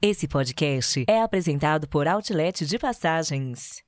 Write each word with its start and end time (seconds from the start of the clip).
Esse 0.00 0.28
podcast 0.28 1.04
é 1.08 1.20
apresentado 1.20 1.88
por 1.88 2.06
Outlet 2.06 2.64
de 2.64 2.78
Passagens. 2.78 3.82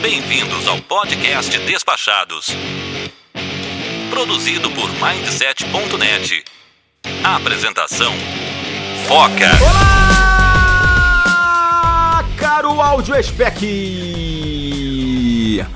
Bem-vindos 0.00 0.68
ao 0.68 0.80
podcast 0.82 1.58
Despachados. 1.58 2.50
Produzido 4.08 4.70
por 4.70 4.88
Mindset.net. 4.92 6.44
Apresentação: 7.24 8.12
Foca. 9.08 9.50
Olá, 9.68 10.64
caro 12.38 12.80
áudio 12.80 13.20
spec. 13.20 14.37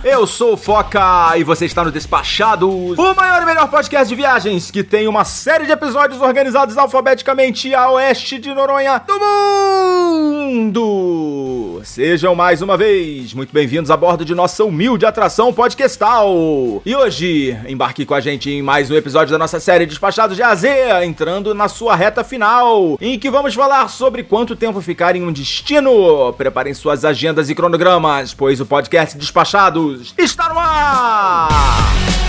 Eu 0.04 0.26
sou 0.26 0.54
o 0.54 0.56
Foca 0.56 1.36
e 1.36 1.44
você 1.44 1.66
está 1.66 1.84
no 1.84 1.90
Despachados, 1.90 2.98
o 2.98 3.14
maior 3.14 3.42
e 3.42 3.46
melhor 3.46 3.68
podcast 3.68 4.08
de 4.08 4.14
viagens 4.14 4.70
que 4.70 4.82
tem 4.82 5.08
uma 5.08 5.24
série 5.24 5.66
de 5.66 5.72
episódios 5.72 6.20
organizados 6.20 6.76
alfabeticamente 6.76 7.74
a 7.74 7.90
oeste 7.90 8.38
de 8.38 8.52
Noronha 8.54 9.02
do 9.06 9.18
mundo. 10.52 11.80
Sejam 11.84 12.34
mais 12.34 12.62
uma 12.62 12.76
vez 12.76 13.34
muito 13.34 13.52
bem-vindos 13.52 13.90
a 13.90 13.96
bordo 13.96 14.24
de 14.24 14.34
nossa 14.34 14.64
humilde 14.64 15.04
atração 15.04 15.52
podcastal. 15.52 16.80
E 16.86 16.94
hoje, 16.94 17.58
embarque 17.68 18.06
com 18.06 18.14
a 18.14 18.20
gente 18.20 18.50
em 18.50 18.62
mais 18.62 18.90
um 18.90 18.94
episódio 18.94 19.32
da 19.32 19.38
nossa 19.38 19.58
série 19.58 19.84
Despachados 19.84 20.36
de 20.36 20.42
AZ, 20.42 20.62
entrando 21.04 21.54
na 21.54 21.68
sua 21.68 21.96
reta 21.96 22.22
final, 22.22 22.96
em 23.00 23.18
que 23.18 23.30
vamos 23.30 23.54
falar 23.54 23.88
sobre 23.88 24.22
quanto 24.22 24.54
tempo 24.54 24.80
ficar 24.80 25.16
em 25.16 25.22
um 25.22 25.32
destino. 25.32 26.32
Preparem 26.34 26.72
suas 26.72 27.04
agendas 27.04 27.50
e 27.50 27.54
cronogramas, 27.54 28.32
pois 28.32 28.60
o 28.60 28.66
podcast 28.66 29.18
Despachados 29.72 30.14
está 30.18 30.48
no 30.48 30.58
ar! 30.58 32.21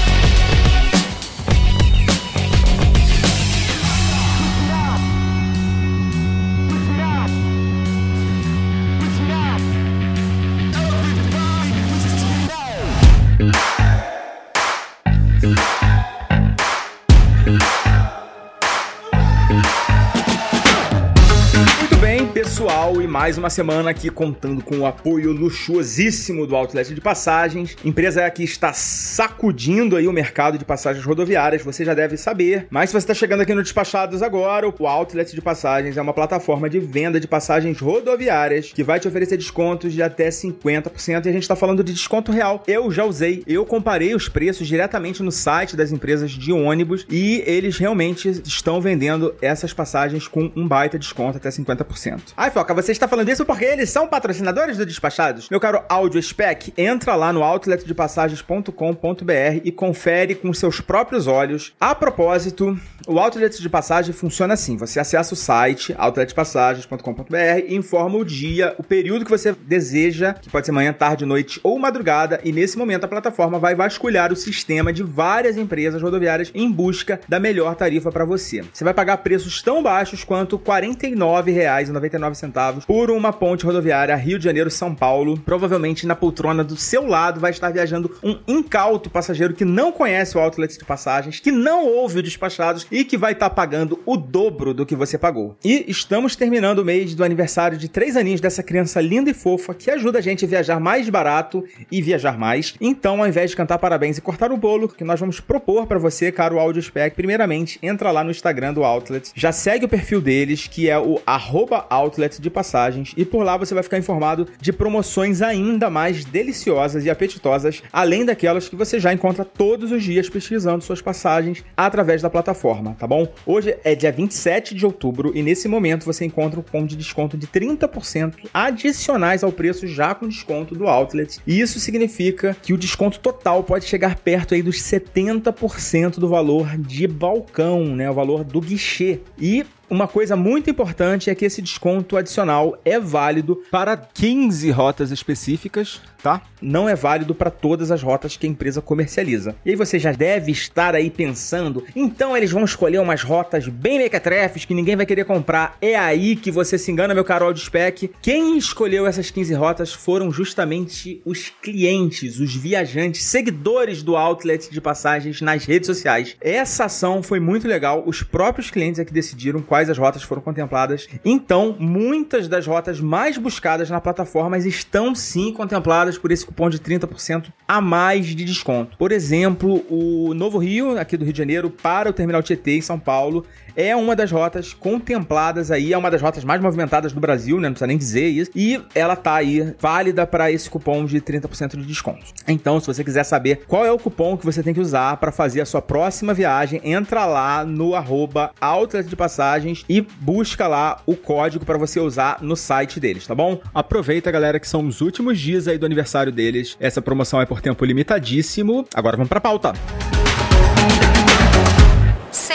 Mais 23.23 23.37
uma 23.37 23.49
semana 23.49 23.89
aqui 23.89 24.09
contando 24.09 24.61
com 24.61 24.79
o 24.79 24.85
apoio 24.85 25.31
luxuosíssimo 25.31 26.45
do 26.45 26.57
Outlet 26.57 26.93
de 26.93 26.99
Passagens, 26.99 27.73
empresa 27.81 28.29
que 28.29 28.43
está 28.43 28.73
sacudindo 28.73 29.95
aí 29.95 30.09
o 30.09 30.11
mercado 30.11 30.57
de 30.57 30.65
passagens 30.65 31.05
rodoviárias, 31.05 31.61
você 31.61 31.85
já 31.85 31.93
deve 31.93 32.17
saber. 32.17 32.67
Mas 32.69 32.89
se 32.89 32.93
você 32.93 33.05
está 33.05 33.13
chegando 33.13 33.39
aqui 33.39 33.53
no 33.53 33.63
Despachados 33.63 34.21
agora, 34.21 34.67
o 34.67 34.85
Outlet 34.85 35.33
de 35.33 35.41
Passagens 35.41 35.95
é 35.95 36.01
uma 36.01 36.13
plataforma 36.13 36.69
de 36.69 36.81
venda 36.81 37.17
de 37.17 37.25
passagens 37.25 37.79
rodoviárias 37.79 38.73
que 38.73 38.83
vai 38.83 38.99
te 38.99 39.07
oferecer 39.07 39.37
descontos 39.37 39.93
de 39.93 40.03
até 40.03 40.27
50% 40.27 41.25
e 41.25 41.29
a 41.29 41.31
gente 41.31 41.43
está 41.43 41.55
falando 41.55 41.81
de 41.81 41.93
desconto 41.93 42.29
real. 42.29 42.61
Eu 42.67 42.91
já 42.91 43.05
usei, 43.05 43.41
eu 43.47 43.65
comparei 43.65 44.13
os 44.13 44.27
preços 44.27 44.67
diretamente 44.67 45.23
no 45.23 45.31
site 45.31 45.77
das 45.77 45.93
empresas 45.93 46.31
de 46.31 46.51
ônibus 46.51 47.07
e 47.09 47.41
eles 47.47 47.77
realmente 47.77 48.27
estão 48.45 48.81
vendendo 48.81 49.33
essas 49.41 49.71
passagens 49.71 50.27
com 50.27 50.51
um 50.57 50.67
baita 50.67 50.99
desconto 50.99 51.37
até 51.37 51.47
50%. 51.47 52.33
Ai, 52.35 52.51
Foca, 52.51 52.73
você 52.73 52.91
está 52.91 53.12
falando 53.13 53.29
isso 53.29 53.45
porque 53.45 53.63
eles 53.63 53.91
são 53.91 54.07
patrocinadores 54.07 54.75
do 54.75 54.87
Despachados? 54.87 55.47
Meu 55.47 55.59
caro 55.59 55.83
Audio 55.87 56.19
Spec, 56.19 56.73
entra 56.75 57.13
lá 57.13 57.31
no 57.31 57.43
outletdepassagens.com.br 57.43 59.61
e 59.63 59.71
confere 59.71 60.33
com 60.33 60.51
seus 60.51 60.81
próprios 60.81 61.27
olhos. 61.27 61.75
A 61.79 61.93
propósito, 61.93 62.75
o 63.05 63.19
Outlet 63.19 63.61
de 63.61 63.69
Passagem 63.69 64.13
funciona 64.13 64.55
assim: 64.55 64.77
você 64.77 64.99
acessa 64.99 65.35
o 65.35 65.37
site 65.37 65.95
outletpassagens.com.br 65.95 67.35
e 67.67 67.75
informa 67.75 68.17
o 68.17 68.25
dia, 68.25 68.73
o 68.79 68.83
período 68.83 69.25
que 69.25 69.31
você 69.31 69.51
deseja, 69.51 70.33
que 70.33 70.49
pode 70.49 70.65
ser 70.65 70.71
manhã, 70.71 70.91
tarde, 70.91 71.23
noite 71.23 71.59
ou 71.61 71.77
madrugada, 71.77 72.41
e 72.43 72.51
nesse 72.51 72.79
momento 72.79 73.03
a 73.03 73.07
plataforma 73.07 73.59
vai 73.59 73.75
vasculhar 73.75 74.33
o 74.33 74.35
sistema 74.35 74.91
de 74.91 75.03
várias 75.03 75.55
empresas 75.55 76.01
rodoviárias 76.01 76.49
em 76.55 76.71
busca 76.71 77.21
da 77.29 77.39
melhor 77.39 77.75
tarifa 77.75 78.11
para 78.11 78.25
você. 78.25 78.63
Você 78.73 78.83
vai 78.83 78.95
pagar 78.95 79.17
preços 79.17 79.61
tão 79.61 79.83
baixos 79.83 80.23
quanto 80.23 80.55
R$ 80.55 80.63
49,99 80.63 82.87
por 82.87 83.02
uma 83.09 83.33
ponte 83.33 83.65
rodoviária 83.65 84.15
Rio 84.15 84.37
de 84.37 84.45
Janeiro-São 84.45 84.93
Paulo. 84.93 85.37
Provavelmente 85.39 86.07
na 86.07 86.15
poltrona 86.15 86.63
do 86.63 86.75
seu 86.77 87.05
lado 87.05 87.39
vai 87.39 87.51
estar 87.51 87.69
viajando 87.69 88.15
um 88.23 88.39
incauto 88.47 89.09
passageiro 89.09 89.53
que 89.53 89.65
não 89.65 89.91
conhece 89.91 90.37
o 90.37 90.41
Outlet 90.41 90.77
de 90.77 90.85
Passagens, 90.85 91.39
que 91.39 91.51
não 91.51 91.87
ouve 91.87 92.19
o 92.19 92.23
Despachados 92.23 92.87
e 92.91 93.03
que 93.03 93.17
vai 93.17 93.33
estar 93.33 93.49
pagando 93.49 93.99
o 94.05 94.17
dobro 94.17 94.73
do 94.73 94.85
que 94.85 94.95
você 94.95 95.17
pagou. 95.17 95.55
E 95.63 95.85
estamos 95.87 96.35
terminando 96.35 96.79
o 96.79 96.85
mês 96.85 97.15
do 97.15 97.23
aniversário 97.23 97.77
de 97.77 97.87
três 97.87 98.15
aninhos 98.15 98.41
dessa 98.41 98.63
criança 98.63 99.01
linda 99.01 99.29
e 99.29 99.33
fofa 99.33 99.73
que 99.73 99.91
ajuda 99.91 100.19
a 100.19 100.21
gente 100.21 100.45
a 100.45 100.47
viajar 100.47 100.79
mais 100.79 101.09
barato 101.09 101.63
e 101.91 102.01
viajar 102.01 102.37
mais. 102.37 102.75
Então, 102.79 103.21
ao 103.21 103.27
invés 103.27 103.51
de 103.51 103.57
cantar 103.57 103.77
parabéns 103.77 104.17
e 104.17 104.21
cortar 104.21 104.51
o 104.51 104.57
bolo, 104.57 104.87
que 104.87 105.03
nós 105.03 105.19
vamos 105.19 105.39
propor 105.39 105.87
para 105.87 105.99
você, 105.99 106.31
caro 106.31 106.59
Audio 106.59 106.81
Spec, 106.81 107.15
primeiramente, 107.15 107.79
entra 107.81 108.11
lá 108.11 108.23
no 108.23 108.31
Instagram 108.31 108.73
do 108.73 108.83
Outlet, 108.83 109.31
já 109.35 109.51
segue 109.51 109.85
o 109.85 109.89
perfil 109.89 110.21
deles, 110.21 110.67
que 110.67 110.89
é 110.89 110.97
o 110.97 111.21
arroba 111.25 111.85
Outlet 111.89 112.41
de 112.41 112.49
Passagens, 112.93 113.13
e 113.17 113.25
por 113.25 113.43
lá 113.43 113.57
você 113.57 113.73
vai 113.73 113.83
ficar 113.83 113.97
informado 113.97 114.47
de 114.61 114.71
promoções 114.71 115.41
ainda 115.41 115.89
mais 115.89 116.23
deliciosas 116.23 117.05
e 117.05 117.09
apetitosas, 117.09 117.81
além 117.91 118.23
daquelas 118.23 118.69
que 118.69 118.75
você 118.75 118.99
já 118.99 119.11
encontra 119.11 119.43
todos 119.43 119.91
os 119.91 120.03
dias 120.03 120.29
pesquisando 120.29 120.83
suas 120.83 121.01
passagens 121.01 121.63
através 121.75 122.21
da 122.21 122.29
plataforma, 122.29 122.95
tá 122.99 123.07
bom? 123.07 123.27
Hoje 123.45 123.75
é 123.83 123.95
dia 123.95 124.11
27 124.11 124.75
de 124.75 124.85
outubro 124.85 125.31
e 125.35 125.41
nesse 125.41 125.67
momento 125.67 126.05
você 126.05 126.23
encontra 126.25 126.59
um 126.59 126.63
cupom 126.63 126.85
de 126.85 126.95
desconto 126.95 127.37
de 127.37 127.47
30% 127.47 128.49
adicionais 128.53 129.43
ao 129.43 129.51
preço 129.51 129.87
já 129.87 130.13
com 130.13 130.27
desconto 130.27 130.75
do 130.75 130.87
Outlet. 130.87 131.39
E 131.47 131.59
isso 131.59 131.79
significa 131.79 132.55
que 132.61 132.73
o 132.73 132.77
desconto 132.77 133.19
total 133.19 133.63
pode 133.63 133.85
chegar 133.85 134.15
perto 134.15 134.53
aí 134.53 134.61
dos 134.61 134.77
70% 134.77 136.19
do 136.19 136.27
valor 136.27 136.77
de 136.77 137.07
balcão, 137.07 137.95
né? 137.95 138.09
O 138.09 138.13
valor 138.13 138.43
do 138.43 138.61
guichê. 138.61 139.19
E 139.39 139.65
uma 139.93 140.07
coisa 140.07 140.35
muito 140.35 140.69
importante 140.69 141.29
é 141.29 141.35
que 141.35 141.45
esse 141.45 141.61
desconto 141.61 142.17
adicional 142.17 142.77
é 142.83 142.99
válido 142.99 143.61
para 143.69 143.95
15 143.95 144.71
rotas 144.71 145.11
específicas, 145.11 146.01
tá? 146.23 146.41
Não 146.61 146.87
é 146.87 146.95
válido 146.95 147.35
para 147.35 147.51
todas 147.51 147.91
as 147.91 148.01
rotas 148.01 148.37
que 148.37 148.47
a 148.47 148.49
empresa 148.49 148.81
comercializa. 148.81 149.55
E 149.65 149.71
aí 149.71 149.75
você 149.75 149.99
já 149.99 150.13
deve 150.13 150.51
estar 150.51 150.95
aí 150.95 151.09
pensando, 151.09 151.83
então 151.93 152.35
eles 152.35 152.49
vão 152.49 152.63
escolher 152.63 152.99
umas 152.99 153.21
rotas 153.21 153.67
bem 153.67 153.97
mequetrefes 153.99 154.63
que 154.63 154.73
ninguém 154.73 154.95
vai 154.95 155.05
querer 155.05 155.25
comprar. 155.25 155.77
É 155.81 155.95
aí 155.95 156.37
que 156.37 156.49
você 156.49 156.77
se 156.77 156.89
engana, 156.89 157.13
meu 157.13 157.25
caro 157.25 157.53
Spec. 157.57 158.09
Quem 158.21 158.57
escolheu 158.57 159.05
essas 159.05 159.29
15 159.29 159.53
rotas 159.53 159.93
foram 159.93 160.31
justamente 160.31 161.21
os 161.25 161.51
clientes, 161.61 162.39
os 162.39 162.55
viajantes, 162.55 163.23
seguidores 163.25 164.01
do 164.01 164.15
outlet 164.15 164.71
de 164.71 164.79
passagens 164.79 165.41
nas 165.41 165.65
redes 165.65 165.87
sociais. 165.87 166.37
Essa 166.39 166.85
ação 166.85 167.21
foi 167.21 167.41
muito 167.41 167.67
legal. 167.67 168.03
Os 168.05 168.23
próprios 168.23 168.71
clientes 168.71 168.99
é 168.99 169.05
que 169.05 169.11
decidiram 169.11 169.61
quais 169.61 169.89
as 169.89 169.97
rotas 169.97 170.23
foram 170.23 170.41
contempladas. 170.41 171.09
Então, 171.25 171.75
muitas 171.77 172.47
das 172.47 172.65
rotas 172.65 173.01
mais 173.01 173.37
buscadas 173.37 173.89
na 173.89 173.99
plataforma 173.99 174.57
estão 174.57 175.13
sim 175.13 175.51
contempladas 175.51 176.12
por 176.17 176.31
esse 176.31 176.45
cupom 176.45 176.69
de 176.69 176.79
30% 176.79 177.51
a 177.67 177.81
mais 177.81 178.25
de 178.27 178.45
desconto. 178.45 178.97
Por 178.97 179.11
exemplo, 179.11 179.83
o 179.89 180.33
Novo 180.33 180.57
Rio, 180.57 180.97
aqui 180.97 181.17
do 181.17 181.23
Rio 181.23 181.33
de 181.33 181.37
Janeiro, 181.37 181.69
para 181.69 182.09
o 182.09 182.13
Terminal 182.13 182.43
Tietê, 182.43 182.77
em 182.77 182.81
São 182.81 182.99
Paulo, 182.99 183.45
é 183.75 183.95
uma 183.95 184.15
das 184.15 184.31
rotas 184.31 184.73
contempladas 184.73 185.71
aí, 185.71 185.93
é 185.93 185.97
uma 185.97 186.11
das 186.11 186.21
rotas 186.21 186.43
mais 186.43 186.61
movimentadas 186.61 187.13
do 187.13 187.19
Brasil, 187.19 187.59
né? 187.59 187.69
Não 187.69 187.73
precisa 187.73 187.87
nem 187.87 187.97
dizer 187.97 188.27
isso. 188.27 188.51
E 188.55 188.81
ela 188.93 189.15
tá 189.15 189.35
aí 189.35 189.73
válida 189.79 190.25
para 190.25 190.51
esse 190.51 190.69
cupom 190.69 191.05
de 191.05 191.19
30% 191.19 191.77
de 191.77 191.85
desconto. 191.85 192.25
Então, 192.47 192.79
se 192.79 192.87
você 192.87 193.03
quiser 193.03 193.23
saber 193.23 193.63
qual 193.67 193.85
é 193.85 193.91
o 193.91 193.99
cupom 193.99 194.37
que 194.37 194.45
você 194.45 194.61
tem 194.61 194.73
que 194.73 194.79
usar 194.79 195.17
para 195.17 195.31
fazer 195.31 195.61
a 195.61 195.65
sua 195.65 195.81
próxima 195.81 196.33
viagem, 196.33 196.81
entra 196.83 197.25
lá 197.25 197.65
no 197.65 197.95
arroba 197.95 198.51
Outlet 198.59 199.07
de 199.07 199.15
Passagens 199.15 199.85
e 199.87 200.01
busca 200.01 200.67
lá 200.67 201.01
o 201.05 201.15
código 201.15 201.65
para 201.65 201.77
você 201.77 201.99
usar 201.99 202.37
no 202.41 202.55
site 202.55 202.99
deles, 202.99 203.25
tá 203.27 203.35
bom? 203.35 203.59
Aproveita, 203.73 204.31
galera, 204.31 204.59
que 204.59 204.67
são 204.67 204.85
os 204.87 205.01
últimos 205.01 205.39
dias 205.39 205.67
aí 205.67 205.77
do 205.77 205.85
aniversário 205.85 206.31
deles. 206.31 206.77
Essa 206.79 207.01
promoção 207.01 207.41
é 207.41 207.45
por 207.45 207.61
tempo 207.61 207.83
limitadíssimo. 207.85 208.85
Agora 208.93 209.17
vamos 209.17 209.29
pra 209.29 209.41
pauta. 209.41 209.73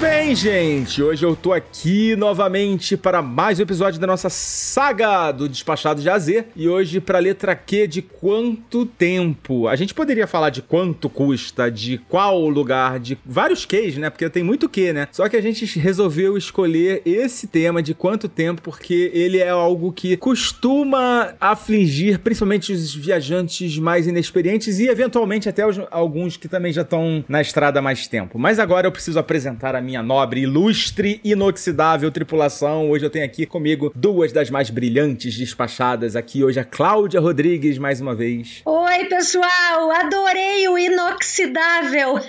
Bem, 0.00 0.32
gente? 0.34 1.02
Hoje 1.02 1.26
eu 1.26 1.34
tô 1.34 1.52
aqui 1.52 2.14
novamente 2.14 2.96
para 2.96 3.20
mais 3.20 3.58
um 3.58 3.62
episódio 3.62 3.98
da 3.98 4.06
nossa 4.06 4.30
saga 4.30 5.32
do 5.32 5.48
Despachado 5.48 6.00
de 6.00 6.08
AZ. 6.08 6.28
E 6.54 6.68
hoje 6.68 7.00
para 7.00 7.18
a 7.18 7.20
letra 7.20 7.56
Q 7.56 7.88
de 7.88 8.02
quanto 8.02 8.86
tempo. 8.86 9.66
A 9.66 9.74
gente 9.74 9.92
poderia 9.92 10.26
falar 10.26 10.50
de 10.50 10.62
quanto 10.62 11.10
custa, 11.10 11.68
de 11.68 11.98
qual 12.08 12.48
lugar, 12.48 13.00
de 13.00 13.18
vários 13.26 13.64
Qs, 13.64 13.96
né? 13.96 14.08
Porque 14.08 14.28
tem 14.30 14.44
muito 14.44 14.68
Q, 14.68 14.92
né? 14.92 15.08
Só 15.10 15.28
que 15.28 15.36
a 15.36 15.40
gente 15.40 15.64
resolveu 15.78 16.36
escolher 16.36 17.02
esse 17.04 17.48
tema 17.48 17.82
de 17.82 17.92
quanto 17.92 18.28
tempo 18.28 18.62
porque 18.62 19.10
ele 19.12 19.38
é 19.38 19.48
algo 19.48 19.92
que 19.92 20.16
costuma 20.16 21.34
afligir 21.40 22.20
principalmente 22.20 22.72
os 22.72 22.94
viajantes 22.94 23.78
mais 23.78 24.06
inexperientes 24.06 24.78
e 24.78 24.86
eventualmente 24.86 25.48
até 25.48 25.66
os, 25.66 25.80
alguns 25.90 26.36
que 26.36 26.46
também 26.46 26.72
já 26.72 26.82
estão 26.82 27.24
na 27.28 27.40
estrada 27.40 27.80
há 27.80 27.82
mais 27.82 28.06
tempo. 28.06 28.38
Mas 28.38 28.60
agora 28.60 28.86
eu 28.86 28.92
preciso 28.92 29.18
apresentar 29.18 29.74
a 29.74 29.87
minha 29.88 30.02
nobre, 30.02 30.42
ilustre, 30.42 31.18
inoxidável 31.24 32.10
tripulação. 32.10 32.90
Hoje 32.90 33.06
eu 33.06 33.10
tenho 33.10 33.24
aqui 33.24 33.46
comigo 33.46 33.90
duas 33.96 34.34
das 34.34 34.50
mais 34.50 34.68
brilhantes 34.68 35.34
despachadas 35.34 36.14
aqui. 36.14 36.44
Hoje 36.44 36.60
a 36.60 36.64
Cláudia 36.64 37.18
Rodrigues, 37.18 37.78
mais 37.78 37.98
uma 37.98 38.14
vez. 38.14 38.60
Oi, 38.68 39.04
pessoal! 39.06 39.90
Adorei 39.90 40.68
o 40.68 40.76
inoxidável! 40.76 42.16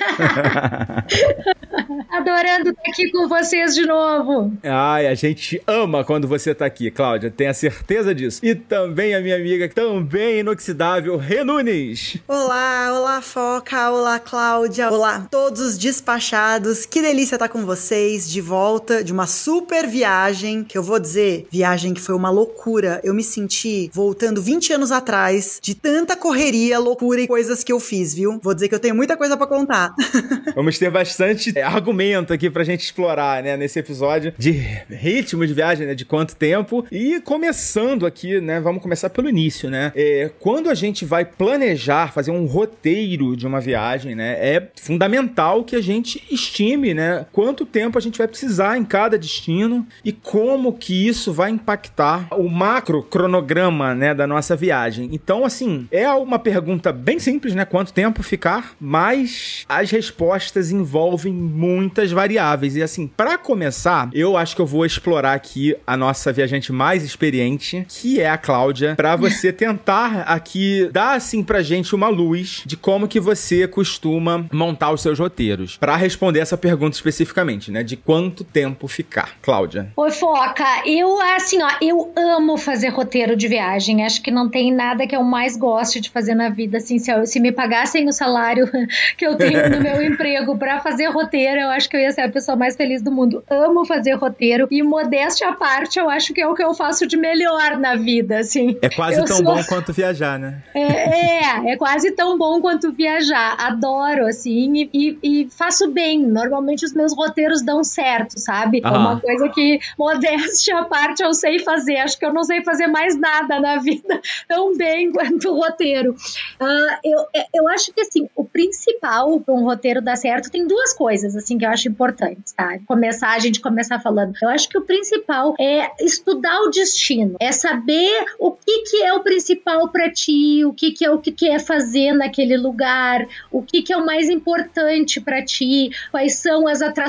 Adorando 2.09 2.69
estar 2.69 2.81
aqui 2.89 3.11
com 3.11 3.27
vocês 3.27 3.75
de 3.75 3.85
novo. 3.85 4.53
Ai, 4.63 5.07
a 5.07 5.13
gente 5.13 5.61
ama 5.67 6.05
quando 6.05 6.29
você 6.29 6.55
tá 6.55 6.65
aqui, 6.65 6.89
Cláudia. 6.89 7.29
Tenha 7.29 7.53
certeza 7.53 8.15
disso. 8.15 8.39
E 8.41 8.55
também 8.55 9.13
a 9.13 9.19
minha 9.19 9.35
amiga, 9.35 9.67
também 9.67 10.39
inoxidável, 10.39 11.17
Renunes. 11.17 12.17
Olá, 12.25 12.97
olá, 12.97 13.21
Foca. 13.21 13.91
Olá, 13.91 14.17
Cláudia. 14.17 14.89
Olá, 14.89 15.27
todos 15.29 15.59
os 15.59 15.77
despachados. 15.77 16.85
Que 16.85 17.01
delícia 17.01 17.35
estar 17.35 17.48
com 17.49 17.65
vocês 17.65 18.29
de 18.29 18.39
volta 18.39 19.03
de 19.03 19.11
uma 19.11 19.27
super 19.27 19.87
viagem. 19.87 20.63
Que 20.63 20.77
eu 20.77 20.83
vou 20.83 20.99
dizer, 20.99 21.47
viagem 21.51 21.93
que 21.93 22.01
foi 22.01 22.15
uma 22.15 22.29
loucura. 22.29 23.01
Eu 23.03 23.13
me 23.13 23.23
senti 23.23 23.89
voltando 23.93 24.41
20 24.41 24.73
anos 24.73 24.91
atrás 24.91 25.59
de 25.61 25.75
tanta 25.75 26.15
correria, 26.15 26.79
loucura 26.79 27.21
e 27.21 27.27
coisas 27.27 27.63
que 27.63 27.71
eu 27.71 27.79
fiz, 27.79 28.13
viu? 28.13 28.39
Vou 28.41 28.53
dizer 28.53 28.69
que 28.69 28.75
eu 28.75 28.79
tenho 28.79 28.95
muita 28.95 29.17
coisa 29.17 29.35
para 29.35 29.47
contar. 29.47 29.93
Vamos 30.55 30.77
ter 30.77 30.89
bastante 30.89 31.51
é, 31.57 31.63
argumento 31.63 32.31
aqui 32.31 32.49
pra 32.49 32.63
gente 32.63 32.83
explorar, 32.83 33.43
né, 33.43 33.57
nesse 33.57 33.79
episódio 33.79 34.33
de 34.37 34.51
ritmo 34.89 35.45
de 35.45 35.53
viagem, 35.53 35.87
né, 35.87 35.95
de 35.95 36.05
quanto 36.05 36.35
tempo. 36.35 36.85
E 36.91 37.19
começando 37.21 38.05
aqui, 38.05 38.39
né, 38.39 38.59
vamos 38.59 38.81
começar 38.81 39.09
pelo 39.09 39.29
início, 39.29 39.69
né? 39.69 39.91
É, 39.95 40.29
quando 40.39 40.69
a 40.69 40.73
gente 40.73 41.05
vai 41.05 41.25
planejar, 41.25 42.13
fazer 42.13 42.31
um 42.31 42.45
roteiro 42.45 43.35
de 43.35 43.47
uma 43.47 43.59
viagem, 43.59 44.15
né, 44.15 44.37
é 44.39 44.67
fundamental 44.75 45.63
que 45.63 45.75
a 45.75 45.81
gente 45.81 46.23
estime, 46.31 46.93
né, 46.93 47.25
quanto 47.39 47.65
tempo 47.65 47.97
a 47.97 48.01
gente 48.01 48.17
vai 48.17 48.27
precisar 48.27 48.77
em 48.77 48.83
cada 48.83 49.17
destino 49.17 49.87
e 50.03 50.11
como 50.11 50.73
que 50.73 51.07
isso 51.07 51.31
vai 51.31 51.49
impactar 51.49 52.27
o 52.31 52.49
macro 52.49 53.01
cronograma, 53.01 53.95
né, 53.95 54.13
da 54.13 54.27
nossa 54.27 54.57
viagem. 54.57 55.07
Então, 55.13 55.45
assim, 55.45 55.87
é 55.89 56.11
uma 56.11 56.37
pergunta 56.37 56.91
bem 56.91 57.17
simples, 57.17 57.55
né, 57.55 57.63
quanto 57.63 57.93
tempo 57.93 58.21
ficar, 58.23 58.73
mas 58.77 59.63
as 59.69 59.89
respostas 59.89 60.69
envolvem 60.69 61.31
muitas 61.31 62.11
variáveis. 62.11 62.75
E 62.75 62.83
assim, 62.83 63.07
para 63.07 63.37
começar, 63.37 64.09
eu 64.11 64.35
acho 64.35 64.53
que 64.53 64.61
eu 64.61 64.65
vou 64.65 64.85
explorar 64.85 65.33
aqui 65.33 65.73
a 65.87 65.95
nossa 65.95 66.33
viajante 66.33 66.73
mais 66.73 67.05
experiente, 67.05 67.85
que 67.87 68.19
é 68.19 68.29
a 68.29 68.37
Cláudia, 68.37 68.95
para 68.97 69.15
você 69.15 69.53
tentar 69.55 70.23
aqui 70.23 70.89
dar 70.91 71.13
assim 71.13 71.41
pra 71.41 71.61
gente 71.61 71.95
uma 71.95 72.09
luz 72.09 72.63
de 72.65 72.75
como 72.75 73.07
que 73.07 73.17
você 73.17 73.65
costuma 73.65 74.45
montar 74.51 74.91
os 74.91 75.01
seus 75.01 75.17
roteiros. 75.17 75.77
Para 75.77 75.95
responder 75.95 76.39
essa 76.39 76.57
pergunta 76.57 76.97
especificamente, 77.29 77.71
né, 77.71 77.83
de 77.83 77.95
quanto 77.95 78.43
tempo 78.43 78.87
ficar. 78.87 79.35
Cláudia. 79.41 79.91
Oi, 79.95 80.11
Foca. 80.11 80.65
Eu 80.85 81.19
assim, 81.35 81.61
ó, 81.61 81.69
eu 81.81 82.11
amo 82.15 82.57
fazer 82.57 82.89
roteiro 82.89 83.35
de 83.35 83.47
viagem. 83.47 84.03
Acho 84.03 84.21
que 84.21 84.31
não 84.31 84.49
tem 84.49 84.73
nada 84.73 85.05
que 85.07 85.15
eu 85.15 85.23
mais 85.23 85.55
goste 85.55 85.99
de 86.01 86.09
fazer 86.09 86.33
na 86.35 86.49
vida 86.49 86.77
assim, 86.77 86.97
se, 86.97 87.11
eu, 87.11 87.25
se 87.25 87.39
me 87.39 87.51
pagassem 87.51 88.07
o 88.07 88.11
salário 88.11 88.67
que 89.17 89.25
eu 89.25 89.35
tenho 89.37 89.69
no 89.69 89.79
meu 89.81 90.01
emprego 90.03 90.57
para 90.57 90.79
fazer 90.79 91.07
roteiro, 91.09 91.61
eu 91.61 91.69
acho 91.69 91.87
que 91.89 91.95
eu 91.95 92.01
ia 92.01 92.11
ser 92.11 92.21
a 92.21 92.29
pessoa 92.29 92.55
mais 92.57 92.75
feliz 92.75 93.01
do 93.01 93.11
mundo. 93.11 93.43
Amo 93.49 93.85
fazer 93.85 94.13
roteiro 94.15 94.67
e 94.71 94.81
modéstia 94.81 95.49
à 95.49 95.53
parte, 95.53 95.99
eu 95.99 96.09
acho 96.09 96.33
que 96.33 96.41
é 96.41 96.47
o 96.47 96.55
que 96.55 96.63
eu 96.63 96.73
faço 96.73 97.05
de 97.05 97.15
melhor 97.17 97.77
na 97.77 97.95
vida, 97.95 98.39
assim. 98.39 98.77
É 98.81 98.89
quase 98.89 99.19
Eu 99.19 99.25
tão 99.25 99.37
sou- 99.37 99.45
bom 99.45 99.63
quanto 99.65 99.93
viajar, 99.93 100.39
né? 100.39 100.61
É, 100.73 100.81
é, 100.81 101.71
é 101.73 101.77
quase 101.77 102.11
tão 102.11 102.37
bom 102.37 102.59
quanto 102.61 102.91
viajar. 102.91 103.55
Adoro, 103.59 104.25
assim, 104.25 104.73
e, 104.75 104.89
e- 104.93 105.19
e 105.43 105.49
faço 105.51 105.91
bem. 105.91 106.19
Normalmente 106.25 106.85
os 106.85 106.93
meus 106.93 107.13
roteiros 107.19 107.61
dão 107.61 107.83
certo, 107.83 108.39
sabe? 108.39 108.81
É 108.83 108.87
uma 108.87 109.19
coisa 109.19 109.49
que, 109.49 109.79
modéstia 109.97 110.79
à 110.79 110.85
parte, 110.85 111.21
eu 111.21 111.33
sei 111.33 111.59
fazer. 111.59 111.97
Acho 111.97 112.17
que 112.17 112.25
eu 112.25 112.33
não 112.33 112.43
sei 112.43 112.63
fazer 112.63 112.87
mais 112.87 113.17
nada 113.19 113.59
na 113.59 113.77
vida 113.77 114.21
tão 114.47 114.75
bem 114.75 115.11
quanto 115.11 115.49
o 115.49 115.59
roteiro. 115.59 116.15
Ah, 116.59 116.99
eu, 117.03 117.25
eu 117.53 117.67
acho 117.67 117.93
que, 117.93 118.01
assim, 118.01 118.27
o 118.35 118.45
principal 118.45 119.39
para 119.41 119.53
um 119.53 119.63
roteiro 119.63 120.01
dar 120.01 120.15
certo 120.15 120.49
tem 120.49 120.65
duas 120.65 120.93
coisas, 120.93 121.35
assim, 121.35 121.57
que 121.57 121.65
eu 121.65 121.69
acho 121.69 121.87
importantes, 121.87 122.53
tá? 122.53 122.79
Começar, 122.87 123.31
a 123.31 123.39
gente 123.39 123.59
começar 123.59 123.99
falando. 123.99 124.33
Eu 124.41 124.49
acho 124.49 124.69
que 124.69 124.77
o 124.77 124.81
principal 124.81 125.55
é 125.59 125.91
estudar 126.03 126.61
o 126.61 126.69
destino, 126.69 127.35
é 127.39 127.51
saber 127.51 128.25
o 128.39 128.51
que, 128.51 128.83
que 128.83 129.03
é 129.03 129.13
o 129.13 129.21
principal 129.21 129.89
para 129.89 130.09
ti, 130.09 130.63
o 130.65 130.73
que, 130.73 130.91
que 130.91 131.05
é 131.05 131.11
o 131.11 131.19
que 131.19 131.31
quer 131.31 131.59
fazer 131.59 132.13
naquele 132.13 132.55
lugar, 132.57 133.27
o 133.51 133.61
que, 133.61 133.81
que 133.81 133.91
é 133.91 133.97
o 133.97 134.05
mais 134.05 134.29
importante 134.29 135.19
para 135.19 135.43
ti, 135.43 135.89
quais 136.11 136.35
são 136.35 136.67
as 136.67 136.81
atrações 136.81 137.08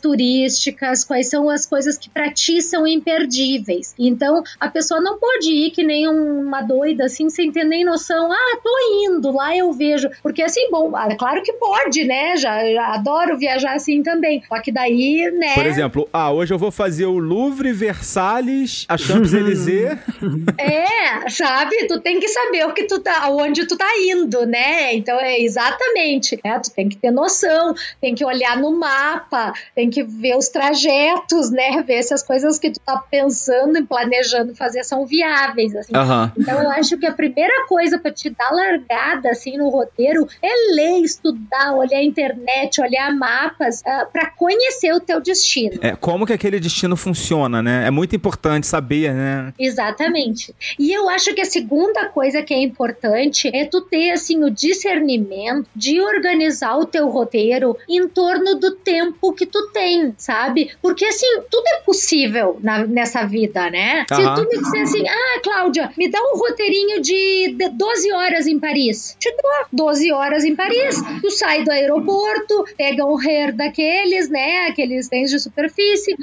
turísticas, 0.00 1.04
quais 1.04 1.28
são 1.28 1.48
as 1.48 1.66
coisas 1.66 1.96
que 1.96 2.08
para 2.10 2.30
ti 2.32 2.60
são 2.62 2.86
imperdíveis. 2.86 3.94
Então, 3.98 4.42
a 4.58 4.68
pessoa 4.68 5.00
não 5.00 5.18
pode 5.18 5.50
ir 5.50 5.70
que 5.70 5.82
nem 5.82 6.08
uma 6.08 6.62
doida 6.62 7.04
assim, 7.04 7.28
sem 7.30 7.50
ter 7.50 7.64
nem 7.64 7.84
noção. 7.84 8.30
Ah, 8.30 8.58
tô 8.62 8.70
indo, 9.04 9.32
lá 9.32 9.56
eu 9.56 9.72
vejo. 9.72 10.08
Porque 10.22 10.42
assim, 10.42 10.70
bom, 10.70 10.94
ah, 10.94 11.14
claro 11.16 11.42
que 11.42 11.52
pode, 11.54 12.04
né? 12.04 12.36
Já, 12.36 12.64
já 12.72 12.94
adoro 12.94 13.38
viajar 13.38 13.74
assim 13.74 14.02
também. 14.02 14.42
Só 14.48 14.60
que 14.60 14.72
daí, 14.72 15.30
né? 15.32 15.54
Por 15.54 15.66
exemplo, 15.66 16.08
ah, 16.12 16.32
hoje 16.32 16.52
eu 16.52 16.58
vou 16.58 16.70
fazer 16.70 17.06
o 17.06 17.18
Louvre, 17.18 17.72
Versalhes, 17.72 18.84
a 18.88 18.96
Champs-Élysées. 18.96 19.98
É, 20.58 21.28
sabe? 21.30 21.86
Tu 21.86 22.00
tem 22.00 22.20
que 22.20 22.28
saber 22.28 22.66
o 22.66 22.72
que 22.72 22.84
tu 22.84 23.00
tá, 23.00 23.24
aonde 23.24 23.66
tu 23.66 23.76
tá 23.76 23.88
indo, 23.98 24.46
né? 24.46 24.94
Então 24.94 25.18
é 25.18 25.40
exatamente. 25.40 26.38
É, 26.44 26.58
tu 26.58 26.70
tem 26.70 26.88
que 26.88 26.96
ter 26.96 27.10
noção, 27.10 27.74
tem 28.00 28.14
que 28.14 28.24
olhar 28.24 28.56
no 28.56 28.78
mapa, 28.78 29.39
tem 29.74 29.90
que 29.90 30.02
ver 30.02 30.36
os 30.36 30.48
trajetos, 30.48 31.50
né? 31.50 31.82
Ver 31.82 32.02
se 32.02 32.14
as 32.14 32.22
coisas 32.22 32.58
que 32.58 32.70
tu 32.70 32.80
tá 32.80 32.98
pensando 33.10 33.78
e 33.78 33.82
planejando 33.82 34.54
fazer 34.54 34.84
são 34.84 35.06
viáveis, 35.06 35.74
assim. 35.74 35.92
Aham. 35.94 36.32
Então 36.38 36.62
eu 36.62 36.70
acho 36.70 36.96
que 36.98 37.06
a 37.06 37.12
primeira 37.12 37.66
coisa 37.66 37.98
pra 37.98 38.10
te 38.10 38.30
dar 38.30 38.50
largada 38.50 39.30
assim 39.30 39.56
no 39.56 39.68
roteiro 39.68 40.26
é 40.42 40.74
ler, 40.74 41.00
estudar, 41.02 41.74
olhar 41.74 41.98
a 41.98 42.04
internet, 42.04 42.80
olhar 42.80 43.14
mapas 43.14 43.82
ah, 43.86 44.06
pra 44.12 44.30
conhecer 44.30 44.92
o 44.92 45.00
teu 45.00 45.20
destino. 45.20 45.78
É, 45.82 45.94
como 45.96 46.26
que 46.26 46.32
aquele 46.32 46.60
destino 46.60 46.96
funciona, 46.96 47.62
né? 47.62 47.86
É 47.86 47.90
muito 47.90 48.14
importante 48.14 48.66
saber, 48.66 49.14
né? 49.14 49.52
Exatamente. 49.58 50.54
E 50.78 50.92
eu 50.92 51.08
acho 51.08 51.34
que 51.34 51.40
a 51.40 51.44
segunda 51.44 52.06
coisa 52.06 52.42
que 52.42 52.54
é 52.54 52.62
importante 52.62 53.50
é 53.54 53.64
tu 53.64 53.80
ter 53.80 54.12
assim 54.12 54.42
o 54.42 54.50
discernimento 54.50 55.68
de 55.74 56.00
organizar 56.00 56.76
o 56.76 56.86
teu 56.86 57.08
roteiro 57.08 57.76
em 57.88 58.08
torno 58.08 58.54
do 58.56 58.72
tempo 58.72 59.19
que 59.34 59.46
tu 59.46 59.68
tem, 59.72 60.14
sabe? 60.16 60.70
Porque 60.80 61.04
assim, 61.04 61.26
tudo 61.50 61.64
é 61.76 61.80
possível 61.82 62.58
na- 62.62 62.86
nessa 62.86 63.24
vida, 63.24 63.70
né? 63.70 64.04
Aham. 64.10 64.36
Se 64.36 64.42
tu 64.42 64.48
me 64.48 64.58
disser 64.62 64.82
assim: 64.82 65.08
"Ah, 65.08 65.40
Cláudia, 65.42 65.92
me 65.96 66.08
dá 66.08 66.18
um 66.20 66.36
roteirinho 66.38 67.00
de 67.00 67.54
de 67.56 67.68
12 67.70 68.12
horas 68.12 68.46
em 68.46 68.58
Paris". 68.58 69.16
Te 69.18 69.30
dou 69.30 69.50
12 69.86 70.12
horas 70.12 70.44
em 70.44 70.54
Paris. 70.56 70.96
Tu 71.20 71.30
sai 71.30 71.62
do 71.64 71.70
aeroporto, 71.70 72.64
pega 72.76 73.04
um 73.04 73.16
hair 73.18 73.54
daqueles, 73.54 74.28
né, 74.30 74.66
aqueles 74.68 75.08
trens 75.08 75.30
de 75.30 75.38
superfície, 75.38 76.14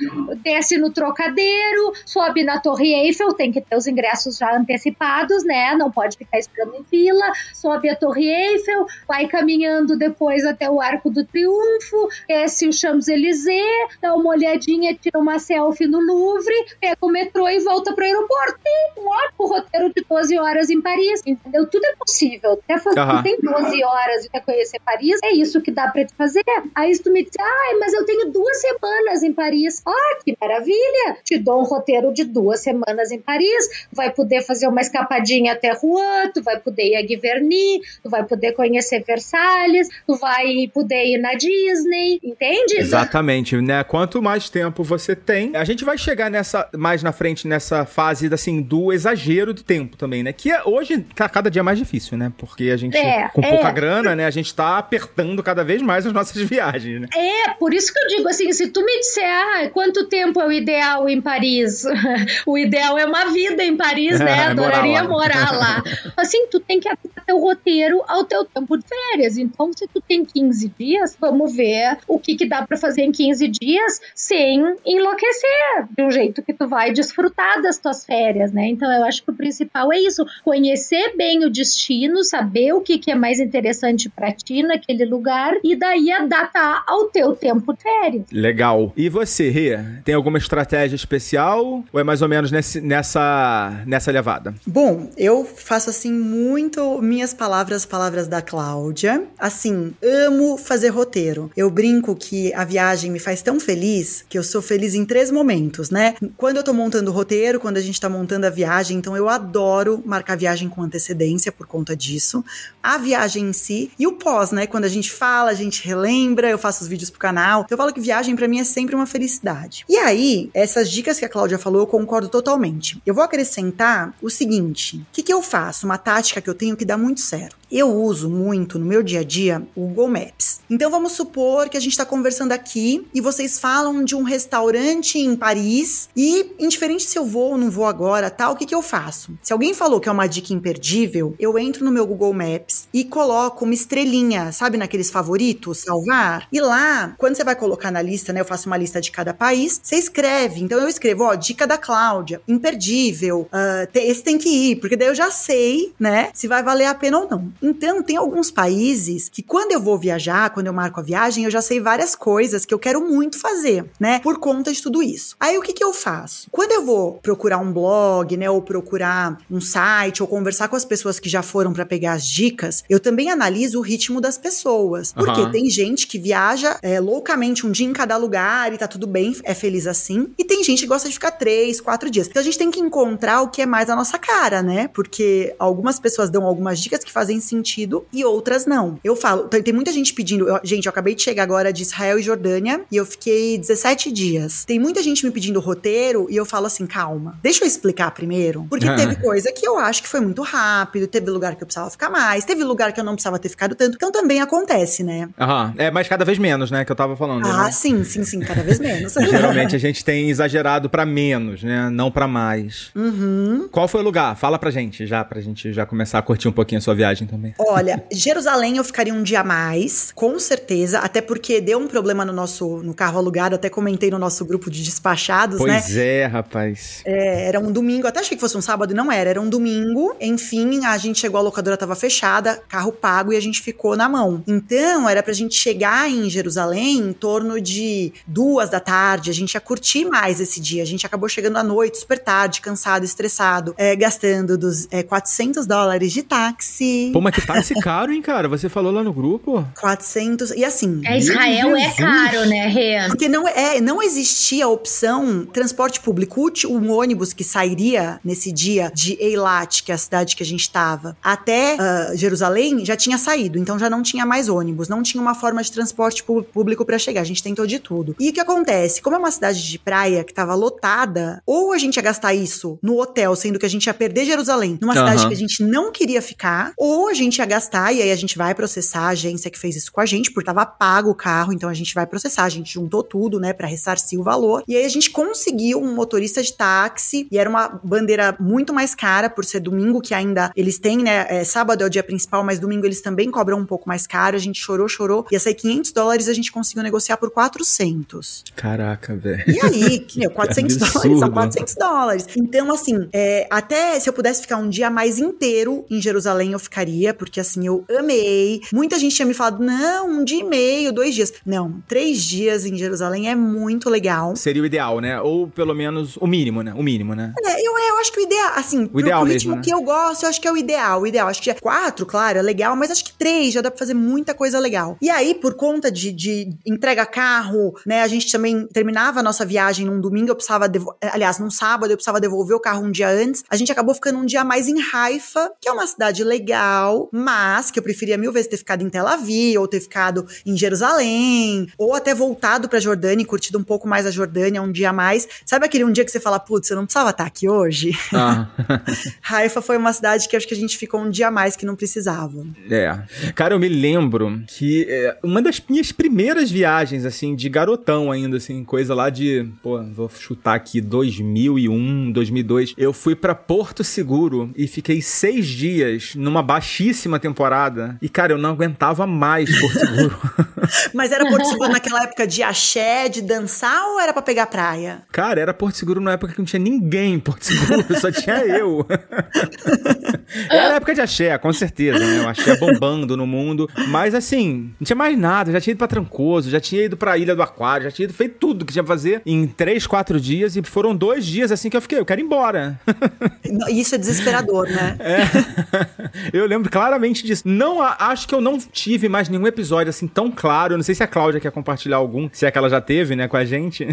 desce 0.44 0.78
no 0.78 0.92
trocadeiro, 0.92 1.94
sobe 2.06 2.44
na 2.44 2.60
Torre 2.60 2.94
Eiffel, 2.94 3.34
tem 3.34 3.52
que 3.52 3.62
ter 3.62 3.76
os 3.76 3.88
ingressos 3.88 4.38
já 4.38 4.56
antecipados, 4.56 5.44
né? 5.44 5.76
Não 5.76 5.92
pode 5.92 6.18
ficar 6.18 6.38
esperando 6.40 6.76
em 6.76 6.84
fila. 6.84 7.32
Sobe 7.54 7.90
a 7.90 7.96
Torre 7.96 8.28
Eiffel, 8.28 8.86
vai 9.08 9.28
caminhando 9.28 9.98
depois 9.98 10.46
até 10.46 10.70
o 10.70 10.80
Arco 10.82 11.10
do 11.10 11.26
Triunfo, 11.26 12.10
desce 12.28 12.68
o 12.68 12.74
Champs-Élysées, 12.88 13.98
dá 14.02 14.16
uma 14.16 14.30
olhadinha, 14.30 14.96
tira 14.96 15.20
uma 15.20 15.40
selfie 15.40 15.88
no 15.88 16.00
Louvre, 16.00 16.56
pega 16.80 16.98
o 17.02 17.10
metrô 17.10 17.48
e 17.50 17.60
volta 17.60 17.94
pro 17.94 18.04
aeroporto. 18.04 18.60
Tem 18.64 19.04
um 19.04 19.08
ótimo 19.08 19.48
roteiro 19.48 19.94
de 19.94 20.04
12 20.08 20.38
horas 20.38 20.70
em 20.70 20.82
Paris, 20.82 21.22
entendeu? 21.26 21.68
Tudo 21.68 21.86
é 21.86 21.96
possível. 21.96 22.54
Até 22.54 22.80
fazer, 22.80 23.06
tu 23.06 23.24
tem 23.24 23.38
12 23.42 23.84
horas 23.84 24.26
e 24.26 24.30
quer 24.30 24.42
conhecer 24.42 24.80
Paris, 24.86 25.20
é 25.24 25.34
isso 25.34 25.62
que 25.62 25.72
dá 25.72 25.90
pra 25.90 26.06
te 26.06 26.14
fazer. 26.16 26.44
Aí 26.74 26.94
se 26.96 27.04
tu 27.04 27.12
me 27.12 27.24
disser, 27.24 27.44
ai, 27.44 27.78
mas 27.80 27.94
eu 27.94 28.06
tenho 28.06 28.32
duas 28.32 28.62
semanas 28.62 29.24
em 29.24 29.34
Paris. 29.34 29.82
Ah, 29.86 30.20
que 30.24 30.36
maravilha! 30.40 31.18
Te 31.24 31.38
dou 31.38 31.60
um 31.60 31.64
roteiro 31.64 32.14
de 32.14 32.24
duas 32.24 32.62
semanas 32.62 33.12
em 33.12 33.20
Paris, 33.20 33.88
vai 33.92 34.12
poder 34.12 34.42
fazer 34.42 34.68
uma 34.68 34.82
escapadinha 34.82 35.54
até 35.54 35.72
Rouen, 35.72 36.32
tu 36.34 36.42
vai 36.42 36.60
poder 36.60 36.84
ir 36.84 36.96
a 36.96 37.06
Giverny, 37.06 37.82
tu 38.02 38.10
vai 38.10 38.24
poder 38.24 38.54
conhecer 38.54 39.04
Versalhes, 39.04 39.90
tu 40.06 40.16
vai 40.16 40.70
poder 40.74 41.06
ir 41.06 41.18
na 41.18 41.34
Disney, 41.34 42.20
entende? 42.24 42.77
Exatamente, 42.80 43.56
né? 43.58 43.84
Quanto 43.84 44.22
mais 44.22 44.50
tempo 44.50 44.84
você 44.84 45.16
tem, 45.16 45.56
a 45.56 45.64
gente 45.64 45.84
vai 45.84 45.98
chegar 45.98 46.30
nessa 46.30 46.68
mais 46.76 47.04
na 47.04 47.12
frente 47.12 47.48
nessa 47.48 47.86
fase 47.86 48.30
assim 48.34 48.62
do 48.62 48.92
exagero 48.92 49.54
do 49.54 49.64
tempo 49.64 49.98
também, 49.98 50.24
né? 50.24 50.34
Que 50.34 50.52
é, 50.52 50.62
hoje 50.66 51.00
tá 51.16 51.28
cada 51.30 51.50
dia 51.50 51.64
mais 51.64 51.78
difícil, 51.78 52.18
né? 52.18 52.32
Porque 52.38 52.70
a 52.70 52.78
gente 52.78 52.98
É, 52.98 53.30
com 53.30 53.42
pouca 53.42 53.70
é. 53.70 53.72
grana, 53.72 54.16
né, 54.16 54.26
a 54.26 54.32
gente 54.32 54.54
tá 54.54 54.78
apertando 54.78 55.42
cada 55.44 55.64
vez 55.64 55.82
mais 55.82 56.06
as 56.06 56.14
nossas 56.14 56.42
viagens, 56.42 57.02
né? 57.02 57.08
É, 57.16 57.50
por 57.52 57.74
isso 57.74 57.94
que 57.94 58.00
eu 58.00 58.08
digo 58.08 58.28
assim, 58.28 58.52
se 58.52 58.68
tu 58.70 58.84
me 58.84 59.00
disser, 59.00 59.26
ah, 59.26 59.70
quanto 59.74 60.06
tempo 60.06 60.40
é 60.42 60.48
o 60.48 60.52
ideal 60.52 61.08
em 61.10 61.22
Paris? 61.22 61.84
o 62.46 62.58
ideal 62.58 62.98
é 62.98 63.06
uma 63.06 63.32
vida 63.32 63.64
em 63.64 63.76
Paris, 63.76 64.20
né? 64.20 64.32
É, 64.32 64.54
morar 64.54 64.78
Adoraria 64.78 65.02
lá. 65.04 65.08
morar 65.08 65.52
lá. 65.54 65.84
Assim, 66.16 66.48
tu 66.48 66.60
tem 66.60 66.80
que 66.80 66.88
adaptar 66.88 67.24
teu 67.26 67.40
roteiro 67.40 68.02
ao 68.08 68.24
teu 68.24 68.46
tempo 68.46 68.78
de 68.78 68.86
férias. 68.88 69.38
Então, 69.38 69.72
se 69.74 69.88
tu 69.88 70.02
tem 70.02 70.24
15 70.24 70.74
dias, 70.80 71.18
vamos 71.20 71.56
ver 71.56 71.98
o 72.08 72.20
que 72.20 72.36
que 72.36 72.48
dá 72.48 72.66
pra 72.68 72.78
fazer 72.78 73.02
em 73.02 73.12
15 73.12 73.48
dias 73.48 74.02
sem 74.16 74.76
enlouquecer, 74.86 75.88
de 75.96 76.04
um 76.04 76.12
jeito 76.12 76.42
que 76.42 76.54
tu 76.54 76.68
vai 76.68 76.92
desfrutar 76.92 77.62
das 77.62 77.78
tuas 77.78 78.06
férias, 78.06 78.52
né? 78.52 78.68
Então, 78.68 78.92
eu 78.92 79.04
acho 79.06 79.24
que 79.24 79.32
o 79.32 79.36
principal 79.36 79.92
é 79.92 80.00
isso, 80.00 80.26
conhecer 80.44 81.16
bem 81.16 81.46
o 81.46 81.50
destino, 81.50 82.24
saber 82.24 82.74
o 82.74 82.82
que 82.82 82.98
que 82.98 83.12
é 83.12 83.16
mais 83.16 83.40
interessante 83.40 84.10
pra 84.10 84.32
ti 84.32 84.64
naquele 84.64 85.06
lugar 85.06 85.54
e 85.64 85.76
daí 85.76 86.12
adaptar 86.12 86.84
ao 86.88 87.06
teu 87.06 87.36
tempo 87.36 87.74
de 87.74 87.82
férias. 87.82 88.26
Legal. 88.32 88.92
E 88.96 89.10
você, 89.10 89.50
Rê, 89.50 89.80
tem 90.04 90.16
alguma 90.16 90.38
estratégia 90.38 90.96
especial 90.96 91.84
ou 91.92 92.00
é 92.00 92.04
mais 92.04 92.22
ou 92.22 92.28
menos 92.28 92.52
nesse, 92.52 92.82
nessa 92.82 93.84
nessa 93.86 94.12
levada? 94.12 94.54
Bom, 94.66 95.10
eu 95.18 95.46
faço 95.46 95.90
assim 95.90 96.12
muito 96.12 97.02
minhas 97.02 97.34
palavras, 97.34 97.86
palavras 97.86 98.28
da 98.28 98.42
Cláudia. 98.42 99.24
Assim, 99.38 99.94
amo 100.04 100.58
fazer 100.58 100.90
roteiro. 100.90 101.52
Eu 101.56 101.70
brinco 101.70 102.16
que 102.16 102.54
a 102.58 102.66
viagem 102.66 103.12
me 103.12 103.20
faz 103.20 103.44
tão 103.44 103.60
feliz 103.60 104.26
que 104.28 104.36
eu 104.36 104.44
sou 104.44 104.64
feliz 104.64 104.96
em 104.96 105.06
três 105.06 105.30
momentos, 105.30 105.92
né? 105.92 106.16
Quando 106.36 106.58
eu 106.58 106.64
tô 106.64 106.74
montando 106.74 107.12
o 107.12 107.14
roteiro, 107.14 107.60
quando 107.60 107.78
a 107.78 107.82
gente 107.82 108.02
tá 108.02 108.10
montando 108.10 108.48
a 108.48 108.50
viagem, 108.50 108.98
então 108.98 109.16
eu 109.16 109.30
adoro 109.30 110.02
marcar 110.04 110.36
viagem 110.36 110.68
com 110.68 110.82
antecedência 110.82 111.52
por 111.52 111.68
conta 111.68 111.96
disso. 111.96 112.44
A 112.82 112.98
viagem 112.98 113.50
em 113.50 113.54
si 113.54 113.92
e 114.00 114.08
o 114.08 114.14
pós, 114.14 114.52
né? 114.52 114.66
Quando 114.66 114.86
a 114.86 114.90
gente 114.90 115.12
fala, 115.12 115.52
a 115.52 115.54
gente 115.54 115.88
relembra, 115.88 116.50
eu 116.50 116.58
faço 116.58 116.82
os 116.82 116.90
vídeos 116.90 117.12
pro 117.12 117.20
canal. 117.20 117.68
Eu 117.70 117.78
falo 117.78 117.94
que 117.94 118.02
viagem 118.02 118.36
pra 118.36 118.48
mim 118.48 118.60
é 118.60 118.64
sempre 118.64 118.96
uma 118.96 119.06
felicidade. 119.06 119.86
E 119.88 119.96
aí, 119.96 120.50
essas 120.52 120.90
dicas 120.90 121.20
que 121.20 121.26
a 121.26 121.30
Cláudia 121.30 121.60
falou, 121.60 121.82
eu 121.82 121.88
concordo 121.88 122.28
totalmente. 122.28 123.00
Eu 123.06 123.14
vou 123.14 123.24
acrescentar 123.24 124.16
o 124.20 124.32
seguinte: 124.32 124.98
o 124.98 125.06
que, 125.14 125.22
que 125.22 125.34
eu 125.34 125.44
faço? 125.44 125.86
Uma 125.86 126.00
tática 126.00 126.42
que 126.42 126.50
eu 126.50 126.56
tenho 126.56 126.76
que 126.76 126.86
dá 126.86 126.98
muito 126.98 127.22
certo. 127.22 127.56
Eu 127.70 127.94
uso 127.94 128.30
muito 128.30 128.80
no 128.80 128.86
meu 128.86 129.04
dia 129.04 129.20
a 129.20 129.24
dia 129.24 129.62
o 129.76 129.82
Google 129.82 130.08
Maps. 130.08 130.62
Então 130.70 130.90
vamos 130.90 131.12
supor 131.12 131.70
que 131.70 131.76
a 131.76 131.80
gente 131.80 131.92
está 131.92 132.06
conversando 132.06 132.47
aqui 132.52 133.08
e 133.14 133.22
vocês 133.22 133.60
falam 133.60 134.04
de 134.04 134.16
um 134.16 134.24
restaurante 134.24 135.18
em 135.20 135.36
Paris 135.36 136.10
e, 136.16 136.54
indiferente 136.60 137.04
se 137.04 137.18
eu 137.18 137.26
vou 137.26 137.52
ou 137.52 137.58
não 137.58 137.70
vou 137.70 137.86
agora, 137.86 138.30
tal, 138.30 138.54
o 138.54 138.56
que, 138.56 138.66
que 138.66 138.76
eu 138.76 138.82
faço? 138.82 139.38
Se 139.42 139.54
alguém 139.54 139.74
falou 139.74 140.00
que 140.00 140.10
é 140.10 140.12
uma 140.12 140.28
dica 140.28 140.54
imperdível, 140.54 141.36
eu 141.40 141.58
entro 141.58 141.84
no 141.86 141.92
meu 141.92 142.06
Google 142.06 142.34
Maps 142.34 142.88
e 142.94 143.04
coloco 143.04 143.66
uma 143.66 143.74
estrelinha, 143.74 144.52
sabe, 144.52 144.78
naqueles 144.78 145.10
favoritos, 145.10 145.80
salvar. 145.80 146.48
E 146.52 146.60
lá, 146.60 147.14
quando 147.18 147.36
você 147.36 147.44
vai 147.44 147.56
colocar 147.56 147.92
na 147.92 148.02
lista, 148.02 148.32
né, 148.34 148.42
eu 148.42 148.46
faço 148.46 148.68
uma 148.68 148.78
lista 148.78 149.00
de 149.02 149.12
cada 149.12 149.34
país, 149.34 149.80
você 149.82 149.96
escreve. 149.96 150.62
Então 150.62 150.80
eu 150.80 150.88
escrevo, 150.88 151.24
ó, 151.24 151.36
dica 151.36 151.66
da 151.68 151.78
Cláudia, 151.78 152.42
imperdível, 152.48 153.48
te- 153.92 154.00
esse 154.00 154.24
tem 154.24 154.38
que 154.38 154.50
ir, 154.50 154.76
porque 154.78 154.96
daí 154.96 155.08
eu 155.08 155.16
já 155.16 155.32
sei, 155.32 155.94
né, 156.00 156.30
se 156.34 156.48
vai 156.48 156.62
valer 156.64 156.86
a 156.86 156.94
pena 156.96 157.20
ou 157.20 157.30
não. 157.30 157.52
Então, 157.62 158.02
tem 158.04 158.18
alguns 158.18 158.52
países 158.52 159.30
que 159.30 159.42
quando 159.42 159.72
eu 159.72 159.82
vou 159.82 159.98
viajar, 159.98 160.50
quando 160.52 160.68
eu 160.68 160.74
marco 160.74 161.00
a 161.00 161.04
viagem, 161.04 161.44
eu 161.46 161.52
já 161.52 161.62
sei 161.62 161.80
várias 161.80 162.16
coisas 162.16 162.37
que 162.66 162.74
eu 162.74 162.80
quero 162.80 163.02
muito 163.02 163.40
fazer, 163.40 163.86
né, 164.00 164.20
por 164.20 164.38
conta 164.40 164.72
de 164.72 164.82
tudo 164.82 165.02
isso. 165.02 165.36
Aí 165.40 165.58
o 165.58 165.62
que 165.62 165.74
que 165.74 165.84
eu 165.84 165.94
faço? 165.94 166.48
Quando 166.52 166.72
eu 166.72 166.86
vou 166.86 167.14
procurar 167.22 167.58
um 167.58 167.72
blog, 167.72 168.36
né, 168.38 168.50
ou 168.50 168.62
procurar 168.62 169.40
um 169.50 169.60
site, 169.60 170.22
ou 170.22 170.28
conversar 170.28 170.68
com 170.68 170.76
as 170.76 170.86
pessoas 170.86 171.20
que 171.20 171.30
já 171.30 171.42
foram 171.42 171.74
para 171.74 171.86
pegar 171.86 172.14
as 172.14 172.26
dicas, 172.28 172.84
eu 172.90 173.00
também 173.00 173.30
analiso 173.32 173.80
o 173.80 173.82
ritmo 173.82 174.22
das 174.22 174.38
pessoas. 174.38 175.12
Porque 175.14 175.42
Aham. 175.42 175.52
tem 175.52 175.70
gente 175.70 176.08
que 176.08 176.18
viaja 176.20 176.78
é, 176.82 177.00
loucamente 177.00 177.66
um 177.66 177.72
dia 177.72 177.88
em 177.88 177.94
cada 177.94 178.18
lugar 178.18 178.74
e 178.74 178.78
tá 178.78 178.88
tudo 178.88 179.08
bem, 179.08 179.36
é 179.44 179.54
feliz 179.54 179.88
assim. 179.88 180.30
E 180.38 180.44
tem 180.44 180.64
gente 180.64 180.82
que 180.82 180.88
gosta 180.88 181.08
de 181.08 181.14
ficar 181.14 181.32
três, 181.32 181.80
quatro 181.82 182.10
dias. 182.10 182.28
Então 182.28 182.42
a 182.42 182.44
gente 182.44 182.58
tem 182.58 182.72
que 182.72 182.80
encontrar 182.80 183.42
o 183.42 183.50
que 183.50 183.62
é 183.62 183.66
mais 183.66 183.90
a 183.90 183.96
nossa 183.96 184.18
cara, 184.18 184.62
né? 184.62 184.88
Porque 184.94 185.56
algumas 185.60 186.00
pessoas 186.00 186.30
dão 186.30 186.46
algumas 186.46 186.80
dicas 186.80 187.04
que 187.04 187.12
fazem 187.12 187.40
sentido 187.40 188.06
e 188.14 188.24
outras 188.24 188.66
não. 188.66 189.00
Eu 189.04 189.16
falo, 189.16 189.44
tem, 189.48 189.62
tem 189.64 189.74
muita 189.74 189.92
gente 189.92 190.14
pedindo. 190.14 190.48
eu- 190.48 190.60
gente, 190.64 190.86
eu 190.86 190.90
acabei 190.90 191.16
de 191.16 191.22
chegar 191.22 191.44
agora 191.44 191.72
de 191.72 191.82
Israel 191.84 192.20
e 192.20 192.24
Jordânia 192.28 192.82
e 192.92 192.96
eu 192.98 193.06
fiquei 193.06 193.58
17 193.58 194.12
dias. 194.12 194.66
Tem 194.66 194.78
muita 194.80 195.02
gente 195.02 195.26
me 195.26 195.32
pedindo 195.32 195.60
roteiro 195.60 196.28
e 196.30 196.36
eu 196.36 196.46
falo 196.46 196.66
assim, 196.68 196.86
calma, 196.86 197.40
deixa 197.42 197.64
eu 197.64 197.68
explicar 197.68 198.12
primeiro. 198.12 198.66
Porque 198.70 198.88
Ah. 198.88 198.96
teve 198.96 199.16
coisa 199.16 199.52
que 199.52 199.68
eu 199.68 199.78
acho 199.78 200.02
que 200.04 200.08
foi 200.10 200.20
muito 200.20 200.42
rápido, 200.42 201.08
teve 201.08 201.30
lugar 201.32 201.56
que 201.56 201.64
eu 201.64 201.68
precisava 201.68 201.90
ficar 201.90 202.10
mais, 202.10 202.46
teve 202.46 202.64
lugar 202.64 202.92
que 202.94 203.00
eu 203.00 203.04
não 203.04 203.14
precisava 203.14 203.40
ter 203.40 203.50
ficado 203.50 203.74
tanto. 203.76 203.96
Então 203.96 204.12
também 204.12 204.42
acontece, 204.42 205.04
né? 205.04 205.30
Aham. 205.40 205.74
É, 205.78 205.90
mas 205.90 206.08
cada 206.08 206.24
vez 206.26 206.38
menos, 206.38 206.70
né? 206.70 206.84
Que 206.86 206.92
eu 206.92 206.96
tava 206.96 207.16
falando. 207.16 207.46
Ah, 207.48 207.66
né? 207.66 207.72
sim, 207.72 208.04
sim, 208.04 208.24
sim, 208.24 208.40
cada 208.42 208.62
vez 208.64 208.80
menos. 208.80 209.14
Geralmente 209.30 209.76
a 209.76 209.80
gente 209.80 210.04
tem 210.04 210.30
exagerado 210.30 210.90
pra 210.90 211.06
menos, 211.06 211.64
né? 211.64 211.90
Não 211.90 212.12
pra 212.12 212.28
mais. 212.28 212.92
Uhum. 212.96 213.68
Qual 213.72 213.88
foi 213.88 214.02
o 214.02 214.04
lugar? 214.04 214.36
Fala 214.36 214.60
pra 214.60 214.70
gente 214.72 215.06
já, 215.08 215.24
pra 215.24 215.40
gente 215.42 215.72
já 215.74 215.86
começar 215.86 216.20
a 216.20 216.22
curtir 216.22 216.48
um 216.48 216.52
pouquinho 216.52 216.80
a 216.80 216.82
sua 216.82 216.94
viagem 216.96 217.28
também. 217.28 217.54
Olha, 217.60 218.04
Jerusalém 218.12 218.78
eu 218.78 218.84
ficaria 218.84 219.14
um 219.14 219.24
dia 219.24 219.42
a 219.42 219.44
mais, 219.44 220.12
com 220.14 220.38
certeza, 220.40 221.00
até 221.00 221.22
porque 221.22 221.62
deu 221.62 221.78
um 221.80 221.88
problema 221.88 222.17
no 222.26 222.34
nosso 222.34 222.78
no 222.78 222.94
carro 222.94 223.18
alugado, 223.18 223.56
até 223.56 223.70
comentei 223.70 224.10
no 224.10 224.20
nosso 224.20 224.46
grupo 224.46 224.70
de 224.70 224.84
despachados, 224.84 225.60
né? 225.60 225.82
Pois 225.82 225.98
é, 225.98 226.26
rapaz. 226.26 227.02
É, 227.06 227.48
era 227.48 227.60
um 227.60 227.72
domingo, 227.72 228.08
até 228.08 228.20
achei 228.20 228.36
que 228.36 228.42
fosse 228.42 228.58
um 228.58 228.62
sábado, 228.62 228.94
não 228.94 229.12
era, 229.12 229.30
era 229.30 229.42
um 229.42 229.50
domingo. 229.50 230.16
Enfim, 230.20 230.86
a 230.86 230.98
gente 230.98 231.20
chegou, 231.20 231.40
a 231.40 231.44
locadora 231.44 231.78
tava 231.78 231.96
fechada, 231.96 232.62
carro 232.68 232.92
pago 232.92 233.34
e 233.34 233.38
a 233.38 233.42
gente 233.42 233.62
ficou 233.62 233.96
na 233.96 234.08
mão. 234.10 234.44
Então, 234.48 235.10
era 235.10 235.22
pra 235.22 235.34
gente 235.34 235.56
chegar 235.56 236.10
em 236.10 236.30
Jerusalém 236.30 237.00
em 237.00 237.14
torno 237.14 237.60
de 237.60 238.14
duas 238.26 238.70
da 238.70 238.80
tarde, 238.80 239.30
a 239.30 239.34
gente 239.34 239.54
ia 239.54 239.62
curtir 239.62 240.06
mais 240.06 240.40
esse 240.40 240.60
dia. 240.60 240.84
A 240.84 240.86
gente 240.86 241.06
acabou 241.06 241.30
chegando 241.30 241.58
à 241.58 241.64
noite, 241.64 241.98
super 241.98 242.20
tarde, 242.20 242.62
cansado, 242.62 243.04
estressado, 243.04 243.74
é, 243.78 243.96
gastando 243.96 244.58
dos 244.58 244.88
é, 244.92 245.04
400 245.04 245.66
dólares 245.66 246.12
de 246.12 246.24
táxi. 246.24 247.12
Pô, 247.14 247.22
mas 247.22 247.34
que 247.34 247.46
táxi 247.46 247.74
caro, 247.82 248.12
hein, 248.12 248.22
cara? 248.22 248.48
Você 248.48 248.70
falou 248.70 248.92
lá 248.92 249.04
no 249.04 249.14
grupo? 249.14 249.66
400, 249.80 250.52
e 250.52 250.64
assim... 250.64 251.02
É, 251.06 251.18
Israel 251.18 251.76
é. 251.76 251.94
Caro, 251.98 252.46
né, 252.46 252.68
Rê? 252.68 253.08
Porque 253.08 253.28
não, 253.28 253.48
é, 253.48 253.80
não 253.82 254.02
existia 254.02 254.66
a 254.66 254.68
opção 254.68 255.46
transporte 255.46 256.00
público. 256.00 256.48
O 256.48 256.78
Um 256.78 256.92
ônibus 256.92 257.34
que 257.34 257.44
sairia 257.44 258.20
nesse 258.24 258.52
dia 258.52 258.92
de 258.94 259.18
Eilat, 259.20 259.84
que 259.84 259.92
é 259.92 259.96
a 259.96 259.98
cidade 259.98 260.36
que 260.36 260.44
a 260.44 260.46
gente 260.46 260.62
estava, 260.62 261.18
até 261.24 261.76
ah, 261.80 262.12
Jerusalém, 262.16 262.86
já 262.86 262.96
tinha 262.96 263.18
saído. 263.18 263.58
Então 263.58 263.78
já 263.78 263.90
não 263.90 264.02
tinha 264.02 264.26
mais 264.26 264.50
ônibus, 264.50 264.88
não 264.88 265.02
tinha 265.04 265.22
uma 265.22 265.36
forma 265.36 265.62
de 265.62 265.72
transporte 265.72 266.24
público 266.24 266.86
para 266.86 266.98
chegar. 266.98 267.22
A 267.22 267.26
gente 267.26 267.44
tentou 267.44 267.66
de 267.66 267.80
tudo. 267.80 268.16
E 268.20 268.30
o 268.30 268.34
que 268.34 268.40
acontece? 268.40 269.02
Como 269.02 269.16
é 269.16 269.20
uma 269.20 269.32
cidade 269.32 269.68
de 269.68 269.80
praia 269.80 270.24
que 270.24 270.32
estava 270.32 270.56
lotada, 270.56 271.42
ou 271.46 271.74
a 271.74 271.78
gente 271.78 271.98
ia 271.98 272.04
gastar 272.04 272.34
isso 272.34 272.78
no 272.82 273.00
hotel, 273.00 273.36
sendo 273.36 273.60
que 273.60 273.66
a 273.66 273.70
gente 273.70 273.86
ia 273.86 273.94
perder 273.94 274.26
Jerusalém, 274.26 274.78
numa 274.82 274.94
cidade 274.94 275.22
Aham. 275.22 275.28
que 275.30 275.34
a 275.34 275.38
gente 275.38 275.64
não 275.64 275.92
queria 275.92 276.22
ficar, 276.22 276.74
ou 276.78 277.10
a 277.10 277.14
gente 277.14 277.38
ia 277.38 277.46
gastar 277.46 277.94
e 277.94 278.02
aí 278.02 278.12
a 278.12 278.16
gente 278.16 278.38
vai 278.38 278.54
processar 278.54 279.02
a 279.02 279.08
agência 279.10 279.50
que 279.50 279.58
fez 279.58 279.76
isso 279.76 279.92
com 279.92 280.02
a 280.02 280.06
gente, 280.06 280.32
porque 280.32 280.46
tava 280.46 280.66
pago 280.66 281.10
o 281.10 281.16
carro, 281.16 281.54
então 281.54 281.70
a 281.70 281.74
gente 281.74 281.87
vai 281.94 282.06
processar, 282.06 282.44
a 282.44 282.50
gente 282.50 282.74
juntou 282.74 283.04
tudo, 283.04 283.40
né, 283.40 283.54
pra 283.54 283.68
ressarcir 283.68 284.20
o 284.20 284.24
valor. 284.24 284.64
E 284.68 284.76
aí 284.76 284.86
a 284.86 284.90
gente 284.90 285.10
conseguiu 285.10 285.82
um 285.82 285.94
motorista 285.94 286.42
de 286.42 286.54
táxi, 286.54 287.28
e 287.32 287.38
era 287.38 287.50
uma 287.50 287.80
bandeira 287.84 288.36
muito 288.40 288.74
mais 288.74 288.94
cara 288.96 289.30
por 289.30 289.46
ser 289.46 289.60
domingo, 289.60 290.02
que 290.02 290.14
ainda 290.14 290.52
eles 290.56 290.78
têm, 290.78 290.98
né, 290.98 291.26
é, 291.30 291.44
sábado 291.44 291.84
é 291.84 291.88
o 291.88 291.90
dia 291.90 292.04
principal, 292.04 292.44
mas 292.44 292.60
domingo 292.60 292.86
eles 292.86 293.02
também 293.02 293.30
cobram 293.30 293.60
um 293.60 293.66
pouco 293.66 293.88
mais 293.88 294.08
caro, 294.08 294.36
a 294.36 294.40
gente 294.40 294.60
chorou, 294.60 294.88
chorou, 294.88 295.26
ia 295.32 295.40
sair 295.40 295.56
500 295.56 295.92
dólares, 295.92 296.28
a 296.28 296.34
gente 296.34 296.52
conseguiu 296.52 296.84
negociar 296.84 297.18
por 297.18 297.32
400. 297.32 298.44
Caraca, 298.56 299.16
velho. 299.16 299.44
E 299.48 299.60
aí, 299.62 300.00
que, 300.00 300.20
meu, 300.20 300.32
400 300.32 300.76
Que 300.78 300.80
dólares 300.80 301.20
são 301.20 301.28
absurdo. 301.28 301.34
400 301.34 301.76
dólares. 301.76 302.28
Então, 302.36 302.72
assim, 302.72 303.10
é, 303.14 303.48
até 303.50 304.00
se 304.00 304.10
eu 304.10 304.14
pudesse 304.14 304.42
ficar 304.42 304.58
um 304.58 304.70
dia 304.70 304.90
mais 304.90 305.18
inteiro 305.18 305.86
em 305.90 306.02
Jerusalém, 306.02 306.52
eu 306.52 306.60
ficaria. 306.60 307.14
porque 307.14 307.40
assim, 307.40 307.66
eu 307.66 307.84
amei. 307.98 308.62
Muita 308.72 308.98
gente 308.98 309.16
tinha 309.16 309.26
me 309.26 309.34
falado, 309.34 309.64
não, 309.64 310.10
um 310.10 310.24
dia 310.24 310.40
e 310.40 310.44
meio, 310.44 310.94
dois 310.94 311.14
dias. 311.14 311.34
Não, 311.46 311.77
três 311.88 312.24
dias 312.24 312.66
em 312.66 312.76
Jerusalém 312.76 313.30
é 313.30 313.36
muito 313.36 313.90
legal. 313.90 314.36
Seria 314.36 314.62
o 314.62 314.66
ideal, 314.66 315.00
né? 315.00 315.20
Ou 315.22 315.48
pelo 315.48 315.74
menos 315.74 316.18
o 316.18 316.28
mínimo, 316.28 316.62
né? 316.62 316.74
O 316.76 316.84
mínimo, 316.84 317.14
né? 317.16 317.34
É, 317.44 317.60
eu, 317.68 317.78
eu 317.78 317.98
acho 318.00 318.12
que 318.12 318.20
o 318.20 318.24
ideal, 318.24 318.52
assim, 318.56 318.84
O 318.86 318.90
pro, 318.90 319.00
ideal 319.00 319.22
pro 319.22 319.30
mesmo, 319.30 319.52
ritmo 319.52 319.56
né? 319.58 319.62
que 319.64 319.74
eu 319.74 319.82
gosto, 319.82 320.24
eu 320.24 320.30
acho 320.30 320.40
que 320.42 320.48
é 320.48 320.52
o 320.52 320.58
ideal. 320.58 321.02
O 321.02 321.08
ideal, 321.08 321.28
acho 321.28 321.42
que 321.42 321.50
é 321.50 321.54
quatro, 321.54 322.06
claro, 322.06 322.38
é 322.40 322.42
legal, 322.42 322.76
mas 322.76 322.92
acho 322.92 323.04
que 323.06 323.14
três 323.14 323.54
já 323.54 323.62
dá 323.62 323.70
pra 323.72 323.78
fazer 323.80 323.94
muita 323.94 324.34
coisa 324.34 324.60
legal. 324.60 324.98
E 325.02 325.10
aí, 325.10 325.34
por 325.36 325.56
conta 325.56 325.92
de, 325.92 326.12
de 326.12 326.50
entrega 326.66 327.06
carro, 327.06 327.74
né, 327.86 328.02
a 328.02 328.08
gente 328.08 328.32
também 328.32 328.68
terminava 328.68 329.20
a 329.20 329.24
nossa 329.24 329.46
viagem 329.46 329.86
num 329.86 330.00
domingo, 330.00 330.30
eu 330.32 330.36
precisava, 330.36 330.68
devo- 330.68 330.96
aliás, 331.02 331.40
num 331.40 331.50
sábado, 331.50 331.92
eu 331.92 331.98
precisava 331.98 332.20
devolver 332.20 332.56
o 332.56 332.60
carro 332.60 332.84
um 332.86 332.92
dia 332.92 333.10
antes. 333.10 333.44
A 333.50 333.56
gente 333.56 333.72
acabou 333.72 333.94
ficando 333.94 334.18
um 334.20 334.26
dia 334.26 334.44
mais 334.44 334.68
em 334.68 334.76
Haifa, 334.94 335.52
que 335.62 335.68
é 335.70 335.72
uma 335.72 335.86
cidade 335.88 336.24
legal, 336.24 337.10
mas 337.12 337.72
que 337.72 337.80
eu 337.80 337.84
preferia 337.84 338.18
mil 338.18 338.32
vezes 338.32 338.50
ter 338.50 338.58
ficado 338.58 338.82
em 338.84 338.90
Tel 338.90 339.08
Aviv, 339.08 339.58
ou 339.60 339.68
ter 339.68 339.80
ficado 339.80 340.26
em 340.46 340.56
Jerusalém, 340.58 341.67
ou 341.78 341.94
até 341.94 342.14
voltado 342.14 342.70
pra 342.70 342.80
Jordânia 342.80 343.24
e 343.24 343.26
curtido 343.26 343.58
um 343.58 343.64
pouco 343.64 343.88
mais 343.88 344.06
a 344.06 344.12
Jordânia 344.12 344.62
um 344.62 344.72
dia 344.72 344.90
a 344.90 344.94
mais. 344.94 345.28
Sabe 345.46 345.66
aquele 345.66 345.84
um 345.84 345.92
dia 345.92 346.06
que 346.06 346.12
você 346.12 346.20
fala, 346.20 346.40
putz, 346.40 346.70
eu 346.70 346.76
não 346.76 346.86
precisava 346.86 347.10
estar 347.10 347.26
aqui 347.26 347.50
hoje? 347.50 347.92
Ah. 348.14 348.48
Haifa 349.30 349.62
foi 349.62 349.78
uma 349.78 349.94
cidade 349.94 350.28
que 350.28 350.36
acho 350.36 350.48
que 350.48 350.54
a 350.54 350.58
gente 350.58 350.78
ficou 350.78 351.02
um 351.02 351.10
dia 351.10 351.28
a 351.28 351.32
mais 351.32 351.56
que 351.56 351.66
não 351.66 351.76
precisava. 351.76 352.46
É. 352.70 352.98
Cara, 353.36 353.54
eu 353.54 353.60
me 353.60 353.70
lembro 353.70 354.42
que 354.48 354.86
é, 354.90 355.18
uma 355.24 355.42
das 355.42 355.62
minhas 355.68 355.92
primeiras 355.92 356.50
viagens, 356.50 357.06
assim, 357.06 357.36
de 357.36 357.50
garotão 357.50 358.12
ainda, 358.12 358.38
assim, 358.38 358.64
coisa 358.64 358.94
lá 358.94 359.10
de, 359.10 359.48
pô, 359.62 359.82
vou 359.84 360.10
chutar 360.10 360.56
aqui, 360.56 360.82
2001, 360.82 362.12
2002, 362.12 362.74
eu 362.78 362.94
fui 362.94 363.16
pra 363.16 363.36
Porto 363.36 363.84
Seguro 363.84 364.52
e 364.56 364.68
fiquei 364.68 365.02
seis 365.02 365.48
dias 365.48 366.14
numa 366.16 366.42
baixíssima 366.42 367.20
temporada. 367.20 367.98
E, 368.02 368.10
cara, 368.10 368.34
eu 368.34 368.38
não 368.38 368.52
aguentava 368.52 369.06
mais 369.08 369.50
Porto 369.60 369.80
Seguro. 369.80 370.18
Mas 370.94 371.12
era 371.12 371.26
Porto 371.28 371.46
Seguro 371.46 371.57
naquela 371.70 372.04
época 372.04 372.28
de 372.28 372.44
axé, 372.44 373.10
de 373.10 373.22
dançar 373.22 373.88
ou 373.88 374.00
era 374.00 374.14
pra 374.14 374.22
pegar 374.22 374.48
praia? 374.48 375.04
Cara, 375.12 375.40
era 375.40 375.54
Porto 375.54 375.76
Seguro 375.76 376.02
na 376.02 376.14
época 376.14 376.34
que 376.34 376.40
não 376.40 376.46
tinha 376.46 376.60
ninguém 376.60 377.16
em 377.16 377.20
Porto 377.20 377.46
Seguro, 377.46 377.86
só 378.00 378.12
tinha 378.12 378.38
eu. 378.46 378.86
era 380.50 380.76
época 380.76 380.94
de 380.94 381.02
axé, 381.02 381.38
com 381.38 381.52
certeza, 381.54 382.00
né? 382.00 382.26
O 382.26 382.30
axé 382.30 382.56
bombando 382.58 383.16
no 383.16 383.26
mundo. 383.26 383.70
Mas 383.88 384.14
assim, 384.14 384.72
não 384.80 384.86
tinha 384.86 384.96
mais 384.96 385.18
nada. 385.18 385.52
Já 385.52 385.62
tinha 385.62 385.72
ido 385.72 385.78
pra 385.78 385.88
Trancoso, 385.88 386.50
já 386.50 386.60
tinha 386.60 386.84
ido 386.84 386.98
pra 386.98 387.18
Ilha 387.18 387.36
do 387.36 387.42
Aquário, 387.42 387.86
já 387.86 387.92
tinha 387.92 388.06
ido, 388.06 388.14
feito 388.14 388.36
tudo 388.40 388.66
que 388.66 388.74
tinha 388.74 388.84
pra 388.84 388.94
fazer 388.94 389.22
em 389.26 389.48
três, 389.48 389.88
quatro 389.88 390.20
dias. 390.20 390.56
E 390.56 390.64
foram 390.64 390.96
dois 390.96 391.26
dias 391.26 391.52
assim 391.52 391.70
que 391.70 391.78
eu 391.78 391.82
fiquei, 391.82 392.00
eu 392.00 392.06
quero 392.06 392.22
ir 392.22 392.24
embora. 392.24 392.80
Isso 393.70 393.96
é 393.96 393.98
desesperador, 393.98 394.68
né? 394.70 394.98
É. 395.00 396.28
Eu 396.34 396.46
lembro 396.46 396.70
claramente 396.70 397.26
disso. 397.26 397.44
Não, 397.46 397.82
acho 397.82 398.28
que 398.28 398.36
eu 398.36 398.42
não 398.42 398.58
tive 398.58 399.08
mais 399.08 399.30
nenhum 399.30 399.48
episódio 399.48 399.90
assim 399.90 400.08
tão 400.08 400.32
claro. 400.32 400.74
Eu 400.74 400.78
não 400.78 400.84
sei 400.84 400.96
se 400.96 401.04
a 401.04 401.08
Cláudia 401.08 401.40
quer 401.48 401.52
compartilhar 401.52 401.98
algum, 401.98 402.30
se 402.32 402.46
é 402.46 402.52
que 402.52 402.58
ela 402.58 402.70
já 402.70 402.82
teve, 402.82 403.16
né, 403.16 403.28
com 403.28 403.38
a 403.38 403.46
gente. 403.46 403.88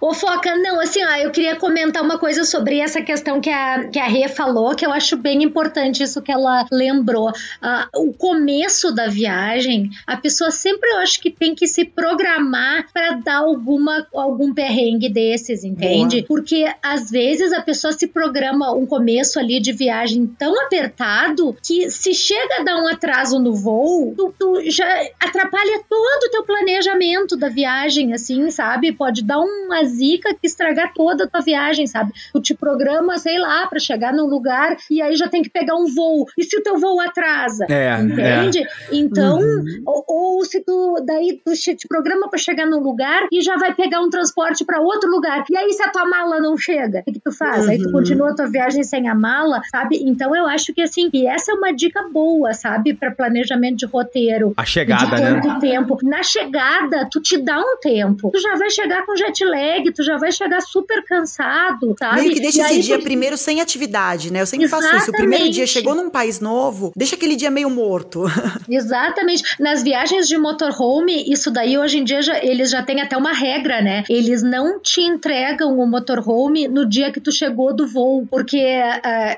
Ô, 0.00 0.12
Foca, 0.12 0.56
não, 0.56 0.80
assim, 0.80 1.02
ó, 1.04 1.16
eu 1.16 1.30
queria 1.30 1.56
comentar 1.56 2.02
uma 2.02 2.18
coisa 2.18 2.44
sobre 2.44 2.78
essa 2.78 3.02
questão 3.02 3.40
que 3.40 3.50
a, 3.50 3.88
que 3.88 3.98
a 3.98 4.06
Rê 4.06 4.28
falou, 4.28 4.74
que 4.74 4.84
eu 4.84 4.92
acho 4.92 5.16
bem 5.16 5.42
importante 5.42 6.02
isso 6.02 6.22
que 6.22 6.32
ela 6.32 6.66
lembrou. 6.70 7.32
Ah, 7.60 7.88
o 7.94 8.12
começo 8.12 8.92
da 8.92 9.08
viagem, 9.08 9.90
a 10.06 10.16
pessoa 10.16 10.50
sempre, 10.50 10.90
eu 10.90 10.98
acho 10.98 11.20
que 11.20 11.30
tem 11.30 11.54
que 11.54 11.66
se 11.66 11.84
programar 11.84 12.86
para 12.92 13.12
dar 13.12 13.38
alguma, 13.38 14.06
algum 14.14 14.52
perrengue 14.52 15.08
desses, 15.08 15.64
entende? 15.64 16.22
Porque 16.26 16.66
às 16.82 17.10
vezes 17.10 17.52
a 17.52 17.62
pessoa 17.62 17.92
se 17.92 18.06
programa 18.06 18.72
um 18.72 18.86
começo 18.86 19.38
ali 19.38 19.60
de 19.60 19.72
viagem 19.72 20.26
tão 20.26 20.54
apertado 20.62 21.56
que 21.66 21.90
se 21.90 22.14
chega 22.14 22.60
a 22.60 22.64
dar 22.64 22.76
um 22.76 22.88
atraso 22.88 23.38
no 23.38 23.54
voo, 23.54 24.14
tu, 24.16 24.34
tu 24.38 24.70
já 24.70 24.86
atrapalha 25.20 25.82
todo 25.88 26.24
o 26.24 26.30
teu 26.30 26.44
planejamento 26.58 27.36
da 27.36 27.48
viagem, 27.48 28.12
assim, 28.12 28.50
sabe? 28.50 28.92
Pode 28.92 29.24
dar 29.24 29.38
uma 29.40 29.84
zica 29.84 30.32
que 30.34 30.46
estragar 30.46 30.92
toda 30.94 31.24
a 31.24 31.26
tua 31.26 31.40
viagem, 31.40 31.86
sabe? 31.86 32.12
Tu 32.32 32.40
te 32.40 32.54
programa, 32.54 33.18
sei 33.18 33.38
lá, 33.38 33.66
pra 33.66 33.78
chegar 33.80 34.12
num 34.12 34.26
lugar 34.26 34.76
e 34.90 35.02
aí 35.02 35.16
já 35.16 35.28
tem 35.28 35.42
que 35.42 35.50
pegar 35.50 35.74
um 35.74 35.86
voo. 35.92 36.26
E 36.38 36.44
se 36.44 36.56
o 36.56 36.62
teu 36.62 36.78
voo 36.78 37.00
atrasa? 37.00 37.66
É, 37.68 38.00
Entende? 38.00 38.62
Então, 38.92 39.40
ou, 39.84 40.04
ou 40.08 40.44
se 40.44 40.60
tu 40.60 41.02
daí 41.04 41.40
tu 41.44 41.54
che- 41.56 41.74
te 41.74 41.88
programa 41.88 42.28
pra 42.28 42.38
chegar 42.38 42.66
num 42.66 42.80
lugar 42.80 43.26
e 43.32 43.40
já 43.42 43.56
vai 43.56 43.74
pegar 43.74 44.00
um 44.00 44.08
transporte 44.10 44.64
pra 44.64 44.80
outro 44.80 45.10
lugar. 45.10 45.44
E 45.50 45.56
aí 45.56 45.72
se 45.72 45.82
a 45.82 45.90
tua 45.90 46.06
mala 46.08 46.40
não 46.40 46.56
chega, 46.56 47.00
o 47.00 47.02
que, 47.04 47.12
que 47.12 47.20
tu 47.20 47.32
faz? 47.32 47.68
Aí 47.68 47.78
tu 47.82 47.90
continua 47.90 48.30
a 48.30 48.34
tua 48.34 48.46
viagem 48.46 48.82
sem 48.84 49.08
a 49.08 49.14
mala, 49.14 49.60
sabe? 49.70 49.98
Então 50.04 50.34
eu 50.36 50.46
acho 50.46 50.72
que 50.72 50.82
assim, 50.82 51.10
e 51.12 51.26
essa 51.26 51.52
é 51.52 51.54
uma 51.54 51.72
dica 51.72 52.02
boa, 52.12 52.52
sabe, 52.52 52.94
Pra 52.94 53.10
planejamento 53.10 53.76
de 53.78 53.86
roteiro. 53.86 54.52
A 54.56 54.64
chegada, 54.64 55.16
de 55.40 55.48
né? 55.48 55.58
tempo. 55.60 55.98
Na 56.02 56.22
chegada, 56.44 57.08
tu 57.10 57.20
te 57.20 57.38
dá 57.38 57.58
um 57.60 57.76
tempo. 57.80 58.30
Tu 58.30 58.40
já 58.40 58.54
vai 58.56 58.70
chegar 58.70 59.04
com 59.06 59.16
jet 59.16 59.44
lag, 59.44 59.92
tu 59.92 60.02
já 60.02 60.16
vai 60.16 60.30
chegar 60.32 60.60
super 60.60 61.02
cansado, 61.04 61.94
sabe? 61.98 62.20
Meio 62.20 62.32
que 62.34 62.40
deixa 62.40 62.58
E 62.58 62.64
esse 62.64 62.72
aí 62.74 62.80
dia 62.80 62.98
tu- 62.98 63.04
primeiro 63.04 63.36
sem 63.36 63.60
atividade, 63.60 64.32
né? 64.32 64.40
Eu 64.42 64.46
sempre 64.46 64.68
faço 64.68 64.94
isso. 64.96 65.10
O 65.10 65.14
primeiro 65.14 65.44
dia 65.44 65.64
Exatamente. 65.64 65.68
chegou 65.72 65.94
num 65.94 66.10
país 66.10 66.40
novo, 66.40 66.92
deixa 66.96 67.16
aquele 67.16 67.36
dia 67.36 67.50
meio 67.50 67.70
morto. 67.70 68.24
Exatamente. 68.68 69.42
Nas 69.60 69.82
viagens 69.82 70.28
de 70.28 70.36
motorhome, 70.38 71.24
isso 71.30 71.50
daí 71.50 71.78
hoje 71.78 71.98
em 71.98 72.04
dia 72.04 72.22
já- 72.22 72.38
eles 72.42 72.70
já 72.70 72.82
têm 72.82 73.00
até 73.00 73.16
uma 73.16 73.32
regra, 73.32 73.80
né? 73.80 74.04
Eles 74.08 74.42
não 74.42 74.80
te 74.80 75.00
entregam 75.00 75.78
o 75.78 75.86
motorhome 75.86 76.68
no 76.68 76.86
dia 76.88 77.10
que 77.12 77.20
tu 77.20 77.32
chegou 77.32 77.74
do 77.74 77.86
voo, 77.86 78.26
porque 78.30 78.58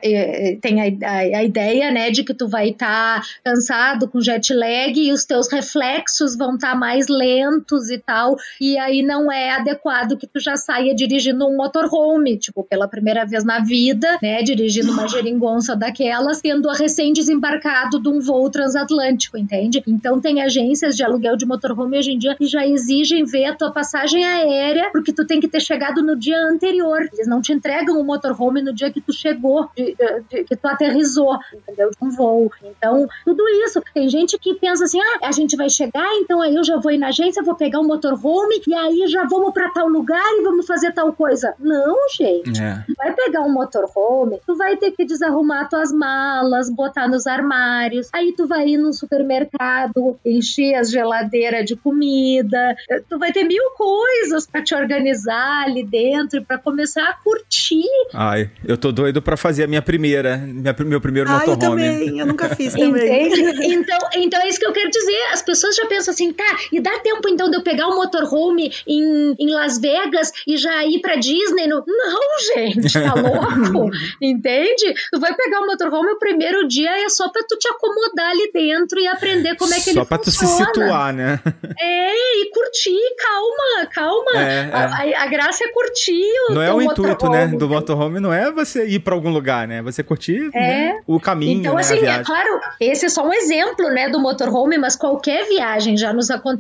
é, 0.03 0.57
tem 0.61 0.81
a, 0.81 1.07
a- 1.09 1.39
a 1.39 1.45
ideia, 1.45 1.91
né, 1.91 2.11
de 2.11 2.25
que 2.25 2.35
tu 2.35 2.49
vai 2.49 2.71
estar 2.71 3.23
cansado 3.45 4.09
com 4.09 4.21
jet 4.21 4.53
lag 4.55 4.93
e 4.97 5.13
os 5.13 5.25
teus 5.25 5.49
reflexos 5.51 6.37
vão 6.37 6.55
estar 6.55 6.75
mais 6.87 7.09
lentos 7.09 7.91
e 7.91 7.99
tal, 7.99 8.37
e 8.61 8.79
aí 8.79 9.03
não 9.03 9.31
é 9.31 9.51
adequado 9.51 10.17
que 10.17 10.27
tu 10.27 10.39
já 10.39 10.57
saia 10.57 10.95
dirigindo 10.95 11.45
um 11.47 11.57
motorhome, 11.57 12.39
tipo, 12.39 12.63
pela 12.63 12.87
primeira 12.87 13.25
vez 13.27 13.45
na 13.45 13.59
vida, 13.61 14.19
né, 14.23 14.41
dirigindo 14.43 14.93
uma 14.93 15.07
geringonça 15.09 15.75
daquelas, 15.75 16.41
tendo 16.41 16.69
recém 16.71 17.13
desembarcado 17.13 18.01
de 18.01 18.09
um 18.09 18.21
voo 18.21 18.49
transatlântico, 18.51 19.37
entende? 19.37 19.83
Então 19.87 20.21
tem 20.21 20.43
agências 20.43 20.97
de 20.97 21.03
aluguel 21.03 21.37
de 21.37 21.45
motorhome 21.47 21.99
hoje 21.99 22.13
em 22.13 22.19
dia 22.19 22.35
que 22.37 22.47
já 22.47 22.65
exigem 22.67 23.25
ver 23.25 23.47
a 23.47 23.55
tua 23.57 23.71
passagem 23.73 24.25
aérea, 24.25 24.91
porque 24.93 25.13
tu 25.13 25.27
tem 25.27 25.41
que 25.41 25.49
ter 25.49 25.61
chegado 25.61 26.03
no 26.03 26.15
dia 26.17 26.39
anterior. 26.41 27.01
Eles 27.13 27.27
não 27.27 27.41
te 27.43 27.53
entregam 27.53 27.99
o 28.01 28.05
motorhome 28.05 28.63
no 28.63 28.73
dia 28.73 28.91
que 28.93 29.01
tu 29.01 29.13
chegou, 29.13 29.69
de- 29.77 29.95
de- 29.95 30.23
de- 30.31 30.45
que 30.45 30.55
tu 30.57 30.67
aterrizou, 30.69 31.37
entendeu? 31.53 31.91
De 31.91 31.97
um 32.01 32.11
voo. 32.11 32.51
Então, 32.63 33.07
tudo 33.25 33.43
isso. 33.65 33.83
Tem 33.93 34.09
gente 34.09 34.39
que 34.39 34.55
pensa 34.55 34.85
assim: 34.85 35.01
ah, 35.01 35.27
a 35.29 35.33
gente 35.33 35.57
vai 35.57 35.69
chegar, 35.69 36.07
então 36.21 36.41
aí 36.43 36.55
eu 36.55 36.63
já 36.65 36.76
vou 36.81 36.93
ir 36.93 36.99
na 36.99 37.09
agência, 37.09 37.43
vou 37.43 37.55
pegar 37.55 37.81
um 37.81 37.87
motorhome 37.87 38.61
e 38.67 38.75
aí 38.75 39.07
já 39.09 39.25
vamos 39.25 39.53
pra 39.53 39.69
tal 39.71 39.89
lugar 39.89 40.23
e 40.39 40.43
vamos 40.43 40.67
fazer 40.67 40.93
tal 40.93 41.13
coisa. 41.13 41.55
Não, 41.59 41.97
gente 42.17 42.61
É. 42.63 42.85
vai 42.97 43.13
pegar 43.15 43.43
um 43.43 43.53
motorhome, 43.53 44.41
tu 44.47 44.57
vai 44.57 44.77
ter 44.77 44.91
que 44.93 45.05
desarrumar 45.05 45.69
tuas 45.69 45.93
malas, 45.93 46.71
botar 46.71 47.09
nos 47.09 47.27
armários. 47.27 48.09
Aí 48.13 48.33
tu 48.33 48.47
vai 48.47 48.69
ir 48.69 48.77
no 48.79 48.93
supermercado, 48.93 50.19
encher 50.25 50.75
as 50.75 50.91
geladeiras 50.91 51.65
de 51.65 51.77
comida. 51.77 52.77
Eh, 52.91 53.03
Tu 53.09 53.19
vai 53.19 53.33
ter 53.33 53.45
mil 53.45 53.63
coisas 53.77 54.47
pra 54.47 54.63
te 54.63 54.75
organizar 54.75 55.65
ali 55.65 55.85
dentro 55.85 56.39
e 56.39 56.45
pra 56.45 56.59
começar 56.59 57.03
a 57.09 57.13
curtir. 57.15 57.85
Ai, 58.13 58.51
eu 58.65 58.77
tô 58.77 58.91
doido 58.91 59.23
pra 59.23 59.37
fazer 59.37 59.65
a 59.65 59.67
minha 59.67 59.81
primeira, 59.83 60.37
minha, 60.39 60.75
meu 60.81 61.01
primeiro 61.01 61.29
eu 61.31 61.35
motorhome. 61.35 61.59
também. 61.83 62.19
Eu 62.19 62.27
nunca 62.27 62.49
fiz 62.55 62.75
também. 62.75 63.27
Entende? 63.29 63.67
Então, 63.75 63.99
então 64.17 64.41
é 64.43 64.49
isso 64.49 64.59
que 64.59 64.67
eu 64.67 64.73
quero 64.73 64.91
dizer. 64.91 65.17
As 65.33 65.43
pessoas 65.43 65.77
já 65.77 65.87
pensam 65.87 66.13
assim, 66.13 66.33
tá, 66.33 66.45
e 66.73 66.81
dá 66.81 66.99
tempo 67.01 67.29
então 67.29 67.51
de 67.51 67.57
eu 67.57 67.63
pegar 67.63 67.89
um 67.89 67.97
motorhome 67.97 68.73
em, 68.87 69.35
em 69.39 69.51
Las 69.53 69.79
Vegas 69.79 70.33
e 70.47 70.57
já 70.57 70.85
ir 70.85 71.01
pra 71.01 71.17
Disney? 71.17 71.67
No... 71.67 71.83
Não, 71.87 72.21
gente, 72.55 72.93
tá 72.93 73.15
louco? 73.17 73.91
Entende? 74.21 74.95
Tu 75.13 75.21
vai 75.21 75.35
pegar 75.35 75.61
o 75.61 75.67
motorhome 75.67 76.11
o 76.13 76.19
primeiro 76.19 76.67
dia 76.69 77.05
é 77.05 77.09
só 77.09 77.29
pra 77.29 77.43
tu 77.49 77.57
te 77.59 77.69
acomodar 77.69 78.31
ali 78.31 78.51
dentro 78.53 78.99
e 78.99 79.07
aprender 79.07 79.57
como 79.57 79.73
é 79.73 79.77
que 79.77 79.93
Só 79.93 80.01
ele 80.01 80.05
pra 80.07 80.19
tu 80.19 80.31
se 80.31 80.39
funciona. 80.39 80.67
situar, 80.67 81.13
né? 81.13 81.41
É, 81.79 82.41
e 82.43 82.51
curtir, 82.51 82.99
calma, 83.19 83.87
calma. 83.93 84.43
É, 84.43 84.71
A, 84.73 84.85
a- 85.21 85.25
a 85.25 85.27
graça 85.27 85.65
é 85.65 85.69
curtir 85.69 86.23
o 86.51 86.55
Não 86.55 86.63
é 86.63 86.73
o 86.73 86.81
intuito, 86.83 87.29
né, 87.29 87.47
do 87.47 87.69
motorhome, 87.69 88.21
não 88.21 88.33
é 88.33 88.51
você 88.51 88.87
ir 88.87 89.01
pra 89.01 89.15
algum 89.15 89.31
lugar, 89.31 89.67
né? 89.69 89.83
Você 89.83 90.03
curtir 90.03 90.51
né, 90.55 91.01
o 91.07 91.19
caminho, 91.21 91.61
Então, 91.61 91.75
né, 91.75 91.81
assim, 91.81 92.05
é 92.07 92.23
claro, 92.25 92.61
esse 92.81 93.07
é 93.07 93.09
só 93.09 93.25
um 93.27 93.33
exemplo, 93.33 93.89
né, 93.91 94.09
do 94.09 94.19
motorhome, 94.21 94.79
mas 94.79 94.97
qualquer 94.97 95.47
viagem 95.49 95.97
já 95.97 96.13
nos 96.13 96.31
aconteceu 96.31 96.56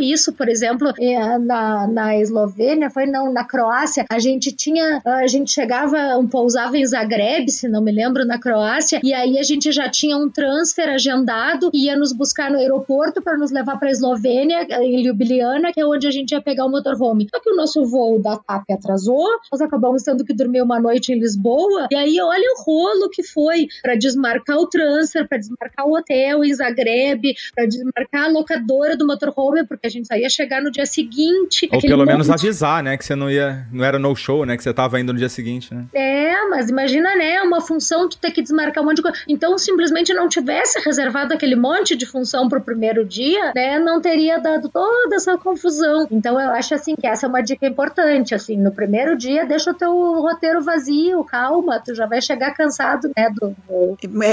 isso, 0.00 0.32
por 0.32 0.48
exemplo, 0.48 0.92
eh, 0.98 1.38
na, 1.38 1.86
na 1.86 2.18
Eslovênia, 2.18 2.90
foi 2.90 3.06
não, 3.06 3.32
na 3.32 3.44
Croácia, 3.44 4.04
a 4.10 4.18
gente 4.18 4.52
tinha, 4.52 5.00
a 5.04 5.26
gente 5.26 5.50
chegava, 5.50 6.16
um, 6.18 6.26
pousava 6.26 6.76
em 6.76 6.86
Zagreb, 6.86 7.50
se 7.50 7.68
não 7.68 7.82
me 7.82 7.92
lembro, 7.92 8.24
na 8.24 8.38
Croácia, 8.38 9.00
e 9.02 9.12
aí 9.12 9.38
a 9.38 9.42
gente 9.42 9.72
já 9.72 9.88
tinha 9.88 10.16
um 10.16 10.30
transfer 10.30 10.88
agendado, 10.88 11.70
ia 11.72 11.96
nos 11.96 12.12
buscar 12.12 12.50
no 12.50 12.58
aeroporto 12.58 13.22
para 13.22 13.36
nos 13.36 13.50
levar 13.50 13.78
para 13.78 13.90
Eslovênia, 13.90 14.66
em 14.82 15.02
Ljubljana, 15.02 15.72
que 15.72 15.80
é 15.80 15.86
onde 15.86 16.06
a 16.06 16.10
gente 16.10 16.32
ia 16.32 16.40
pegar 16.40 16.66
o 16.66 16.70
motorhome. 16.70 17.28
Só 17.34 17.40
que 17.40 17.50
o 17.50 17.56
nosso 17.56 17.84
voo 17.84 18.20
da 18.20 18.36
TAP 18.36 18.64
atrasou, 18.70 19.26
nós 19.50 19.60
acabamos 19.60 20.02
tendo 20.02 20.24
que 20.24 20.34
dormir 20.34 20.62
uma 20.62 20.80
noite 20.80 21.12
em 21.12 21.18
Lisboa, 21.18 21.88
e 21.90 21.96
aí 21.96 22.20
olha 22.20 22.54
o 22.56 22.62
rolo 22.62 23.08
que 23.10 23.22
foi 23.22 23.66
para 23.82 23.94
desmarcar 23.94 24.58
o 24.58 24.66
transfer, 24.66 25.26
para 25.28 25.38
desmarcar 25.38 25.86
o 25.86 25.96
hotel 25.96 26.44
em 26.44 26.54
Zagreb, 26.54 27.34
para 27.54 27.66
desmarcar 27.66 28.24
a 28.24 28.28
locadora 28.28 28.96
do 28.96 29.06
motorhome, 29.06 29.33
porque 29.66 29.86
a 29.86 29.90
gente 29.90 30.06
só 30.06 30.14
ia 30.14 30.28
chegar 30.28 30.62
no 30.62 30.70
dia 30.70 30.86
seguinte. 30.86 31.68
Ou 31.72 31.80
pelo 31.80 32.04
menos 32.04 32.30
avisar, 32.30 32.82
né, 32.82 32.96
que 32.96 33.04
você 33.04 33.14
não 33.14 33.30
ia, 33.30 33.66
não 33.72 33.84
era 33.84 33.98
no 33.98 34.14
show, 34.14 34.44
né, 34.46 34.56
que 34.56 34.62
você 34.62 34.72
tava 34.72 35.00
indo 35.00 35.12
no 35.12 35.18
dia 35.18 35.28
seguinte, 35.28 35.74
né? 35.74 35.84
É, 35.94 36.48
mas 36.48 36.68
imagina, 36.68 37.14
né, 37.16 37.42
uma 37.42 37.60
função 37.60 38.08
tu 38.08 38.16
ter 38.18 38.30
que 38.30 38.42
desmarcar 38.42 38.82
um 38.82 38.86
monte 38.86 38.96
de 38.96 39.02
coisa. 39.02 39.18
Então, 39.28 39.56
simplesmente 39.58 40.12
não 40.14 40.28
tivesse 40.28 40.80
reservado 40.80 41.34
aquele 41.34 41.56
monte 41.56 41.96
de 41.96 42.06
função 42.06 42.48
pro 42.48 42.60
primeiro 42.60 43.04
dia, 43.04 43.52
né, 43.54 43.78
não 43.78 44.00
teria 44.00 44.38
dado 44.38 44.68
toda 44.68 45.16
essa 45.16 45.36
confusão. 45.36 46.06
Então, 46.10 46.40
eu 46.40 46.50
acho 46.50 46.74
assim 46.74 46.94
que 46.94 47.06
essa 47.06 47.26
é 47.26 47.28
uma 47.28 47.42
dica 47.42 47.66
importante, 47.66 48.34
assim, 48.34 48.56
no 48.56 48.72
primeiro 48.72 49.16
dia 49.16 49.44
deixa 49.44 49.70
o 49.70 49.74
teu 49.74 49.92
roteiro 50.20 50.62
vazio, 50.62 51.24
calma, 51.24 51.80
tu 51.80 51.94
já 51.94 52.06
vai 52.06 52.20
chegar 52.20 52.54
cansado, 52.54 53.10
né, 53.16 53.30
do... 53.30 53.54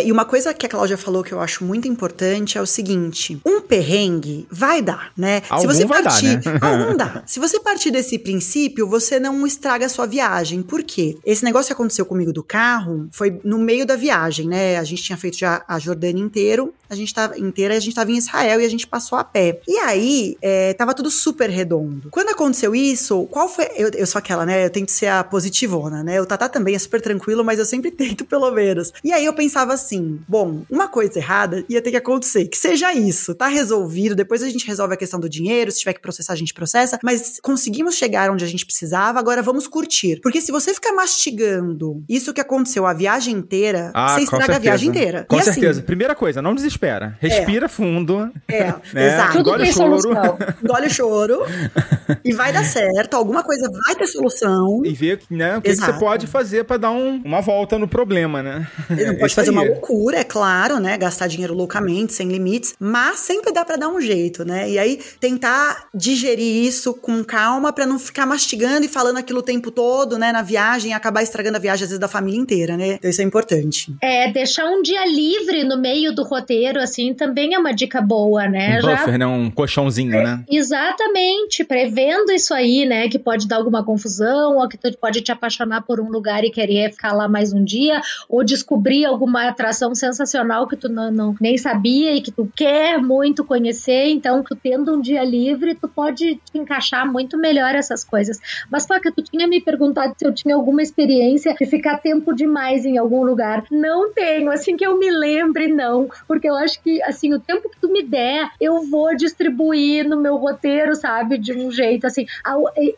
E 0.04 0.12
uma 0.12 0.26
coisa 0.26 0.54
que 0.54 0.66
a 0.66 0.70
Cláudia 0.70 0.98
falou 0.98 1.24
que 1.24 1.32
eu 1.32 1.40
acho 1.40 1.64
muito 1.64 1.88
importante 1.88 2.58
é 2.58 2.62
o 2.62 2.66
seguinte, 2.66 3.40
um 3.46 3.62
perrengue 3.62 4.48
vai 4.50 4.82
dar, 4.82 4.91
né? 5.18 5.42
Algum 5.50 5.62
Se 5.62 5.76
você 5.76 5.86
partir, 5.86 6.38
dar, 6.38 6.54
né? 6.54 6.60
algum 6.62 6.98
dá. 6.98 7.24
Se 7.26 7.40
você 7.40 7.60
partir 7.60 7.92
desse 7.92 8.18
princípio, 8.20 8.88
você 8.88 9.20
não 9.20 9.46
estraga 9.46 9.86
a 9.86 9.90
sua 9.90 10.06
viagem. 10.06 10.62
Por 10.62 10.84
quê? 10.84 11.18
Esse 11.26 11.44
negócio 11.44 11.68
que 11.68 11.74
aconteceu 11.74 12.06
comigo 12.06 12.34
do 12.34 12.44
carro 12.44 13.08
foi 13.12 13.40
no 13.44 13.58
meio 13.60 13.86
da 13.86 13.96
viagem, 13.96 14.48
né? 14.48 14.78
A 14.78 14.84
gente 14.84 15.04
tinha 15.04 15.18
feito 15.18 15.38
já 15.38 15.64
a 15.68 15.80
Jordânia 15.80 16.22
inteiro, 16.22 16.74
a 16.90 16.96
gente 16.96 17.14
tava 17.14 17.40
inteira, 17.40 17.76
a 17.76 17.80
gente 17.80 17.96
tava 17.96 18.12
em 18.12 18.18
Israel 18.18 18.60
e 18.62 18.66
a 18.66 18.70
gente 18.70 18.88
passou 18.88 19.18
a 19.18 19.24
pé. 19.24 19.62
E 19.68 19.78
aí, 19.78 20.38
é, 20.42 20.74
tava 20.74 20.94
tudo 20.94 21.10
super 21.10 21.50
redondo. 21.50 22.10
Quando 22.12 22.30
aconteceu 22.30 22.76
isso, 22.76 23.26
qual 23.32 23.48
foi. 23.48 23.66
Eu, 23.76 23.90
eu 23.96 24.06
sou 24.06 24.20
aquela, 24.20 24.46
né? 24.46 24.66
Eu 24.66 24.70
tento 24.70 24.92
ser 24.92 25.08
a 25.08 25.24
positivona, 25.24 26.04
né? 26.04 26.22
O 26.22 26.26
Tatá 26.26 26.50
também 26.50 26.76
é 26.76 26.80
super 26.80 27.02
tranquilo, 27.02 27.44
mas 27.44 27.60
eu 27.60 27.66
sempre 27.66 27.92
tento, 27.92 28.26
pelo 28.26 28.52
menos. 28.52 28.92
E 29.04 29.14
aí 29.14 29.26
eu 29.26 29.34
pensava 29.34 29.74
assim: 29.74 30.20
bom, 30.28 30.64
uma 30.70 30.88
coisa 30.88 31.18
errada 31.18 31.64
ia 31.70 31.82
ter 31.82 31.92
que 31.92 31.98
acontecer. 31.98 32.46
Que 32.46 32.58
seja 32.58 32.94
isso, 32.94 33.34
tá 33.34 33.48
resolvido. 33.48 34.16
Depois 34.16 34.44
a 34.44 34.50
gente 34.50 34.68
resolve 34.68 34.81
a 34.86 34.98
questão 34.98 35.20
do 35.20 35.30
dinheiro. 35.30 35.72
Se 35.72 35.80
tiver 35.80 35.94
que 35.94 36.02
processar, 36.02 36.34
a 36.34 36.36
gente 36.36 36.54
processa. 36.54 37.00
Mas 37.04 37.40
conseguimos 37.42 37.96
chegar 37.96 38.30
onde 38.30 38.44
a 38.44 38.48
gente 38.48 38.66
precisava, 38.66 39.20
agora 39.20 39.42
vamos 39.42 39.68
curtir. 39.68 40.20
Porque 40.22 40.42
se 40.42 40.52
você 40.52 40.74
ficar 40.74 40.94
mastigando 40.94 42.04
isso 42.08 42.34
que 42.34 42.42
aconteceu 42.42 42.86
a 42.86 42.94
viagem 42.94 43.36
inteira, 43.36 43.92
ah, 43.94 44.16
você 44.16 44.22
estraga 44.22 44.56
a 44.56 44.60
viagem 44.60 44.90
inteira. 44.90 45.26
Com 45.28 45.36
e 45.36 45.40
assim, 45.40 45.52
certeza. 45.54 45.80
Assim, 45.80 45.82
Primeira 45.82 46.16
coisa, 46.16 46.42
não 46.42 46.56
desespera. 46.56 47.18
Respira 47.20 47.66
é. 47.66 47.70
fundo. 47.70 48.32
É, 48.48 48.74
né? 48.94 49.08
exato. 49.14 49.38
Engole 49.38 49.70
o 49.70 49.74
choro. 49.74 50.10
Engole 50.64 50.88
o 50.88 50.90
choro. 50.90 51.42
e 52.24 52.34
vai 52.34 52.54
dar 52.54 52.64
certo. 52.64 53.16
Alguma 53.16 53.44
coisa 53.44 53.70
vai 53.86 53.96
ter 53.96 54.08
solução. 54.08 54.82
E 54.86 54.94
ver 54.94 55.22
né, 55.30 55.58
o 55.58 55.62
que, 55.62 55.70
que 55.70 55.76
você 55.76 55.94
pode 55.94 56.28
fazer 56.28 56.64
para 56.64 56.78
dar 56.78 56.92
um, 56.92 57.22
uma 57.24 57.42
volta 57.42 57.78
no 57.78 57.88
problema, 57.88 58.42
né? 58.42 58.68
Não 58.90 59.16
pode 59.16 59.36
fazer 59.36 59.50
aí. 59.50 59.56
uma 59.56 59.64
loucura, 59.64 60.20
é 60.20 60.24
claro, 60.24 60.80
né? 60.80 60.98
Gastar 60.98 61.28
dinheiro 61.28 61.54
loucamente, 61.54 62.14
sem 62.14 62.28
limites. 62.28 62.74
Mas 62.80 63.20
sempre 63.20 63.52
dá 63.52 63.66
para 63.66 63.76
dar 63.76 63.90
um 63.90 64.00
jeito, 64.00 64.46
né? 64.46 64.70
E 64.72 64.80
aí 64.80 65.00
tentar 65.20 65.88
digerir 65.94 66.66
isso 66.66 66.94
com 66.94 67.24
calma 67.24 67.72
para 67.72 67.86
não 67.86 68.00
ficar 68.00 68.26
mastigando 68.26 68.86
e 68.86 68.90
falando 68.90 69.18
aquilo 69.18 69.40
o 69.40 69.44
tempo 69.44 69.72
todo, 69.72 70.18
né? 70.18 70.32
Na 70.32 70.42
viagem 70.42 70.92
e 70.92 70.94
acabar 70.94 71.22
estragando 71.22 71.58
a 71.58 71.60
viagem, 71.60 71.84
às 71.84 71.90
vezes, 71.90 72.00
da 72.00 72.08
família 72.08 72.40
inteira, 72.40 72.78
né? 72.78 72.94
Então 72.94 73.10
isso 73.10 73.22
é 73.22 73.24
importante. 73.24 73.94
É, 74.02 74.32
deixar 74.32 74.66
um 74.66 74.82
dia 74.82 75.06
livre 75.06 75.64
no 75.64 75.78
meio 75.78 76.14
do 76.14 76.24
roteiro, 76.24 76.80
assim, 76.80 77.14
também 77.14 77.54
é 77.54 77.60
uma 77.60 77.74
dica 77.74 78.02
boa, 78.02 78.48
né? 78.48 78.80
Um 78.80 78.82
buffer, 78.82 79.12
Já... 79.12 79.18
né? 79.18 79.26
Um 79.28 79.52
colchãozinho, 79.52 80.16
é, 80.16 80.24
né? 80.24 80.44
Exatamente. 80.50 81.64
Prevendo 81.64 82.32
isso 82.32 82.54
aí, 82.54 82.86
né? 82.86 83.10
Que 83.10 83.20
pode 83.20 83.48
dar 83.48 83.58
alguma 83.58 83.84
confusão, 83.84 84.58
ou 84.58 84.68
que 84.68 84.78
tu 84.78 84.92
pode 84.98 85.22
te 85.22 85.32
apaixonar 85.32 85.82
por 85.82 86.00
um 86.00 86.10
lugar 86.10 86.44
e 86.44 86.52
querer 86.52 86.92
ficar 86.92 87.14
lá 87.14 87.28
mais 87.28 87.54
um 87.54 87.64
dia, 87.64 88.02
ou 88.30 88.44
descobrir 88.44 89.06
alguma 89.06 89.48
atração 89.48 89.94
sensacional 89.94 90.68
que 90.68 90.76
tu 90.76 90.90
não, 90.90 91.12
não 91.12 91.36
nem 91.40 91.58
sabia 91.58 92.16
e 92.16 92.22
que 92.22 92.32
tu 92.32 92.50
quer 92.56 92.98
muito 93.00 93.44
conhecer. 93.44 94.10
Então, 94.10 94.44
tu 94.52 94.56
tendo 94.62 94.94
um 94.94 95.02
dia 95.02 95.24
livre, 95.24 95.76
tu 95.76 95.88
pode 95.88 96.36
te 96.36 96.58
encaixar 96.58 97.10
muito 97.10 97.38
melhor 97.38 97.74
essas 97.74 98.04
coisas. 98.04 98.38
Mas, 98.70 98.86
Faca, 98.86 99.12
tu 99.12 99.24
tinha 99.24 99.48
me 99.48 99.62
perguntado 99.62 100.14
se 100.18 100.26
eu 100.26 100.34
tinha 100.34 100.56
alguma 100.56 100.82
experiência 100.82 101.54
de 101.54 101.66
ficar 101.66 102.00
tempo 102.00 102.34
demais 102.34 102.86
em 102.86 102.98
algum 102.98 103.24
lugar. 103.24 103.64
Não 103.72 104.12
tenho, 104.12 104.52
assim 104.52 104.76
que 104.76 104.86
eu 104.86 105.00
me 105.00 105.10
lembre, 105.10 105.70
não. 105.70 106.10
Porque 106.28 106.50
eu 106.50 106.56
acho 106.56 106.82
que, 106.82 107.02
assim, 107.04 107.34
o 107.34 107.40
tempo 107.40 107.70
que 107.70 107.80
tu 107.80 107.90
me 107.90 108.04
der, 108.04 108.50
eu 108.60 108.82
vou 108.84 109.16
distribuir 109.16 110.08
no 110.08 110.20
meu 110.20 110.36
roteiro, 110.36 110.96
sabe? 110.96 111.38
De 111.38 111.54
um 111.54 111.72
jeito, 111.72 112.06
assim. 112.06 112.26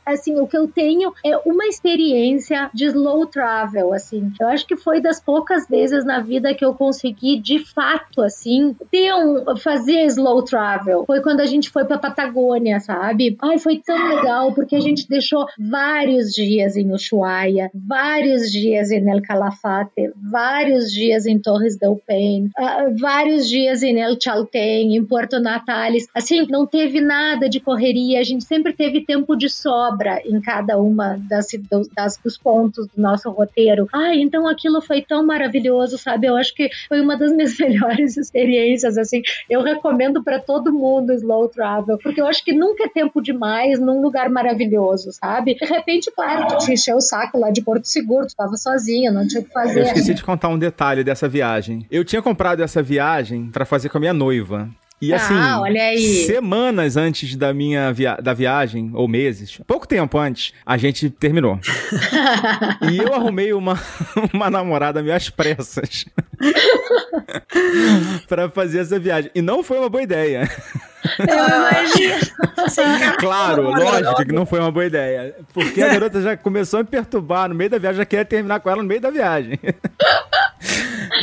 Assim, 0.04 0.40
o 0.40 0.48
que 0.48 0.58
eu 0.58 0.68
tenho 0.68 1.14
é 1.24 1.38
uma 1.46 1.66
experiência 1.66 2.72
de 2.74 2.86
slow 2.86 3.28
travel, 3.28 3.94
assim. 3.94 4.32
Eu 4.40 4.48
acho 4.48 4.66
que 4.66 4.76
foi 4.76 5.00
das 5.00 5.20
poucas 5.20 5.68
vezes 5.68 6.04
na 6.04 6.20
vida 6.20 6.54
que 6.56 6.66
eu 6.66 6.74
consegui, 6.74 7.40
de 7.40 7.60
fato, 7.60 8.22
assim, 8.22 8.76
ter 8.90 9.14
um, 9.14 9.56
fazer 9.58 10.06
slow 10.06 10.42
travel. 10.42 11.04
Foi 11.06 11.22
quando 11.22 11.43
a 11.44 11.48
gente 11.48 11.70
foi 11.70 11.86
pra 11.86 11.98
Patagônia, 11.98 12.80
sabe? 12.80 13.38
Ai, 13.42 13.58
foi 13.58 13.78
tão 13.78 14.16
legal, 14.16 14.54
porque 14.54 14.76
a 14.76 14.80
gente 14.80 15.08
deixou 15.08 15.46
vários 15.60 16.34
dias 16.34 16.76
em 16.76 16.92
Ushuaia, 16.92 17.70
vários 17.74 18.52
dias 18.52 18.92
em 18.92 19.10
El 19.10 19.22
Calafate, 19.22 20.12
vários 20.16 20.92
dias 20.92 21.26
em 21.26 21.40
Torres 21.40 21.78
del 21.78 22.02
Paine, 22.08 22.50
uh, 22.58 22.98
vários 23.00 23.48
dias 23.48 23.84
em 23.84 24.00
El 24.00 24.18
Chaltén, 24.20 24.96
em 24.96 25.06
Porto 25.06 25.40
Natales. 25.40 26.08
Assim, 26.16 26.48
não 26.50 26.66
teve 26.66 27.02
nada 27.02 27.48
de 27.50 27.60
correria, 27.60 28.20
a 28.20 28.24
gente 28.24 28.44
sempre 28.44 28.74
teve 28.74 29.06
tempo 29.06 29.36
de 29.36 29.50
sobra 29.50 30.22
em 30.26 30.40
cada 30.42 30.80
uma 30.80 31.18
das, 31.30 31.48
das 31.96 32.18
dos 32.24 32.38
pontos 32.38 32.88
do 32.88 33.02
nosso 33.02 33.30
roteiro. 33.30 33.88
Ai, 33.94 34.22
então 34.22 34.48
aquilo 34.48 34.82
foi 34.82 35.02
tão 35.02 35.26
maravilhoso, 35.26 35.98
sabe? 35.98 36.28
Eu 36.28 36.36
acho 36.36 36.54
que 36.54 36.70
foi 36.88 37.02
uma 37.02 37.18
das 37.18 37.32
minhas 37.32 37.58
melhores 37.60 38.18
experiências, 38.18 38.98
assim. 38.98 39.22
Eu 39.50 39.62
recomendo 39.62 40.24
para 40.24 40.40
todo 40.40 40.74
mundo 40.74 41.12
slow 41.34 41.50
travel, 41.50 41.98
porque 41.98 42.22
eu 42.22 42.28
acho 42.28 42.44
que 42.44 42.54
nunca 42.54 42.86
é 42.86 42.88
tempo 42.88 43.22
demais 43.22 43.80
num 43.80 44.02
lugar 44.02 44.30
maravilhoso, 44.30 45.12
sabe? 45.12 45.56
De 45.56 45.66
repente, 45.66 46.12
claro, 46.12 46.48
tu 46.48 46.58
te 46.66 46.74
encheu 46.74 46.98
o 46.98 47.02
saco 47.02 47.40
lá 47.40 47.50
de 47.50 47.62
Porto 47.62 47.88
Seguro, 47.88 48.28
tu 48.28 48.36
tava 48.36 48.56
sozinha, 48.56 49.12
não 49.12 49.28
tinha 49.28 49.42
o 49.42 49.44
que 49.44 49.52
fazer. 49.52 49.80
Eu 49.80 49.86
esqueci 49.86 50.14
de 50.14 50.24
contar 50.24 50.50
um 50.50 50.58
detalhe 50.58 51.04
dessa 51.04 51.28
viagem. 51.28 51.86
Eu 51.90 52.06
tinha 52.06 52.22
comprado 52.22 52.62
essa 52.62 52.82
viagem 52.82 53.50
para 53.52 53.66
fazer 53.66 53.90
com 53.90 53.98
a 53.98 54.02
minha 54.02 54.14
noiva. 54.14 54.70
E 55.02 55.12
ah, 55.12 55.18
assim, 55.18 55.34
ah, 55.34 55.62
semanas 56.26 56.96
antes 56.96 57.36
da 57.36 57.54
minha 57.54 57.92
via 57.92 58.16
da 58.16 58.34
viagem, 58.34 58.90
ou 58.94 59.06
meses, 59.06 59.60
pouco 59.68 59.86
tempo 59.86 60.18
antes, 60.18 60.54
a 60.66 60.78
gente 60.78 61.10
terminou. 61.10 61.60
e 62.90 63.00
eu 63.00 63.14
arrumei 63.14 63.52
uma, 63.52 63.78
uma 64.34 64.50
namorada 64.50 65.04
meio 65.04 65.14
às 65.14 65.30
pressas 65.30 66.06
para 68.30 68.50
fazer 68.50 68.80
essa 68.80 68.98
viagem. 68.98 69.30
E 69.36 69.42
não 69.42 69.62
foi 69.62 69.78
uma 69.78 69.90
boa 69.90 70.04
ideia. 70.04 70.50
Eu 71.20 71.26
imagino. 71.36 73.18
claro, 73.20 73.64
lógico 73.64 74.26
que 74.26 74.32
não 74.32 74.46
foi 74.46 74.60
uma 74.60 74.72
boa 74.72 74.86
ideia. 74.86 75.36
Porque 75.54 75.82
a 75.82 75.90
garota 75.90 76.22
já 76.22 76.38
começou 76.38 76.80
a 76.80 76.84
me 76.84 76.90
perturbar 76.90 77.50
no 77.50 77.56
meio 77.56 77.70
da 77.70 77.78
viagem, 77.78 77.98
já 77.98 78.06
queria 78.06 78.26
terminar 78.26 78.60
com 78.60 78.70
ela 78.70 78.82
no 78.82 78.88
meio 78.88 79.02
da 79.02 79.10
viagem. 79.10 79.60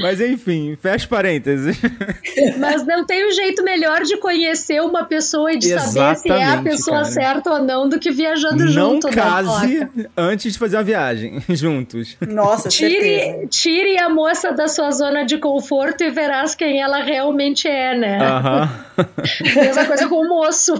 Mas 0.00 0.20
enfim, 0.20 0.76
fecha 0.80 1.06
parênteses. 1.08 1.76
Mas 2.58 2.86
não 2.86 3.04
tem 3.04 3.26
um 3.26 3.32
jeito 3.32 3.62
melhor 3.62 4.02
de 4.02 4.16
conhecer 4.18 4.80
uma 4.80 5.04
pessoa 5.04 5.52
e 5.52 5.58
de 5.58 5.72
Exatamente, 5.72 5.94
saber 5.94 6.16
se 6.18 6.28
é 6.28 6.44
a 6.44 6.62
pessoa 6.62 6.96
cara. 6.98 7.10
certa 7.10 7.50
ou 7.54 7.62
não 7.62 7.88
do 7.88 7.98
que 7.98 8.10
viajando 8.10 8.64
não 8.64 8.68
junto. 8.72 9.06
Não 9.08 9.12
case 9.12 9.88
antes 10.16 10.52
de 10.52 10.58
fazer 10.58 10.76
uma 10.76 10.82
viagem 10.84 11.42
juntos. 11.50 12.16
Nossa, 12.20 12.68
tire, 12.68 13.46
tire 13.48 13.98
a 13.98 14.08
moça 14.08 14.52
da 14.52 14.68
sua 14.68 14.90
zona 14.92 15.24
de 15.24 15.38
conforto 15.38 16.04
e 16.04 16.10
verás 16.10 16.54
quem 16.54 16.80
ela 16.80 17.02
realmente 17.02 17.66
é, 17.66 17.96
né? 17.96 18.18
Aham. 18.22 18.70
Mesma 19.54 19.84
coisa 19.86 20.08
com 20.08 20.16
o 20.24 20.28
moço. 20.28 20.74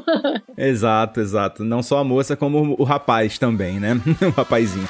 exato, 0.56 1.20
exato. 1.20 1.64
Não 1.64 1.82
só 1.82 1.98
a 1.98 2.04
moça, 2.04 2.36
como 2.36 2.76
o 2.78 2.84
rapaz 2.84 3.38
também, 3.38 3.80
né? 3.80 4.00
o 4.22 4.30
rapazinho. 4.30 4.88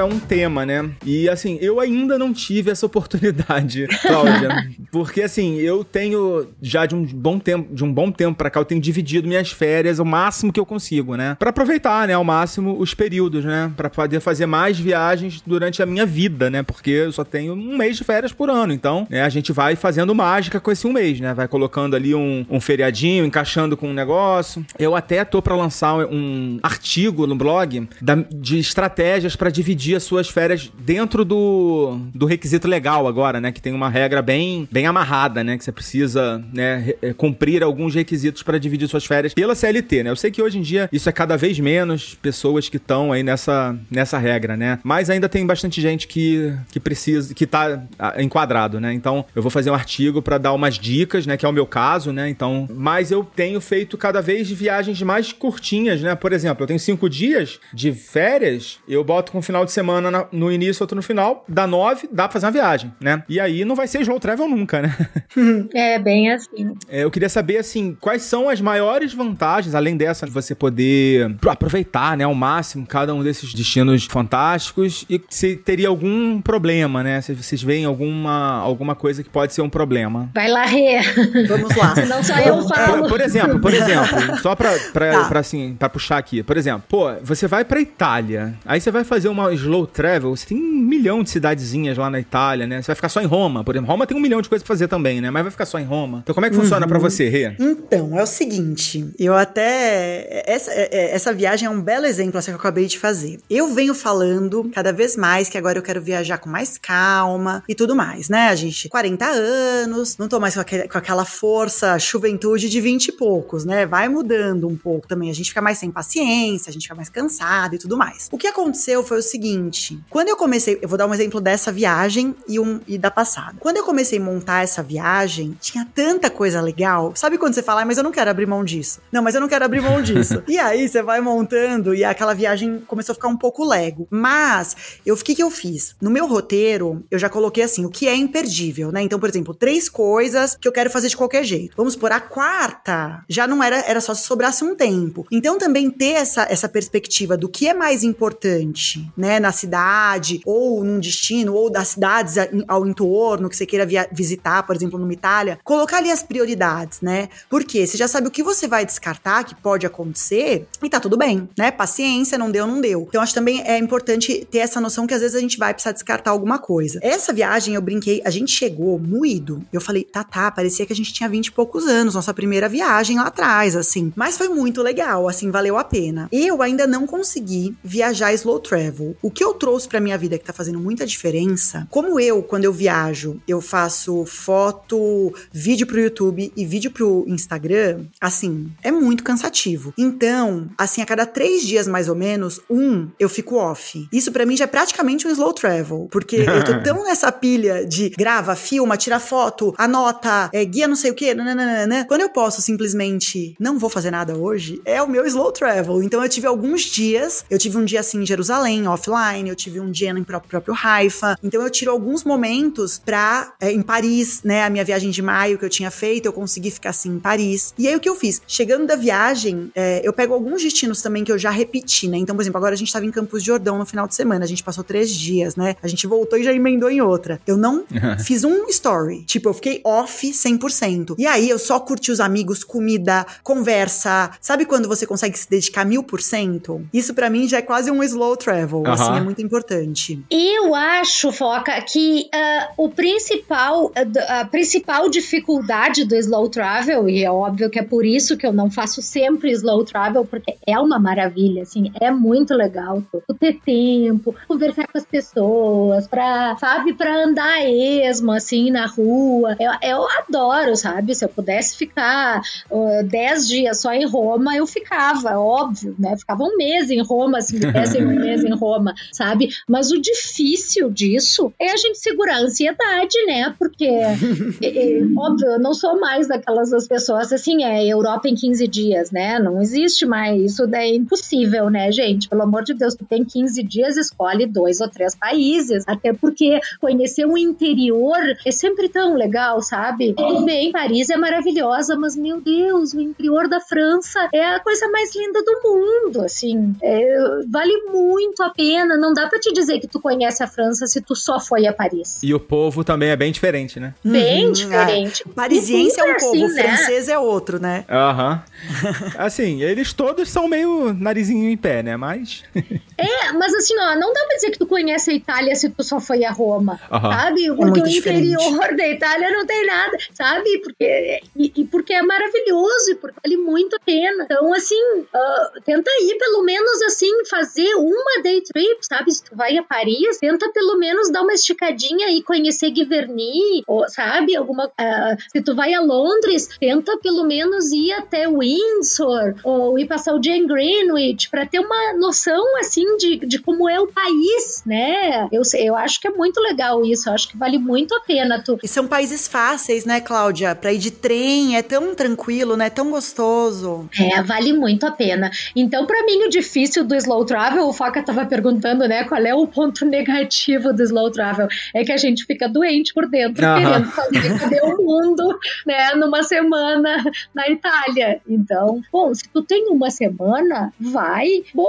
É 0.00 0.04
um 0.04 0.18
tema, 0.18 0.66
né? 0.66 0.90
E 1.04 1.28
assim, 1.28 1.58
eu 1.60 1.80
ainda 1.80 2.18
não 2.18 2.32
tive 2.32 2.70
essa 2.70 2.84
oportunidade, 2.90 3.86
Cláudia. 4.02 4.70
porque 4.90 5.22
assim, 5.22 5.56
eu 5.56 5.84
tenho 5.84 6.48
já 6.60 6.86
de 6.86 6.94
um 6.94 7.04
bom 7.04 7.38
tempo, 7.38 7.74
de 7.74 7.84
um 7.84 7.92
bom 7.92 8.10
tempo 8.10 8.36
para 8.36 8.50
cá, 8.50 8.60
eu 8.60 8.64
tenho 8.64 8.80
dividido 8.80 9.28
minhas 9.28 9.50
férias 9.50 9.98
o 9.98 10.04
máximo 10.04 10.52
que 10.52 10.58
eu 10.60 10.66
consigo, 10.66 11.16
né? 11.16 11.36
Para 11.38 11.50
aproveitar, 11.50 12.08
né, 12.08 12.14
ao 12.14 12.24
máximo 12.24 12.78
os 12.78 12.94
períodos, 12.94 13.44
né? 13.44 13.72
Para 13.76 13.90
poder 13.90 14.20
fazer 14.20 14.46
mais 14.46 14.78
viagens 14.78 15.42
durante 15.46 15.82
a 15.82 15.86
minha 15.86 16.06
vida, 16.06 16.50
né? 16.50 16.62
Porque 16.62 16.90
eu 16.90 17.12
só 17.12 17.24
tenho 17.24 17.54
um 17.54 17.76
mês 17.76 17.96
de 17.96 18.04
férias 18.04 18.32
por 18.32 18.50
ano. 18.50 18.72
Então, 18.72 19.06
né, 19.10 19.22
a 19.22 19.28
gente 19.28 19.52
vai 19.52 19.76
fazendo 19.76 20.14
mágica 20.14 20.60
com 20.60 20.70
esse 20.70 20.86
um 20.86 20.92
mês, 20.92 21.20
né? 21.20 21.34
Vai 21.34 21.48
colocando 21.48 21.94
ali 21.94 22.14
um, 22.14 22.44
um 22.48 22.60
feriadinho, 22.60 23.24
encaixando 23.24 23.76
com 23.76 23.88
um 23.88 23.94
negócio. 23.94 24.64
Eu 24.78 24.94
até 24.94 25.24
tô 25.24 25.42
para 25.42 25.54
lançar 25.54 25.96
um 26.06 26.58
artigo 26.62 27.26
no 27.26 27.36
blog 27.36 27.88
da, 28.00 28.16
de 28.30 28.58
estratégias 28.58 29.36
para 29.36 29.50
dividir 29.50 29.89
as 29.94 30.02
suas 30.02 30.28
férias 30.28 30.70
dentro 30.78 31.24
do, 31.24 31.98
do 32.14 32.26
requisito 32.26 32.68
legal 32.68 33.06
agora, 33.06 33.40
né? 33.40 33.52
Que 33.52 33.60
tem 33.60 33.72
uma 33.72 33.88
regra 33.88 34.22
bem, 34.22 34.68
bem 34.70 34.86
amarrada, 34.86 35.42
né? 35.42 35.56
Que 35.56 35.64
você 35.64 35.72
precisa 35.72 36.42
né, 36.52 36.94
é, 37.02 37.12
cumprir 37.12 37.62
alguns 37.62 37.94
requisitos 37.94 38.42
para 38.42 38.58
dividir 38.58 38.88
suas 38.88 39.04
férias 39.04 39.34
pela 39.34 39.54
CLT, 39.54 40.04
né? 40.04 40.10
Eu 40.10 40.16
sei 40.16 40.30
que 40.30 40.42
hoje 40.42 40.58
em 40.58 40.62
dia 40.62 40.88
isso 40.92 41.08
é 41.08 41.12
cada 41.12 41.36
vez 41.36 41.58
menos 41.58 42.14
pessoas 42.14 42.68
que 42.68 42.76
estão 42.76 43.12
aí 43.12 43.22
nessa, 43.22 43.76
nessa 43.90 44.18
regra, 44.18 44.56
né? 44.56 44.78
Mas 44.82 45.10
ainda 45.10 45.28
tem 45.28 45.44
bastante 45.46 45.80
gente 45.80 46.06
que, 46.06 46.54
que 46.70 46.80
precisa, 46.80 47.34
que 47.34 47.46
tá 47.46 47.82
ah, 47.98 48.22
enquadrado, 48.22 48.80
né? 48.80 48.92
Então 48.92 49.24
eu 49.34 49.42
vou 49.42 49.50
fazer 49.50 49.70
um 49.70 49.74
artigo 49.74 50.22
para 50.22 50.38
dar 50.38 50.52
umas 50.52 50.78
dicas, 50.78 51.26
né? 51.26 51.36
Que 51.36 51.44
é 51.44 51.48
o 51.48 51.52
meu 51.52 51.66
caso, 51.66 52.12
né? 52.12 52.28
Então, 52.28 52.68
mas 52.74 53.10
eu 53.10 53.24
tenho 53.24 53.60
feito 53.60 53.96
cada 53.96 54.20
vez 54.20 54.50
viagens 54.50 55.00
mais 55.02 55.32
curtinhas, 55.32 56.00
né? 56.00 56.14
Por 56.14 56.32
exemplo, 56.32 56.62
eu 56.62 56.66
tenho 56.66 56.80
cinco 56.80 57.08
dias 57.08 57.60
de 57.72 57.92
férias, 57.92 58.78
eu 58.88 59.02
boto 59.02 59.32
com 59.32 59.38
um 59.38 59.42
final 59.42 59.64
de 59.64 59.72
semana 59.72 59.79
na, 59.82 60.26
no 60.32 60.50
início, 60.52 60.82
outro 60.82 60.96
no 60.96 61.02
final, 61.02 61.44
dá 61.48 61.66
nove, 61.66 62.08
dá 62.12 62.24
pra 62.24 62.32
fazer 62.32 62.46
uma 62.46 62.52
viagem, 62.52 62.92
né? 63.00 63.22
E 63.28 63.38
aí 63.40 63.64
não 63.64 63.74
vai 63.74 63.86
ser 63.86 64.00
slow 64.02 64.18
travel 64.20 64.48
nunca, 64.48 64.82
né? 64.82 64.96
É, 65.74 65.98
bem 65.98 66.30
assim. 66.32 66.74
É, 66.88 67.04
eu 67.04 67.10
queria 67.10 67.28
saber, 67.28 67.58
assim, 67.58 67.96
quais 68.00 68.22
são 68.22 68.48
as 68.48 68.60
maiores 68.60 69.12
vantagens, 69.14 69.74
além 69.74 69.96
dessa, 69.96 70.26
de 70.26 70.32
você 70.32 70.54
poder 70.54 71.36
aproveitar, 71.46 72.16
né, 72.16 72.24
ao 72.24 72.34
máximo 72.34 72.86
cada 72.86 73.14
um 73.14 73.22
desses 73.22 73.52
destinos 73.54 74.04
fantásticos 74.06 75.04
e 75.08 75.20
se 75.28 75.56
teria 75.56 75.88
algum 75.88 76.40
problema, 76.40 77.02
né? 77.02 77.20
Se 77.20 77.32
vocês 77.34 77.62
veem 77.62 77.84
alguma, 77.84 78.58
alguma 78.60 78.94
coisa 78.94 79.22
que 79.22 79.28
pode 79.30 79.54
ser 79.54 79.62
um 79.62 79.68
problema. 79.70 80.28
Vai 80.34 80.48
lá, 80.48 80.64
Rê. 80.64 81.00
Vamos 81.46 81.74
lá. 81.76 81.94
Não 82.08 82.22
só 82.22 82.36
eu 82.38 82.66
falo. 82.68 83.00
Por, 83.02 83.08
por 83.10 83.20
exemplo, 83.20 83.60
por 83.60 83.72
exemplo, 83.72 84.36
só 84.42 84.54
pra, 84.54 84.70
pra, 84.92 85.10
Tá. 85.10 85.24
pra, 85.28 85.40
assim, 85.40 85.74
pra 85.78 85.88
puxar 85.88 86.18
aqui. 86.18 86.42
Por 86.42 86.56
exemplo, 86.56 86.82
pô, 86.88 87.12
você 87.22 87.46
vai 87.46 87.64
pra 87.64 87.80
Itália, 87.80 88.54
aí 88.64 88.80
você 88.80 88.90
vai 88.90 89.04
fazer 89.04 89.28
uma 89.28 89.52
slow 89.52 89.69
travel, 89.86 90.34
você 90.36 90.46
tem 90.46 90.56
um 90.56 90.80
milhão 90.82 91.22
de 91.22 91.30
cidadezinhas 91.30 91.96
lá 91.98 92.10
na 92.10 92.20
Itália, 92.20 92.66
né? 92.66 92.80
Você 92.82 92.86
vai 92.88 92.96
ficar 92.96 93.08
só 93.08 93.20
em 93.20 93.26
Roma, 93.26 93.62
por 93.64 93.74
exemplo. 93.74 93.90
Roma 93.90 94.06
tem 94.06 94.16
um 94.16 94.20
milhão 94.20 94.40
de 94.42 94.48
coisas 94.48 94.62
pra 94.66 94.74
fazer 94.74 94.88
também, 94.88 95.20
né? 95.20 95.30
Mas 95.30 95.42
vai 95.42 95.50
ficar 95.50 95.66
só 95.66 95.78
em 95.78 95.84
Roma. 95.84 96.20
Então 96.22 96.34
como 96.34 96.46
é 96.46 96.50
que 96.50 96.56
funciona 96.56 96.86
pra 96.86 96.98
você, 96.98 97.28
Rê? 97.28 97.54
Então, 97.58 98.18
é 98.18 98.22
o 98.22 98.26
seguinte, 98.26 99.06
eu 99.18 99.34
até. 99.34 100.42
Essa, 100.46 100.70
é- 100.72 100.88
é- 100.92 101.14
essa 101.14 101.32
viagem 101.32 101.66
é 101.66 101.70
um 101.70 101.80
belo 101.80 102.06
exemplo 102.06 102.38
assim, 102.38 102.50
que 102.50 102.54
eu 102.56 102.60
acabei 102.60 102.86
de 102.86 102.98
fazer. 102.98 103.38
Eu 103.48 103.72
venho 103.74 103.94
falando 103.94 104.70
cada 104.74 104.92
vez 104.92 105.16
mais 105.16 105.48
que 105.48 105.58
agora 105.58 105.78
eu 105.78 105.82
quero 105.82 106.00
viajar 106.02 106.38
com 106.38 106.48
mais 106.48 106.76
calma 106.78 107.62
e 107.68 107.74
tudo 107.74 107.94
mais, 107.94 108.28
né? 108.28 108.48
A 108.48 108.54
gente, 108.54 108.88
40 108.88 109.24
anos, 109.26 110.16
não 110.18 110.28
tô 110.28 110.38
mais 110.40 110.54
com, 110.54 110.60
aquele- 110.60 110.88
com 110.88 110.98
aquela 110.98 111.24
força, 111.24 111.98
juventude 111.98 112.68
de 112.68 112.80
20 112.80 113.08
e 113.08 113.12
poucos, 113.12 113.64
né? 113.64 113.86
Vai 113.86 114.08
mudando 114.08 114.66
um 114.68 114.76
pouco 114.76 115.06
também. 115.06 115.30
A 115.30 115.34
gente 115.34 115.48
fica 115.48 115.60
mais 115.60 115.78
sem 115.78 115.90
paciência, 115.90 116.70
a 116.70 116.72
gente 116.72 116.82
fica 116.82 116.94
mais 116.94 117.08
cansado 117.08 117.74
e 117.74 117.78
tudo 117.78 117.96
mais. 117.96 118.28
O 118.32 118.38
que 118.38 118.46
aconteceu 118.46 119.02
foi 119.04 119.18
o 119.18 119.22
seguinte: 119.22 119.59
quando 120.08 120.28
eu 120.28 120.36
comecei, 120.36 120.78
eu 120.80 120.88
vou 120.88 120.96
dar 120.96 121.06
um 121.06 121.14
exemplo 121.14 121.40
dessa 121.40 121.72
viagem 121.72 122.34
e, 122.48 122.58
um, 122.58 122.80
e 122.86 122.96
da 122.96 123.10
passada. 123.10 123.56
Quando 123.60 123.76
eu 123.76 123.84
comecei 123.84 124.18
a 124.18 124.22
montar 124.22 124.62
essa 124.62 124.82
viagem, 124.82 125.56
tinha 125.60 125.86
tanta 125.94 126.30
coisa 126.30 126.60
legal. 126.60 127.12
Sabe 127.14 127.38
quando 127.38 127.54
você 127.54 127.62
fala, 127.62 127.82
"Ah, 127.82 127.84
mas 127.84 127.98
eu 127.98 128.04
não 128.04 128.12
quero 128.12 128.30
abrir 128.30 128.46
mão 128.46 128.64
disso? 128.64 129.00
Não, 129.12 129.22
mas 129.22 129.34
eu 129.34 129.40
não 129.40 129.48
quero 129.48 129.64
abrir 129.64 129.80
mão 129.80 130.02
disso. 130.02 130.42
e 130.48 130.58
aí 130.58 130.88
você 130.88 131.02
vai 131.02 131.20
montando 131.20 131.94
e 131.94 132.04
aquela 132.04 132.34
viagem 132.34 132.82
começou 132.86 133.12
a 133.12 133.14
ficar 133.14 133.28
um 133.28 133.36
pouco 133.36 133.64
lego. 133.64 134.06
Mas, 134.10 134.76
eu, 135.04 135.14
o 135.14 135.18
que 135.18 135.34
que 135.34 135.42
eu 135.42 135.50
fiz? 135.50 135.94
No 136.00 136.10
meu 136.10 136.26
roteiro, 136.26 137.04
eu 137.10 137.18
já 137.18 137.28
coloquei 137.28 137.64
assim, 137.64 137.84
o 137.84 137.90
que 137.90 138.08
é 138.08 138.14
imperdível, 138.14 138.92
né? 138.92 139.02
Então, 139.02 139.18
por 139.18 139.28
exemplo, 139.28 139.54
três 139.54 139.88
coisas 139.88 140.56
que 140.60 140.66
eu 140.66 140.72
quero 140.72 140.90
fazer 140.90 141.08
de 141.08 141.16
qualquer 141.16 141.44
jeito. 141.44 141.74
Vamos 141.76 141.96
por 141.96 142.12
a 142.12 142.20
quarta, 142.20 143.24
já 143.28 143.46
não 143.46 143.62
era, 143.62 143.78
era 143.86 144.00
só 144.00 144.14
se 144.14 144.26
sobrasse 144.26 144.64
um 144.64 144.74
tempo. 144.74 145.26
Então, 145.30 145.58
também 145.58 145.90
ter 145.90 146.12
essa, 146.12 146.46
essa 146.50 146.68
perspectiva 146.68 147.36
do 147.36 147.48
que 147.48 147.68
é 147.68 147.74
mais 147.74 148.02
importante, 148.02 149.10
né, 149.16 149.40
na 149.40 149.49
cidade, 149.52 150.40
ou 150.44 150.82
num 150.84 150.98
destino, 151.00 151.54
ou 151.54 151.70
das 151.70 151.88
cidades 151.88 152.34
ao 152.68 152.86
entorno 152.86 153.48
que 153.48 153.56
você 153.56 153.66
queira 153.66 153.86
via- 153.86 154.08
visitar, 154.12 154.62
por 154.64 154.74
exemplo, 154.76 154.98
numa 154.98 155.12
Itália, 155.12 155.58
colocar 155.64 155.98
ali 155.98 156.10
as 156.10 156.22
prioridades, 156.22 157.00
né? 157.00 157.28
Porque 157.48 157.86
você 157.86 157.96
já 157.96 158.08
sabe 158.08 158.28
o 158.28 158.30
que 158.30 158.42
você 158.42 158.66
vai 158.68 158.84
descartar, 158.86 159.44
que 159.44 159.54
pode 159.54 159.86
acontecer, 159.86 160.66
e 160.82 160.88
tá 160.88 160.98
tudo 161.00 161.16
bem, 161.16 161.48
né? 161.58 161.70
Paciência, 161.70 162.38
não 162.38 162.50
deu, 162.50 162.66
não 162.66 162.80
deu. 162.80 163.06
Então, 163.08 163.22
acho 163.22 163.34
também 163.34 163.62
é 163.62 163.78
importante 163.78 164.46
ter 164.50 164.58
essa 164.58 164.80
noção 164.80 165.06
que 165.06 165.14
às 165.14 165.20
vezes 165.20 165.36
a 165.36 165.40
gente 165.40 165.58
vai 165.58 165.72
precisar 165.72 165.92
descartar 165.92 166.30
alguma 166.30 166.58
coisa. 166.58 166.98
Essa 167.02 167.32
viagem, 167.32 167.74
eu 167.74 167.82
brinquei, 167.82 168.20
a 168.24 168.30
gente 168.30 168.52
chegou 168.52 168.98
moído. 168.98 169.62
Eu 169.72 169.80
falei, 169.80 170.04
tá, 170.04 170.22
tá, 170.24 170.50
parecia 170.50 170.86
que 170.86 170.92
a 170.92 170.96
gente 170.96 171.12
tinha 171.12 171.28
20 171.28 171.46
e 171.46 171.52
poucos 171.52 171.86
anos, 171.86 172.14
nossa 172.14 172.32
primeira 172.34 172.68
viagem 172.68 173.16
lá 173.16 173.26
atrás, 173.26 173.76
assim. 173.76 174.12
Mas 174.16 174.36
foi 174.36 174.48
muito 174.48 174.82
legal, 174.82 175.28
assim, 175.28 175.50
valeu 175.50 175.76
a 175.78 175.84
pena. 175.84 176.28
Eu 176.32 176.62
ainda 176.62 176.86
não 176.86 177.06
consegui 177.06 177.76
viajar 177.82 178.32
slow 178.34 178.58
travel. 178.60 179.16
O 179.22 179.30
que 179.30 179.39
eu 179.42 179.54
trouxe 179.54 179.88
pra 179.88 180.00
minha 180.00 180.18
vida 180.18 180.38
que 180.38 180.44
tá 180.44 180.52
fazendo 180.52 180.78
muita 180.78 181.06
diferença, 181.06 181.86
como 181.90 182.18
eu, 182.20 182.42
quando 182.42 182.64
eu 182.64 182.72
viajo, 182.72 183.40
eu 183.46 183.60
faço 183.60 184.24
foto, 184.24 185.34
vídeo 185.52 185.86
pro 185.86 186.00
YouTube 186.00 186.52
e 186.56 186.64
vídeo 186.64 186.90
pro 186.90 187.24
Instagram, 187.26 188.04
assim, 188.20 188.70
é 188.82 188.90
muito 188.90 189.24
cansativo. 189.24 189.92
Então, 189.96 190.68
assim, 190.76 191.02
a 191.02 191.06
cada 191.06 191.26
três 191.26 191.66
dias 191.66 191.86
mais 191.86 192.08
ou 192.08 192.14
menos, 192.14 192.60
um, 192.68 193.08
eu 193.18 193.28
fico 193.28 193.56
off. 193.56 194.06
Isso 194.12 194.32
pra 194.32 194.46
mim 194.46 194.56
já 194.56 194.64
é 194.64 194.66
praticamente 194.66 195.26
um 195.26 195.30
slow 195.30 195.52
travel, 195.52 196.08
porque 196.10 196.36
eu 196.46 196.64
tô 196.64 196.82
tão 196.82 197.04
nessa 197.04 197.30
pilha 197.32 197.86
de 197.86 198.10
grava, 198.10 198.54
filma, 198.54 198.96
tira 198.96 199.20
foto, 199.20 199.74
anota, 199.78 200.50
é, 200.52 200.64
guia 200.64 200.88
não 200.88 200.96
sei 200.96 201.10
o 201.10 201.14
que, 201.14 201.34
nananana. 201.34 202.04
Quando 202.06 202.22
eu 202.22 202.28
posso 202.28 202.60
simplesmente 202.60 203.54
não 203.58 203.78
vou 203.78 203.90
fazer 203.90 204.10
nada 204.10 204.36
hoje, 204.36 204.80
é 204.84 205.02
o 205.02 205.08
meu 205.08 205.26
slow 205.26 205.52
travel. 205.52 206.02
Então 206.02 206.22
eu 206.22 206.28
tive 206.28 206.46
alguns 206.46 206.82
dias, 206.82 207.44
eu 207.50 207.58
tive 207.58 207.76
um 207.76 207.84
dia 207.84 208.00
assim 208.00 208.22
em 208.22 208.26
Jerusalém, 208.26 208.86
offline, 208.86 209.29
eu 209.38 209.54
tive 209.56 209.80
um 209.80 209.90
dia 209.90 210.12
no 210.12 210.24
pró- 210.24 210.40
próprio 210.40 210.74
Haifa. 210.82 211.36
Então 211.42 211.62
eu 211.62 211.70
tiro 211.70 211.90
alguns 211.90 212.24
momentos 212.24 212.98
pra, 213.04 213.52
é, 213.60 213.70
em 213.72 213.82
Paris, 213.82 214.42
né, 214.42 214.64
a 214.64 214.70
minha 214.70 214.84
viagem 214.84 215.10
de 215.10 215.22
maio 215.22 215.58
que 215.58 215.64
eu 215.64 215.70
tinha 215.70 215.90
feito, 215.90 216.26
eu 216.26 216.32
consegui 216.32 216.70
ficar 216.70 216.90
assim 216.90 217.10
em 217.10 217.18
Paris. 217.18 217.74
E 217.78 217.86
aí 217.88 217.94
o 217.96 218.00
que 218.00 218.08
eu 218.08 218.14
fiz? 218.16 218.42
Chegando 218.46 218.86
da 218.86 218.96
viagem, 218.96 219.70
é, 219.74 220.00
eu 220.04 220.12
pego 220.12 220.34
alguns 220.34 220.62
destinos 220.62 221.02
também 221.02 221.24
que 221.24 221.30
eu 221.32 221.38
já 221.38 221.50
repeti, 221.50 222.08
né? 222.08 222.18
Então, 222.18 222.34
por 222.34 222.42
exemplo, 222.42 222.58
agora 222.58 222.74
a 222.74 222.78
gente 222.78 222.92
tava 222.92 223.04
em 223.06 223.10
Campos 223.10 223.42
de 223.42 223.46
Jordão 223.46 223.78
no 223.78 223.86
final 223.86 224.06
de 224.06 224.14
semana, 224.14 224.44
a 224.44 224.48
gente 224.48 224.62
passou 224.62 224.82
três 224.84 225.10
dias, 225.10 225.56
né? 225.56 225.76
A 225.82 225.88
gente 225.88 226.06
voltou 226.06 226.38
e 226.38 226.42
já 226.44 226.52
emendou 226.52 226.90
em 226.90 227.00
outra. 227.00 227.40
Eu 227.46 227.56
não 227.56 227.84
fiz 228.24 228.44
um 228.44 228.66
story. 228.68 229.22
Tipo, 229.24 229.48
eu 229.50 229.54
fiquei 229.54 229.80
off 229.84 230.26
100%. 230.30 231.14
E 231.18 231.26
aí 231.26 231.48
eu 231.48 231.58
só 231.58 231.78
curti 231.80 232.10
os 232.10 232.20
amigos, 232.20 232.64
comida, 232.64 233.26
conversa. 233.42 234.30
Sabe 234.40 234.64
quando 234.64 234.88
você 234.88 235.06
consegue 235.06 235.38
se 235.38 235.48
dedicar 235.48 235.84
mil 235.84 236.02
por 236.02 236.20
cento? 236.20 236.82
Isso 236.92 237.12
pra 237.14 237.28
mim 237.28 237.46
já 237.46 237.58
é 237.58 237.62
quase 237.62 237.90
um 237.90 238.02
slow 238.02 238.36
travel. 238.36 238.82
Aham. 238.86 238.92
Assim, 238.94 239.09
é 239.16 239.20
muito 239.20 239.42
importante. 239.42 240.22
Eu 240.30 240.74
acho, 240.74 241.32
Foca, 241.32 241.80
que 241.82 242.28
ah, 242.34 242.68
o 242.76 242.88
principal, 242.88 243.92
ah, 243.94 244.40
a 244.40 244.44
principal 244.44 245.08
dificuldade 245.08 246.04
do 246.04 246.14
slow 246.16 246.48
travel, 246.48 247.08
e 247.08 247.24
é 247.24 247.30
óbvio 247.30 247.70
que 247.70 247.78
é 247.78 247.82
por 247.82 248.04
isso 248.04 248.36
que 248.36 248.46
eu 248.46 248.52
não 248.52 248.70
faço 248.70 249.02
sempre 249.02 249.50
slow 249.52 249.84
travel, 249.84 250.24
porque 250.24 250.56
é 250.66 250.78
uma 250.78 250.98
maravilha, 250.98 251.62
assim, 251.62 251.92
é 252.00 252.10
muito 252.10 252.54
legal 252.54 253.02
tu 253.12 253.34
ter 253.34 253.60
tempo, 253.64 254.34
conversar 254.46 254.86
com 254.86 254.98
as 254.98 255.04
pessoas, 255.04 256.06
pra, 256.06 256.56
sabe, 256.58 256.92
pra 256.94 257.24
andar 257.24 257.64
esmo, 257.64 258.32
assim, 258.32 258.70
na 258.70 258.86
rua. 258.86 259.56
Eu, 259.58 259.72
eu 259.82 260.06
adoro, 260.18 260.76
sabe? 260.76 261.14
Se 261.14 261.24
eu 261.24 261.28
pudesse 261.28 261.76
ficar 261.76 262.42
ah, 262.70 263.02
10 263.04 263.48
dias 263.48 263.80
só 263.80 263.92
em 263.92 264.06
Roma, 264.06 264.56
eu 264.56 264.66
ficava, 264.66 265.38
óbvio, 265.38 265.94
né? 265.98 266.16
Ficava 266.16 266.42
um 266.42 266.56
mês 266.56 266.90
em 266.90 267.02
Roma, 267.02 267.40
se 267.40 267.58
me 267.58 267.72
dessem 267.72 268.04
um 268.06 268.14
mês 268.14 268.44
em 268.44 268.54
Roma, 268.54 268.94
sabe? 269.12 269.48
Mas 269.68 269.90
o 269.90 270.00
difícil 270.00 270.90
disso 270.90 271.52
é 271.58 271.72
a 271.72 271.76
gente 271.76 271.98
segurar 271.98 272.36
a 272.36 272.42
ansiedade, 272.42 273.16
né? 273.26 273.54
Porque, 273.58 273.84
é, 274.62 274.98
é, 274.98 275.02
óbvio, 275.16 275.52
eu 275.52 275.58
não 275.58 275.74
sou 275.74 275.98
mais 275.98 276.28
daquelas 276.28 276.70
das 276.70 276.86
pessoas 276.86 277.32
assim, 277.32 277.64
é 277.64 277.86
Europa 277.86 278.28
em 278.28 278.34
15 278.34 278.66
dias, 278.68 279.10
né? 279.10 279.38
Não 279.38 279.60
existe 279.60 280.06
mais, 280.06 280.40
isso 280.40 280.68
é 280.74 280.88
impossível, 280.94 281.70
né, 281.70 281.90
gente? 281.92 282.28
Pelo 282.28 282.42
amor 282.42 282.64
de 282.64 282.74
Deus, 282.74 282.94
tu 282.94 283.04
tem 283.04 283.24
15 283.24 283.62
dias, 283.62 283.96
escolhe 283.96 284.46
dois 284.46 284.80
ou 284.80 284.88
três 284.88 285.14
países, 285.14 285.84
até 285.86 286.12
porque 286.12 286.60
conhecer 286.80 287.26
o 287.26 287.36
interior 287.36 288.18
é 288.44 288.50
sempre 288.50 288.88
tão 288.88 289.14
legal, 289.14 289.60
sabe? 289.62 290.14
Tudo 290.14 290.44
bem, 290.44 290.72
Paris 290.72 291.10
é 291.10 291.16
maravilhosa, 291.16 291.96
mas 291.96 292.16
meu 292.16 292.40
Deus, 292.40 292.92
o 292.92 293.00
interior 293.00 293.48
da 293.48 293.60
França 293.60 294.28
é 294.32 294.44
a 294.44 294.60
coisa 294.60 294.88
mais 294.88 295.14
linda 295.14 295.42
do 295.42 295.60
mundo, 295.64 296.22
assim, 296.22 296.74
é, 296.82 297.42
vale 297.48 297.76
muito 297.92 298.42
a 298.42 298.50
pena 298.50 298.89
pequena, 298.90 298.96
não 299.00 299.12
dá 299.12 299.28
pra 299.28 299.38
te 299.38 299.52
dizer 299.52 299.78
que 299.80 299.88
tu 299.88 300.00
conhece 300.00 300.42
a 300.42 300.46
França 300.46 300.86
se 300.86 301.00
tu 301.00 301.14
só 301.14 301.38
foi 301.40 301.66
a 301.66 301.72
Paris. 301.72 302.18
E 302.22 302.34
o 302.34 302.40
povo 302.40 302.82
também 302.84 303.10
é 303.10 303.16
bem 303.16 303.32
diferente, 303.32 303.78
né? 303.78 303.94
Bem 304.04 304.46
Uhum, 304.46 304.52
diferente. 304.52 305.24
é. 305.28 305.32
Parisiense 305.34 306.00
é 306.00 306.04
um 306.04 306.14
povo, 306.14 306.44
assim, 306.46 306.54
né? 306.54 306.62
francês 306.62 307.08
é 307.08 307.18
outro, 307.18 307.60
né? 307.60 307.84
Aham. 307.88 308.42
assim, 309.18 309.62
eles 309.62 309.92
todos 309.92 310.28
são 310.28 310.48
meio 310.48 310.92
narizinho 310.92 311.48
em 311.48 311.56
pé, 311.56 311.82
né? 311.82 311.96
Mas. 311.96 312.42
É, 313.00 313.32
mas 313.32 313.54
assim, 313.54 313.72
ó, 313.78 313.94
não 313.94 314.12
dá 314.12 314.26
pra 314.26 314.34
dizer 314.36 314.50
que 314.50 314.58
tu 314.58 314.66
conhece 314.66 315.10
a 315.10 315.14
Itália 315.14 315.54
se 315.54 315.70
tu 315.70 315.82
só 315.82 315.98
foi 315.98 316.22
a 316.22 316.30
Roma, 316.30 316.78
Aham. 316.92 317.10
sabe? 317.10 317.46
Porque 317.46 317.64
muito 317.64 317.80
o 317.80 317.88
diferente. 317.88 318.26
interior 318.34 318.76
da 318.76 318.88
Itália 318.88 319.30
não 319.30 319.46
tem 319.46 319.64
nada, 319.64 319.96
sabe? 320.12 320.58
Porque, 320.58 321.22
e, 321.34 321.52
e 321.56 321.64
porque 321.64 321.94
é 321.94 322.02
maravilhoso 322.02 322.90
e 322.90 322.94
porque 322.96 323.16
vale 323.24 323.38
muito 323.38 323.74
a 323.74 323.78
pena. 323.80 324.24
Então, 324.24 324.52
assim, 324.52 324.76
ah, 325.14 325.50
tenta 325.64 325.90
ir 326.02 326.18
pelo 326.18 326.42
menos, 326.42 326.82
assim, 326.82 327.24
fazer 327.24 327.74
uma 327.76 328.22
day 328.22 328.42
trip, 328.42 328.78
sabe? 328.82 329.10
Se 329.12 329.24
tu 329.24 329.34
vai 329.34 329.56
a 329.56 329.62
Paris, 329.62 330.18
tenta 330.18 330.50
pelo 330.52 330.76
menos 330.76 331.10
dar 331.10 331.22
uma 331.22 331.32
esticadinha 331.32 332.10
e 332.10 332.22
conhecer 332.22 332.70
Giverny, 332.74 333.64
ou, 333.66 333.88
sabe? 333.88 334.36
Alguma, 334.36 334.70
ah, 334.76 335.16
se 335.32 335.40
tu 335.40 335.54
vai 335.54 335.72
a 335.72 335.80
Londres, 335.80 336.50
tenta 336.60 336.98
pelo 336.98 337.24
menos 337.24 337.72
ir 337.72 337.92
até 337.92 338.28
Windsor 338.50 339.34
ou 339.44 339.78
ir 339.78 339.86
passar 339.86 340.14
o 340.14 340.18
dia 340.18 340.36
em 340.36 340.46
Greenwich 340.46 341.28
para 341.30 341.46
ter 341.46 341.60
uma 341.60 341.94
noção 341.94 342.42
assim 342.58 342.96
de, 342.96 343.18
de 343.18 343.38
como 343.38 343.68
é 343.68 343.80
o 343.80 343.86
país, 343.86 344.62
né? 344.66 345.28
Eu, 345.30 345.42
eu 345.58 345.76
acho 345.76 346.00
que 346.00 346.08
é 346.08 346.10
muito 346.10 346.40
legal 346.40 346.84
isso, 346.84 347.08
eu 347.08 347.14
acho 347.14 347.28
que 347.28 347.36
vale 347.36 347.58
muito 347.58 347.94
a 347.94 348.00
pena 348.00 348.42
tu. 348.42 348.58
E 348.62 348.68
são 348.68 348.86
países 348.86 349.28
fáceis, 349.28 349.84
né, 349.84 350.00
Cláudia? 350.00 350.54
Pra 350.54 350.72
ir 350.72 350.78
de 350.78 350.90
trem 350.90 351.56
é 351.56 351.62
tão 351.62 351.94
tranquilo, 351.94 352.56
né? 352.56 352.70
Tão 352.70 352.90
gostoso. 352.90 353.88
É, 353.98 354.22
vale 354.22 354.52
muito 354.52 354.86
a 354.86 354.90
pena. 354.90 355.30
Então, 355.54 355.86
para 355.86 356.04
mim, 356.04 356.24
o 356.24 356.28
difícil 356.28 356.84
do 356.84 356.94
slow 356.94 357.24
travel, 357.24 357.68
o 357.68 357.72
Foca 357.72 358.02
tava 358.02 358.24
perguntando, 358.26 358.86
né, 358.86 359.04
qual 359.04 359.20
é 359.20 359.34
o 359.34 359.46
ponto 359.46 359.84
negativo 359.86 360.72
do 360.72 360.82
slow 360.82 361.10
travel? 361.10 361.48
É 361.74 361.84
que 361.84 361.92
a 361.92 361.96
gente 361.96 362.24
fica 362.24 362.48
doente 362.48 362.92
por 362.92 363.08
dentro, 363.08 363.42
querendo 363.42 363.90
fazer 363.90 364.38
cadê 364.38 364.60
o 364.62 364.76
mundo, 364.76 365.38
né, 365.66 365.94
numa 365.94 366.22
semana 366.22 367.02
na 367.34 367.48
Itália. 367.48 368.20
Então, 368.40 368.80
bom, 368.92 369.12
se 369.14 369.28
tu 369.32 369.42
tem 369.42 369.68
uma 369.68 369.90
semana, 369.90 370.72
vai, 370.78 371.26
bom, 371.54 371.68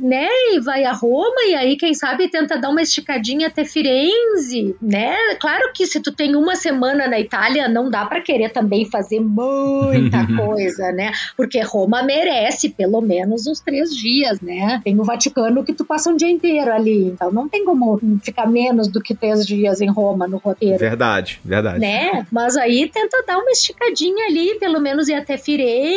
né, 0.00 0.28
e 0.52 0.60
vai 0.60 0.84
a 0.84 0.92
Roma, 0.92 1.42
e 1.48 1.54
aí, 1.54 1.76
quem 1.76 1.94
sabe, 1.94 2.28
tenta 2.28 2.58
dar 2.58 2.70
uma 2.70 2.82
esticadinha 2.82 3.48
até 3.48 3.64
Firenze, 3.64 4.74
né? 4.80 5.14
Claro 5.40 5.72
que 5.72 5.86
se 5.86 6.00
tu 6.00 6.12
tem 6.12 6.34
uma 6.36 6.56
semana 6.56 7.06
na 7.08 7.20
Itália, 7.20 7.68
não 7.68 7.90
dá 7.90 8.04
para 8.04 8.20
querer 8.20 8.50
também 8.50 8.84
fazer 8.84 9.20
muita 9.20 10.26
coisa, 10.36 10.92
né? 10.92 11.12
Porque 11.36 11.60
Roma 11.60 12.02
merece 12.02 12.68
pelo 12.68 13.00
menos 13.00 13.46
uns 13.46 13.60
três 13.60 13.94
dias, 13.94 14.40
né? 14.40 14.80
Tem 14.84 14.98
o 14.98 15.04
Vaticano 15.04 15.64
que 15.64 15.72
tu 15.72 15.84
passa 15.84 16.10
um 16.10 16.16
dia 16.16 16.30
inteiro 16.30 16.72
ali, 16.72 17.04
então 17.04 17.30
não 17.30 17.48
tem 17.48 17.64
como 17.64 18.00
ficar 18.22 18.46
menos 18.46 18.88
do 18.88 19.00
que 19.00 19.14
três 19.14 19.46
dias 19.46 19.80
em 19.80 19.90
Roma 19.90 20.26
no 20.26 20.38
roteiro 20.38 20.78
Verdade, 20.78 21.40
verdade. 21.44 21.78
né? 21.78 22.26
Mas 22.30 22.56
aí 22.56 22.88
tenta 22.88 23.22
dar 23.26 23.38
uma 23.38 23.50
esticadinha 23.50 24.26
ali, 24.26 24.56
pelo 24.58 24.80
menos 24.80 25.08
ir 25.08 25.14
até 25.14 25.36
Firenze, 25.36 25.91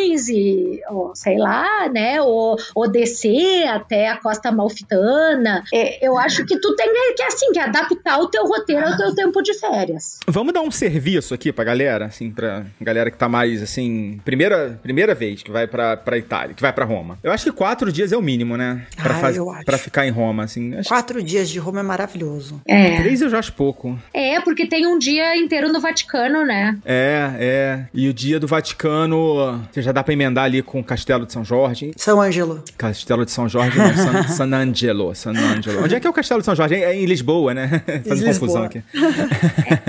ou 0.90 1.16
sei 1.16 1.38
lá, 1.38 1.90
né? 1.90 2.22
Ou, 2.22 2.56
ou 2.76 2.90
descer 2.90 3.68
até 3.68 4.10
a 4.10 4.18
Costa 4.18 4.52
Malfitana. 4.52 5.64
É, 5.74 6.06
eu 6.06 6.18
acho 6.18 6.46
que 6.46 6.60
tu 6.60 6.76
tem 6.76 6.92
que, 7.16 7.24
assim, 7.24 7.52
que 7.52 7.60
adaptar 7.60 8.20
o 8.20 8.28
teu 8.28 8.44
roteiro 8.46 8.86
ao 8.88 8.98
teu 8.98 9.14
tempo 9.16 9.42
de 9.42 9.54
férias. 9.54 10.20
Vamos 10.28 10.54
dar 10.54 10.62
um 10.62 10.72
serviço 10.72 11.34
aqui 11.34 11.52
pra 11.52 11.64
galera, 11.64 12.06
assim, 12.06 12.30
pra 12.32 12.64
galera 12.80 13.10
que 13.12 13.18
tá 13.18 13.28
mais, 13.30 13.62
assim, 13.62 14.20
primeira, 14.24 14.80
primeira 14.82 15.14
vez 15.16 15.44
que 15.44 15.52
vai 15.52 15.68
pra, 15.68 15.98
pra 15.98 16.18
Itália, 16.18 16.54
que 16.56 16.62
vai 16.62 16.74
pra 16.74 16.86
Roma. 16.86 17.18
Eu 17.24 17.32
acho 17.32 17.46
que 17.46 17.52
quatro 17.52 17.92
dias 17.92 18.12
é 18.12 18.18
o 18.18 18.22
mínimo, 18.22 18.58
né? 18.58 18.86
Pra, 18.96 19.12
Ah, 19.16 19.20
faz- 19.20 19.38
eu 19.38 19.50
acho. 19.50 19.66
pra 19.66 19.78
ficar 19.78 20.06
em 20.06 20.12
Roma, 20.12 20.44
assim. 20.44 20.74
Acho 20.76 20.84
que 20.90 20.96
Quatro 20.96 21.22
dias 21.22 21.50
de 21.50 21.60
Roma 21.60 21.82
é 21.82 21.84
maravilhoso. 21.84 22.62
É. 22.68 22.96
três 22.98 23.22
eu 23.22 23.30
já 23.30 23.40
acho 23.40 23.54
pouco. 23.54 23.98
É, 24.14 24.40
porque 24.42 24.66
tem 24.66 24.86
um 24.88 24.98
dia 24.98 25.36
inteiro 25.38 25.72
no 25.72 25.80
Vaticano, 25.82 26.46
né? 26.46 26.78
É, 26.86 27.32
é. 27.38 27.86
E 27.94 28.08
o 28.08 28.14
dia 28.14 28.40
do 28.40 28.48
Vaticano, 28.48 29.62
você 29.72 29.82
já 29.86 29.92
dá 29.92 30.04
pra 30.04 30.14
emendar 30.14 30.44
ali 30.46 30.62
com 30.62 30.80
o 30.80 30.84
Castelo 30.84 31.26
de 31.26 31.32
São 31.34 31.46
Jorge. 31.46 31.92
São 31.96 32.20
Ângelo. 32.22 32.64
Castelo 32.78 33.24
de 33.26 33.32
São 33.32 33.48
Jorge, 33.48 33.78
não, 33.78 33.96
San, 33.96 34.24
San 34.36 34.54
Angelo, 34.56 35.14
San 35.16 35.32
Angelo. 35.32 35.84
Onde 35.84 35.96
é 35.96 36.00
que 36.00 36.08
é 36.08 36.10
o 36.10 36.14
Castelo 36.14 36.42
de 36.42 36.46
São 36.46 36.56
Jorge? 36.56 36.76
É 36.76 36.96
em 36.96 37.06
Lisboa, 37.06 37.54
né? 37.54 37.82
Fazendo 38.08 38.34
confusão 38.34 38.64
aqui. 38.64 38.82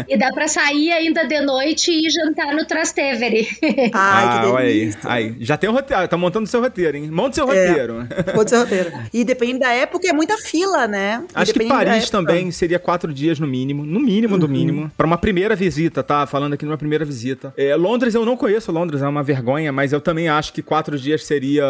E 0.09 0.17
dá 0.19 0.31
pra 0.33 0.47
sair 0.49 0.93
ainda 0.93 1.27
de 1.27 1.41
noite 1.41 1.91
e 1.91 2.09
jantar 2.11 2.55
no 2.55 2.65
Trastevere. 2.65 3.49
Ai, 3.93 4.25
ah, 4.25 4.41
que 4.41 4.47
olha 4.47 4.65
aí. 4.65 4.79
delícia. 4.81 5.01
aí. 5.05 5.37
Já 5.41 5.57
tem 5.57 5.69
o 5.69 5.73
roteiro, 5.73 6.09
tá 6.09 6.17
montando 6.17 6.45
o 6.45 6.49
seu 6.49 6.61
roteiro, 6.61 6.97
hein? 6.97 7.11
Monta 7.11 7.31
o 7.31 7.35
seu 7.35 7.53
É. 7.53 7.69
roteiro. 7.69 8.07
Pode 8.35 8.51
ser 8.51 8.57
roteiro. 8.59 8.93
E 9.13 9.25
depende 9.25 9.59
da 9.61 9.73
época, 9.73 10.09
é 10.09 10.13
muita 10.13 10.37
fila, 10.39 10.87
né? 10.87 11.25
E 11.29 11.33
Acho 11.35 11.53
que 11.53 11.65
Paris 11.67 12.11
também 12.11 12.51
seria 12.51 12.79
quatro 12.79 13.13
dias 13.13 13.39
no 13.41 13.47
mínimo. 13.47 13.85
No 13.85 14.01
mínimo 14.01 14.35
Uhum. 14.35 14.41
do 14.41 14.49
mínimo. 14.49 14.91
Pra 14.97 15.07
uma 15.07 15.19
primeira 15.19 15.55
visita, 15.57 16.03
tá? 16.03 16.27
Falando 16.27 16.53
aqui 16.55 16.65
numa 16.65 16.77
primeira 16.79 17.05
visita. 17.05 17.53
É, 17.57 17.75
Londres 17.77 18.15
eu 18.15 18.25
não 18.25 18.37
conheço 18.37 18.71
Londres, 18.73 19.03
é 19.03 19.09
uma 19.09 19.23
vergonha, 19.23 19.73
mas 19.73 19.86
eu 19.93 20.01
também 20.01 20.29
acho 20.29 20.53
que 20.53 20.63
quatro 20.63 20.99
dias 20.99 21.25
seria. 21.25 21.65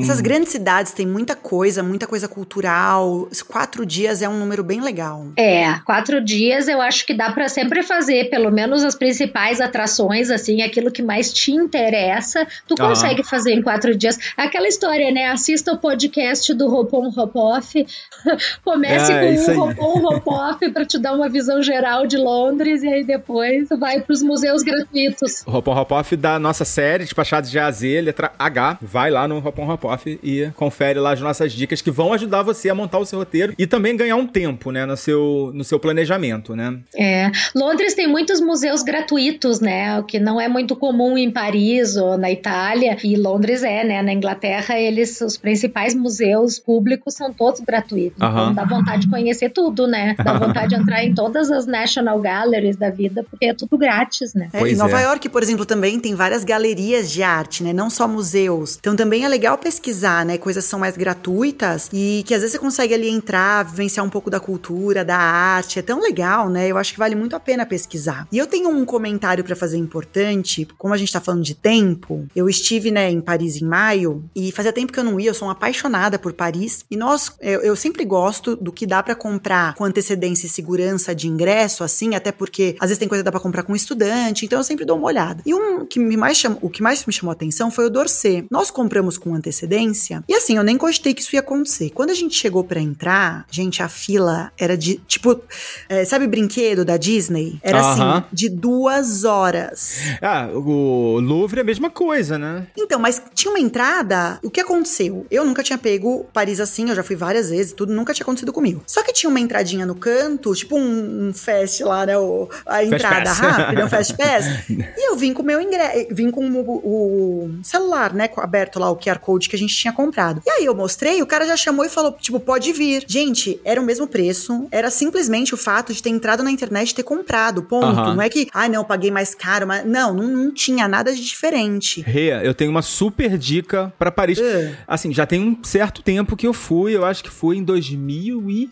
Essas 0.00 0.20
grandes 0.20 0.50
cidades 0.50 0.92
têm 0.92 1.06
muita 1.06 1.34
coisa, 1.36 1.82
muita 1.82 2.06
coisa 2.06 2.28
cultural. 2.28 3.28
Os 3.30 3.42
Quatro 3.42 3.84
dias 3.84 4.22
é 4.22 4.28
um 4.28 4.38
número 4.38 4.64
bem 4.64 4.80
legal. 4.80 5.26
É, 5.36 5.78
quatro 5.84 6.22
dias 6.24 6.68
eu 6.68 6.80
acho 6.80 7.04
que 7.04 7.12
dá 7.14 7.30
pra 7.32 7.48
sempre 7.48 7.82
fazer, 7.82 8.30
pelo 8.30 8.50
menos 8.50 8.82
as 8.84 8.94
principais 8.94 9.60
atrações, 9.60 10.30
assim, 10.30 10.62
aquilo 10.62 10.90
que 10.90 11.02
mais 11.02 11.32
te 11.32 11.52
interessa, 11.52 12.46
tu 12.66 12.74
consegue 12.76 13.22
fazer 13.22 13.52
em 13.52 13.62
quatro 13.62 13.94
dias. 13.94 14.18
Aquela 14.36 14.66
história, 14.68 15.10
né? 15.12 15.26
Assista 15.26 15.72
o 15.72 15.78
podcast 15.78 16.52
do 16.54 16.72
Hopon 16.74 17.12
Hopoff, 17.16 17.86
comece 18.64 19.12
Ah, 19.12 19.18
aí. 19.18 19.44
com 19.44 19.52
o 19.52 19.62
Hopon 19.68 20.16
Hopoff 20.16 20.70
pra 20.72 20.84
te 20.84 20.98
dar 20.98 21.12
uma 21.14 21.28
visão 21.28 21.62
geral 21.62 22.06
de 22.06 22.16
Londres 22.16 22.82
e 22.82 22.88
aí 22.88 23.04
depois 23.04 23.68
vai 23.78 24.00
pros 24.00 24.22
museus 24.22 24.62
gratuitos. 24.62 25.42
Hopon 25.46 25.76
Hopoff 25.78 26.16
da 26.16 26.38
nossa 26.38 26.64
série, 26.64 27.04
Despachados 27.12 27.50
de 27.50 27.58
AZ, 27.58 27.82
letra 27.82 28.32
H. 28.38 28.78
Vai 28.80 29.10
lá 29.10 29.28
no 29.28 29.36
Hopon 29.36 29.70
Hopoff 29.70 30.18
e 30.22 30.50
confere 30.56 30.98
lá 30.98 31.12
as 31.12 31.20
nossas 31.20 31.52
dicas 31.52 31.82
que 31.82 31.90
vão 31.90 32.14
ajudar 32.14 32.42
você 32.42 32.70
a 32.70 32.74
montar 32.74 32.98
o 32.98 33.04
seu 33.04 33.18
roteiro 33.18 33.52
e 33.58 33.66
também 33.66 33.94
ganhar 33.94 34.16
um 34.16 34.26
tempo, 34.26 34.70
né, 34.70 34.86
no 34.86 34.96
seu, 34.96 35.50
no 35.52 35.62
seu 35.62 35.78
planejamento, 35.78 36.56
né? 36.56 36.78
É, 36.96 37.30
Londres 37.54 37.92
tem 37.92 38.06
muitos 38.06 38.40
museus 38.40 38.82
gratuitos, 38.82 39.60
né? 39.60 39.98
O 39.98 40.04
que 40.04 40.18
não 40.18 40.40
é 40.40 40.48
muito 40.48 40.74
comum 40.74 41.18
em 41.18 41.30
Paris 41.30 41.96
ou 41.96 42.16
na 42.16 42.30
Itália. 42.30 42.96
E 43.04 43.14
Londres 43.14 43.62
é, 43.62 43.84
né? 43.84 44.00
Na 44.00 44.14
Inglaterra, 44.14 44.78
eles, 44.78 45.20
os 45.20 45.36
principais 45.36 45.94
museus 45.94 46.58
públicos 46.58 47.14
são 47.14 47.30
todos 47.30 47.60
gratuitos. 47.60 48.22
Aham. 48.22 48.52
Então 48.52 48.54
dá 48.54 48.64
vontade 48.64 49.02
de 49.02 49.10
conhecer 49.10 49.50
tudo, 49.50 49.86
né? 49.86 50.14
Dá 50.16 50.32
vontade 50.38 50.68
de 50.68 50.80
entrar 50.80 51.04
em 51.04 51.14
todas 51.14 51.50
as 51.50 51.66
National 51.66 52.18
Galleries 52.20 52.76
da 52.76 52.88
vida, 52.88 53.22
porque 53.28 53.46
é 53.46 53.54
tudo 53.54 53.76
grátis, 53.76 54.32
né? 54.32 54.48
É, 54.54 54.66
em 54.66 54.76
Nova 54.76 54.98
é. 54.98 55.04
York, 55.04 55.28
por 55.28 55.42
exemplo, 55.42 55.66
também 55.66 56.00
tem 56.00 56.14
várias 56.14 56.42
galerias 56.42 57.01
de 57.10 57.22
arte, 57.22 57.62
né? 57.62 57.72
Não 57.72 57.90
só 57.90 58.06
museus. 58.06 58.78
Então 58.78 58.94
também 58.96 59.24
é 59.24 59.28
legal 59.28 59.56
pesquisar, 59.58 60.24
né? 60.24 60.38
Coisas 60.38 60.64
são 60.64 60.78
mais 60.78 60.96
gratuitas 60.96 61.88
e 61.92 62.22
que 62.26 62.34
às 62.34 62.40
vezes 62.40 62.52
você 62.52 62.58
consegue 62.58 62.94
ali 62.94 63.08
entrar, 63.08 63.64
vivenciar 63.64 64.04
um 64.04 64.10
pouco 64.10 64.30
da 64.30 64.40
cultura, 64.40 65.04
da 65.04 65.16
arte. 65.16 65.78
É 65.78 65.82
tão 65.82 66.00
legal, 66.00 66.48
né? 66.48 66.68
Eu 66.68 66.76
acho 66.76 66.92
que 66.92 66.98
vale 66.98 67.14
muito 67.14 67.36
a 67.36 67.40
pena 67.40 67.66
pesquisar. 67.66 68.26
E 68.30 68.38
eu 68.38 68.46
tenho 68.46 68.68
um 68.68 68.84
comentário 68.84 69.44
pra 69.44 69.56
fazer 69.56 69.76
importante, 69.76 70.66
como 70.78 70.94
a 70.94 70.96
gente 70.96 71.12
tá 71.12 71.20
falando 71.20 71.42
de 71.42 71.54
tempo. 71.54 72.26
Eu 72.34 72.48
estive, 72.48 72.90
né, 72.90 73.10
em 73.10 73.20
Paris 73.20 73.60
em 73.60 73.64
maio 73.64 74.24
e 74.34 74.52
fazia 74.52 74.72
tempo 74.72 74.92
que 74.92 74.98
eu 74.98 75.04
não 75.04 75.18
ia, 75.18 75.30
eu 75.30 75.34
sou 75.34 75.48
uma 75.48 75.52
apaixonada 75.52 76.18
por 76.18 76.32
Paris. 76.32 76.84
E 76.90 76.96
nós, 76.96 77.32
eu, 77.40 77.60
eu 77.60 77.76
sempre 77.76 78.04
gosto 78.04 78.56
do 78.56 78.72
que 78.72 78.86
dá 78.86 79.02
pra 79.02 79.14
comprar 79.14 79.74
com 79.74 79.84
antecedência 79.84 80.46
e 80.46 80.50
segurança 80.50 81.14
de 81.14 81.28
ingresso, 81.28 81.84
assim, 81.84 82.14
até 82.14 82.32
porque 82.32 82.76
às 82.80 82.88
vezes 82.88 82.98
tem 82.98 83.08
coisa 83.08 83.22
que 83.22 83.24
dá 83.24 83.30
pra 83.30 83.40
comprar 83.40 83.62
com 83.62 83.74
estudante, 83.74 84.44
então 84.44 84.58
eu 84.58 84.64
sempre 84.64 84.84
dou 84.84 84.96
uma 84.96 85.06
olhada. 85.06 85.42
E 85.46 85.54
um 85.54 85.86
que 85.86 85.98
me 85.98 86.16
mais 86.16 86.36
cham, 86.36 86.58
o 86.60 86.68
que 86.68 86.82
mais 86.82 86.91
me 87.06 87.12
chamou 87.12 87.30
a 87.30 87.34
atenção 87.34 87.70
foi 87.70 87.86
o 87.86 87.90
Dorset. 87.90 88.46
Nós 88.50 88.70
compramos 88.70 89.16
com 89.18 89.34
antecedência 89.34 90.22
e 90.28 90.34
assim, 90.34 90.56
eu 90.56 90.62
nem 90.62 90.76
cogitei 90.76 91.14
que 91.14 91.20
isso 91.22 91.34
ia 91.34 91.40
acontecer. 91.40 91.90
Quando 91.90 92.10
a 92.10 92.14
gente 92.14 92.34
chegou 92.34 92.62
pra 92.64 92.80
entrar, 92.80 93.46
gente, 93.50 93.82
a 93.82 93.88
fila 93.88 94.52
era 94.58 94.76
de, 94.76 94.96
tipo, 95.06 95.40
é, 95.88 96.04
sabe 96.04 96.26
brinquedo 96.26 96.84
da 96.84 96.96
Disney? 96.96 97.58
Era 97.62 97.80
Aham. 97.80 98.18
assim, 98.18 98.24
de 98.32 98.48
duas 98.48 99.24
horas. 99.24 99.98
Ah, 100.20 100.48
o 100.52 101.18
Louvre 101.20 101.58
é 101.60 101.62
a 101.62 101.64
mesma 101.64 101.90
coisa, 101.90 102.38
né? 102.38 102.66
Então, 102.76 102.98
mas 102.98 103.22
tinha 103.34 103.50
uma 103.50 103.60
entrada. 103.60 104.38
O 104.42 104.50
que 104.50 104.60
aconteceu? 104.60 105.26
Eu 105.30 105.44
nunca 105.44 105.62
tinha 105.62 105.78
pego 105.78 106.26
Paris 106.32 106.60
assim, 106.60 106.88
eu 106.88 106.94
já 106.94 107.02
fui 107.02 107.16
várias 107.16 107.50
vezes, 107.50 107.72
tudo 107.72 107.92
nunca 107.92 108.12
tinha 108.14 108.24
acontecido 108.24 108.52
comigo. 108.52 108.82
Só 108.86 109.02
que 109.02 109.12
tinha 109.12 109.28
uma 109.30 109.40
entradinha 109.40 109.86
no 109.86 109.94
canto, 109.94 110.54
tipo 110.54 110.76
um, 110.78 111.28
um 111.28 111.32
fast 111.32 111.82
lá, 111.84 112.06
né? 112.06 112.16
o- 112.18 112.48
a 112.66 112.84
entrada 112.84 113.32
rápida, 113.32 113.84
um 113.84 113.88
fast 113.88 114.14
pass. 114.16 114.44
e 114.70 115.08
eu 115.10 115.16
vim 115.16 115.32
com 115.32 115.42
o 115.42 115.44
meu 115.44 115.60
ingresso, 115.60 116.06
vim 116.10 116.30
com 116.30 116.44
o, 116.48 116.81
o 116.82 117.50
celular, 117.62 118.12
né, 118.12 118.28
aberto 118.36 118.78
lá, 118.78 118.90
o 118.90 118.96
QR 118.96 119.18
Code 119.18 119.48
que 119.48 119.56
a 119.56 119.58
gente 119.58 119.74
tinha 119.74 119.92
comprado. 119.92 120.42
E 120.46 120.50
aí 120.50 120.64
eu 120.64 120.74
mostrei, 120.74 121.22
o 121.22 121.26
cara 121.26 121.46
já 121.46 121.56
chamou 121.56 121.84
e 121.84 121.88
falou, 121.88 122.12
tipo, 122.12 122.38
pode 122.40 122.72
vir. 122.72 123.04
Gente, 123.06 123.60
era 123.64 123.80
o 123.80 123.84
mesmo 123.84 124.06
preço, 124.06 124.66
era 124.70 124.90
simplesmente 124.90 125.54
o 125.54 125.56
fato 125.56 125.92
de 125.92 126.02
ter 126.02 126.10
entrado 126.10 126.42
na 126.42 126.50
internet 126.50 126.90
e 126.90 126.94
ter 126.94 127.02
comprado, 127.02 127.62
ponto. 127.62 127.86
Aham. 128.00 128.14
Não 128.14 128.22
é 128.22 128.28
que, 128.28 128.48
ah, 128.52 128.68
não, 128.68 128.80
eu 128.80 128.84
paguei 128.84 129.10
mais 129.10 129.34
caro, 129.34 129.66
mas 129.66 129.84
não, 129.84 130.12
não, 130.12 130.28
não 130.28 130.52
tinha 130.52 130.88
nada 130.88 131.14
de 131.14 131.22
diferente. 131.22 132.00
Rê, 132.02 132.30
eu 132.46 132.54
tenho 132.54 132.70
uma 132.70 132.82
super 132.82 133.38
dica 133.38 133.92
pra 133.98 134.10
Paris. 134.10 134.38
É. 134.38 134.76
Assim, 134.86 135.12
já 135.12 135.26
tem 135.26 135.40
um 135.40 135.62
certo 135.64 136.02
tempo 136.02 136.36
que 136.36 136.46
eu 136.46 136.52
fui, 136.52 136.96
eu 136.96 137.04
acho 137.04 137.22
que 137.22 137.30
fui 137.30 137.56
em 137.56 137.64
2000 137.64 138.50
e... 138.50 138.70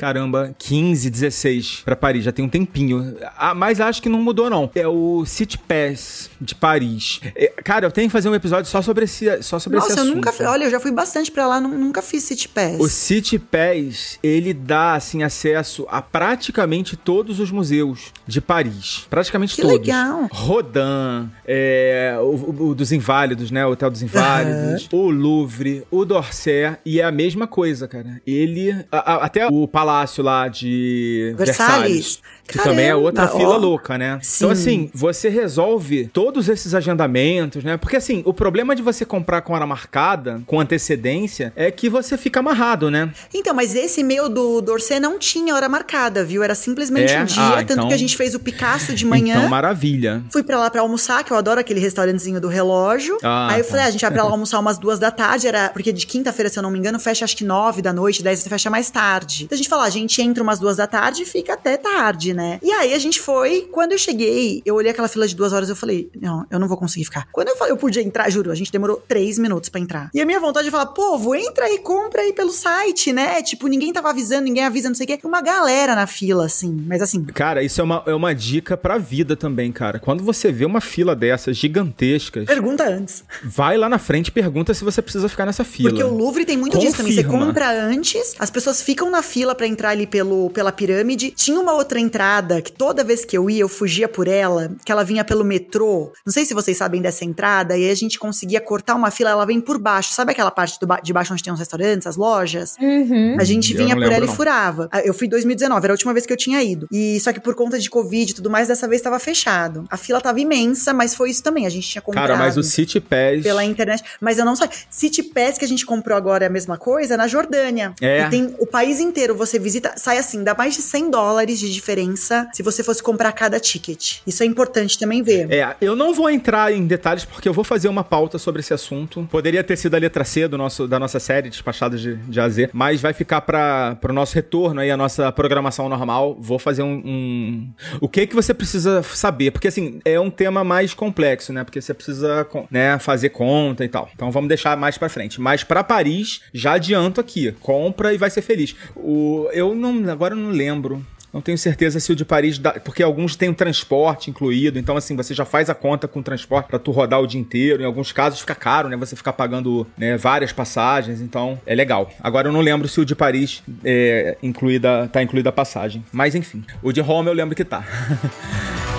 Caramba, 0.00 0.54
15, 0.58 1.10
16 1.10 1.82
pra 1.84 1.94
Paris, 1.94 2.24
já 2.24 2.32
tem 2.32 2.42
um 2.42 2.48
tempinho. 2.48 3.16
Ah, 3.36 3.54
mas 3.54 3.80
acho 3.82 4.00
que 4.00 4.08
não 4.08 4.22
mudou, 4.22 4.48
não. 4.48 4.70
É 4.74 4.88
o 4.88 5.26
City 5.26 5.58
Pass 5.58 6.30
de 6.40 6.54
Paris. 6.54 7.20
É, 7.36 7.48
cara, 7.62 7.84
eu 7.86 7.90
tenho 7.90 8.08
que 8.08 8.12
fazer 8.12 8.30
um 8.30 8.34
episódio 8.34 8.70
só 8.70 8.80
sobre 8.80 9.04
esse, 9.04 9.42
só 9.42 9.58
sobre 9.58 9.78
esse 9.78 9.88
Nossa, 9.90 10.00
eu 10.00 10.04
assunto. 10.04 10.16
nunca, 10.16 10.50
olha, 10.50 10.64
eu 10.64 10.70
já 10.70 10.80
fui 10.80 10.90
bastante 10.90 11.30
pra 11.30 11.46
lá, 11.46 11.60
nu- 11.60 11.76
nunca 11.76 12.00
fiz 12.00 12.22
City 12.24 12.48
Pass. 12.48 12.80
O 12.80 12.88
City 12.88 13.38
Pass, 13.38 14.18
ele 14.22 14.54
dá, 14.54 14.94
assim, 14.94 15.22
acesso 15.22 15.86
a 15.90 16.00
praticamente 16.00 16.96
todos 16.96 17.38
os 17.38 17.50
museus 17.50 18.10
de 18.26 18.40
Paris. 18.40 19.06
Praticamente 19.10 19.54
Que 19.54 19.60
todos. 19.60 19.78
legal. 19.86 20.28
Rodin, 20.32 21.28
é, 21.46 22.16
o, 22.20 22.68
o- 22.70 22.74
dos 22.74 22.90
Inválidos, 22.90 23.50
né? 23.50 23.66
O 23.66 23.72
Hotel 23.72 23.90
dos 23.90 24.02
Inválidos, 24.02 24.88
o 24.92 25.10
Louvre, 25.10 25.84
o 25.90 26.06
D'Orsay, 26.06 26.76
e 26.86 27.00
é 27.00 27.04
a 27.04 27.10
mesma 27.12 27.46
coisa, 27.46 27.86
cara. 27.86 28.20
Ele, 28.26 28.72
a- 28.90 29.14
a- 29.14 29.24
até 29.26 29.46
o 29.46 29.68
palácio 29.68 29.89
lá 30.22 30.48
de 30.48 31.34
Versalhes. 31.36 31.66
Versalhes, 31.68 32.22
que 32.46 32.58
também 32.58 32.86
é 32.86 32.94
outra 32.94 33.26
Caramba, 33.26 33.38
fila 33.40 33.54
ó. 33.54 33.58
louca, 33.58 33.96
né? 33.96 34.18
Sim. 34.22 34.44
Então, 34.44 34.50
assim, 34.50 34.90
você 34.92 35.28
resolve 35.28 36.10
todos 36.12 36.48
esses 36.48 36.74
agendamentos, 36.74 37.62
né? 37.62 37.76
Porque, 37.76 37.96
assim, 37.96 38.22
o 38.26 38.32
problema 38.34 38.74
de 38.74 38.82
você 38.82 39.04
comprar 39.04 39.40
com 39.42 39.52
hora 39.52 39.66
marcada, 39.66 40.40
com 40.46 40.58
antecedência, 40.60 41.52
é 41.54 41.70
que 41.70 41.88
você 41.88 42.16
fica 42.18 42.40
amarrado, 42.40 42.90
né? 42.90 43.10
Então, 43.32 43.54
mas 43.54 43.74
esse 43.74 44.02
meu 44.02 44.28
do 44.28 44.60
Dorcê 44.60 44.98
não 44.98 45.18
tinha 45.18 45.54
hora 45.54 45.68
marcada, 45.68 46.24
viu? 46.24 46.42
Era 46.42 46.54
simplesmente 46.54 47.12
É? 47.12 47.22
um 47.22 47.24
dia, 47.24 47.42
Ah, 47.42 47.56
tanto 47.58 47.72
então- 47.72 47.88
que 47.88 47.94
a 47.94 47.98
gente 47.98 48.16
fez 48.16 48.34
o 48.34 48.40
Picasso 48.40 48.94
de 48.94 49.06
manhã. 49.06 49.36
Então, 49.36 49.48
maravilha. 49.48 50.22
Fui 50.30 50.42
pra 50.42 50.58
lá 50.58 50.68
pra 50.70 50.80
almoçar, 50.80 51.22
que 51.24 51.32
eu 51.32 51.36
adoro 51.36 51.60
aquele 51.60 51.78
restaurantezinho 51.80 52.40
do 52.40 52.48
relógio. 52.48 53.16
Ah, 53.22 53.48
Aí 53.52 53.60
eu 53.60 53.64
tá. 53.64 53.70
falei, 53.70 53.84
ah, 53.84 53.88
a 53.88 53.90
gente 53.90 54.00
vai 54.02 54.10
pra 54.10 54.24
lá 54.24 54.30
almoçar 54.32 54.58
umas 54.58 54.76
duas 54.78 54.98
da 54.98 55.10
tarde, 55.10 55.46
era 55.46 55.68
porque 55.68 55.92
de 55.92 56.06
quinta-feira, 56.06 56.48
se 56.48 56.58
eu 56.58 56.62
não 56.62 56.70
me 56.70 56.78
engano, 56.78 56.98
fecha 56.98 57.24
acho 57.24 57.36
que 57.36 57.44
nove 57.44 57.80
da 57.80 57.92
noite, 57.92 58.22
dez 58.22 58.46
fecha 58.46 58.68
mais 58.68 58.90
tarde. 58.90 59.44
Então 59.44 59.54
a 59.54 59.58
gente 59.58 59.68
falou, 59.70 59.84
ah, 59.84 59.88
a 59.88 59.90
gente 59.90 60.20
entra 60.20 60.42
umas 60.42 60.58
duas 60.58 60.76
da 60.76 60.86
tarde 60.86 61.22
e 61.22 61.26
fica 61.26 61.54
até 61.54 61.76
tarde, 61.76 62.34
né? 62.34 62.58
E 62.62 62.70
aí 62.70 62.92
a 62.92 62.98
gente 62.98 63.20
foi, 63.20 63.68
quando 63.72 63.92
eu 63.92 63.98
cheguei, 63.98 64.62
eu 64.64 64.74
olhei 64.74 64.90
aquela 64.90 65.08
fila 65.08 65.26
de 65.26 65.34
duas 65.34 65.52
horas 65.52 65.68
e 65.68 65.72
eu 65.72 65.76
falei, 65.76 66.10
não, 66.20 66.44
eu 66.50 66.58
não 66.58 66.68
vou 66.68 66.76
conseguir 66.76 67.04
ficar. 67.04 67.26
Quando 67.32 67.48
eu 67.48 67.56
falei, 67.56 67.72
eu 67.72 67.76
podia 67.76 68.02
entrar, 68.02 68.28
juro, 68.30 68.50
a 68.50 68.54
gente 68.54 68.70
demorou 68.70 69.02
três 69.08 69.38
minutos 69.38 69.70
pra 69.70 69.80
entrar. 69.80 70.10
E 70.12 70.20
a 70.20 70.26
minha 70.26 70.40
vontade 70.40 70.66
de 70.66 70.70
falar, 70.70 70.86
povo, 70.86 71.34
entra 71.34 71.64
aí, 71.66 71.78
compra 71.78 72.22
aí 72.22 72.32
pelo 72.32 72.50
site, 72.50 73.12
né? 73.12 73.42
Tipo, 73.42 73.66
ninguém 73.68 73.92
tava 73.92 74.10
avisando, 74.10 74.42
ninguém 74.42 74.64
avisa, 74.64 74.88
não 74.88 74.94
sei 74.94 75.04
o 75.04 75.06
quê. 75.06 75.18
Uma 75.24 75.40
galera 75.40 75.94
na 75.94 76.06
fila, 76.06 76.46
assim, 76.46 76.84
mas 76.86 77.00
assim, 77.00 77.24
Cara, 77.24 77.62
isso 77.62 77.80
é 77.80 77.84
uma, 77.84 78.02
é 78.06 78.14
uma 78.14 78.34
dica 78.34 78.76
pra 78.76 78.98
vida 78.98 79.36
também, 79.36 79.70
cara. 79.70 79.98
Quando 79.98 80.24
você 80.24 80.50
vê 80.50 80.64
uma 80.64 80.80
fila 80.80 81.14
dessas 81.14 81.56
gigantescas, 81.56 82.44
pergunta 82.44 82.84
antes. 82.84 83.24
vai 83.42 83.76
lá 83.76 83.88
na 83.88 83.98
frente 83.98 84.28
e 84.28 84.30
pergunta 84.30 84.74
se 84.74 84.84
você 84.84 85.00
precisa 85.00 85.28
ficar 85.28 85.46
nessa 85.46 85.64
fila. 85.64 85.90
Porque 85.90 86.02
o 86.02 86.14
Louvre 86.14 86.44
tem 86.44 86.56
muito 86.56 86.78
disso 86.78 86.96
também. 86.96 87.12
Você 87.12 87.22
Confirma. 87.24 87.46
compra 87.46 87.70
antes, 87.70 88.34
as 88.38 88.50
pessoas 88.50 88.82
ficam 88.82 89.10
na 89.10 89.22
fila 89.22 89.54
pra 89.60 89.66
entrar 89.66 89.90
ali 89.90 90.06
pelo, 90.06 90.48
pela 90.48 90.72
pirâmide. 90.72 91.32
Tinha 91.32 91.60
uma 91.60 91.74
outra 91.74 92.00
entrada 92.00 92.62
que 92.62 92.72
toda 92.72 93.04
vez 93.04 93.26
que 93.26 93.36
eu 93.36 93.50
ia, 93.50 93.60
eu 93.60 93.68
fugia 93.68 94.08
por 94.08 94.26
ela, 94.26 94.72
que 94.86 94.90
ela 94.90 95.04
vinha 95.04 95.22
pelo 95.22 95.44
metrô. 95.44 96.10
Não 96.24 96.32
sei 96.32 96.46
se 96.46 96.54
vocês 96.54 96.78
sabem 96.78 97.02
dessa 97.02 97.26
entrada, 97.26 97.76
e 97.76 97.84
aí 97.84 97.90
a 97.90 97.94
gente 97.94 98.18
conseguia 98.18 98.58
cortar 98.58 98.94
uma 98.94 99.10
fila, 99.10 99.28
ela 99.28 99.44
vem 99.44 99.60
por 99.60 99.76
baixo. 99.78 100.14
Sabe 100.14 100.32
aquela 100.32 100.50
parte 100.50 100.80
do 100.80 100.86
ba- 100.86 101.00
de 101.02 101.12
baixo 101.12 101.34
onde 101.34 101.42
tem 101.42 101.52
os 101.52 101.58
restaurantes, 101.58 102.06
as 102.06 102.16
lojas? 102.16 102.74
Uhum. 102.80 103.36
A 103.38 103.44
gente 103.44 103.74
vinha 103.74 103.94
não 103.94 103.96
por 103.96 104.04
ela 104.04 104.12
lembro, 104.12 104.24
e 104.24 104.28
não. 104.28 104.34
furava. 104.34 104.88
Ah, 104.90 105.00
Eu 105.04 105.12
fui 105.12 105.26
em 105.26 105.30
2019, 105.30 105.84
era 105.84 105.92
a 105.92 105.94
última 105.94 106.14
vez 106.14 106.24
que 106.24 106.32
eu 106.32 106.38
tinha 106.38 106.62
ido. 106.62 106.86
E 106.90 107.20
só 107.20 107.30
que 107.30 107.40
por 107.40 107.54
conta 107.54 107.78
de 107.78 107.90
Covid 107.90 108.32
e 108.32 108.34
tudo 108.34 108.48
mais, 108.48 108.68
dessa 108.68 108.88
vez 108.88 109.02
tava 109.02 109.18
fechado. 109.18 109.84
A 109.90 109.98
fila 109.98 110.22
tava 110.22 110.40
imensa, 110.40 110.94
mas 110.94 111.14
foi 111.14 111.28
isso 111.28 111.42
também. 111.42 111.66
A 111.66 111.70
gente 111.70 111.86
tinha 111.86 112.00
comprado 112.00 112.28
Cara, 112.28 112.38
mas 112.38 112.56
o 112.56 112.62
City 112.62 112.98
Pass. 112.98 113.42
pela 113.42 113.62
internet. 113.62 114.02
Mas 114.22 114.38
eu 114.38 114.44
não 114.46 114.56
sei. 114.56 114.68
City 114.88 115.22
Pass 115.22 115.58
que 115.58 115.64
a 115.66 115.68
gente 115.68 115.84
comprou 115.84 116.16
agora 116.16 116.44
é 116.44 116.48
a 116.48 116.50
mesma 116.50 116.78
coisa 116.78 117.14
na 117.16 117.26
Jordânia. 117.26 117.94
É. 118.00 118.22
E 118.22 118.30
tem 118.30 118.54
o 118.58 118.66
país 118.66 119.00
inteiro, 119.00 119.34
você 119.34 119.49
visita, 119.58 119.94
sai 119.96 120.18
assim, 120.18 120.42
dá 120.44 120.54
mais 120.54 120.74
de 120.74 120.82
100 120.82 121.10
dólares 121.10 121.58
de 121.58 121.72
diferença 121.72 122.48
se 122.52 122.62
você 122.62 122.82
fosse 122.82 123.02
comprar 123.02 123.32
cada 123.32 123.58
ticket. 123.58 124.18
Isso 124.26 124.42
é 124.42 124.46
importante 124.46 124.98
também 124.98 125.22
ver. 125.22 125.50
É, 125.50 125.76
eu 125.80 125.94
não 125.96 126.12
vou 126.14 126.30
entrar 126.30 126.72
em 126.72 126.86
detalhes 126.86 127.24
porque 127.24 127.48
eu 127.48 127.52
vou 127.52 127.64
fazer 127.64 127.88
uma 127.88 128.04
pauta 128.04 128.38
sobre 128.38 128.60
esse 128.60 128.72
assunto. 128.74 129.26
Poderia 129.30 129.62
ter 129.64 129.76
sido 129.76 129.94
a 129.94 129.98
letra 129.98 130.24
C 130.24 130.46
do 130.48 130.56
nosso, 130.58 130.86
da 130.86 130.98
nossa 130.98 131.18
série 131.20 131.48
Despachados 131.50 132.00
de, 132.00 132.16
de 132.16 132.40
A 132.40 132.44
a 132.44 132.48
Z, 132.48 132.70
mas 132.72 133.00
vai 133.00 133.12
ficar 133.12 133.40
para 133.42 133.98
o 134.08 134.12
nosso 134.12 134.34
retorno 134.34 134.80
aí, 134.80 134.90
a 134.90 134.96
nossa 134.96 135.30
programação 135.32 135.88
normal. 135.88 136.36
Vou 136.40 136.58
fazer 136.58 136.82
um, 136.82 136.92
um- 137.04 137.72
O 138.00 138.08
que 138.08 138.26
que 138.26 138.34
você 138.34 138.52
precisa 138.54 139.02
saber? 139.02 139.50
Porque, 139.50 139.68
assim, 139.68 140.00
é 140.04 140.18
um 140.18 140.30
tema 140.30 140.64
mais 140.64 140.94
complexo, 140.94 141.52
né? 141.52 141.64
Porque 141.64 141.80
você 141.80 141.92
precisa 141.94 142.46
né, 142.70 142.98
fazer 142.98 143.30
conta 143.30 143.84
e 143.84 143.88
tal. 143.88 144.08
Então 144.14 144.30
vamos 144.30 144.48
deixar 144.48 144.76
mais 144.76 144.96
pra 144.98 145.08
frente. 145.08 145.40
Mas 145.40 145.62
pra 145.64 145.82
Paris, 145.84 146.40
já 146.52 146.72
adianto 146.72 147.20
aqui. 147.20 147.52
Compra 147.60 148.12
e 148.14 148.18
vai 148.18 148.30
ser 148.30 148.42
feliz. 148.42 148.74
O, 148.96 149.39
eu 149.52 149.74
não... 149.74 150.10
Agora 150.10 150.34
eu 150.34 150.38
não 150.38 150.50
lembro. 150.50 151.04
Não 151.32 151.40
tenho 151.40 151.56
certeza 151.56 152.00
se 152.00 152.10
o 152.10 152.16
de 152.16 152.24
Paris 152.24 152.58
dá, 152.58 152.72
porque 152.72 153.02
alguns 153.02 153.36
têm 153.36 153.48
o 153.48 153.54
transporte 153.54 154.30
incluído, 154.30 154.78
então 154.78 154.96
assim, 154.96 155.14
você 155.14 155.32
já 155.32 155.44
faz 155.44 155.70
a 155.70 155.74
conta 155.74 156.08
com 156.08 156.18
o 156.18 156.22
transporte 156.22 156.66
pra 156.66 156.78
tu 156.78 156.90
rodar 156.90 157.20
o 157.20 157.26
dia 157.26 157.40
inteiro. 157.40 157.82
Em 157.82 157.86
alguns 157.86 158.10
casos 158.10 158.40
fica 158.40 158.54
caro, 158.54 158.88
né? 158.88 158.96
Você 158.96 159.14
ficar 159.14 159.32
pagando 159.32 159.86
né, 159.96 160.16
várias 160.16 160.52
passagens, 160.52 161.20
então 161.20 161.60
é 161.64 161.74
legal. 161.74 162.10
Agora 162.20 162.48
eu 162.48 162.52
não 162.52 162.60
lembro 162.60 162.88
se 162.88 163.00
o 163.00 163.04
de 163.04 163.14
Paris 163.14 163.62
é 163.84 164.36
incluída, 164.42 165.08
tá 165.12 165.22
incluída 165.22 165.50
a 165.50 165.52
passagem. 165.52 166.04
Mas 166.12 166.34
enfim, 166.34 166.64
o 166.82 166.92
de 166.92 167.00
Roma 167.00 167.30
eu 167.30 167.34
lembro 167.34 167.54
que 167.54 167.64
tá. 167.64 167.84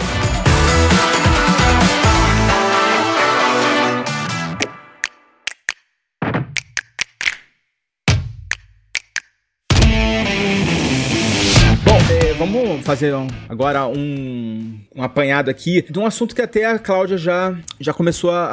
vamos 12.41 12.83
fazer 12.83 13.13
agora 13.47 13.85
um, 13.87 14.79
um 14.95 15.01
apanhado 15.03 15.49
aqui 15.49 15.85
de 15.89 15.97
um 15.97 16.05
assunto 16.05 16.35
que 16.35 16.41
até 16.41 16.65
a 16.65 16.77
Cláudia 16.77 17.17
já, 17.17 17.55
já 17.79 17.93
começou 17.93 18.29
a, 18.31 18.43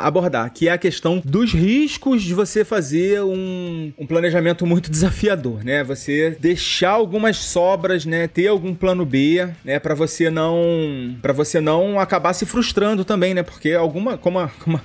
a 0.00 0.06
abordar, 0.06 0.50
que 0.52 0.68
é 0.68 0.72
a 0.72 0.78
questão 0.78 1.22
dos 1.24 1.52
riscos 1.52 2.22
de 2.22 2.34
você 2.34 2.64
fazer 2.64 3.22
um, 3.22 3.92
um 3.96 4.06
planejamento 4.06 4.66
muito 4.66 4.90
desafiador, 4.90 5.62
né? 5.64 5.84
Você 5.84 6.36
deixar 6.40 6.90
algumas 6.90 7.36
sobras, 7.36 8.04
né? 8.04 8.26
Ter 8.26 8.48
algum 8.48 8.74
plano 8.74 9.06
B, 9.06 9.48
né? 9.64 9.78
Para 9.78 9.94
você 9.94 10.30
não 10.30 11.16
para 11.22 11.32
você 11.32 11.60
não 11.60 12.00
acabar 12.00 12.32
se 12.32 12.44
frustrando 12.44 13.04
também, 13.04 13.32
né? 13.34 13.42
Porque 13.42 13.72
alguma, 13.72 14.18
como 14.18 14.38
a, 14.40 14.48
como 14.64 14.80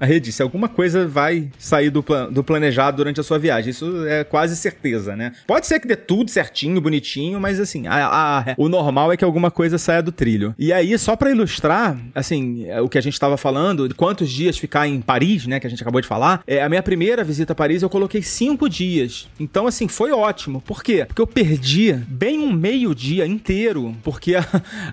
a, 0.00 0.06
disse, 0.18 0.40
alguma 0.42 0.68
coisa 0.68 1.06
vai 1.06 1.48
sair 1.58 1.90
do, 1.90 2.04
do 2.30 2.44
planejado 2.44 2.96
durante 2.98 3.18
a 3.18 3.22
sua 3.24 3.38
viagem. 3.38 3.70
Isso 3.70 4.06
é 4.06 4.22
quase 4.22 4.56
certeza, 4.56 5.16
né? 5.16 5.32
Pode 5.46 5.66
ser 5.66 5.80
que 5.80 5.88
dê 5.88 5.96
tudo 5.96 6.30
certinho, 6.30 6.80
bonitinho, 6.80 7.40
mas 7.40 7.58
assim, 7.58 7.86
a- 7.88 8.06
a- 8.06 8.54
o 8.56 8.68
normal 8.68 9.12
é 9.12 9.16
que 9.16 9.24
alguma 9.24 9.50
coisa 9.50 9.78
saia 9.78 10.02
do 10.02 10.12
trilho. 10.12 10.43
E 10.58 10.72
aí, 10.72 10.98
só 10.98 11.14
pra 11.14 11.30
ilustrar, 11.30 11.96
assim, 12.14 12.66
é, 12.66 12.80
o 12.80 12.88
que 12.88 12.98
a 12.98 13.00
gente 13.00 13.18
tava 13.18 13.36
falando, 13.36 13.88
de 13.88 13.94
quantos 13.94 14.30
dias 14.30 14.58
ficar 14.58 14.86
em 14.88 15.00
Paris, 15.00 15.46
né, 15.46 15.60
que 15.60 15.66
a 15.66 15.70
gente 15.70 15.82
acabou 15.82 16.00
de 16.00 16.06
falar, 16.06 16.42
é, 16.46 16.62
a 16.62 16.68
minha 16.68 16.82
primeira 16.82 17.22
visita 17.22 17.52
a 17.52 17.56
Paris 17.56 17.82
eu 17.82 17.88
coloquei 17.88 18.22
cinco 18.22 18.68
dias. 18.68 19.28
Então, 19.38 19.66
assim, 19.66 19.88
foi 19.88 20.12
ótimo. 20.12 20.60
Por 20.60 20.82
quê? 20.82 21.04
Porque 21.06 21.22
eu 21.22 21.26
perdi 21.26 21.92
bem 22.08 22.38
um 22.38 22.52
meio 22.52 22.94
dia 22.94 23.26
inteiro, 23.26 23.94
porque 24.02 24.34
a, 24.34 24.44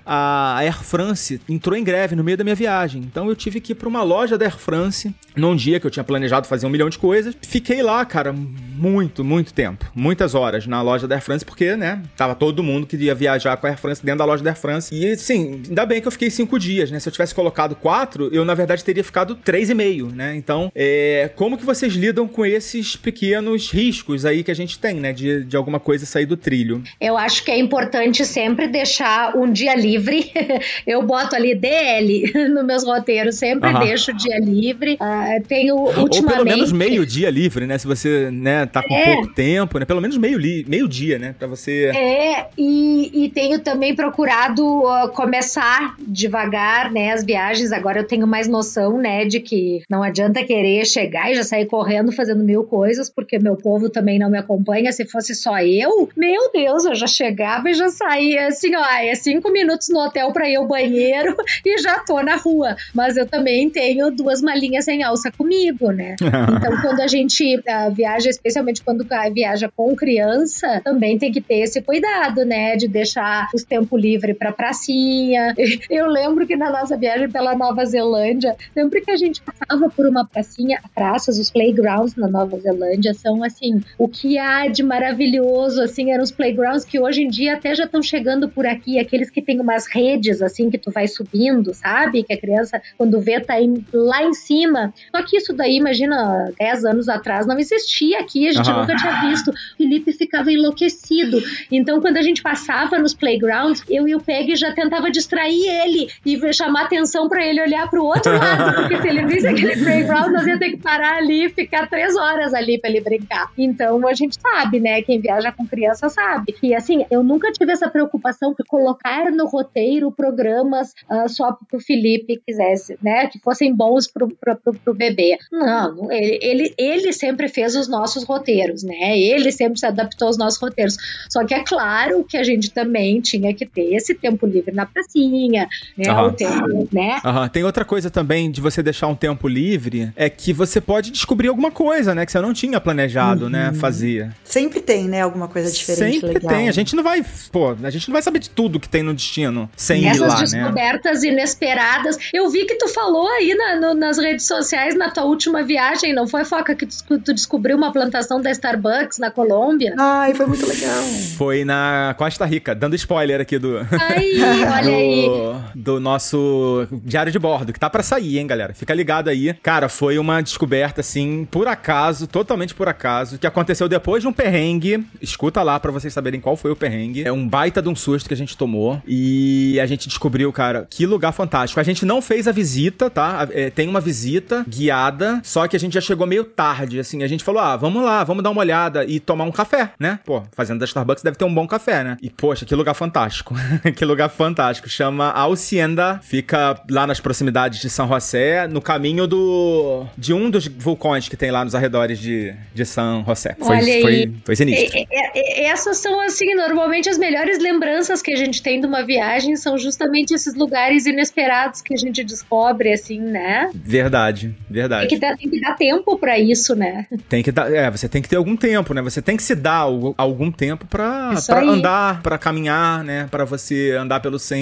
a 0.06 0.58
Air 0.60 0.82
France 0.82 1.40
entrou 1.48 1.76
em 1.76 1.84
greve 1.84 2.14
no 2.14 2.24
meio 2.24 2.36
da 2.36 2.44
minha 2.44 2.56
viagem. 2.56 3.02
Então, 3.02 3.28
eu 3.28 3.36
tive 3.36 3.60
que 3.60 3.72
ir 3.72 3.74
pra 3.74 3.88
uma 3.88 4.02
loja 4.02 4.38
da 4.38 4.44
Air 4.44 4.56
France, 4.56 5.14
num 5.34 5.56
dia 5.56 5.80
que 5.80 5.86
eu 5.86 5.90
tinha 5.90 6.04
planejado 6.04 6.46
fazer 6.46 6.66
um 6.66 6.70
milhão 6.70 6.88
de 6.88 6.98
coisas. 6.98 7.34
Fiquei 7.42 7.82
lá, 7.82 8.04
cara, 8.04 8.32
muito, 8.32 9.24
muito 9.24 9.52
tempo. 9.52 9.90
Muitas 9.94 10.34
horas 10.34 10.66
na 10.66 10.82
loja 10.82 11.08
da 11.08 11.14
Air 11.14 11.24
France, 11.24 11.44
porque, 11.44 11.76
né, 11.76 12.02
tava 12.16 12.34
todo 12.34 12.62
mundo 12.62 12.86
que 12.86 12.96
ia 12.96 13.14
viajar 13.14 13.56
com 13.56 13.66
a 13.66 13.70
Air 13.70 13.78
France 13.78 14.04
dentro 14.04 14.18
da 14.18 14.24
loja 14.24 14.42
da 14.42 14.50
Air 14.50 14.58
France. 14.58 14.94
E, 14.94 15.16
assim, 15.42 15.62
ainda 15.68 15.86
bem 15.86 16.00
que 16.00 16.06
eu 16.08 16.12
fiquei 16.12 16.30
cinco 16.30 16.58
dias, 16.58 16.90
né? 16.90 16.98
Se 17.00 17.08
eu 17.08 17.12
tivesse 17.12 17.34
colocado 17.34 17.74
quatro, 17.74 18.28
eu, 18.32 18.44
na 18.44 18.54
verdade, 18.54 18.84
teria 18.84 19.04
ficado 19.04 19.34
três 19.34 19.70
e 19.70 19.74
meio, 19.74 20.06
né? 20.08 20.34
Então, 20.36 20.70
é, 20.74 21.30
como 21.34 21.56
que 21.58 21.64
vocês 21.64 21.92
lidam 21.94 22.26
com 22.28 22.44
esses 22.44 22.96
pequenos 22.96 23.70
riscos 23.70 24.24
aí 24.24 24.42
que 24.42 24.50
a 24.50 24.54
gente 24.54 24.78
tem, 24.78 24.94
né? 24.94 25.12
De, 25.12 25.44
de 25.44 25.56
alguma 25.56 25.78
coisa 25.80 26.06
sair 26.06 26.26
do 26.26 26.36
trilho. 26.36 26.82
Eu 27.00 27.16
acho 27.16 27.44
que 27.44 27.50
é 27.50 27.58
importante 27.58 28.24
sempre 28.24 28.66
deixar 28.68 29.36
um 29.36 29.50
dia 29.50 29.74
livre. 29.74 30.30
Eu 30.86 31.02
boto 31.02 31.34
ali 31.36 31.54
DL 31.54 32.32
nos 32.52 32.64
meus 32.64 32.84
roteiros, 32.84 33.36
sempre 33.36 33.70
Aham. 33.70 33.80
deixo 33.84 34.10
o 34.12 34.14
dia 34.16 34.38
livre. 34.38 34.96
Ah, 35.00 35.38
tenho 35.46 35.76
Ou 35.76 36.00
ultimamente. 36.00 36.36
pelo 36.36 36.44
menos 36.44 36.72
meio 36.72 37.04
dia 37.06 37.30
livre, 37.30 37.66
né? 37.66 37.78
Se 37.78 37.86
você, 37.86 38.30
né, 38.30 38.66
tá 38.66 38.82
com 38.82 38.94
É. 38.94 39.14
pouco 39.14 39.32
tempo, 39.34 39.78
né? 39.78 39.84
Pelo 39.84 40.00
menos 40.00 40.16
meio, 40.16 40.38
li 40.38 40.64
meio 40.68 40.88
dia, 40.88 41.18
né? 41.18 41.34
Pra 41.38 41.46
você... 41.48 41.90
É, 41.94 42.46
e 42.56 42.82
E, 43.02 43.24
e 43.24 43.30
tenho 43.30 43.58
também 43.60 43.94
procurado 43.94 44.64
uh, 44.64 45.08
começar 45.32 45.96
devagar, 45.98 46.92
né, 46.92 47.10
as 47.10 47.24
viagens. 47.24 47.72
Agora 47.72 48.00
eu 48.00 48.06
tenho 48.06 48.26
mais 48.26 48.46
noção, 48.46 48.98
né, 48.98 49.24
de 49.24 49.40
que 49.40 49.80
não 49.88 50.02
adianta 50.02 50.44
querer 50.44 50.84
chegar 50.84 51.32
e 51.32 51.34
já 51.34 51.42
sair 51.42 51.64
correndo 51.64 52.12
fazendo 52.12 52.44
mil 52.44 52.64
coisas, 52.64 53.08
porque 53.08 53.38
meu 53.38 53.56
povo 53.56 53.88
também 53.88 54.18
não 54.18 54.28
me 54.28 54.36
acompanha. 54.36 54.92
Se 54.92 55.06
fosse 55.06 55.34
só 55.34 55.58
eu, 55.60 56.06
meu 56.14 56.52
Deus, 56.52 56.84
eu 56.84 56.94
já 56.94 57.06
chegava 57.06 57.70
e 57.70 57.74
já 57.74 57.88
saía 57.88 58.48
assim, 58.48 58.76
ó, 58.76 58.84
é 58.84 59.14
cinco 59.14 59.50
minutos 59.50 59.88
no 59.88 60.00
hotel 60.00 60.30
para 60.32 60.50
ir 60.50 60.56
ao 60.56 60.68
banheiro 60.68 61.34
e 61.64 61.78
já 61.78 62.00
tô 62.00 62.20
na 62.20 62.36
rua. 62.36 62.76
Mas 62.94 63.16
eu 63.16 63.24
também 63.24 63.70
tenho 63.70 64.10
duas 64.10 64.42
malinhas 64.42 64.84
sem 64.84 65.02
alça 65.02 65.32
comigo, 65.32 65.90
né? 65.90 66.16
Então, 66.62 66.80
quando 66.80 67.00
a 67.00 67.06
gente 67.06 67.56
uh, 67.56 67.92
viaja, 67.94 68.28
especialmente 68.28 68.82
quando 68.82 69.06
viaja 69.32 69.70
com 69.74 69.94
criança, 69.96 70.80
também 70.84 71.18
tem 71.18 71.32
que 71.32 71.40
ter 71.40 71.60
esse 71.60 71.80
cuidado, 71.80 72.44
né? 72.44 72.76
De 72.76 72.86
deixar 72.86 73.48
os 73.54 73.64
tempo 73.64 73.96
livre 73.96 74.34
para 74.34 74.52
pracinha. 74.52 75.21
Eu 75.90 76.06
lembro 76.06 76.46
que 76.46 76.56
na 76.56 76.70
nossa 76.70 76.96
viagem 76.96 77.30
pela 77.30 77.54
Nova 77.54 77.84
Zelândia, 77.84 78.56
sempre 78.74 79.00
que 79.00 79.10
a 79.10 79.16
gente 79.16 79.42
passava 79.42 79.88
por 79.90 80.06
uma 80.06 80.24
pracinha, 80.24 80.80
praças, 80.94 81.38
os 81.38 81.50
playgrounds 81.50 82.16
na 82.16 82.28
Nova 82.28 82.58
Zelândia 82.58 83.14
são 83.14 83.42
assim, 83.42 83.80
o 83.98 84.08
que 84.08 84.38
há 84.38 84.66
de 84.68 84.82
maravilhoso, 84.82 85.82
assim, 85.82 86.12
eram 86.12 86.22
os 86.22 86.30
playgrounds 86.30 86.84
que 86.84 86.98
hoje 86.98 87.22
em 87.22 87.28
dia 87.28 87.54
até 87.54 87.74
já 87.74 87.84
estão 87.84 88.02
chegando 88.02 88.48
por 88.48 88.66
aqui, 88.66 88.98
aqueles 88.98 89.30
que 89.30 89.42
tem 89.42 89.60
umas 89.60 89.86
redes 89.86 90.42
assim 90.42 90.70
que 90.70 90.78
tu 90.78 90.90
vai 90.90 91.06
subindo, 91.06 91.72
sabe? 91.74 92.22
Que 92.22 92.32
a 92.32 92.40
criança 92.40 92.80
quando 92.96 93.20
vê 93.20 93.40
tá 93.40 93.54
lá 93.92 94.22
em 94.22 94.32
cima. 94.32 94.92
Só 95.14 95.22
que 95.22 95.36
isso 95.36 95.52
daí, 95.52 95.76
imagina, 95.76 96.52
10 96.58 96.84
anos 96.84 97.08
atrás 97.08 97.46
não 97.46 97.58
existia 97.58 98.20
aqui, 98.20 98.48
a 98.48 98.52
gente 98.52 98.70
uhum. 98.70 98.80
nunca 98.80 98.96
tinha 98.96 99.20
visto. 99.28 99.50
O 99.50 99.76
Felipe 99.76 100.12
ficava 100.12 100.50
enlouquecido. 100.52 101.42
Então, 101.70 102.00
quando 102.00 102.16
a 102.16 102.22
gente 102.22 102.42
passava 102.42 102.98
nos 102.98 103.14
playgrounds, 103.14 103.82
eu 103.88 104.08
e 104.08 104.14
o 104.14 104.20
Peg 104.20 104.56
já 104.56 104.72
tentava 104.72 105.10
distrair 105.12 105.68
ele 105.68 106.08
e 106.24 106.52
chamar 106.52 106.86
atenção 106.86 107.28
para 107.28 107.44
ele 107.44 107.60
olhar 107.60 107.88
para 107.88 108.00
o 108.00 108.04
outro 108.04 108.32
lado, 108.32 108.74
porque 108.88 109.00
se 109.00 109.08
ele 109.08 109.26
visse 109.26 109.46
aquele 109.46 109.76
playground, 109.76 110.32
nós 110.32 110.46
ia 110.46 110.58
ter 110.58 110.70
que 110.70 110.78
parar 110.78 111.16
ali 111.18 111.46
e 111.46 111.48
ficar 111.50 111.88
três 111.88 112.16
horas 112.16 112.54
ali 112.54 112.78
para 112.78 112.90
ele 112.90 113.00
brincar. 113.00 113.50
Então, 113.56 114.06
a 114.06 114.14
gente 114.14 114.38
sabe, 114.40 114.80
né? 114.80 115.02
Quem 115.02 115.20
viaja 115.20 115.52
com 115.52 115.66
criança 115.66 116.08
sabe. 116.08 116.54
E 116.62 116.74
assim, 116.74 117.04
eu 117.10 117.22
nunca 117.22 117.52
tive 117.52 117.72
essa 117.72 117.88
preocupação 117.88 118.54
de 118.58 118.64
colocar 118.66 119.30
no 119.30 119.46
roteiro 119.46 120.10
programas 120.10 120.92
uh, 121.10 121.28
só 121.28 121.52
para 121.52 121.76
o 121.76 121.80
Felipe 121.80 122.40
quisesse, 122.46 122.98
né? 123.02 123.26
Que 123.26 123.38
fossem 123.38 123.74
bons 123.74 124.06
para 124.06 124.24
o 124.24 124.94
bebê. 124.94 125.38
Não, 125.50 126.10
ele, 126.10 126.38
ele, 126.42 126.74
ele 126.78 127.12
sempre 127.12 127.48
fez 127.48 127.76
os 127.76 127.88
nossos 127.88 128.24
roteiros, 128.24 128.82
né? 128.82 129.18
Ele 129.18 129.52
sempre 129.52 129.78
se 129.78 129.86
adaptou 129.86 130.28
aos 130.28 130.38
nossos 130.38 130.60
roteiros. 130.60 130.96
Só 131.30 131.44
que 131.44 131.54
é 131.54 131.62
claro 131.64 132.24
que 132.24 132.36
a 132.36 132.42
gente 132.42 132.70
também 132.70 133.20
tinha 133.20 133.54
que 133.54 133.66
ter 133.66 133.94
esse 133.94 134.14
tempo 134.14 134.46
livre 134.46 134.74
na 134.74 134.86
pracinha, 135.02 135.68
né? 135.96 136.12
Uhum. 136.12 136.26
O 136.26 136.32
tempo, 136.32 136.88
né? 136.92 137.20
Uhum. 137.24 137.48
Tem 137.48 137.64
outra 137.64 137.84
coisa 137.84 138.10
também 138.10 138.50
de 138.50 138.60
você 138.60 138.82
deixar 138.82 139.06
um 139.06 139.14
tempo 139.14 139.48
livre, 139.48 140.12
é 140.16 140.30
que 140.30 140.52
você 140.52 140.80
pode 140.80 141.10
descobrir 141.10 141.48
alguma 141.48 141.70
coisa, 141.70 142.14
né? 142.14 142.24
Que 142.24 142.32
você 142.32 142.40
não 142.40 142.52
tinha 142.52 142.80
planejado, 142.80 143.48
né, 143.48 143.66
uhum. 143.66 143.72
né? 143.72 143.78
Fazer. 143.78 144.30
Sempre 144.44 144.80
tem, 144.80 145.08
né? 145.08 145.22
Alguma 145.22 145.48
coisa 145.48 145.70
diferente 145.70 146.20
Sempre 146.20 146.34
legal. 146.34 146.50
tem. 146.50 146.68
A 146.68 146.72
gente 146.72 146.94
não 146.94 147.02
vai, 147.02 147.24
pô, 147.50 147.76
a 147.82 147.90
gente 147.90 148.08
não 148.08 148.12
vai 148.12 148.22
saber 148.22 148.38
de 148.38 148.50
tudo 148.50 148.80
que 148.80 148.88
tem 148.88 149.02
no 149.02 149.14
destino 149.14 149.68
sem 149.76 150.06
Essas 150.06 150.16
ir 150.16 150.20
lá, 150.20 150.28
né? 150.28 150.34
Essas 150.34 150.52
descobertas 150.52 151.22
inesperadas. 151.24 152.18
Eu 152.32 152.48
vi 152.50 152.64
que 152.64 152.76
tu 152.76 152.88
falou 152.88 153.28
aí 153.28 153.54
na, 153.54 153.80
no, 153.80 153.94
nas 153.94 154.18
redes 154.18 154.46
sociais 154.46 154.94
na 154.94 155.10
tua 155.10 155.24
última 155.24 155.62
viagem, 155.62 156.14
não 156.14 156.26
foi, 156.26 156.44
Foca, 156.44 156.74
que 156.74 156.86
tu, 156.86 157.18
tu, 157.18 157.34
descobriu 157.34 157.76
uma 157.76 157.92
plantação 157.92 158.40
da 158.40 158.50
Starbucks 158.50 159.18
na 159.18 159.30
Colômbia? 159.30 159.94
Ai, 159.98 160.34
foi 160.34 160.46
muito 160.46 160.66
legal. 160.66 161.02
Foi 161.36 161.64
na 161.64 162.14
Costa 162.18 162.44
Rica, 162.44 162.74
dando 162.74 162.94
spoiler 162.94 163.40
aqui 163.40 163.58
do... 163.58 163.78
Ai, 163.78 164.30
olha 164.64 164.81
do, 164.82 164.90
aí. 164.90 165.30
Do 165.74 166.00
nosso 166.00 166.86
diário 167.04 167.32
de 167.32 167.38
bordo, 167.38 167.72
que 167.72 167.80
tá 167.80 167.88
para 167.88 168.02
sair, 168.02 168.38
hein, 168.38 168.46
galera? 168.46 168.74
Fica 168.74 168.94
ligado 168.94 169.28
aí. 169.28 169.54
Cara, 169.62 169.88
foi 169.88 170.18
uma 170.18 170.42
descoberta, 170.42 171.00
assim, 171.00 171.46
por 171.50 171.68
acaso, 171.68 172.26
totalmente 172.26 172.74
por 172.74 172.88
acaso, 172.88 173.38
que 173.38 173.46
aconteceu 173.46 173.88
depois 173.88 174.22
de 174.22 174.28
um 174.28 174.32
perrengue. 174.32 175.04
Escuta 175.20 175.62
lá 175.62 175.78
para 175.78 175.90
vocês 175.90 176.12
saberem 176.12 176.40
qual 176.40 176.56
foi 176.56 176.70
o 176.70 176.76
perrengue. 176.76 177.24
É 177.24 177.32
um 177.32 177.46
baita 177.46 177.82
de 177.82 177.88
um 177.88 177.96
susto 177.96 178.28
que 178.28 178.34
a 178.34 178.36
gente 178.36 178.56
tomou. 178.56 179.00
E 179.06 179.78
a 179.80 179.86
gente 179.86 180.08
descobriu, 180.08 180.52
cara, 180.52 180.86
que 180.88 181.06
lugar 181.06 181.32
fantástico. 181.32 181.80
A 181.80 181.82
gente 181.82 182.04
não 182.04 182.20
fez 182.20 182.48
a 182.48 182.52
visita, 182.52 183.10
tá? 183.10 183.48
É, 183.50 183.70
tem 183.70 183.88
uma 183.88 184.00
visita 184.00 184.64
guiada, 184.68 185.40
só 185.42 185.66
que 185.66 185.76
a 185.76 185.80
gente 185.80 185.94
já 185.94 186.00
chegou 186.00 186.26
meio 186.26 186.44
tarde, 186.44 186.98
assim. 186.98 187.22
A 187.22 187.26
gente 187.26 187.44
falou, 187.44 187.60
ah, 187.60 187.76
vamos 187.76 188.02
lá, 188.02 188.24
vamos 188.24 188.42
dar 188.42 188.50
uma 188.50 188.60
olhada 188.60 189.04
e 189.04 189.20
tomar 189.20 189.44
um 189.44 189.52
café, 189.52 189.92
né? 189.98 190.20
Pô, 190.24 190.42
fazendo 190.52 190.78
da 190.78 190.84
Starbucks 190.84 191.22
deve 191.22 191.36
ter 191.36 191.44
um 191.44 191.54
bom 191.54 191.66
café, 191.66 192.04
né? 192.04 192.16
E, 192.20 192.30
poxa, 192.30 192.64
que 192.64 192.74
lugar 192.74 192.94
fantástico. 192.94 193.54
que 193.96 194.04
lugar 194.04 194.28
fantástico. 194.28 194.71
Chama 194.74 195.30
Alcienda, 195.30 196.20
fica 196.22 196.80
lá 196.90 197.06
nas 197.06 197.20
proximidades 197.20 197.80
de 197.80 197.90
São 197.90 198.08
José, 198.08 198.66
no 198.66 198.80
caminho 198.80 199.26
do 199.26 200.06
de 200.16 200.32
um 200.32 200.50
dos 200.50 200.66
vulcões 200.66 201.28
que 201.28 201.36
tem 201.36 201.50
lá 201.50 201.64
nos 201.64 201.74
arredores 201.74 202.18
de, 202.18 202.54
de 202.74 202.84
São 202.84 203.24
José. 203.26 203.56
Foi, 203.58 203.76
Olha 203.76 203.92
aí. 203.92 204.02
foi, 204.02 204.32
foi 204.44 204.56
sinistro. 204.56 204.98
É, 204.98 205.06
é, 205.10 205.64
é, 205.64 205.64
essas 205.66 205.98
são, 205.98 206.20
assim, 206.20 206.54
normalmente 206.54 207.08
as 207.08 207.18
melhores 207.18 207.58
lembranças 207.58 208.22
que 208.22 208.32
a 208.32 208.36
gente 208.36 208.62
tem 208.62 208.80
de 208.80 208.86
uma 208.86 209.04
viagem 209.04 209.56
são 209.56 209.78
justamente 209.78 210.32
esses 210.34 210.54
lugares 210.54 211.06
inesperados 211.06 211.80
que 211.80 211.94
a 211.94 211.96
gente 211.96 212.22
descobre, 212.22 212.92
assim, 212.92 213.20
né? 213.20 213.70
Verdade, 213.74 214.54
verdade. 214.68 215.08
Tem 215.08 215.18
que 215.18 215.26
dar, 215.26 215.36
tem 215.36 215.50
que 215.50 215.60
dar 215.60 215.74
tempo 215.76 216.18
para 216.18 216.38
isso, 216.38 216.74
né? 216.74 217.06
Tem 217.28 217.42
que 217.42 217.52
dar, 217.52 217.72
é, 217.72 217.90
você 217.90 218.08
tem 218.08 218.22
que 218.22 218.28
ter 218.28 218.36
algum 218.36 218.56
tempo, 218.56 218.94
né? 218.94 219.02
Você 219.02 219.22
tem 219.22 219.36
que 219.36 219.42
se 219.42 219.54
dar 219.54 219.86
algum 220.16 220.50
tempo 220.50 220.86
para 220.86 221.34
andar, 221.62 222.22
para 222.22 222.38
caminhar, 222.38 223.02
né? 223.04 223.28
Para 223.30 223.44
você 223.44 223.96
andar 223.98 224.20
pelo 224.20 224.38
centro, 224.38 224.61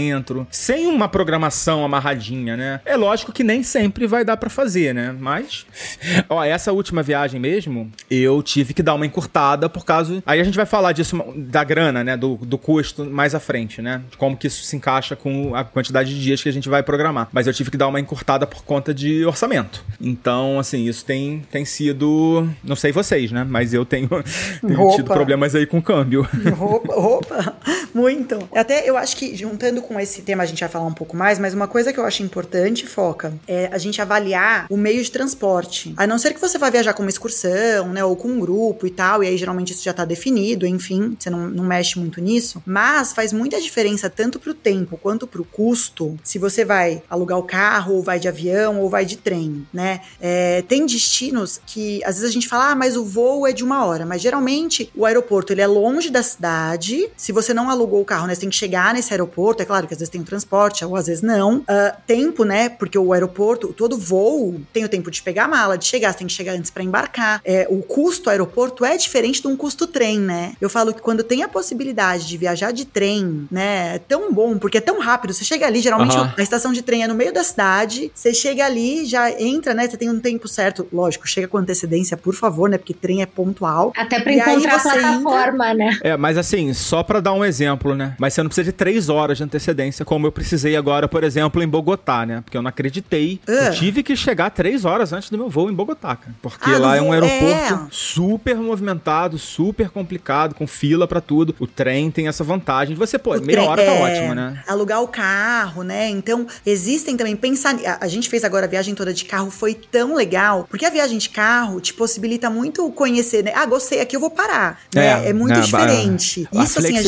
sem 0.51 0.87
uma 0.87 1.09
programação 1.09 1.85
amarradinha, 1.85 2.57
né? 2.57 2.81
É 2.85 2.97
lógico 2.97 3.33
que 3.33 3.45
nem 3.45 3.63
sempre 3.63 4.07
vai 4.07 4.25
dar 4.25 4.37
para 4.37 4.51
fazer, 4.51 4.95
né? 4.95 5.15
Mas, 5.19 5.67
ó, 6.29 6.43
essa 6.43 6.73
última 6.73 7.03
viagem 7.03 7.41
mesmo, 7.41 7.91
eu 8.11 8.43
tive 8.43 8.75
que 8.75 8.83
dar 8.83 8.95
uma 8.95 9.07
encurtada 9.07 9.69
por 9.69 9.85
causa. 9.85 10.23
Aí 10.27 10.41
a 10.41 10.45
gente 10.45 10.57
vai 10.57 10.67
falar 10.67 10.93
disso, 10.93 11.23
da 11.37 11.65
grana, 11.65 12.03
né? 12.05 12.17
Do, 12.17 12.37
do 12.37 12.59
custo 12.59 13.05
mais 13.05 13.35
à 13.35 13.41
frente, 13.41 13.83
né? 13.83 14.03
Como 14.17 14.37
que 14.37 14.47
isso 14.47 14.63
se 14.63 14.77
encaixa 14.77 15.17
com 15.17 15.55
a 15.55 15.65
quantidade 15.65 16.15
de 16.15 16.21
dias 16.21 16.43
que 16.43 16.49
a 16.49 16.53
gente 16.53 16.69
vai 16.69 16.83
programar. 16.83 17.29
Mas 17.33 17.47
eu 17.47 17.53
tive 17.53 17.71
que 17.71 17.77
dar 17.77 17.89
uma 17.89 18.01
encurtada 18.01 18.47
por 18.47 18.63
conta 18.63 18.95
de 18.95 19.25
orçamento. 19.25 19.85
Então, 20.01 20.59
assim, 20.59 20.87
isso 20.87 21.05
tem, 21.05 21.43
tem 21.51 21.65
sido. 21.65 22.49
Não 22.63 22.77
sei 22.77 22.93
vocês, 22.93 23.31
né? 23.33 23.45
Mas 23.49 23.75
eu 23.75 23.85
tenho, 23.85 24.09
tenho 24.61 24.97
tido 24.97 25.13
problemas 25.13 25.55
aí 25.55 25.67
com 25.67 25.79
o 25.79 25.83
câmbio. 25.83 26.27
Roupa, 26.57 26.95
roupa. 26.95 27.57
Muito. 27.95 28.49
Até 28.55 28.89
eu 28.89 28.97
acho 28.97 29.17
que, 29.17 29.35
juntando 29.37 29.83
com 29.83 29.99
esse 29.99 30.23
tema, 30.23 30.43
a 30.43 30.47
gente 30.47 30.61
vai 30.61 30.69
falar 30.69 30.87
um 30.87 30.95
pouco 30.95 31.17
mais, 31.17 31.39
mas 31.39 31.55
uma 31.55 31.69
coisa 31.69 31.93
que 31.93 32.01
eu 32.01 32.05
acho 32.05 32.23
importante, 32.23 32.87
Foca, 32.87 33.33
é 33.47 33.69
a 33.73 33.79
gente 33.79 34.01
avaliar 34.01 34.67
o 34.71 34.77
meio 34.77 35.03
de 35.03 35.11
transporte. 35.11 35.95
A 35.97 36.07
não 36.07 36.19
ser 36.19 36.35
que 36.35 36.41
você 36.41 36.59
vá 36.59 36.71
viajar 36.71 36.93
com 36.95 37.03
uma 37.03 37.11
excursão, 37.11 37.89
né? 37.89 38.05
Ou 38.05 38.17
com 38.17 38.29
um 38.29 38.41
grupo 38.41 38.87
e 38.87 38.91
tal, 38.91 39.23
e 39.23 39.29
aí 39.29 39.37
geralmente 39.37 39.73
isso 39.73 39.83
já 39.83 39.93
tá 39.93 40.05
definido, 40.05 40.67
enfim, 40.67 41.17
você 41.19 41.31
não, 41.31 41.49
não 41.49 41.65
mexe 41.65 41.99
muito 41.99 42.21
nisso. 42.21 42.63
Mas 42.67 43.13
faz 43.13 43.33
muita 43.33 43.61
diferença 43.61 44.09
tanto 44.09 44.39
pro 44.39 44.55
tempo 44.55 44.97
quanto 44.97 45.27
pro 45.27 45.45
custo 45.45 46.19
se 46.23 46.39
você 46.39 46.65
vai 46.65 47.03
alugar 47.09 47.39
o 47.39 47.43
carro, 47.43 47.95
ou 47.95 48.03
vai 48.03 48.19
de 48.19 48.29
avião, 48.29 48.81
ou 48.81 48.89
vai 48.89 49.05
de 49.05 49.17
trem, 49.17 49.67
né? 49.73 50.01
É, 50.21 50.63
tem 50.63 50.87
destinos 50.87 51.61
que 51.67 52.03
às 52.05 52.17
vezes 52.17 52.31
a 52.31 52.33
gente 52.33 52.49
fala, 52.49 52.71
ah, 52.71 52.75
mas 52.75 52.97
o 52.97 53.05
voo 53.05 53.47
é 53.47 53.53
de 53.53 53.65
uma 53.65 53.85
hora, 53.85 54.05
mas 54.07 54.23
geralmente 54.23 54.91
o 54.95 55.05
aeroporto 55.05 55.53
ele 55.53 55.61
é 55.61 55.67
longe 55.67 56.11
da 56.11 56.23
cidade. 56.23 57.09
Se 57.17 57.33
você 57.33 57.55
não 57.55 57.71
alugou 57.81 58.01
o 58.01 58.05
carro, 58.05 58.27
né, 58.27 58.35
você 58.35 58.43
tem 58.43 58.51
que 58.51 58.57
chegar 58.57 58.95
nesse 58.95 59.13
aeroporto. 59.13 59.63
É 59.63 59.67
claro 59.67 59.87
que 59.87 59.95
às 59.95 59.99
vezes 59.99 60.11
tem 60.11 60.21
o 60.21 60.25
transporte, 60.25 60.85
ou 60.85 60.95
às 60.95 61.07
vezes 61.07 61.23
não. 61.23 61.59
Uh, 61.59 61.65
tempo, 62.07 62.45
né? 62.45 62.69
Porque 62.69 62.99
o 62.99 63.13
aeroporto, 63.13 63.73
todo 63.73 63.97
voo 63.97 64.61
tem 64.73 64.85
o 64.85 64.89
tempo 64.89 65.11
de 65.11 65.23
pegar 65.23 65.45
a 65.45 65.49
mala, 65.49 65.79
de 65.79 65.85
chegar, 65.85 66.13
você 66.13 66.19
tem 66.19 66.27
que 66.27 66.33
chegar 66.33 66.53
antes 66.53 66.71
para 66.71 66.83
embarcar. 66.83 67.41
É, 67.45 67.67
o 67.71 67.83
custo 67.83 68.31
aeroporto 68.31 68.85
é 68.85 68.97
diferente 68.97 69.41
de 69.41 69.49
um 69.49 69.57
custo 69.57 69.87
trem, 69.87 70.19
né? 70.19 70.55
Eu 70.61 70.69
falo 70.69 70.93
que 70.93 71.01
quando 71.01 71.23
tem 71.23 71.43
a 71.43 71.49
possibilidade 71.49 72.27
de 72.27 72.37
viajar 72.37 72.73
de 72.73 72.85
trem, 72.85 73.49
né, 73.51 73.97
é 73.97 73.99
tão 73.99 74.33
bom, 74.33 74.59
porque 74.59 74.79
é 74.79 74.81
tão 74.81 75.01
rápido. 75.01 75.33
Você 75.33 75.45
chega 75.45 75.67
ali, 75.67 75.81
geralmente 75.81 76.17
uhum. 76.17 76.29
a 76.37 76.43
estação 76.43 76.73
de 76.73 76.83
trem 76.83 77.03
é 77.03 77.07
no 77.07 77.15
meio 77.15 77.33
da 77.33 77.43
cidade, 77.43 78.11
você 78.15 78.35
chega 78.35 78.65
ali, 78.65 79.07
já 79.07 79.31
entra, 79.41 79.75
né? 79.75 79.89
Você 79.89 79.97
tem 79.97 80.11
um 80.11 80.21
tempo 80.21 80.49
certo. 80.49 80.87
Lógico, 80.93 81.27
chega 81.29 81.49
com 81.49 81.59
antecedência, 81.59 82.17
por 82.17 82.35
favor, 82.35 82.69
né? 82.69 82.79
Porque 82.79 82.95
trem 82.95 83.23
é 83.23 83.27
pontual. 83.27 83.93
Até 83.97 84.21
pra 84.21 84.33
encontrar 84.33 84.77
a 84.77 84.81
plataforma, 84.81 85.71
entra... 85.71 85.75
né? 85.75 85.99
É, 86.03 86.17
mas 86.17 86.37
assim, 86.37 86.73
só 86.73 87.03
pra 87.03 87.21
dar 87.21 87.33
um 87.33 87.45
exemplo, 87.45 87.70
né? 87.97 88.15
Mas 88.19 88.35
você 88.35 88.43
não 88.43 88.49
precisa 88.49 88.65
de 88.65 88.73
três 88.73 89.09
horas 89.09 89.39
de 89.39 89.45
antecedência, 89.45 90.05
como 90.05 90.27
eu 90.27 90.33
precisei 90.33 90.77
agora, 90.77 91.09
por 91.09 91.25
exemplo, 91.25 91.63
em 91.63 91.69
Bogotá, 91.69 92.25
né? 92.25 92.41
Porque 92.43 92.57
eu 92.57 92.63
não 92.63 92.69
acreditei. 92.69 93.41
Uh. 93.47 93.51
Eu 93.51 93.67
ah. 93.69 93.71
tive 93.71 94.03
que 94.03 94.17
chegar 94.17 94.51
três 94.51 94.85
horas 94.85 95.13
antes 95.13 95.31
do 95.31 95.37
meu 95.37 95.49
voo 95.49 95.71
em 95.71 95.75
Bogotá, 95.75 96.17
cara. 96.17 96.35
Porque 96.41 96.71
ah, 96.71 96.79
lá 96.79 96.97
é 96.97 97.03
um 97.03 97.13
aeroporto 97.13 97.75
é. 97.75 97.87
super 97.91 98.57
movimentado, 98.57 99.39
super 99.39 99.91
complicado, 99.91 100.55
com 100.55 100.67
fila 100.67 101.07
para 101.07 101.21
tudo. 101.21 101.55
O 101.59 101.67
trem 101.67 102.11
tem 102.11 102.29
essa 102.29 102.45
vantagem 102.45 102.95
de 102.95 102.99
você, 102.99 103.19
pô, 103.19 103.37
o 103.37 103.43
meia 103.43 103.63
hora 103.63 103.85
tá 103.85 103.91
é... 103.91 104.01
ótimo, 104.01 104.35
né? 104.35 104.63
Alugar 104.67 105.03
o 105.03 105.09
carro, 105.09 105.83
né? 105.83 106.09
Então, 106.09 106.47
existem 106.65 107.17
também, 107.17 107.37
pensar. 107.37 107.75
A, 107.85 108.05
a 108.05 108.09
gente 108.09 108.29
fez 108.29 108.45
agora 108.45 108.67
a 108.67 108.69
viagem 108.69 108.95
toda 108.95 109.13
de 109.13 109.25
carro, 109.25 109.51
foi 109.51 109.75
tão 109.75 110.15
legal, 110.15 110.67
porque 110.69 110.85
a 110.85 110.91
viagem 110.91 111.19
de 111.19 111.29
carro 111.29 111.81
te 111.81 111.95
possibilita 111.95 112.51
muito 112.51 112.91
conhecer, 112.93 113.45
né? 113.45 113.53
Ah, 113.55 113.67
gostei, 113.67 114.01
aqui 114.01 114.17
eu 114.17 114.21
vou 114.21 114.31
parar. 114.31 114.81
Né? 114.95 115.27
É, 115.27 115.31
é 115.31 115.33
muito 115.33 115.59
é, 115.59 115.61
diferente. 115.61 116.49
Isso, 116.53 116.79
a 116.79 116.83
assim, 116.83 116.99
a 116.99 117.03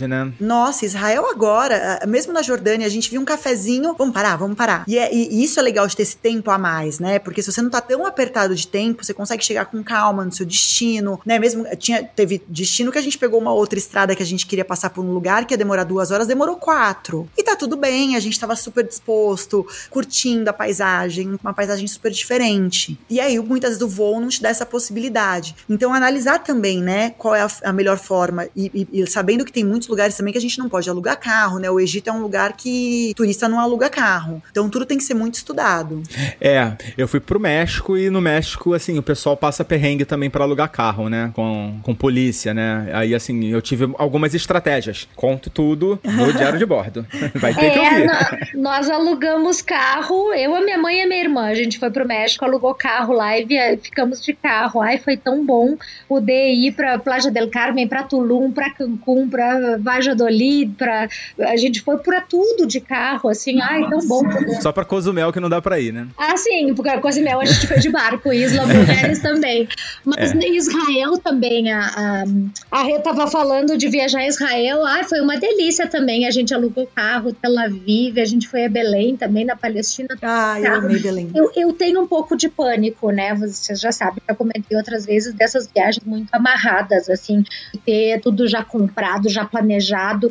possibilidade, 0.00 0.06
né? 0.06 0.32
Nossa, 0.40 0.84
Israel 0.84 1.26
agora, 1.30 2.00
mesmo 2.06 2.32
na 2.32 2.42
Jordânia, 2.42 2.86
a 2.86 2.90
gente 2.90 3.10
viu 3.10 3.20
um 3.20 3.24
cafezinho, 3.24 3.94
vamos 3.98 4.14
parar, 4.14 4.36
vamos 4.36 4.56
parar. 4.56 4.84
E, 4.86 4.98
é, 4.98 5.12
e 5.12 5.42
isso 5.42 5.58
é 5.58 5.62
legal 5.62 5.86
de 5.86 5.96
ter 5.96 6.02
esse 6.02 6.16
tempo 6.16 6.50
a 6.50 6.58
mais, 6.58 6.98
né? 6.98 7.18
Porque 7.18 7.42
se 7.42 7.50
você 7.52 7.60
não 7.60 7.70
tá 7.70 7.80
tão 7.80 8.06
apertado 8.06 8.54
de 8.54 8.66
tempo, 8.66 9.04
você 9.04 9.12
consegue 9.12 9.44
chegar 9.44 9.66
com 9.66 9.82
calma 9.82 10.24
no 10.24 10.32
seu 10.32 10.46
destino, 10.46 11.20
né? 11.24 11.38
Mesmo 11.38 11.64
tinha, 11.76 12.02
teve 12.02 12.42
destino 12.48 12.92
que 12.92 12.98
a 12.98 13.02
gente 13.02 13.18
pegou 13.18 13.40
uma 13.40 13.52
outra 13.52 13.78
estrada 13.78 14.14
que 14.14 14.22
a 14.22 14.26
gente 14.26 14.46
queria 14.46 14.64
passar 14.64 14.90
por 14.90 15.04
um 15.04 15.12
lugar 15.12 15.44
que 15.44 15.54
ia 15.54 15.58
demorar 15.58 15.84
duas 15.84 16.10
horas, 16.10 16.26
demorou 16.26 16.56
quatro. 16.56 17.28
E 17.36 17.42
tá 17.42 17.56
tudo 17.56 17.76
bem, 17.76 18.16
a 18.16 18.20
gente 18.20 18.38
tava 18.38 18.56
super 18.56 18.86
disposto, 18.86 19.66
curtindo 19.90 20.48
a 20.48 20.52
paisagem, 20.52 21.38
uma 21.42 21.52
paisagem 21.52 21.86
super 21.86 22.10
diferente. 22.10 22.98
E 23.08 23.20
aí, 23.20 23.38
muitas 23.38 23.70
vezes 23.70 23.82
o 23.82 23.88
voo 23.88 24.20
não 24.20 24.28
te 24.28 24.42
dá 24.42 24.48
essa 24.48 24.66
possibilidade. 24.66 25.56
Então, 25.68 25.92
analisar 25.92 26.38
também, 26.40 26.82
né, 26.82 27.10
qual 27.10 27.34
é 27.34 27.42
a, 27.42 27.50
a 27.64 27.72
melhor 27.72 27.98
forma 27.98 28.48
e, 28.56 28.88
e, 28.92 29.00
e, 29.00 29.06
sabendo 29.06 29.44
que 29.44 29.52
tem 29.52 29.64
muitos 29.64 29.88
lugares 29.90 30.16
também 30.16 30.32
que 30.32 30.38
a 30.38 30.40
gente 30.40 30.58
não 30.58 30.68
pode 30.68 30.88
alugar 30.88 31.18
carro, 31.18 31.58
né? 31.58 31.70
O 31.70 31.80
Egito 31.80 32.08
é 32.08 32.12
um 32.12 32.22
lugar 32.22 32.54
que 32.56 33.12
turista 33.16 33.48
não 33.48 33.60
aluga 33.60 33.90
carro. 33.90 34.42
Então, 34.50 34.68
tudo 34.70 34.86
tem 34.86 34.96
que 34.96 35.04
ser 35.04 35.14
muito 35.14 35.34
estudado. 35.34 36.02
É, 36.40 36.72
eu 36.96 37.06
fui 37.08 37.20
pro 37.20 37.40
México 37.40 37.96
e 37.96 38.08
no 38.08 38.20
México, 38.20 38.72
assim, 38.72 38.98
o 38.98 39.02
pessoal 39.02 39.36
passa 39.36 39.64
perrengue 39.64 40.04
também 40.04 40.30
para 40.30 40.44
alugar 40.44 40.70
carro, 40.70 41.08
né? 41.08 41.30
Com, 41.34 41.78
com 41.82 41.94
polícia, 41.94 42.54
né? 42.54 42.88
Aí, 42.92 43.14
assim, 43.14 43.46
eu 43.46 43.60
tive 43.60 43.92
algumas 43.98 44.34
estratégias. 44.34 45.08
Conto 45.16 45.50
tudo 45.50 45.98
no 46.04 46.32
diário 46.32 46.58
de 46.58 46.66
bordo. 46.66 47.06
Vai 47.34 47.54
ter 47.54 47.66
é, 47.66 47.70
que 47.70 47.78
ouvir. 47.78 48.54
nós 48.54 48.88
alugamos 48.88 49.62
carro, 49.62 50.32
eu, 50.32 50.54
a 50.54 50.60
minha 50.60 50.78
mãe 50.78 51.00
e 51.00 51.02
a 51.02 51.08
minha 51.08 51.22
irmã. 51.22 51.46
A 51.46 51.54
gente 51.54 51.78
foi 51.78 51.90
pro 51.90 52.06
México, 52.06 52.44
alugou 52.44 52.74
carro 52.74 53.14
lá 53.14 53.38
e 53.38 53.44
via, 53.44 53.78
ficamos 53.82 54.22
de 54.22 54.32
carro. 54.34 54.80
Ai, 54.80 54.98
foi 54.98 55.16
tão 55.16 55.44
bom 55.44 55.76
poder 56.08 56.52
ir 56.52 56.72
pra 56.72 56.98
Plaja 56.98 57.30
del 57.30 57.50
Carmen, 57.50 57.88
pra 57.88 58.02
Tulum, 58.02 58.52
pra 58.52 58.70
Cancún, 58.70 59.28
pra 59.28 59.76
Valladolid, 59.80 60.74
pra... 60.76 61.08
A 61.40 61.56
gente 61.56 61.80
foi 61.80 61.98
pra 61.98 62.20
tudo 62.20 62.66
de 62.66 62.80
carro, 62.80 63.28
assim. 63.28 63.60
Ai, 63.60 63.88
tão 63.88 64.00
bom. 64.06 64.22
Só 64.60 64.72
pra 64.72 64.84
Cozumel 64.84 65.32
que 65.32 65.40
não 65.40 65.48
dá 65.48 65.60
pra 65.60 65.80
ir, 65.80 65.92
né? 65.92 66.06
Ah, 66.16 66.36
sim, 66.36 66.74
porque 66.74 66.96
Cozumel 66.98 67.40
a 67.40 67.44
gente 67.44 67.66
foi 67.66 67.78
de 67.78 67.88
barco, 67.88 68.32
Isla 68.32 68.66
Mujeres 68.66 69.20
também. 69.20 69.68
Mas 70.04 70.32
é. 70.34 70.48
Israel 70.48 71.18
também, 71.18 71.72
a, 71.72 71.80
a, 71.80 72.24
a 72.70 72.82
Rê 72.82 72.98
tava 72.98 73.26
falando 73.26 73.76
de 73.76 73.88
viajar 73.88 74.20
a 74.20 74.26
Israel. 74.26 74.84
Ai, 74.84 75.04
foi 75.04 75.20
uma 75.20 75.38
delícia 75.38 75.86
também. 75.86 76.26
A 76.26 76.30
gente 76.30 76.54
alugou 76.54 76.86
carro, 76.94 77.32
Tel 77.32 77.58
Aviv, 77.58 78.18
a 78.18 78.24
gente 78.24 78.48
foi 78.48 78.64
a 78.64 78.68
Belém 78.68 79.16
também, 79.16 79.44
na 79.44 79.56
Palestina. 79.56 80.08
Ah, 80.22 80.60
eu 80.60 80.74
amei 80.74 80.98
Belém. 80.98 81.30
Eu, 81.34 81.50
eu 81.56 81.72
tenho 81.72 82.00
um 82.00 82.06
pouco 82.06 82.36
de 82.36 82.48
pânico, 82.48 83.10
né? 83.10 83.34
Vocês 83.34 83.80
já 83.80 83.92
sabem, 83.92 84.22
já 84.28 84.34
comentei 84.34 84.76
outras 84.76 85.06
vezes 85.06 85.34
dessas 85.34 85.68
viagens 85.72 86.04
muito 86.04 86.28
amarradas, 86.32 87.08
assim, 87.08 87.44
ter 87.84 88.20
tudo 88.20 88.46
já 88.46 88.64
comprado, 88.64 89.28
já 89.28 89.44
planejado. 89.44 89.69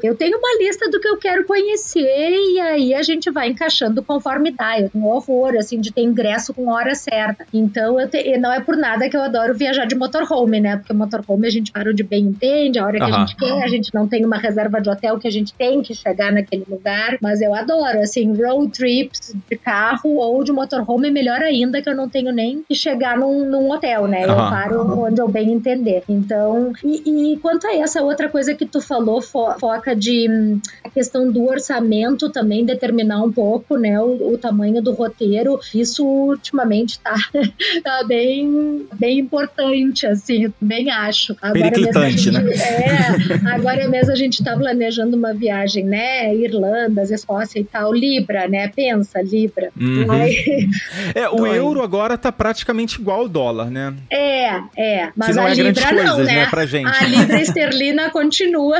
Eu 0.03 0.15
tenho 0.15 0.37
uma 0.37 0.57
lista 0.59 0.89
do 0.89 0.99
que 0.99 1.07
eu 1.07 1.17
quero 1.17 1.45
conhecer 1.45 2.31
e 2.31 2.59
aí 2.59 2.93
a 2.93 3.01
gente 3.03 3.29
vai 3.29 3.49
encaixando 3.49 4.03
conforme 4.03 4.51
dá. 4.51 4.79
Eu 4.79 4.89
tenho 4.89 5.05
horror, 5.05 5.55
assim, 5.57 5.79
de 5.79 5.91
ter 5.91 6.01
ingresso 6.01 6.53
com 6.53 6.69
hora 6.69 6.95
certa. 6.95 7.45
Então, 7.53 7.99
eu 7.99 8.09
te... 8.09 8.37
não 8.37 8.51
é 8.51 8.59
por 8.59 8.75
nada 8.75 9.09
que 9.09 9.15
eu 9.15 9.21
adoro 9.21 9.53
viajar 9.53 9.85
de 9.85 9.95
motorhome, 9.95 10.59
né? 10.59 10.77
Porque 10.77 10.93
motorhome 10.93 11.47
a 11.47 11.49
gente 11.49 11.71
para 11.71 11.89
onde 11.89 12.03
bem 12.03 12.25
entende, 12.25 12.79
a 12.79 12.85
hora 12.85 12.97
que 12.97 13.05
uhum. 13.05 13.15
a 13.15 13.19
gente 13.19 13.35
quer, 13.35 13.63
a 13.63 13.67
gente 13.67 13.93
não 13.93 14.07
tem 14.07 14.25
uma 14.25 14.37
reserva 14.37 14.81
de 14.81 14.89
hotel 14.89 15.19
que 15.19 15.27
a 15.27 15.31
gente 15.31 15.53
tem 15.53 15.81
que 15.81 15.93
chegar 15.93 16.31
naquele 16.31 16.65
lugar. 16.67 17.17
Mas 17.21 17.41
eu 17.41 17.53
adoro, 17.53 17.99
assim, 17.99 18.33
road 18.33 18.71
trips 18.71 19.35
de 19.49 19.57
carro 19.57 20.15
ou 20.17 20.43
de 20.43 20.51
motorhome, 20.51 21.11
melhor 21.11 21.41
ainda, 21.41 21.81
que 21.81 21.89
eu 21.89 21.95
não 21.95 22.09
tenho 22.09 22.31
nem 22.31 22.63
que 22.67 22.75
chegar 22.75 23.17
num, 23.17 23.49
num 23.49 23.71
hotel, 23.71 24.07
né? 24.07 24.25
Uhum. 24.25 24.31
Eu 24.31 24.37
paro 24.37 24.99
onde 25.05 25.21
eu 25.21 25.27
bem 25.27 25.51
entender. 25.51 26.03
Então, 26.07 26.73
e, 26.83 27.33
e, 27.33 27.37
quanto 27.37 27.67
a 27.67 27.75
essa 27.75 28.01
outra 28.01 28.29
coisa 28.29 28.53
que 28.53 28.65
tu 28.65 28.81
falou, 28.81 29.21
fo 29.31 29.53
foca 29.59 29.95
de 29.95 30.27
hum, 30.29 30.59
a 30.83 30.89
questão 30.89 31.31
do 31.31 31.45
orçamento 31.45 32.29
também 32.29 32.65
determinar 32.65 33.21
um 33.23 33.31
pouco, 33.31 33.77
né, 33.77 33.99
o, 33.99 34.33
o 34.33 34.37
tamanho 34.37 34.81
do 34.81 34.93
roteiro, 34.93 35.59
isso 35.73 36.05
ultimamente 36.05 36.99
tá, 36.99 37.15
tá 37.83 38.03
bem, 38.07 38.85
bem 38.97 39.19
importante, 39.19 40.05
assim, 40.05 40.49
também 40.59 40.89
acho. 40.89 41.35
Agora 41.41 41.77
mesmo 41.77 41.99
a 41.99 42.09
gente, 42.09 42.31
né? 42.31 42.43
É, 42.49 43.53
agora 43.53 43.87
mesmo 43.87 44.11
a 44.11 44.15
gente 44.15 44.43
tá 44.43 44.55
planejando 44.55 45.15
uma 45.15 45.33
viagem, 45.33 45.85
né, 45.85 46.33
Irlanda, 46.35 47.03
Escócia 47.03 47.59
e 47.59 47.63
tal, 47.63 47.93
Libra, 47.93 48.47
né, 48.47 48.67
pensa, 48.69 49.21
Libra. 49.21 49.69
Uhum. 49.79 50.11
Aí, 50.11 50.67
é, 51.15 51.29
o 51.29 51.45
euro 51.45 51.81
agora 51.81 52.17
tá 52.17 52.31
praticamente 52.31 52.99
igual 52.99 53.21
ao 53.21 53.29
dólar, 53.29 53.69
né? 53.69 53.93
É, 54.11 54.59
é, 54.77 55.11
mas 55.15 55.37
a 55.37 55.49
é 55.49 55.53
Libra 55.53 55.91
não, 55.91 56.17
né? 56.19 56.33
né? 56.33 56.45
Pra 56.47 56.65
gente. 56.65 56.87
A 56.87 57.05
Libra 57.05 57.41
esterlina 57.41 58.09
continua. 58.09 58.79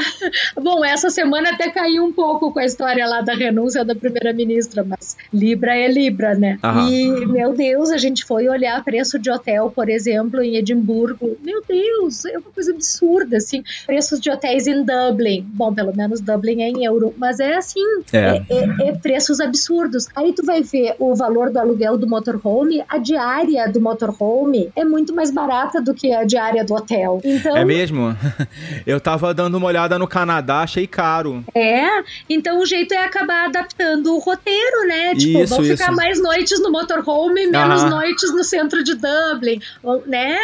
Bom, 0.56 0.84
essa 0.84 1.10
semana 1.10 1.52
até 1.52 1.70
caiu 1.70 2.04
um 2.04 2.14
pouco 2.14 2.52
com 2.52 2.60
a 2.60 2.66
história 2.66 3.06
lá 3.08 3.22
da 3.22 3.34
renúncia 3.34 3.84
da 3.84 3.96
primeira-ministra, 3.96 4.84
mas 4.84 5.18
Libra 5.34 5.76
é 5.76 5.88
Libra, 5.88 6.36
né? 6.36 6.58
Aham. 6.64 6.90
E, 6.90 7.26
meu 7.26 7.54
Deus, 7.54 7.90
a 7.92 7.98
gente 7.98 8.26
foi 8.26 8.48
olhar 8.48 8.84
preço 8.84 9.20
de 9.20 9.30
hotel, 9.30 9.72
por 9.74 9.90
exemplo, 9.90 10.42
em 10.42 10.56
Edimburgo. 10.56 11.38
Meu 11.44 11.64
Deus, 11.68 12.26
é 12.26 12.38
uma 12.38 12.52
coisa 12.54 12.72
absurda, 12.72 13.38
assim. 13.38 13.64
Preços 13.86 14.20
de 14.20 14.30
hotéis 14.30 14.68
em 14.68 14.84
Dublin. 14.84 15.46
Bom, 15.54 15.74
pelo 15.74 15.96
menos 15.96 16.22
Dublin 16.22 16.62
é 16.62 16.70
em 16.70 16.86
euro, 16.86 17.14
mas 17.18 17.40
é 17.40 17.56
assim, 17.56 17.84
é. 18.12 18.20
É, 18.20 18.44
é, 18.50 18.90
é 18.90 18.92
preços 18.94 19.40
absurdos. 19.40 20.08
Aí 20.16 20.34
tu 20.34 20.46
vai 20.46 20.62
ver 20.62 20.96
o 21.00 21.16
valor 21.16 21.52
do 21.52 21.60
aluguel 21.60 21.98
do 21.98 22.08
motorhome, 22.08 22.84
a 22.88 22.98
diária 22.98 23.68
do 23.70 23.82
motorhome 23.82 24.72
é 24.76 24.84
muito 24.84 25.14
mais 25.14 25.32
barata 25.32 25.82
do 25.82 25.94
que 25.94 26.12
a 26.12 26.24
diária 26.24 26.64
do 26.64 26.74
hotel. 26.74 27.22
Então, 27.24 27.56
é 27.56 27.66
mesmo? 27.66 28.16
Eu 28.86 29.00
tava 29.00 29.34
dando 29.34 29.56
uma 29.56 29.68
olhada 29.68 29.98
no 29.98 30.08
Canadá, 30.30 30.60
achei 30.60 30.86
caro. 30.86 31.44
É, 31.56 32.04
então 32.30 32.60
o 32.60 32.66
jeito 32.66 32.94
é 32.94 32.98
acabar 32.98 33.46
adaptando 33.46 34.16
o 34.16 34.20
roteiro, 34.20 34.88
né? 34.88 35.16
Tipo, 35.16 35.40
isso, 35.40 35.56
vão 35.56 35.64
ficar 35.64 35.86
isso. 35.86 35.96
mais 35.96 36.22
noites 36.22 36.62
no 36.62 36.72
motorhome, 36.72 37.48
menos 37.48 37.84
noites 37.86 38.32
no 38.32 38.44
centro 38.44 38.84
de 38.84 38.94
Dublin, 38.94 39.60
né? 40.06 40.38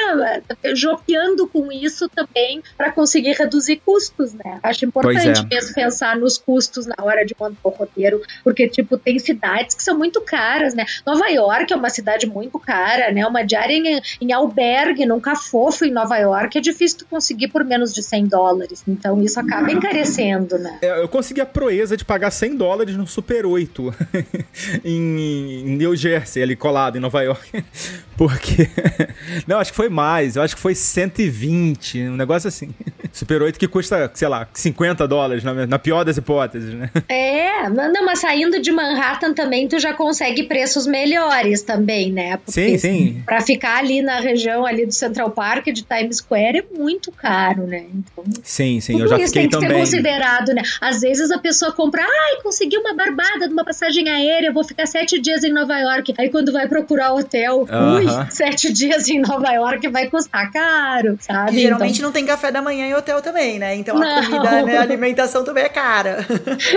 Jopeando 0.73 1.47
com 1.47 1.71
isso 1.71 2.09
também 2.09 2.63
para 2.75 2.91
conseguir 2.91 3.33
reduzir 3.33 3.79
custos, 3.85 4.33
né? 4.33 4.59
Acho 4.63 4.85
importante 4.85 5.41
é. 5.41 5.55
mesmo 5.55 5.75
pensar 5.75 6.17
nos 6.17 6.39
custos 6.39 6.87
na 6.87 6.95
hora 7.03 7.23
de 7.23 7.35
montar 7.39 7.59
o 7.63 7.69
roteiro, 7.69 8.21
porque, 8.43 8.67
tipo, 8.67 8.97
tem 8.97 9.19
cidades 9.19 9.75
que 9.75 9.83
são 9.83 9.95
muito 9.95 10.19
caras, 10.21 10.73
né? 10.73 10.85
Nova 11.05 11.27
York 11.27 11.71
é 11.71 11.75
uma 11.75 11.89
cidade 11.89 12.25
muito 12.25 12.57
cara, 12.57 13.11
né? 13.11 13.25
Uma 13.27 13.43
diária 13.43 13.73
em, 13.73 14.01
em 14.19 14.33
albergue, 14.33 15.05
num 15.05 15.19
cafofo 15.19 15.85
em 15.85 15.91
Nova 15.91 16.17
York, 16.17 16.57
é 16.57 16.61
difícil 16.61 16.99
tu 16.99 17.05
conseguir 17.05 17.49
por 17.49 17.63
menos 17.63 17.93
de 17.93 18.01
100 18.01 18.25
dólares. 18.25 18.83
Então 18.87 19.21
isso 19.21 19.39
acaba 19.39 19.64
encarecendo, 19.71 20.57
né? 20.57 20.79
É, 20.81 21.01
eu 21.01 21.07
consegui 21.07 21.41
a 21.41 21.45
proeza 21.45 21.95
de 21.95 22.05
pagar 22.05 22.31
100 22.31 22.55
dólares 22.55 22.95
no 22.95 23.07
Super 23.07 23.45
8 23.45 23.95
em, 24.83 25.61
em 25.61 25.77
New 25.77 25.95
Jersey, 25.95 26.41
ali 26.43 26.55
colado 26.55 26.97
em 26.97 27.01
Nova 27.01 27.21
York. 27.21 27.63
Porque. 28.17 28.69
Não, 29.47 29.59
acho 29.59 29.71
que 29.71 29.75
foi 29.75 29.89
mais. 29.89 30.35
Eu 30.35 30.41
acho 30.41 30.55
que 30.55 30.61
foi 30.61 30.73
120, 30.73 32.01
um 32.03 32.15
negócio 32.15 32.47
assim. 32.47 32.73
Super 33.11 33.41
8 33.41 33.59
que 33.59 33.67
custa, 33.67 34.11
sei 34.13 34.27
lá, 34.27 34.47
50 34.53 35.07
dólares, 35.07 35.43
na, 35.43 35.65
na 35.65 35.79
pior 35.79 36.03
das 36.03 36.17
hipóteses, 36.17 36.73
né? 36.73 36.89
É, 37.07 37.69
não, 37.69 38.05
mas 38.05 38.19
saindo 38.19 38.61
de 38.61 38.71
Manhattan 38.71 39.33
também 39.33 39.67
tu 39.67 39.79
já 39.79 39.93
consegue 39.93 40.43
preços 40.43 40.85
melhores 40.85 41.61
também, 41.61 42.11
né? 42.11 42.37
Porque, 42.37 42.51
sim, 42.51 42.77
sim. 42.77 43.23
Pra 43.25 43.41
ficar 43.41 43.77
ali 43.77 44.01
na 44.01 44.19
região 44.19 44.65
ali 44.65 44.85
do 44.85 44.91
Central 44.91 45.31
Park, 45.31 45.67
de 45.67 45.83
Times 45.83 46.17
Square, 46.17 46.57
é 46.59 46.77
muito 46.77 47.11
caro, 47.11 47.65
né? 47.65 47.85
Então, 47.93 48.23
sim, 48.43 48.81
sim, 48.81 48.99
eu 48.99 49.07
já 49.07 49.17
fiquei 49.19 49.47
também. 49.59 49.69
ser 49.69 49.79
considerado, 49.79 50.53
né? 50.53 50.61
Às 50.81 51.01
vezes 51.01 51.31
a 51.31 51.37
pessoa 51.37 51.71
compra, 51.71 52.03
ai, 52.03 52.41
consegui 52.41 52.77
uma 52.77 52.93
barbada 52.93 53.47
de 53.47 53.53
uma 53.53 53.63
passagem 53.63 54.09
aérea, 54.09 54.51
vou 54.51 54.63
ficar 54.63 54.85
sete 54.85 55.19
dias 55.19 55.43
em 55.43 55.51
Nova 55.51 55.77
York. 55.77 56.13
Aí 56.17 56.29
quando 56.29 56.51
vai 56.51 56.67
procurar 56.67 57.13
hotel, 57.13 57.61
uh 57.61 57.67
-huh. 57.67 57.95
ui, 57.95 58.31
sete 58.31 58.71
dias 58.71 59.07
em 59.09 59.19
Nova 59.19 59.51
York 59.51 59.87
vai 59.89 60.07
custar 60.07 60.51
caro, 60.51 61.17
sabe? 61.19 61.57
E 61.57 61.61
geralmente 61.61 61.97
então... 61.97 62.07
não 62.07 62.13
tem 62.13 62.25
café 62.25 62.51
da 62.51 62.61
manhã 62.61 62.85
em 62.87 62.93
hotel 62.93 63.21
também, 63.21 63.59
né? 63.59 63.75
Então 63.75 63.97
não. 63.97 64.19
a 64.19 64.23
comida, 64.23 64.63
né, 64.63 64.77
a 64.77 64.81
alimentação 64.81 65.43
também 65.43 65.63
é 65.63 65.69
cara. 65.69 66.25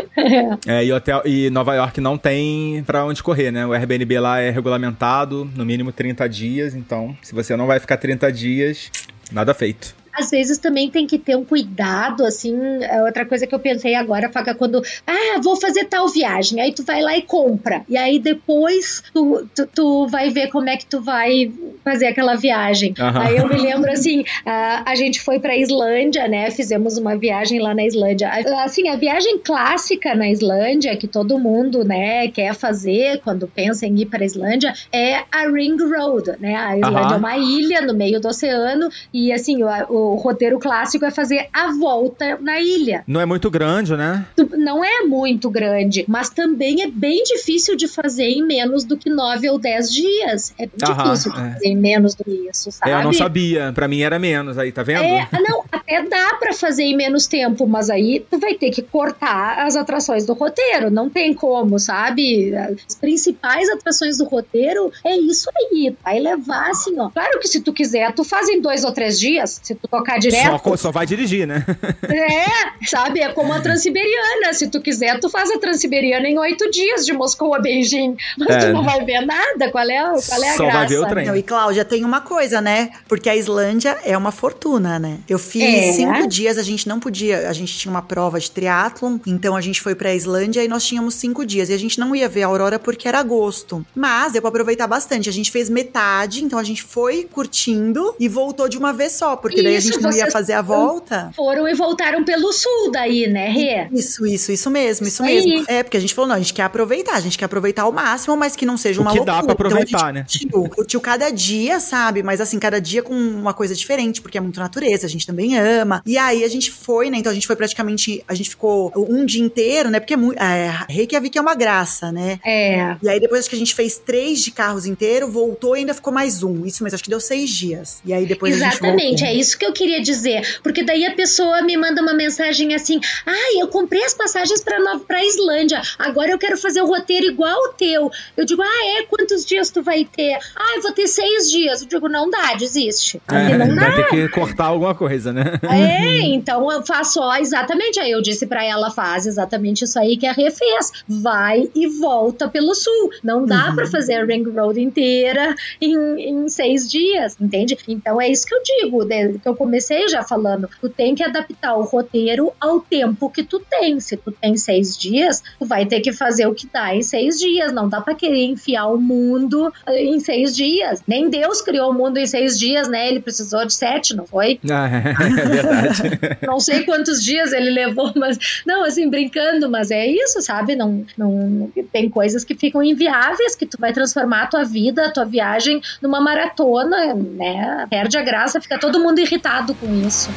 é, 0.66 0.84
e, 0.84 0.92
hotel, 0.92 1.22
e 1.24 1.50
Nova 1.50 1.74
York 1.74 2.00
não 2.00 2.16
tem 2.16 2.82
pra 2.86 3.04
onde 3.04 3.22
correr, 3.22 3.50
né? 3.50 3.66
O 3.66 3.72
Airbnb 3.72 4.18
lá 4.18 4.40
é 4.40 4.50
regulamentado, 4.50 5.50
no 5.54 5.64
mínimo 5.64 5.92
30 5.92 6.28
dias, 6.28 6.74
então 6.74 7.16
se 7.22 7.34
você 7.34 7.56
não 7.56 7.66
vai 7.66 7.80
ficar 7.80 7.96
30 7.96 8.32
dias, 8.32 8.90
nada 9.30 9.54
feito 9.54 9.97
às 10.18 10.30
vezes 10.30 10.58
também 10.58 10.90
tem 10.90 11.06
que 11.06 11.18
ter 11.18 11.36
um 11.36 11.44
cuidado, 11.44 12.24
assim, 12.24 12.56
é 12.82 13.02
outra 13.02 13.24
coisa 13.24 13.46
que 13.46 13.54
eu 13.54 13.58
pensei 13.58 13.94
agora, 13.94 14.30
Faca, 14.30 14.54
quando, 14.54 14.82
ah, 15.06 15.40
vou 15.42 15.56
fazer 15.56 15.84
tal 15.84 16.08
viagem, 16.08 16.60
aí 16.60 16.72
tu 16.72 16.82
vai 16.82 17.00
lá 17.00 17.16
e 17.16 17.22
compra, 17.22 17.82
e 17.88 17.96
aí 17.96 18.18
depois 18.18 19.02
tu, 19.12 19.46
tu, 19.54 19.66
tu 19.66 20.06
vai 20.08 20.30
ver 20.30 20.48
como 20.48 20.68
é 20.68 20.76
que 20.76 20.86
tu 20.86 21.00
vai 21.00 21.52
fazer 21.84 22.06
aquela 22.06 22.34
viagem. 22.34 22.94
Uhum. 22.98 23.20
Aí 23.20 23.36
eu 23.36 23.48
me 23.48 23.56
lembro, 23.56 23.90
assim, 23.90 24.24
a, 24.44 24.90
a 24.90 24.94
gente 24.94 25.20
foi 25.20 25.38
pra 25.38 25.56
Islândia, 25.56 26.26
né, 26.28 26.50
fizemos 26.50 26.98
uma 26.98 27.16
viagem 27.16 27.60
lá 27.60 27.74
na 27.74 27.84
Islândia. 27.84 28.30
Assim, 28.64 28.88
a 28.88 28.96
viagem 28.96 29.38
clássica 29.38 30.14
na 30.14 30.28
Islândia, 30.28 30.96
que 30.96 31.06
todo 31.06 31.38
mundo, 31.38 31.84
né, 31.84 32.28
quer 32.28 32.54
fazer 32.54 33.20
quando 33.22 33.46
pensa 33.46 33.86
em 33.86 34.00
ir 34.00 34.06
para 34.06 34.22
a 34.22 34.26
Islândia, 34.26 34.72
é 34.92 35.22
a 35.30 35.48
Ring 35.48 35.76
Road, 35.76 36.32
né, 36.40 36.56
a 36.56 36.76
Islândia 36.76 37.08
uhum. 37.08 37.14
é 37.14 37.16
uma 37.16 37.38
ilha 37.38 37.80
no 37.80 37.94
meio 37.94 38.20
do 38.20 38.28
oceano, 38.28 38.88
e 39.12 39.32
assim, 39.32 39.62
o, 39.62 39.68
o 39.88 40.07
o 40.12 40.16
roteiro 40.16 40.58
clássico 40.58 41.04
é 41.04 41.10
fazer 41.10 41.48
a 41.52 41.72
volta 41.72 42.38
na 42.40 42.60
ilha. 42.60 43.04
Não 43.06 43.20
é 43.20 43.26
muito 43.26 43.50
grande, 43.50 43.96
né? 43.96 44.26
Não 44.56 44.84
é 44.84 45.02
muito 45.02 45.50
grande, 45.50 46.04
mas 46.08 46.30
também 46.30 46.82
é 46.82 46.86
bem 46.90 47.22
difícil 47.24 47.76
de 47.76 47.88
fazer 47.88 48.28
em 48.28 48.44
menos 48.44 48.84
do 48.84 48.96
que 48.96 49.10
nove 49.10 49.48
ou 49.48 49.58
dez 49.58 49.92
dias. 49.92 50.54
É 50.58 50.66
bem 50.66 50.88
Aham, 50.88 51.02
difícil 51.04 51.32
de 51.32 51.40
é. 51.40 51.52
fazer 51.52 51.66
em 51.68 51.76
menos 51.76 52.14
do 52.14 52.24
que 52.24 52.48
isso, 52.50 52.70
sabe? 52.72 52.90
É, 52.90 52.94
eu 52.94 53.02
não 53.02 53.12
sabia. 53.12 53.72
Pra 53.72 53.88
mim 53.88 54.00
era 54.00 54.18
menos 54.18 54.58
aí, 54.58 54.72
tá 54.72 54.82
vendo? 54.82 55.02
É, 55.02 55.28
não, 55.46 55.64
até 55.88 56.02
dá 56.02 56.34
pra 56.38 56.52
fazer 56.52 56.82
em 56.84 56.96
menos 56.96 57.26
tempo, 57.26 57.66
mas 57.66 57.88
aí 57.88 58.24
tu 58.30 58.38
vai 58.38 58.54
ter 58.54 58.70
que 58.70 58.82
cortar 58.82 59.66
as 59.66 59.74
atrações 59.74 60.26
do 60.26 60.34
roteiro. 60.34 60.90
Não 60.90 61.08
tem 61.08 61.32
como, 61.32 61.78
sabe? 61.78 62.54
As 62.54 62.94
principais 62.94 63.68
atrações 63.70 64.18
do 64.18 64.24
roteiro 64.24 64.92
é 65.04 65.16
isso 65.16 65.48
aí. 65.56 65.96
Vai 66.04 66.18
levar 66.18 66.70
assim, 66.70 66.98
ó. 66.98 67.08
Claro 67.08 67.40
que 67.40 67.48
se 67.48 67.60
tu 67.60 67.72
quiser, 67.72 68.12
tu 68.12 68.22
faz 68.22 68.48
em 68.48 68.60
dois 68.60 68.84
ou 68.84 68.92
três 68.92 69.18
dias, 69.18 69.60
se 69.62 69.74
tu 69.74 69.88
tocar 69.88 70.18
direto. 70.18 70.60
Só, 70.62 70.76
só 70.76 70.90
vai 70.90 71.06
dirigir, 71.06 71.46
né? 71.46 71.64
É, 72.08 72.86
sabe? 72.86 73.20
É 73.20 73.32
como 73.32 73.52
a 73.52 73.60
Transiberiana. 73.60 74.52
Se 74.52 74.68
tu 74.68 74.80
quiser, 74.80 75.18
tu 75.20 75.28
faz 75.30 75.50
a 75.50 75.58
Transiberiana 75.58 76.28
em 76.28 76.38
oito 76.38 76.70
dias 76.70 77.06
de 77.06 77.12
Moscou 77.12 77.54
a 77.54 77.58
Beijing. 77.60 78.16
Mas 78.36 78.48
É. 78.48 78.58
tu 78.60 78.72
não 78.72 78.82
vai 78.84 79.04
ver 79.04 79.20
nada. 79.24 79.70
Qual 79.70 79.88
é, 79.88 79.96
qual 80.02 80.42
é 80.42 80.48
a 80.50 80.56
Só 80.56 80.64
graça? 80.64 80.78
vai 80.78 80.86
ver 80.86 80.98
o 80.98 81.06
trem. 81.06 81.26
Não, 81.26 81.36
e 81.36 81.42
Cláudia, 81.42 81.84
tem 81.84 82.04
uma 82.04 82.20
coisa, 82.20 82.60
né? 82.60 82.90
Porque 83.08 83.28
a 83.28 83.36
Islândia 83.36 83.96
é 84.04 84.16
uma 84.16 84.32
fortuna, 84.32 84.98
né? 84.98 85.18
Eu 85.28 85.38
fiz 85.38 85.62
É. 85.62 85.77
cinco 85.82 86.26
dias, 86.28 86.58
a 86.58 86.62
gente 86.62 86.88
não 86.88 86.98
podia, 87.00 87.48
a 87.48 87.52
gente 87.52 87.76
tinha 87.78 87.90
uma 87.90 88.02
prova 88.02 88.38
de 88.40 88.50
triatlon, 88.50 89.18
então 89.26 89.56
a 89.56 89.60
gente 89.60 89.80
foi 89.80 89.94
pra 89.94 90.14
Islândia 90.14 90.62
e 90.64 90.68
nós 90.68 90.84
tínhamos 90.84 91.14
cinco 91.14 91.44
dias. 91.44 91.68
E 91.68 91.72
a 91.72 91.78
gente 91.78 91.98
não 91.98 92.14
ia 92.14 92.28
ver 92.28 92.42
a 92.42 92.46
aurora 92.46 92.78
porque 92.78 93.08
era 93.08 93.18
agosto. 93.18 93.84
Mas 93.94 94.32
deu 94.32 94.42
pra 94.42 94.48
aproveitar 94.50 94.86
bastante. 94.86 95.28
A 95.28 95.32
gente 95.32 95.50
fez 95.50 95.68
metade, 95.68 96.44
então 96.44 96.58
a 96.58 96.64
gente 96.64 96.82
foi 96.82 97.24
curtindo 97.24 98.14
e 98.18 98.28
voltou 98.28 98.68
de 98.68 98.76
uma 98.78 98.92
vez 98.92 99.12
só, 99.12 99.36
porque 99.36 99.62
daí 99.62 99.74
a 99.74 99.78
Isso, 99.78 99.88
gente 99.92 100.02
não 100.02 100.12
ia 100.12 100.30
fazer 100.30 100.52
a 100.54 100.62
volta. 100.62 101.30
Foram 101.34 101.68
e 101.68 101.74
voltaram 101.74 102.24
pelo 102.24 102.52
sul 102.52 102.90
daí, 102.92 103.26
né, 103.26 103.48
Rê? 103.50 103.88
Isso, 103.92 104.26
isso, 104.26 104.52
isso 104.52 104.70
mesmo, 104.70 105.06
isso, 105.06 105.22
Isso 105.22 105.22
aí. 105.22 105.44
mesmo. 105.44 105.64
É, 105.68 105.82
porque 105.82 105.96
a 105.96 106.00
gente 106.00 106.14
falou, 106.14 106.28
não, 106.28 106.36
a 106.36 106.38
gente 106.38 106.54
quer 106.54 106.62
aproveitar, 106.62 107.14
a 107.14 107.20
gente 107.20 107.36
quer 107.38 107.44
aproveitar 107.46 107.82
ao 107.82 107.92
máximo, 107.92 108.36
mas 108.36 108.54
que 108.56 108.66
não 108.66 108.76
seja 108.76 109.00
O 109.00 109.02
uma 109.02 109.10
que 109.12 109.18
loucura. 109.18 109.36
dá 109.36 109.42
pra 109.42 109.52
aproveitar, 109.52 109.88
então, 109.98 110.08
a 110.08 110.12
né? 110.12 110.20
curtiu, 110.28 110.68
curtiu 110.74 111.00
cada 111.00 111.30
dia, 111.30 111.80
sabe? 111.80 112.22
Mas 112.22 112.40
assim, 112.40 112.58
cada 112.58 112.80
dia 112.80 113.02
com 113.02 113.14
uma 113.14 113.54
coisa 113.54 113.74
diferente, 113.74 114.20
porque 114.20 114.38
é 114.38 114.40
muito 114.40 114.60
natureza, 114.60 115.06
a 115.06 115.08
gente 115.08 115.26
também 115.26 115.56
ama. 115.58 115.67
E 116.06 116.16
aí 116.16 116.44
a 116.44 116.48
gente 116.48 116.70
foi, 116.70 117.10
né? 117.10 117.18
Então 117.18 117.30
a 117.30 117.34
gente 117.34 117.46
foi 117.46 117.56
praticamente, 117.56 118.24
a 118.26 118.34
gente 118.34 118.50
ficou 118.50 118.92
um 118.96 119.24
dia 119.24 119.42
inteiro, 119.42 119.90
né? 119.90 120.00
Porque 120.00 120.14
é 120.14 120.16
muito, 120.16 120.40
é, 120.40 120.86
Reykjavik 120.88 121.36
é 121.36 121.40
uma 121.40 121.54
graça, 121.54 122.10
né? 122.12 122.38
É. 122.44 122.96
E 123.02 123.08
aí 123.08 123.20
depois 123.20 123.40
acho 123.40 123.50
que 123.50 123.56
a 123.56 123.58
gente 123.58 123.74
fez 123.74 123.98
três 123.98 124.40
de 124.40 124.50
carros 124.50 124.86
inteiro, 124.86 125.30
voltou 125.30 125.76
e 125.76 125.80
ainda 125.80 125.94
ficou 125.94 126.12
mais 126.12 126.42
um. 126.42 126.64
Isso 126.64 126.82
mesmo, 126.82 126.94
acho 126.94 127.04
que 127.04 127.10
deu 127.10 127.20
seis 127.20 127.50
dias. 127.50 128.00
E 128.04 128.12
aí 128.12 128.26
depois 128.26 128.54
a 128.54 128.64
gente 128.64 128.78
Exatamente, 128.78 129.24
é 129.24 129.34
isso 129.34 129.58
que 129.58 129.66
eu 129.66 129.72
queria 129.72 130.00
dizer. 130.00 130.60
Porque 130.62 130.82
daí 130.82 131.04
a 131.04 131.14
pessoa 131.14 131.62
me 131.62 131.76
manda 131.76 132.00
uma 132.02 132.14
mensagem 132.14 132.74
assim: 132.74 133.00
ai, 133.26 133.60
eu 133.60 133.68
comprei 133.68 134.02
as 134.04 134.14
passagens 134.14 134.62
pra, 134.62 134.78
Nova, 134.78 135.00
pra 135.00 135.24
Islândia, 135.24 135.80
agora 135.98 136.30
eu 136.30 136.38
quero 136.38 136.56
fazer 136.56 136.80
o 136.82 136.86
roteiro 136.86 137.26
igual 137.26 137.58
o 137.64 137.72
teu. 137.72 138.10
Eu 138.36 138.44
digo, 138.44 138.62
ah, 138.62 138.98
é? 138.98 139.02
Quantos 139.04 139.44
dias 139.44 139.70
tu 139.70 139.82
vai 139.82 140.04
ter? 140.04 140.38
Ah, 140.56 140.76
eu 140.76 140.82
vou 140.82 140.92
ter 140.92 141.06
seis 141.06 141.50
dias. 141.50 141.82
Eu 141.82 141.88
digo, 141.88 142.08
não 142.08 142.30
dá, 142.30 142.54
desiste. 142.54 143.20
É, 143.28 143.56
não 143.56 143.74
dá. 143.74 143.90
vai 143.90 143.96
ter 143.96 144.10
que 144.10 144.28
cortar 144.28 144.66
alguma 144.66 144.94
coisa, 144.94 145.32
né? 145.32 145.57
É, 145.62 146.20
então 146.20 146.70
eu 146.70 146.84
faço 146.84 147.20
ó, 147.20 147.36
exatamente. 147.36 148.00
Aí 148.00 148.10
eu 148.10 148.22
disse 148.22 148.46
pra 148.46 148.64
ela: 148.64 148.90
faz 148.90 149.26
exatamente 149.26 149.84
isso 149.84 149.98
aí 149.98 150.16
que 150.16 150.26
a 150.26 150.32
Rê 150.32 150.50
fez. 150.50 150.92
Vai 151.08 151.68
e 151.74 151.86
volta 151.86 152.48
pelo 152.48 152.74
sul. 152.74 153.10
Não 153.22 153.44
dá 153.44 153.72
pra 153.72 153.86
fazer 153.86 154.14
a 154.14 154.24
Ring 154.24 154.44
Road 154.50 154.80
inteira 154.80 155.54
em, 155.80 155.96
em 156.20 156.48
seis 156.48 156.90
dias, 156.90 157.36
entende? 157.40 157.76
Então 157.86 158.20
é 158.20 158.28
isso 158.28 158.46
que 158.46 158.54
eu 158.54 158.62
digo, 158.62 159.04
né, 159.04 159.34
que 159.42 159.48
eu 159.48 159.54
comecei 159.54 160.08
já 160.08 160.22
falando. 160.22 160.68
Tu 160.80 160.88
tem 160.88 161.14
que 161.14 161.22
adaptar 161.22 161.76
o 161.76 161.82
roteiro 161.82 162.52
ao 162.60 162.80
tempo 162.80 163.30
que 163.30 163.42
tu 163.42 163.60
tem. 163.60 164.00
Se 164.00 164.16
tu 164.16 164.30
tem 164.32 164.56
seis 164.56 164.96
dias, 164.96 165.42
tu 165.58 165.66
vai 165.66 165.86
ter 165.86 166.00
que 166.00 166.12
fazer 166.12 166.46
o 166.46 166.54
que 166.54 166.68
dá 166.72 166.94
em 166.94 167.02
seis 167.02 167.38
dias. 167.38 167.72
Não 167.72 167.88
dá 167.88 168.00
pra 168.00 168.14
querer 168.14 168.44
enfiar 168.44 168.86
o 168.86 168.98
mundo 168.98 169.72
eh, 169.86 170.04
em 170.04 170.20
seis 170.20 170.54
dias. 170.54 171.02
Nem 171.06 171.28
Deus 171.28 171.60
criou 171.60 171.90
o 171.90 171.94
mundo 171.94 172.18
em 172.18 172.26
seis 172.26 172.58
dias, 172.58 172.88
né? 172.88 173.08
Ele 173.08 173.20
precisou 173.20 173.64
de 173.64 173.74
sete, 173.74 174.14
não 174.14 174.26
foi? 174.26 174.60
Ah, 174.70 174.88
é 174.88 175.47
verdade. 175.48 176.18
Não 176.46 176.60
sei 176.60 176.84
quantos 176.84 177.22
dias 177.22 177.52
ele 177.52 177.70
levou, 177.70 178.12
mas 178.16 178.38
não, 178.66 178.84
assim, 178.84 179.08
brincando, 179.08 179.70
mas 179.70 179.90
é 179.90 180.06
isso, 180.06 180.40
sabe? 180.40 180.76
Não, 180.76 181.04
não 181.16 181.70
tem 181.92 182.08
coisas 182.08 182.44
que 182.44 182.54
ficam 182.54 182.82
inviáveis 182.82 183.54
que 183.54 183.66
tu 183.66 183.76
vai 183.78 183.92
transformar 183.92 184.42
a 184.42 184.46
tua 184.46 184.64
vida, 184.64 185.06
a 185.06 185.10
tua 185.10 185.24
viagem 185.24 185.80
numa 186.00 186.20
maratona, 186.20 187.14
né? 187.14 187.86
Perde 187.90 188.18
a 188.18 188.22
graça, 188.22 188.60
fica 188.60 188.78
todo 188.78 189.00
mundo 189.00 189.18
irritado 189.18 189.74
com 189.74 189.92
isso. 190.06 190.30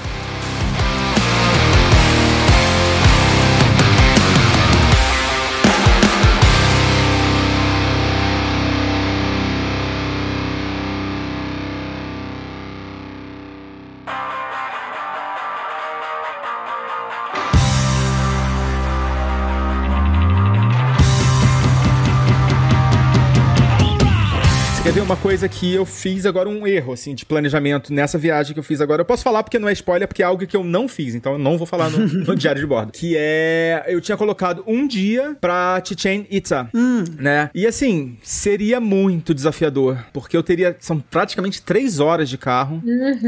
Coisa 25.31 25.47
que 25.47 25.73
eu 25.73 25.85
fiz 25.85 26.25
agora, 26.25 26.49
um 26.49 26.67
erro, 26.67 26.91
assim, 26.91 27.15
de 27.15 27.25
planejamento 27.25 27.93
nessa 27.93 28.17
viagem 28.17 28.53
que 28.53 28.59
eu 28.59 28.63
fiz 28.63 28.81
agora? 28.81 28.99
Eu 28.99 29.05
posso 29.05 29.23
falar 29.23 29.41
porque 29.43 29.57
não 29.57 29.69
é 29.69 29.71
spoiler, 29.71 30.05
porque 30.05 30.21
é 30.21 30.25
algo 30.25 30.45
que 30.45 30.57
eu 30.57 30.61
não 30.61 30.89
fiz, 30.89 31.15
então 31.15 31.31
eu 31.31 31.39
não 31.39 31.57
vou 31.57 31.65
falar 31.65 31.89
no, 31.89 31.99
no 32.27 32.35
diário 32.35 32.59
de 32.59 32.67
bordo. 32.67 32.91
Que 32.91 33.15
é, 33.17 33.85
eu 33.87 34.01
tinha 34.01 34.17
colocado 34.17 34.61
um 34.67 34.85
dia 34.85 35.33
pra 35.39 35.81
Chichen 35.85 36.27
Itza, 36.29 36.67
né? 37.17 37.49
E 37.55 37.65
assim, 37.65 38.17
seria 38.21 38.81
muito 38.81 39.33
desafiador, 39.33 40.03
porque 40.11 40.35
eu 40.35 40.43
teria, 40.43 40.75
são 40.81 40.99
praticamente 40.99 41.61
três 41.61 42.01
horas 42.01 42.27
de 42.27 42.37
carro 42.37 42.83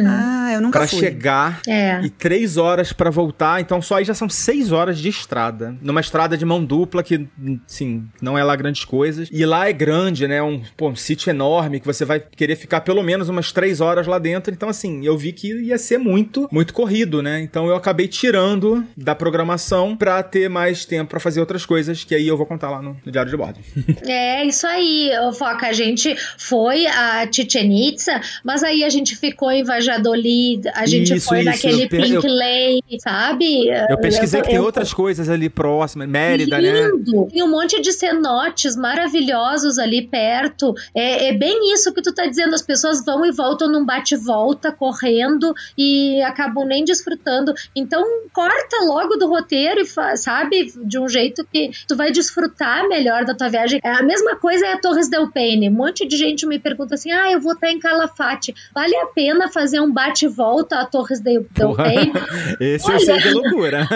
Ah, 0.05 0.51
eu 0.55 0.59
nunca 0.59 0.79
pra 0.79 0.87
fui. 0.89 0.99
chegar 0.99 1.61
É. 1.65 2.01
e 2.03 2.09
três 2.09 2.57
horas 2.57 2.91
pra 2.91 3.09
voltar, 3.11 3.61
então 3.61 3.81
só 3.81 3.95
aí 3.95 4.03
já 4.03 4.13
são 4.13 4.27
seis 4.27 4.73
horas 4.73 4.99
de 4.99 5.07
estrada. 5.07 5.73
Numa 5.81 6.01
estrada 6.01 6.37
de 6.37 6.43
mão 6.43 6.65
dupla 6.65 7.01
que, 7.01 7.29
sim, 7.65 8.03
não 8.21 8.37
é 8.37 8.43
lá 8.43 8.57
grandes 8.57 8.83
coisas. 8.83 9.29
E 9.31 9.45
lá 9.45 9.69
é 9.69 9.71
grande, 9.71 10.27
né? 10.27 10.43
Um, 10.43 10.61
pô, 10.75 10.89
um 10.89 10.95
sítio 10.97 11.29
enorme 11.29 11.79
que 11.79 11.85
você 11.85 11.92
vai 12.05 12.19
querer 12.19 12.55
ficar 12.55 12.81
pelo 12.81 13.03
menos 13.03 13.29
umas 13.29 13.51
três 13.51 13.81
horas 13.81 14.07
lá 14.07 14.17
dentro. 14.19 14.53
Então, 14.53 14.69
assim, 14.69 15.05
eu 15.05 15.17
vi 15.17 15.31
que 15.33 15.53
ia 15.63 15.77
ser 15.77 15.97
muito, 15.97 16.47
muito 16.51 16.73
corrido, 16.73 17.21
né? 17.21 17.41
Então 17.41 17.67
eu 17.67 17.75
acabei 17.75 18.07
tirando 18.07 18.83
da 18.97 19.13
programação 19.15 19.95
pra 19.95 20.21
ter 20.23 20.49
mais 20.49 20.85
tempo 20.85 21.09
pra 21.11 21.19
fazer 21.19 21.39
outras 21.39 21.65
coisas, 21.65 22.03
que 22.03 22.15
aí 22.15 22.27
eu 22.27 22.37
vou 22.37 22.45
contar 22.45 22.69
lá 22.69 22.81
no, 22.81 22.97
no 23.05 23.11
diário 23.11 23.29
de 23.31 23.37
bordo. 23.37 23.59
É, 24.05 24.45
isso 24.45 24.65
aí, 24.67 25.11
ô, 25.27 25.31
Foca. 25.33 25.67
A 25.67 25.73
gente 25.73 26.15
foi 26.37 26.85
a 26.87 27.27
Chichen 27.31 27.89
Itza, 27.89 28.19
mas 28.43 28.63
aí 28.63 28.83
a 28.83 28.89
gente 28.89 29.15
ficou 29.15 29.51
em 29.51 29.63
Valladolid, 29.63 30.67
a 30.73 30.85
gente 30.85 31.13
Isso, 31.15 31.27
foi 31.27 31.39
isso, 31.39 31.45
naquele 31.49 31.83
eu 31.85 31.89
per- 31.89 32.01
Pink 32.03 32.13
eu- 32.13 32.33
Lake, 32.33 32.99
sabe? 33.01 33.67
Eu 33.89 33.97
pesquisei 33.99 34.41
que 34.41 34.47
tem 34.47 34.55
eu- 34.57 34.63
outras 34.63 34.93
coisas 34.93 35.29
ali 35.29 35.49
próximas, 35.49 36.07
Mérida, 36.07 36.59
né? 36.59 36.87
Lindo. 36.87 37.27
Tem 37.31 37.43
um 37.43 37.49
monte 37.49 37.81
de 37.81 37.91
cenotes 37.91 38.75
maravilhosos 38.75 39.77
ali 39.79 40.01
perto. 40.01 40.73
É, 40.93 41.29
é 41.29 41.33
bem 41.33 41.73
isso 41.73 41.82
que 41.91 42.01
tu 42.01 42.13
tá 42.13 42.25
dizendo. 42.27 42.53
As 42.53 42.61
pessoas 42.61 43.03
vão 43.03 43.25
e 43.25 43.31
voltam 43.31 43.67
num 43.69 43.86
bate-volta, 43.86 44.71
correndo 44.71 45.53
e 45.77 46.21
acabam 46.21 46.65
nem 46.65 46.86
desfrutando. 46.86 47.53
Então, 47.75 48.03
corta 48.31 48.77
logo 48.86 49.15
do 49.15 49.27
roteiro 49.27 49.81
e 49.81 50.17
sabe? 50.17 50.71
De 50.86 50.99
um 50.99 51.09
jeito 51.09 51.45
que 51.51 51.71
tu 51.88 51.95
vai 51.95 52.11
desfrutar 52.11 52.88
melhor 52.88 53.25
da 53.25 53.34
tua 53.34 53.49
viagem. 53.49 53.79
É, 53.84 53.89
A 53.91 54.03
mesma 54.03 54.36
coisa 54.36 54.65
é 54.67 54.73
a 54.73 54.77
Torres 54.77 55.09
del 55.09 55.31
Paine. 55.31 55.69
Um 55.69 55.73
monte 55.73 56.07
de 56.07 56.15
gente 56.15 56.45
me 56.45 56.59
pergunta 56.59 56.95
assim: 56.95 57.11
ah, 57.11 57.31
eu 57.31 57.39
vou 57.39 57.53
estar 57.53 57.69
em 57.69 57.79
Calafate. 57.79 58.53
Vale 58.73 58.95
a 58.97 59.07
pena 59.07 59.49
fazer 59.49 59.79
um 59.79 59.91
bate-volta 59.91 60.77
a 60.77 60.86
Torres 60.86 61.19
del, 61.19 61.45
del 61.51 61.75
Paine? 61.75 62.13
esse 62.59 62.91
eu 62.91 62.99
sei 62.99 63.17
que 63.17 63.27
é 63.27 63.31
loucura. 63.31 63.88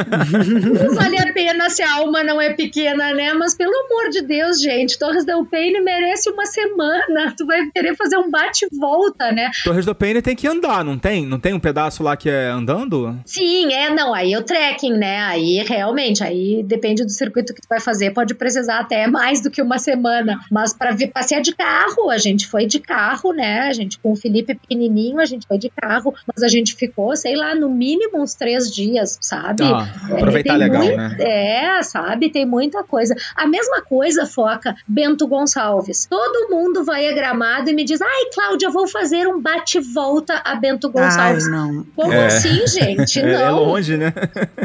Não 0.84 0.94
vale 0.96 1.18
a 1.18 1.34
pena 1.34 1.70
se 1.70 1.84
a 1.84 1.96
alma 1.96 2.24
não 2.24 2.40
é 2.42 2.54
pequena, 2.54 3.14
né? 3.14 3.34
Mas 3.34 3.56
pelo 3.56 3.74
amor 3.86 4.10
de 4.10 4.22
Deus, 4.22 4.62
gente, 4.62 4.98
Torres 4.98 5.26
del 5.26 5.46
Paine 5.46 5.82
merece 5.82 6.30
uma 6.30 6.46
semana. 6.46 7.34
Tu 7.38 7.46
vai 7.46 7.70
querer 7.78 7.96
fazer 7.96 8.18
um 8.18 8.30
bate-volta, 8.30 9.32
né? 9.32 9.52
Torres 9.64 9.86
do 9.86 9.94
Paine 9.94 10.22
tem 10.22 10.36
que 10.36 10.48
andar, 10.48 10.84
não 10.84 10.98
tem? 10.98 11.26
Não 11.26 11.40
tem 11.40 11.54
um 11.54 11.60
pedaço 11.60 12.02
lá 12.04 12.18
que 12.18 12.30
é 12.30 12.48
andando? 12.48 13.18
Sim, 13.26 13.72
é, 13.74 13.90
não, 13.90 14.14
aí 14.14 14.34
é 14.34 14.38
o 14.38 14.44
trekking, 14.44 14.94
né? 14.94 15.20
Aí 15.22 15.64
realmente, 15.64 16.24
aí 16.24 16.64
depende 16.64 17.04
do 17.04 17.12
circuito 17.12 17.54
que 17.54 17.62
tu 17.62 17.68
vai 17.70 17.80
fazer, 17.80 18.12
pode 18.12 18.34
precisar 18.34 18.80
até 18.80 19.08
mais 19.08 19.42
do 19.42 19.52
que 19.52 19.62
uma 19.62 19.78
semana. 19.78 20.40
Mas 20.52 20.74
para 20.74 20.96
passear 21.14 21.42
de 21.42 21.56
carro, 21.56 22.10
a 22.10 22.18
gente 22.18 22.48
foi 22.48 22.66
de 22.66 22.80
carro, 22.80 23.32
né? 23.34 23.62
A 23.68 23.74
gente 23.74 24.00
com 24.00 24.12
o 24.12 24.16
Felipe 24.16 24.56
pequenininho, 24.56 25.20
a 25.20 25.26
gente 25.26 25.46
foi 25.48 25.58
de 25.58 25.70
carro, 25.70 26.14
mas 26.26 26.44
a 26.44 26.48
gente 26.48 26.76
ficou, 26.76 27.16
sei 27.16 27.36
lá, 27.36 27.54
no 27.54 27.70
mínimo 27.70 28.22
uns 28.22 28.34
três 28.34 28.72
dias, 28.74 29.18
sabe? 29.22 29.64
Ah, 29.64 29.88
aproveitar 30.14 30.54
tem 30.54 30.58
legal, 30.58 30.84
muito- 30.84 30.98
né? 30.98 31.18
É, 31.20 31.84
sabe? 31.84 32.30
Tem 32.30 32.46
muita 32.46 32.84
coisa. 32.84 33.16
A 33.36 33.48
mesma 33.48 33.82
coisa, 33.82 34.26
Foca, 34.26 34.76
Bento 34.88 35.28
Gonçalves. 35.28 36.08
Todo 36.10 36.50
mundo 36.50 36.84
vai 36.84 37.08
Gramado 37.14 37.67
e 37.68 37.74
me 37.74 37.84
diz: 37.84 38.02
Ai, 38.02 38.26
Cláudia, 38.34 38.70
vou 38.70 38.88
fazer 38.88 39.28
um 39.28 39.42
bate-volta 39.42 40.42
a 40.44 40.56
Bento 40.56 40.90
Gonçalves. 40.90 41.46
Ai, 41.46 41.52
não. 41.52 41.86
Como 41.96 42.14
É. 42.14 42.28
assim, 42.28 42.66
gente? 42.68 43.22
Não. 43.22 43.28
É, 43.38 43.44
é 43.44 43.50
longe, 43.52 43.98
né? 43.98 44.14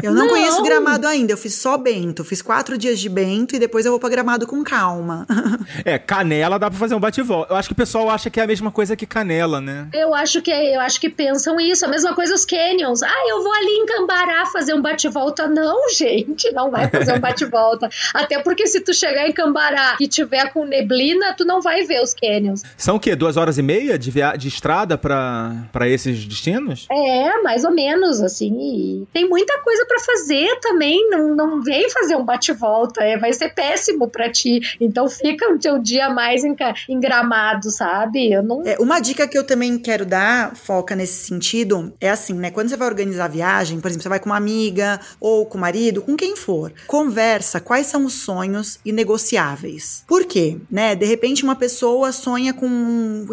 Eu 0.01 0.11
não, 0.13 0.23
Não. 0.23 0.29
conheço 0.29 0.63
Gramado 0.63 1.05
ainda, 1.07 1.33
eu 1.33 1.37
fiz 1.37 1.53
só 1.55 1.77
Bento. 1.77 2.23
Fiz 2.23 2.41
quatro 2.41 2.77
dias 2.77 2.99
de 2.99 3.07
Bento 3.09 3.55
e 3.55 3.59
depois 3.59 3.85
eu 3.85 3.91
vou 3.91 3.99
pra 3.99 4.09
Gramado 4.09 4.47
com 4.47 4.63
calma. 4.63 5.25
É, 5.85 5.97
canela 5.97 6.57
dá 6.59 6.69
pra 6.69 6.79
fazer 6.79 6.95
um 6.95 6.99
bate-volta. 6.99 7.51
Eu 7.53 7.57
acho 7.57 7.67
que 7.69 7.73
o 7.73 7.75
pessoal 7.75 8.09
acha 8.09 8.29
que 8.29 8.39
é 8.39 8.43
a 8.43 8.47
mesma 8.47 8.71
coisa 8.71 8.95
que 8.95 9.05
canela, 9.05 9.59
né? 9.59 9.87
Eu 9.93 10.13
acho 10.13 10.41
que 10.41 10.51
eu 10.51 10.79
acho 10.79 10.99
que 10.99 11.09
pensam 11.09 11.59
isso. 11.59 11.85
A 11.85 11.87
mesma 11.89 12.13
coisa 12.13 12.33
os 12.33 12.45
canyons. 12.45 13.01
Ah, 13.03 13.25
eu 13.29 13.43
vou 13.43 13.51
ali 13.53 13.71
em 13.71 13.85
Cambará 13.85 14.45
fazer 14.47 14.73
um 14.73 14.81
bate-volta. 14.81 15.47
Não, 15.47 15.89
gente, 15.93 16.51
não 16.51 16.69
vai 16.71 16.89
fazer 16.89 17.13
um 17.13 17.19
bate-volta. 17.19 17.89
Até 18.13 18.39
porque 18.39 18.65
se 18.67 18.79
tu 18.81 18.93
chegar 18.93 19.27
em 19.27 19.31
Cambará 19.33 19.97
e 19.99 20.07
tiver 20.07 20.51
com 20.53 20.65
neblina, 20.65 21.33
tu 21.33 21.43
não 21.45 21.61
vai 21.61 21.83
ver 21.83 22.01
os 22.01 22.13
canyons. 22.13 22.61
São 22.77 22.92
o 22.95 22.99
quê? 22.99 23.15
Duas 23.15 23.37
horas 23.37 23.57
e 23.57 23.61
meia 23.61 23.97
de, 23.97 24.11
via... 24.11 24.35
de 24.35 24.47
estrada 24.47 24.97
pra... 24.97 25.55
pra 25.71 25.87
esses 25.87 26.25
destinos? 26.25 26.87
É, 26.91 27.41
mais 27.41 27.63
ou 27.63 27.71
menos, 27.71 28.21
assim. 28.21 28.53
E 28.59 29.07
tem 29.13 29.27
muita 29.27 29.59
coisa 29.61 29.85
pra 29.85 29.99
fazer 29.99 30.59
também. 30.59 31.09
Não, 31.09 31.35
não 31.35 31.61
vem 31.61 31.89
fazer 31.89 32.15
um 32.15 32.25
bate-volta. 32.25 33.03
É, 33.03 33.17
vai 33.17 33.33
ser 33.33 33.53
péssimo 33.53 34.09
pra 34.09 34.31
ti. 34.31 34.61
Então 34.79 35.07
fica 35.07 35.51
o 35.51 35.59
teu 35.59 35.79
dia 35.79 36.09
mais 36.09 36.43
engramado, 36.89 37.69
sabe? 37.69 38.31
Eu 38.31 38.43
não. 38.43 38.63
É, 38.65 38.77
uma 38.79 38.99
dica 38.99 39.27
que 39.27 39.37
eu 39.37 39.43
também 39.43 39.77
quero 39.77 40.05
dar, 40.05 40.55
foca 40.55 40.95
nesse 40.95 41.25
sentido, 41.25 41.93
é 41.99 42.09
assim, 42.09 42.33
né? 42.33 42.51
Quando 42.51 42.69
você 42.69 42.77
vai 42.77 42.87
organizar 42.87 43.25
a 43.25 43.29
viagem, 43.29 43.79
por 43.79 43.87
exemplo, 43.87 44.03
você 44.03 44.09
vai 44.09 44.19
com 44.19 44.27
uma 44.27 44.37
amiga 44.37 44.99
ou 45.19 45.45
com 45.45 45.57
o 45.57 45.61
marido, 45.61 46.01
com 46.01 46.15
quem 46.15 46.35
for, 46.35 46.73
conversa 46.87 47.59
quais 47.59 47.87
são 47.87 48.05
os 48.05 48.13
sonhos 48.13 48.79
inegociáveis. 48.85 50.03
Por 50.07 50.25
quê? 50.25 50.57
Né? 50.69 50.95
De 50.95 51.05
repente 51.05 51.43
uma 51.43 51.55
pessoa 51.55 52.11
sonha 52.11 52.53
com 52.53 52.67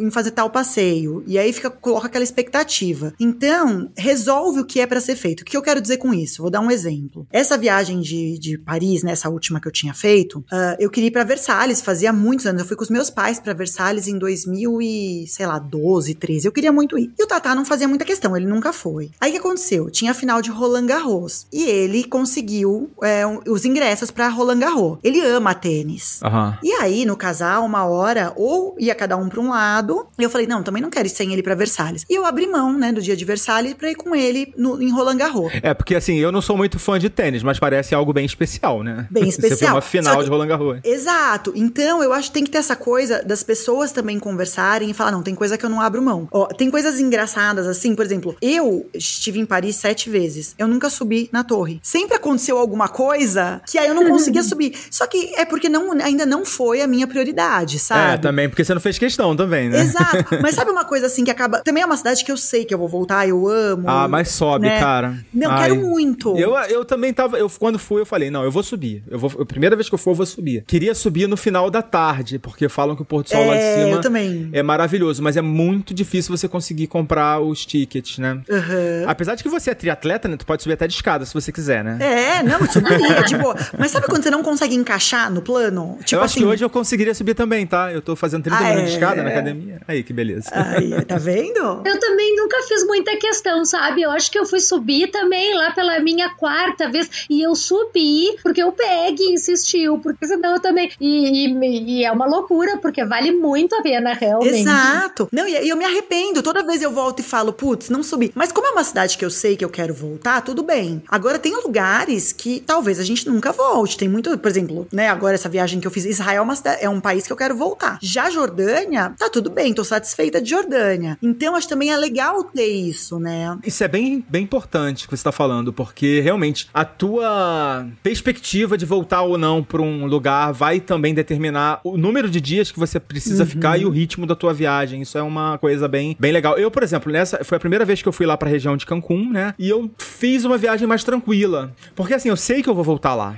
em 0.00 0.10
fazer 0.10 0.30
tal 0.30 0.50
passeio 0.50 1.22
e 1.26 1.38
aí 1.38 1.52
fica 1.52 1.70
coloca 1.70 2.06
aquela 2.06 2.24
expectativa. 2.24 3.12
Então, 3.18 3.90
resolve 3.96 4.60
o 4.60 4.64
que 4.64 4.80
é 4.80 4.86
pra 4.86 5.00
ser 5.00 5.16
feito. 5.16 5.40
O 5.40 5.44
que 5.44 5.56
eu 5.56 5.62
quero 5.62 5.80
dizer 5.80 5.96
com 5.98 6.12
isso? 6.12 6.42
Vou 6.42 6.50
dar 6.50 6.60
um 6.60 6.70
exemplo. 6.70 7.26
Essa 7.30 7.56
viagem 7.56 8.00
de, 8.00 8.38
de 8.38 8.58
Paris, 8.58 9.02
né, 9.02 9.12
essa 9.12 9.28
última 9.28 9.60
que 9.60 9.68
eu 9.68 9.72
tinha 9.72 9.94
feito, 9.94 10.44
ah, 10.50 10.76
eu 10.78 10.90
queria 10.90 11.08
ir 11.08 11.10
pra 11.10 11.24
Versalhes, 11.24 11.80
fazia 11.80 12.12
muitos 12.12 12.46
anos. 12.46 12.62
Eu 12.62 12.68
fui 12.68 12.76
com 12.76 12.82
os 12.82 12.90
meus 12.90 13.10
pais 13.10 13.38
pra 13.40 13.52
Versalhes 13.52 14.08
em 14.08 14.18
2000 14.18 14.82
e, 14.82 15.26
sei 15.26 15.46
lá, 15.46 15.58
12, 15.58 16.14
13. 16.14 16.46
Eu 16.46 16.52
queria 16.52 16.72
muito 16.72 16.98
ir. 16.98 17.12
E 17.18 17.22
o 17.22 17.26
Tatá 17.26 17.54
não 17.54 17.64
fazia 17.64 17.88
muita 17.88 18.04
questão, 18.04 18.36
ele 18.36 18.46
nunca 18.46 18.72
foi. 18.72 19.10
Aí 19.20 19.30
o 19.30 19.32
que 19.32 19.38
aconteceu? 19.38 19.90
Tinha 19.90 20.12
a 20.12 20.14
final 20.14 20.42
de 20.42 20.50
Roland 20.50 20.86
Garros 20.86 21.46
e 21.52 21.64
ele 21.64 22.04
conseguiu 22.04 22.90
é, 23.02 23.24
os 23.48 23.64
ingressos 23.64 24.10
pra 24.10 24.28
Roland 24.28 24.58
Garros. 24.58 24.98
Ele 25.02 25.20
ama 25.20 25.54
tênis. 25.54 26.20
Aham. 26.22 26.58
E 26.62 26.72
aí, 26.72 27.04
no 27.04 27.16
casal, 27.16 27.64
uma 27.64 27.84
hora, 27.86 28.32
ou 28.36 28.76
ia 28.78 28.94
cada 28.94 29.16
um 29.16 29.28
pra 29.30 29.40
um 29.40 29.48
lado, 29.50 30.06
e 30.18 30.22
eu 30.22 30.28
falei, 30.30 30.46
não, 30.46 30.62
também 30.62 30.82
não 30.82 30.90
quero 30.90 31.06
ir 31.06 31.10
sem 31.10 31.32
ele 31.32 31.42
pra 31.42 31.54
Versalhes. 31.54 32.04
E 32.10 32.14
eu 32.14 32.26
abri 32.26 32.46
mão, 32.46 32.76
né, 32.76 32.92
do 32.92 33.00
dia 33.00 33.16
de 33.16 33.24
Versalhes 33.24 33.74
pra 33.74 33.90
ir 33.90 33.94
com 33.94 34.14
ele 34.14 34.52
no, 34.56 34.80
em 34.82 34.90
Roland 34.90 35.16
Garros. 35.16 35.52
É, 35.62 35.72
porque 35.72 35.94
assim, 35.94 36.16
eu 36.18 36.30
não 36.32 36.42
sou 36.42 36.56
muito 36.56 36.78
fã 36.78 36.98
de 36.98 37.08
tênis, 37.08 37.42
mas 37.42 37.58
parece 37.58 37.94
algo 37.94 38.12
bem 38.12 38.24
especial, 38.26 38.82
né? 38.82 39.06
Bem 39.10 39.24
Você 39.30 39.40
foi 39.40 39.48
especial. 39.50 39.74
uma 39.76 39.80
final 39.80 40.18
que- 40.18 40.24
de 40.24 40.30
Roland 40.30 40.48
Garros. 40.48 40.80
Exato. 40.84 41.52
Então, 41.54 42.02
eu 42.02 42.12
acho 42.12 42.28
que 42.28 42.34
tem 42.34 42.44
que 42.44 42.50
ter 42.50 42.58
essa 42.58 42.76
coisa 42.76 43.22
das 43.24 43.42
pessoas 43.42 43.92
também 43.92 44.18
conversarem 44.18 44.90
e 44.90 44.94
falar, 44.94 45.10
não, 45.12 45.22
tem 45.22 45.34
coisa 45.34 45.56
que 45.56 45.64
eu 45.64 45.70
não 45.70 45.80
abro 45.80 46.02
mão. 46.02 46.28
Ó, 46.32 46.46
tem 46.46 46.70
coisas 46.70 46.98
engraçadas, 47.00 47.66
assim, 47.66 47.94
por 47.94 48.04
exemplo, 48.04 48.36
eu 48.42 48.88
estive 48.94 49.38
em 49.38 49.46
Paris 49.46 49.76
sete 49.76 50.10
vezes. 50.10 50.54
Eu 50.58 50.66
nunca 50.68 50.90
subi 50.90 51.28
na 51.32 51.44
torre. 51.44 51.80
Sempre 51.82 52.16
aconteceu 52.16 52.58
alguma 52.58 52.88
coisa 52.88 53.60
que 53.66 53.78
aí 53.78 53.86
eu 53.88 53.94
não 53.94 54.08
conseguia 54.10 54.42
subir. 54.42 54.74
Só 54.90 55.06
que 55.06 55.32
é 55.36 55.44
porque 55.44 55.68
não, 55.68 55.92
ainda 55.92 56.26
não 56.26 56.44
foi 56.44 56.80
a 56.82 56.86
minha 56.86 57.06
prioridade, 57.06 57.78
sabe? 57.78 58.14
É, 58.14 58.16
também, 58.18 58.48
porque 58.48 58.64
você 58.64 58.74
não 58.74 58.80
fez 58.80 58.98
questão 58.98 59.19
também, 59.36 59.68
né? 59.68 59.80
Exato. 59.80 60.38
Mas 60.42 60.54
sabe 60.54 60.70
uma 60.70 60.84
coisa 60.84 61.06
assim 61.06 61.24
que 61.24 61.30
acaba. 61.30 61.60
Também 61.60 61.82
é 61.82 61.86
uma 61.86 61.96
cidade 61.96 62.24
que 62.24 62.32
eu 62.32 62.36
sei 62.36 62.64
que 62.64 62.72
eu 62.74 62.78
vou 62.78 62.88
voltar, 62.88 63.28
eu 63.28 63.48
amo. 63.48 63.84
Ah, 63.88 64.08
mas 64.08 64.28
sobe, 64.30 64.66
né? 64.66 64.78
cara. 64.80 65.18
Não, 65.32 65.50
Ai. 65.50 65.62
quero 65.68 65.76
muito. 65.80 66.36
Eu, 66.36 66.54
eu 66.68 66.84
também 66.84 67.12
tava. 67.12 67.38
Eu, 67.38 67.48
quando 67.50 67.78
fui, 67.78 68.00
eu 68.00 68.06
falei, 68.06 68.30
não, 68.30 68.42
eu 68.44 68.50
vou 68.50 68.62
subir. 68.62 69.02
Eu 69.10 69.18
vou, 69.18 69.30
a 69.42 69.44
primeira 69.46 69.76
vez 69.76 69.88
que 69.88 69.94
eu 69.94 69.98
for, 69.98 70.10
eu 70.10 70.14
vou 70.14 70.26
subir. 70.26 70.64
Queria 70.66 70.94
subir 70.94 71.26
no 71.26 71.36
final 71.36 71.70
da 71.70 71.82
tarde, 71.82 72.38
porque 72.38 72.68
falam 72.68 72.96
que 72.96 73.02
o 73.02 73.04
pôr 73.04 73.22
do 73.22 73.28
sol 73.28 73.46
lá 73.46 73.54
de 73.54 73.60
É, 73.60 73.74
cima 73.84 73.96
eu 73.96 74.00
também. 74.00 74.48
é 74.52 74.62
maravilhoso, 74.62 75.22
mas 75.22 75.36
é 75.36 75.42
muito 75.42 75.92
difícil 75.94 76.36
você 76.36 76.48
conseguir 76.48 76.86
comprar 76.86 77.40
os 77.40 77.64
tickets, 77.66 78.18
né? 78.18 78.40
Aham. 78.50 79.04
Apesar 79.06 79.34
de 79.34 79.42
que 79.42 79.48
você 79.48 79.70
é 79.70 79.74
triatleta, 79.74 80.28
né? 80.28 80.36
Tu 80.36 80.46
pode 80.46 80.62
subir 80.62 80.74
até 80.74 80.86
de 80.86 80.94
escada 80.94 81.24
se 81.24 81.34
você 81.34 81.50
quiser, 81.52 81.84
né? 81.84 81.98
É, 82.00 82.42
não, 82.42 82.64
subiria, 82.66 83.22
de 83.22 83.36
boa. 83.36 83.54
Mas 83.78 83.90
sabe 83.90 84.06
quando 84.06 84.22
você 84.22 84.30
não 84.30 84.42
consegue 84.42 84.74
encaixar 84.74 85.30
no 85.30 85.42
plano? 85.42 85.98
Tipo 86.04 86.20
eu 86.20 86.24
acho 86.24 86.32
assim. 86.32 86.40
que 86.40 86.46
hoje 86.46 86.64
eu 86.64 86.70
conseguiria 86.70 87.14
subir 87.14 87.34
também, 87.34 87.66
tá? 87.66 87.92
Eu 87.92 88.00
tô 88.02 88.14
fazendo 88.16 88.42
30 88.44 88.58
Ah, 88.58 88.68
minutos 88.70 88.92
de 88.92 88.98
é? 89.10 89.12
escada 89.12 89.22
na 89.22 89.30
academia. 89.30 89.80
Aí, 89.86 90.02
que 90.02 90.12
beleza. 90.12 90.48
Aí, 90.52 91.04
tá 91.04 91.16
vendo? 91.16 91.60
Eu 91.84 91.98
também 91.98 92.36
nunca 92.36 92.56
fiz 92.68 92.86
muita 92.86 93.16
questão, 93.16 93.64
sabe? 93.64 94.02
Eu 94.02 94.10
acho 94.10 94.30
que 94.30 94.38
eu 94.38 94.46
fui 94.46 94.60
subir 94.60 95.10
também 95.10 95.54
lá 95.54 95.72
pela 95.72 95.98
minha 96.00 96.30
quarta 96.30 96.88
vez. 96.90 97.26
E 97.28 97.40
eu 97.42 97.54
subi 97.54 98.36
porque 98.42 98.62
o 98.62 98.72
PEG 98.72 99.22
insistiu, 99.32 99.98
porque 99.98 100.26
senão 100.26 100.54
eu 100.54 100.60
também. 100.60 100.90
E, 101.00 101.46
e- 101.46 102.00
e 102.00 102.04
é 102.04 102.12
uma 102.12 102.26
loucura, 102.26 102.78
porque 102.78 103.04
vale 103.04 103.32
muito 103.32 103.74
a 103.74 103.82
pena, 103.82 104.12
realmente. 104.14 104.60
Exato. 104.60 105.28
Não, 105.32 105.46
e 105.48 105.60
e 105.60 105.68
eu 105.68 105.76
me 105.76 105.84
arrependo. 105.84 106.42
Toda 106.42 106.62
vez 106.64 106.80
eu 106.82 106.90
volto 106.90 107.20
e 107.20 107.22
falo, 107.22 107.52
putz, 107.52 107.88
não 107.90 108.02
subi. 108.02 108.30
Mas 108.34 108.52
como 108.52 108.66
é 108.66 108.70
uma 108.70 108.84
cidade 108.84 109.16
que 109.18 109.24
eu 109.24 109.30
sei 109.30 109.56
que 109.56 109.64
eu 109.64 109.68
quero 109.70 109.92
voltar, 109.92 110.40
tudo 110.42 110.62
bem. 110.62 111.02
Agora 111.08 111.38
tem 111.38 111.54
lugares 111.62 112.32
que 112.32 112.60
talvez 112.60 112.98
a 112.98 113.04
gente 113.04 113.28
nunca 113.28 113.52
volte. 113.52 113.96
Tem 113.96 114.08
muito, 114.08 114.36
por 114.38 114.48
exemplo, 114.48 114.86
né? 114.92 115.08
Agora 115.08 115.34
essa 115.34 115.48
viagem 115.48 115.80
que 115.80 115.86
eu 115.86 115.90
fiz, 115.90 116.04
Israel 116.04 116.40
é, 116.40 116.42
uma 116.42 116.56
cida- 116.56 116.78
é 116.80 116.88
um 116.88 117.00
país 117.00 117.26
que 117.26 117.32
eu 117.32 117.36
quero 117.36 117.54
voltar. 117.56 117.98
Já 118.00 118.30
Jordânia, 118.30 118.99
tá 119.08 119.28
tudo 119.30 119.50
bem, 119.50 119.72
tô 119.72 119.82
satisfeita 119.84 120.40
de 120.40 120.50
Jordânia. 120.50 121.16
Então 121.22 121.54
acho 121.56 121.66
que 121.66 121.72
também 121.74 121.90
é 121.90 121.96
legal 121.96 122.44
ter 122.44 122.66
isso, 122.66 123.18
né? 123.18 123.56
Isso 123.64 123.82
é 123.82 123.88
bem, 123.88 124.24
bem 124.28 124.42
importante 124.44 125.06
que 125.08 125.16
você 125.16 125.22
tá 125.24 125.32
falando, 125.32 125.72
porque 125.72 126.20
realmente 126.20 126.68
a 126.74 126.84
tua 126.84 127.86
perspectiva 128.02 128.76
de 128.76 128.84
voltar 128.86 129.22
ou 129.22 129.38
não 129.38 129.62
pra 129.62 129.80
um 129.82 130.06
lugar 130.06 130.52
vai 130.52 130.80
também 130.80 131.14
determinar 131.14 131.80
o 131.84 131.96
número 131.96 132.28
de 132.28 132.40
dias 132.40 132.70
que 132.70 132.78
você 132.78 132.98
precisa 133.00 133.46
ficar 133.46 133.78
e 133.78 133.84
o 133.84 133.90
ritmo 133.90 134.26
da 134.26 134.34
tua 134.34 134.52
viagem. 134.52 135.02
Isso 135.02 135.16
é 135.16 135.22
uma 135.22 135.58
coisa 135.58 135.86
bem, 135.88 136.16
bem 136.18 136.32
legal. 136.32 136.58
Eu, 136.58 136.70
por 136.70 136.82
exemplo, 136.82 137.10
nessa 137.12 137.42
foi 137.44 137.56
a 137.56 137.60
primeira 137.60 137.84
vez 137.84 138.02
que 138.02 138.08
eu 138.08 138.12
fui 138.12 138.26
lá 138.26 138.36
pra 138.36 138.48
região 138.48 138.76
de 138.76 138.84
Cancún, 138.86 139.30
né? 139.30 139.54
E 139.58 139.68
eu 139.68 139.90
fiz 139.98 140.44
uma 140.44 140.58
viagem 140.58 140.86
mais 140.86 141.04
tranquila. 141.04 141.72
Porque 141.94 142.14
assim, 142.14 142.28
eu 142.28 142.36
sei 142.36 142.62
que 142.62 142.68
eu 142.68 142.74
vou 142.74 142.84
voltar 142.84 143.14
lá. 143.14 143.36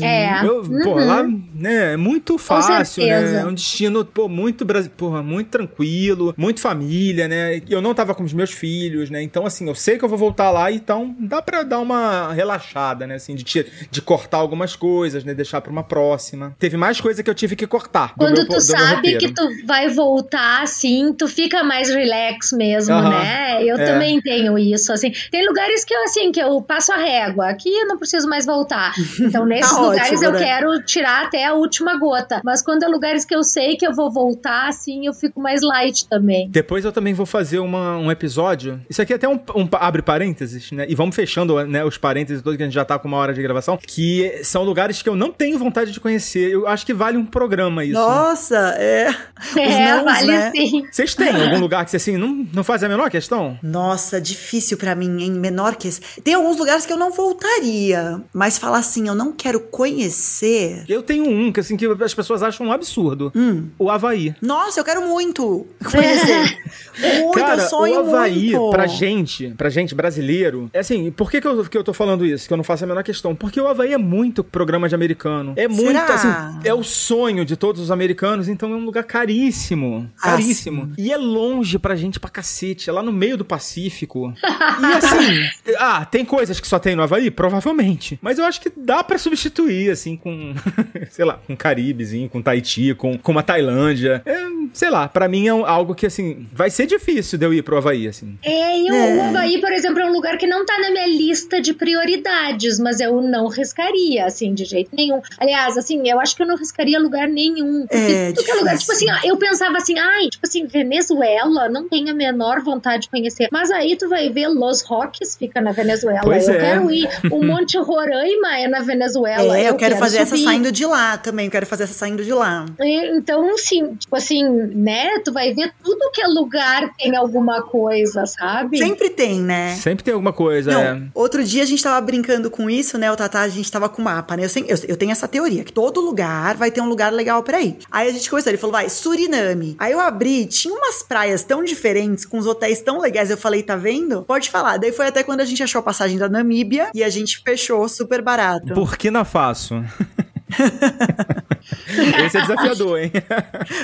É. 0.00 0.44
Eu, 0.46 0.62
pô, 0.84 0.94
lá, 0.94 1.22
né, 1.54 1.92
é 1.94 1.96
muito 1.96 2.38
fácil, 2.38 3.04
né? 3.06 3.40
É 3.42 3.46
um 3.46 3.54
destino, 3.54 4.04
pô, 4.04 4.28
muito, 4.28 4.64
brasi- 4.64 4.90
porra, 5.02 5.20
muito 5.20 5.48
tranquilo, 5.48 6.32
muito 6.36 6.60
família, 6.60 7.26
né? 7.26 7.60
Eu 7.68 7.82
não 7.82 7.92
tava 7.92 8.14
com 8.14 8.22
os 8.22 8.32
meus 8.32 8.52
filhos, 8.52 9.10
né? 9.10 9.20
Então, 9.20 9.44
assim, 9.44 9.66
eu 9.66 9.74
sei 9.74 9.98
que 9.98 10.04
eu 10.04 10.08
vou 10.08 10.16
voltar 10.18 10.50
lá, 10.52 10.70
então 10.70 11.14
dá 11.18 11.42
pra 11.42 11.64
dar 11.64 11.80
uma 11.80 12.32
relaxada, 12.32 13.04
né? 13.06 13.16
Assim, 13.16 13.34
de, 13.34 13.42
ti- 13.42 13.66
de 13.90 14.00
cortar 14.00 14.38
algumas 14.38 14.76
coisas, 14.76 15.24
né? 15.24 15.34
Deixar 15.34 15.60
pra 15.60 15.72
uma 15.72 15.82
próxima. 15.82 16.54
Teve 16.58 16.76
mais 16.76 17.00
coisa 17.00 17.20
que 17.22 17.28
eu 17.28 17.34
tive 17.34 17.56
que 17.56 17.66
cortar. 17.66 18.10
do 18.10 18.14
Quando 18.18 18.34
meu- 18.36 18.48
tu 18.48 18.60
sabe 18.60 19.16
que 19.18 19.32
tu 19.32 19.42
vai 19.66 19.88
voltar, 19.88 20.62
assim, 20.62 21.12
tu 21.12 21.26
fica 21.26 21.64
mais 21.64 21.88
relax 21.90 22.52
mesmo, 22.52 22.94
Aham. 22.94 23.10
né? 23.10 23.64
Eu 23.64 23.76
É. 23.76 23.84
também 23.84 24.20
tenho 24.20 24.56
isso, 24.56 24.92
assim. 24.92 25.10
Tem 25.32 25.44
lugares 25.46 25.84
que 25.84 25.92
eu, 25.94 26.02
assim, 26.04 26.30
que 26.30 26.40
eu 26.40 26.62
passo 26.62 26.92
a 26.92 26.96
régua. 26.96 27.48
Aqui 27.48 27.68
eu 27.68 27.88
não 27.88 27.98
preciso 27.98 28.28
mais 28.28 28.46
voltar. 28.46 28.92
Então, 29.20 29.44
nesses 29.46 29.70
Tá 29.72 29.80
lugares 29.80 30.12
ótimo, 30.12 30.24
eu 30.26 30.32
né? 30.32 30.38
quero 30.44 30.82
tirar 30.84 31.24
até 31.26 31.44
a 31.46 31.54
última 31.54 31.96
gota. 31.98 32.40
Mas 32.44 32.62
quando 32.62 32.84
é 32.84 32.88
lugares 32.88 33.24
que 33.24 33.34
eu 33.34 33.42
sei 33.42 33.76
que 33.76 33.84
eu 33.86 33.92
vou 33.92 34.12
voltar, 34.12 34.68
assim, 34.68 34.91
eu 35.06 35.12
fico 35.14 35.40
mais 35.40 35.62
light 35.62 36.08
também. 36.08 36.48
Depois 36.48 36.84
eu 36.84 36.92
também 36.92 37.14
vou 37.14 37.26
fazer 37.26 37.58
uma- 37.58 37.96
um 37.96 38.10
episódio. 38.10 38.80
Isso 38.88 39.00
aqui 39.02 39.12
é 39.12 39.16
até 39.16 39.28
um, 39.28 39.34
um 39.56 39.68
abre 39.72 40.02
parênteses, 40.02 40.70
né? 40.72 40.86
E 40.88 40.94
vamos 40.94 41.14
fechando 41.16 41.64
né, 41.66 41.84
os 41.84 41.96
parênteses 41.98 42.42
todos 42.42 42.56
que 42.56 42.62
a 42.62 42.66
gente 42.66 42.74
já 42.74 42.84
tá 42.84 42.98
com 42.98 43.08
uma 43.08 43.16
hora 43.16 43.32
de 43.34 43.42
gravação. 43.42 43.78
Que 43.78 44.40
são 44.44 44.62
lugares 44.62 45.02
que 45.02 45.08
eu 45.08 45.16
não 45.16 45.32
tenho 45.32 45.58
vontade 45.58 45.92
de 45.92 46.00
conhecer. 46.00 46.50
Eu 46.52 46.66
acho 46.66 46.84
que 46.86 46.92
vale 46.94 47.16
um 47.16 47.24
programa 47.26 47.84
isso. 47.84 47.94
né? 47.94 48.00
Nossa, 48.06 48.56
é. 48.78 49.08
Os 49.52 49.56
É, 49.56 49.94
nãos, 49.94 50.04
vale 50.04 50.26
né? 50.26 50.50
sim. 50.54 50.84
Vocês 50.90 51.14
têm 51.14 51.28
algum 51.30 51.58
lugar 51.60 51.84
que 51.84 51.90
você 51.90 51.96
assim 51.96 52.16
não, 52.16 52.46
não 52.52 52.64
faz 52.64 52.82
a 52.84 52.88
menor 52.88 53.10
questão? 53.10 53.58
Nossa, 53.62 54.20
difícil 54.20 54.76
pra 54.76 54.94
mim, 54.94 55.22
em 55.24 55.30
menor 55.32 55.76
que 55.76 55.88
esse. 55.88 56.00
Tem 56.22 56.34
alguns 56.34 56.56
lugares 56.58 56.86
que 56.86 56.92
eu 56.92 56.96
não 56.96 57.10
voltaria, 57.12 58.20
mas 58.32 58.58
falar 58.58 58.78
assim, 58.78 59.08
eu 59.08 59.14
não 59.14 59.32
quero 59.32 59.60
conhecer. 59.60 60.84
Eu 60.88 61.02
tenho 61.02 61.28
um 61.28 61.52
que 61.52 61.60
assim 61.60 61.76
que 61.76 61.86
as 61.86 62.14
pessoas 62.14 62.42
acham 62.42 62.66
um 62.66 62.72
absurdo. 62.72 63.32
Hum. 63.34 63.68
O 63.78 63.90
Havaí. 63.90 64.34
Nossa, 64.40 64.80
eu 64.80 64.81
quero 64.84 65.02
muito 65.08 65.66
conhecer. 65.90 66.58
muito, 67.20 67.38
Cara, 67.38 67.62
eu 67.62 67.68
sonho 67.68 67.96
o 67.96 67.98
Havaí, 68.00 68.50
muito. 68.52 68.70
pra 68.70 68.86
gente, 68.86 69.48
pra 69.56 69.70
gente 69.70 69.94
brasileiro, 69.94 70.70
é 70.72 70.80
assim, 70.80 71.10
por 71.10 71.30
que, 71.30 71.40
que, 71.40 71.46
eu, 71.46 71.64
que 71.64 71.76
eu 71.76 71.84
tô 71.84 71.92
falando 71.92 72.24
isso? 72.24 72.46
Que 72.46 72.52
eu 72.52 72.56
não 72.56 72.64
faço 72.64 72.84
a 72.84 72.86
menor 72.86 73.02
questão. 73.02 73.34
Porque 73.34 73.60
o 73.60 73.66
Havaí 73.66 73.92
é 73.92 73.98
muito 73.98 74.42
programa 74.44 74.88
de 74.88 74.94
americano. 74.94 75.52
É 75.56 75.66
muito, 75.68 75.92
Será? 75.92 76.14
assim, 76.14 76.60
é 76.64 76.74
o 76.74 76.82
sonho 76.82 77.44
de 77.44 77.56
todos 77.56 77.80
os 77.80 77.90
americanos, 77.90 78.48
então 78.48 78.72
é 78.72 78.76
um 78.76 78.84
lugar 78.84 79.04
caríssimo. 79.04 80.08
Ah, 80.20 80.30
Caríssimo. 80.32 80.92
e 80.98 81.12
é 81.12 81.16
longe 81.16 81.78
pra 81.78 81.96
gente 81.96 82.18
pra 82.20 82.30
cacete, 82.30 82.88
é 82.88 82.92
lá 82.92 83.02
no 83.02 83.12
meio 83.12 83.36
do 83.36 83.44
Pacífico. 83.44 84.32
e 84.42 84.84
assim, 84.94 85.48
ah, 85.78 86.04
tem 86.04 86.24
coisas 86.24 86.60
que 86.60 86.66
só 86.66 86.78
tem 86.78 86.94
no 86.94 87.02
Havaí? 87.02 87.30
Provavelmente. 87.30 88.18
Mas 88.22 88.38
eu 88.38 88.44
acho 88.44 88.60
que 88.60 88.70
dá 88.76 89.02
pra 89.02 89.18
substituir, 89.18 89.90
assim, 89.90 90.16
com, 90.16 90.54
sei 91.10 91.24
lá, 91.24 91.34
com 91.46 91.56
Caribezinho, 91.56 92.28
com 92.28 92.42
Tahiti, 92.42 92.94
com, 92.94 93.16
com 93.18 93.32
uma 93.32 93.42
Tailândia. 93.42 94.22
É, 94.24 94.46
sei 94.72 94.90
lá, 94.90 95.08
pra 95.08 95.28
mim 95.28 95.46
é 95.46 95.54
um- 95.54 95.64
algo 95.66 95.94
que, 95.94 96.06
assim, 96.06 96.46
vai 96.52 96.70
ser 96.70 96.86
difícil 96.86 97.38
de 97.38 97.44
eu 97.46 97.52
ir 97.54 97.62
pro 97.62 97.76
Havaí, 97.76 98.06
assim. 98.08 98.38
É, 98.42 98.78
e 98.78 98.90
o 98.90 98.94
É. 98.94 99.20
Havaí, 99.28 99.60
por 99.60 99.72
exemplo, 99.72 100.00
é 100.00 100.06
um 100.06 100.12
lugar 100.12 100.36
que 100.38 100.46
não 100.46 100.64
tá 100.64 100.78
na 100.78 100.90
minha 100.90 101.06
lista 101.06 101.60
de 101.60 101.72
prioridades, 101.74 102.78
mas 102.78 103.00
eu 103.00 103.20
não 103.20 103.48
riscaria, 103.48 104.26
assim, 104.26 104.54
de 104.54 104.64
jeito 104.64 104.90
nenhum. 104.96 105.20
Aliás, 105.38 105.76
assim, 105.76 106.08
eu 106.08 106.18
acho 106.20 106.36
que 106.36 106.42
eu 106.42 106.46
não 106.46 106.56
riscaria 106.56 106.98
lugar 106.98 107.28
nenhum. 107.28 107.86
Porque 107.86 108.12
É, 108.12 108.32
tudo 108.32 108.44
que 108.44 108.50
é 108.50 108.54
lugar, 108.54 108.78
tipo 108.78 108.92
assim, 108.92 109.06
ó, 109.10 109.16
eu 109.24 109.36
pensava 109.36 109.76
assim, 109.76 109.98
ai, 109.98 110.28
tipo 110.28 110.46
assim, 110.46 110.66
Venezuela, 110.66 111.68
não 111.68 111.88
tenho 111.88 112.10
a 112.10 112.14
menor 112.14 112.60
vontade 112.60 113.02
de 113.02 113.10
conhecer. 113.10 113.48
Mas 113.52 113.70
aí 113.70 113.96
tu 113.96 114.08
vai 114.08 114.28
ver 114.30 114.48
Los 114.48 114.82
Roques, 114.82 115.36
fica 115.36 115.60
na 115.60 115.72
Venezuela. 115.72 116.20
Pois 116.22 116.48
eu 116.48 116.54
é. 116.54 116.58
quero 116.58 116.90
ir. 116.90 117.08
O 117.30 117.42
Monte 117.44 117.78
Roraima 117.78 118.58
é 118.58 118.68
na 118.68 118.80
Venezuela. 118.80 119.58
É, 119.58 119.68
eu, 119.68 119.74
quero, 119.76 119.96
fazer 119.96 120.18
essa 120.18 120.36
subir. 120.36 120.44
saindo 120.44 120.72
de 120.72 120.84
lá 120.86 121.16
também. 121.18 121.46
Eu 121.46 121.50
quero 121.50 121.66
fazer 121.66 121.84
essa 121.84 121.94
saindo 121.94 122.24
de 122.24 122.32
lá. 122.32 122.66
E, 122.80 123.16
Então, 123.16 123.54
assim, 123.54 123.94
tipo 123.96 124.14
assim, 124.16 124.51
né? 124.74 125.18
Tu 125.24 125.32
vai 125.32 125.52
ver 125.54 125.72
tudo 125.82 126.10
que 126.12 126.22
é 126.22 126.26
lugar 126.26 126.90
tem 126.96 127.16
alguma 127.16 127.62
coisa, 127.62 128.26
sabe? 128.26 128.78
Sempre 128.78 129.10
tem, 129.10 129.40
né? 129.40 129.74
Sempre 129.76 130.04
tem 130.04 130.14
alguma 130.14 130.32
coisa, 130.32 130.70
Não, 130.72 130.80
é. 130.80 131.02
outro 131.14 131.42
dia 131.44 131.62
a 131.62 131.66
gente 131.66 131.82
tava 131.82 132.00
brincando 132.04 132.50
com 132.50 132.68
isso, 132.68 132.96
né? 132.98 133.10
O 133.10 133.16
Tatá, 133.16 133.40
a 133.42 133.48
gente 133.48 133.70
tava 133.70 133.88
com 133.88 134.02
mapa, 134.02 134.36
né? 134.36 134.44
Eu, 134.44 134.48
sei- 134.48 134.64
eu- 134.68 134.76
eu 134.88 134.96
tenho 134.96 135.12
essa 135.12 135.26
teoria, 135.28 135.64
que 135.64 135.72
todo 135.72 136.00
lugar 136.00 136.56
vai 136.56 136.70
ter 136.70 136.80
um 136.80 136.88
lugar 136.88 137.12
legal 137.12 137.42
pra 137.42 137.60
ir. 137.60 137.78
Aí 137.90 138.08
a 138.08 138.12
gente 138.12 138.28
começou, 138.28 138.50
ele 138.50 138.58
falou, 138.58 138.72
vai, 138.72 138.88
Suriname. 138.88 139.76
Aí 139.78 139.92
eu 139.92 140.00
abri, 140.00 140.46
tinha 140.46 140.74
umas 140.74 141.02
praias 141.02 141.42
tão 141.44 141.62
diferentes, 141.64 142.24
com 142.24 142.38
os 142.38 142.46
hotéis 142.46 142.80
tão 142.80 142.98
legais. 143.00 143.30
Eu 143.30 143.36
falei, 143.36 143.62
tá 143.62 143.76
vendo? 143.76 144.22
Pode 144.22 144.50
falar. 144.50 144.76
Daí 144.78 144.92
foi 144.92 145.06
até 145.06 145.22
quando 145.22 145.40
a 145.40 145.44
gente 145.44 145.62
achou 145.62 145.78
a 145.80 145.82
passagem 145.82 146.18
da 146.18 146.28
Namíbia 146.28 146.90
e 146.94 147.02
a 147.04 147.08
gente 147.08 147.40
fechou 147.44 147.88
super 147.88 148.22
barato. 148.22 148.74
Burkina 148.74 149.24
Faso. 149.24 149.82
Esse 152.26 152.38
é 152.38 152.40
desafiador, 152.40 152.98
hein? 152.98 153.12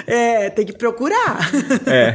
É, 0.07 0.51
tem 0.51 0.65
que 0.65 0.73
procurar. 0.73 1.39
É. 1.87 2.15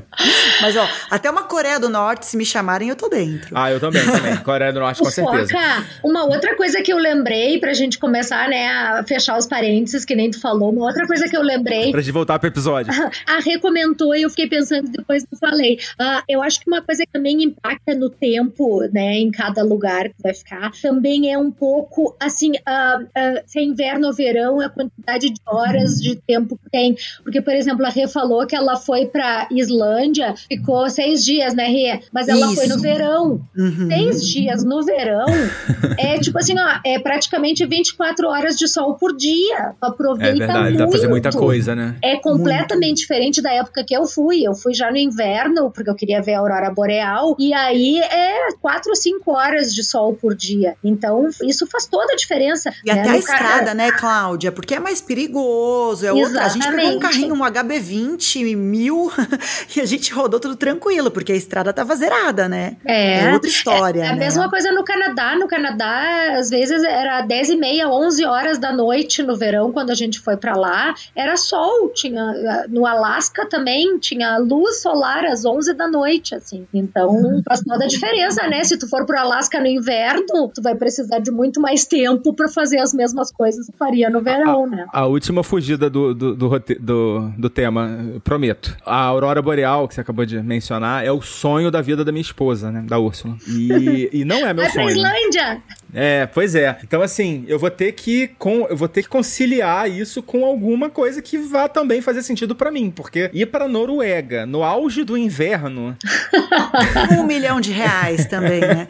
Mas, 0.60 0.76
ó, 0.76 0.86
até 1.10 1.30
uma 1.30 1.42
Coreia 1.44 1.78
do 1.78 1.88
Norte, 1.88 2.26
se 2.26 2.36
me 2.36 2.44
chamarem, 2.44 2.88
eu 2.88 2.96
tô 2.96 3.08
dentro. 3.08 3.50
Ah, 3.56 3.70
eu 3.70 3.80
também, 3.80 4.04
também. 4.04 4.36
Coreia 4.38 4.72
do 4.72 4.80
Norte, 4.80 4.98
com 4.98 5.10
certeza. 5.10 5.48
Foca, 5.48 5.86
uma 6.02 6.24
outra 6.24 6.54
coisa 6.56 6.82
que 6.82 6.92
eu 6.92 6.98
lembrei 6.98 7.58
pra 7.58 7.72
gente 7.72 7.98
começar, 7.98 8.48
né, 8.48 8.68
a 8.68 9.04
fechar 9.06 9.36
os 9.38 9.46
parênteses, 9.46 10.04
que 10.04 10.14
nem 10.14 10.30
tu 10.30 10.40
falou, 10.40 10.70
uma 10.70 10.86
outra 10.86 11.06
coisa 11.06 11.28
que 11.28 11.36
eu 11.36 11.42
lembrei, 11.42 11.90
Pra 11.90 12.00
gente 12.00 12.12
voltar 12.12 12.38
pro 12.38 12.48
episódio. 12.48 12.92
a 13.26 13.40
Rê 13.40 13.58
comentou 13.58 14.14
e 14.14 14.22
eu 14.22 14.30
fiquei 14.30 14.48
pensando 14.48 14.90
depois 14.90 15.24
que 15.24 15.34
eu 15.34 15.38
falei. 15.38 15.78
Ah, 15.98 16.22
eu 16.28 16.42
acho 16.42 16.60
que 16.60 16.68
uma 16.68 16.82
coisa 16.82 17.04
que 17.04 17.12
também 17.12 17.42
impacta 17.42 17.94
no 17.94 18.10
tempo, 18.10 18.82
né, 18.92 19.14
em 19.14 19.30
cada 19.30 19.62
lugar 19.62 20.04
que 20.08 20.22
vai 20.22 20.34
ficar, 20.34 20.70
também 20.82 21.32
é 21.32 21.38
um 21.38 21.50
pouco 21.50 22.16
assim, 22.20 22.52
se 23.46 23.58
é 23.58 23.62
inverno 23.90 24.06
ou 24.08 24.12
verão, 24.12 24.60
a 24.60 24.68
quantidade 24.68 25.30
de 25.30 25.40
horas 25.46 26.00
de 26.00 26.16
tempo 26.16 26.56
que 26.56 26.70
tem. 26.70 26.96
Porque, 27.22 27.40
por 27.40 27.54
exemplo, 27.54 27.84
a 27.84 27.88
Rê 27.88 28.06
falou 28.06 28.46
que 28.46 28.54
ela 28.54 28.76
foi 28.76 29.06
pra 29.06 29.48
Islândia, 29.50 30.34
ficou 30.48 30.88
seis 30.88 31.24
dias, 31.24 31.54
né, 31.54 31.66
Rê? 31.66 32.00
Mas 32.12 32.28
ela 32.28 32.46
foi 32.54 32.66
no 32.66 32.74
Isso. 32.76 32.80
verão. 32.80 33.40
Uhum. 33.56 33.88
Seis 33.88 34.26
dias 34.26 34.64
no 34.64 34.82
verão 34.84 35.26
é 35.98 36.18
tipo 36.18 36.38
assim, 36.38 36.54
ó, 36.58 36.80
é 36.84 36.98
praticamente 36.98 37.66
24 37.66 38.28
horas 38.28 38.56
de 38.56 38.68
sol 38.68 38.94
por 38.94 39.16
dia. 39.16 39.58
É 39.58 39.72
Aproveita 39.80 40.38
verdade, 40.38 40.60
muito. 40.62 40.78
dá 40.78 40.84
pra 40.84 40.92
fazer 40.92 41.08
muita 41.08 41.30
coisa, 41.32 41.74
né? 41.74 41.96
É 42.02 42.16
completamente 42.16 42.98
diferente 42.98 43.42
da 43.42 43.52
época 43.52 43.84
que 43.84 43.96
eu 43.96 44.06
fui. 44.06 44.42
Eu 44.42 44.54
fui 44.54 44.74
já 44.74 44.90
no 44.90 44.96
inverno, 44.96 45.70
porque 45.70 45.90
eu 45.90 45.94
queria 45.94 46.22
ver 46.22 46.34
a 46.34 46.40
aurora 46.40 46.70
boreal. 46.70 47.36
E 47.38 47.52
aí 47.52 47.98
é 47.98 48.52
4 48.60 48.90
ou 48.90 48.96
5 48.96 49.30
horas 49.30 49.74
de 49.74 49.82
sol 49.82 50.14
por 50.14 50.34
dia. 50.34 50.76
Então, 50.82 51.28
isso 51.42 51.66
faz 51.66 51.86
toda 51.86 52.12
a 52.12 52.16
diferença. 52.16 52.72
E 52.84 52.92
né? 52.92 53.00
até 53.00 53.08
a 53.08 53.12
No 53.12 53.18
estrada, 53.18 53.69
né, 53.74 53.92
Cláudia? 53.92 54.52
Porque 54.52 54.74
é 54.74 54.80
mais 54.80 55.00
perigoso. 55.00 56.06
É 56.06 56.12
outra. 56.12 56.44
A 56.44 56.48
gente 56.48 56.68
pegou 56.70 56.90
um 56.92 56.98
carrinho, 56.98 57.34
um 57.34 57.40
HB20 57.40 58.56
mil, 58.56 59.10
e 59.76 59.80
a 59.80 59.86
gente 59.86 60.12
rodou 60.12 60.40
tudo 60.40 60.56
tranquilo, 60.56 61.10
porque 61.10 61.32
a 61.32 61.36
estrada 61.36 61.72
tava 61.72 61.94
zerada, 61.96 62.48
né? 62.48 62.76
É. 62.84 63.32
outra 63.32 63.48
história. 63.48 64.02
É 64.02 64.08
a 64.08 64.12
né? 64.12 64.18
mesma 64.18 64.48
coisa 64.48 64.72
no 64.72 64.84
Canadá. 64.84 65.36
No 65.36 65.48
Canadá, 65.48 66.38
às 66.38 66.50
vezes 66.50 66.82
era 66.82 67.22
10 67.22 67.50
e 67.50 67.56
meia, 67.56 67.88
11 67.88 68.24
horas 68.24 68.58
da 68.58 68.72
noite 68.72 69.22
no 69.22 69.36
verão, 69.36 69.72
quando 69.72 69.90
a 69.90 69.94
gente 69.94 70.20
foi 70.20 70.36
pra 70.36 70.54
lá. 70.54 70.94
Era 71.14 71.36
sol. 71.36 71.90
Tinha, 71.94 72.66
no 72.68 72.86
Alasca 72.86 73.46
também 73.46 73.98
tinha 73.98 74.38
luz 74.38 74.82
solar 74.82 75.24
às 75.24 75.44
11 75.44 75.74
da 75.74 75.88
noite, 75.88 76.34
assim. 76.34 76.66
Então 76.72 77.42
faz 77.46 77.60
toda 77.60 77.84
a 77.84 77.88
diferença, 77.88 78.46
né? 78.46 78.62
Se 78.64 78.78
tu 78.78 78.88
for 78.88 79.04
pro 79.06 79.18
Alasca 79.18 79.60
no 79.60 79.66
inverno, 79.66 80.50
tu 80.54 80.62
vai 80.62 80.74
precisar 80.74 81.18
de 81.18 81.30
muito 81.30 81.60
mais 81.60 81.84
tempo 81.84 82.32
pra 82.34 82.48
fazer 82.48 82.78
as 82.78 82.94
mesmas 82.94 83.30
coisas 83.30 83.59
faria 83.78 84.08
no 84.10 84.20
verão, 84.22 84.66
né? 84.66 84.86
A 84.92 85.06
última 85.06 85.42
fugida 85.42 85.88
do, 85.90 86.14
do, 86.14 86.34
do, 86.34 86.48
do- 86.80 87.32
do 87.38 87.50
tema, 87.50 87.88
prometo. 88.24 88.76
A 88.84 88.96
Aurora 88.96 89.40
Boreal, 89.42 89.86
que 89.88 89.94
você 89.94 90.00
acabou 90.00 90.24
de 90.26 90.40
mencionar, 90.42 91.04
é 91.04 91.10
o 91.12 91.20
sonho 91.20 91.70
da 91.70 91.80
vida 91.80 92.04
da 92.04 92.12
minha 92.12 92.22
esposa, 92.22 92.70
né? 92.70 92.82
Da 92.86 92.98
Úrsula. 92.98 93.36
E, 93.48 94.10
e 94.12 94.24
não 94.24 94.36
é 94.46 94.52
meu 94.54 94.64
Vai 94.64 94.72
pra 94.72 94.82
sonho. 94.84 94.86
né? 94.86 94.92
Islândia! 95.20 95.62
É, 95.94 96.26
pois 96.26 96.54
é. 96.54 96.78
Então, 96.82 97.02
assim, 97.02 97.44
eu 97.48 97.58
vou 97.58 97.70
ter 97.70 97.92
que 97.92 98.28
com, 98.38 98.66
eu 98.66 98.76
vou 98.76 98.88
ter 98.88 99.02
que 99.02 99.08
conciliar 99.08 99.90
isso 99.90 100.22
com 100.22 100.44
alguma 100.44 100.90
coisa 100.90 101.20
que 101.22 101.38
vá 101.38 101.68
também 101.68 102.00
fazer 102.00 102.22
sentido 102.22 102.54
pra 102.54 102.70
mim, 102.70 102.90
porque 102.90 103.30
ir 103.32 103.46
pra 103.46 103.68
Noruega 103.68 104.46
no 104.46 104.62
auge 104.62 105.04
do 105.04 105.16
inverno 105.16 105.96
Um 107.18 107.24
milhão 107.24 107.60
de 107.60 107.72
reais 107.72 108.26
também, 108.26 108.60
né? 108.60 108.86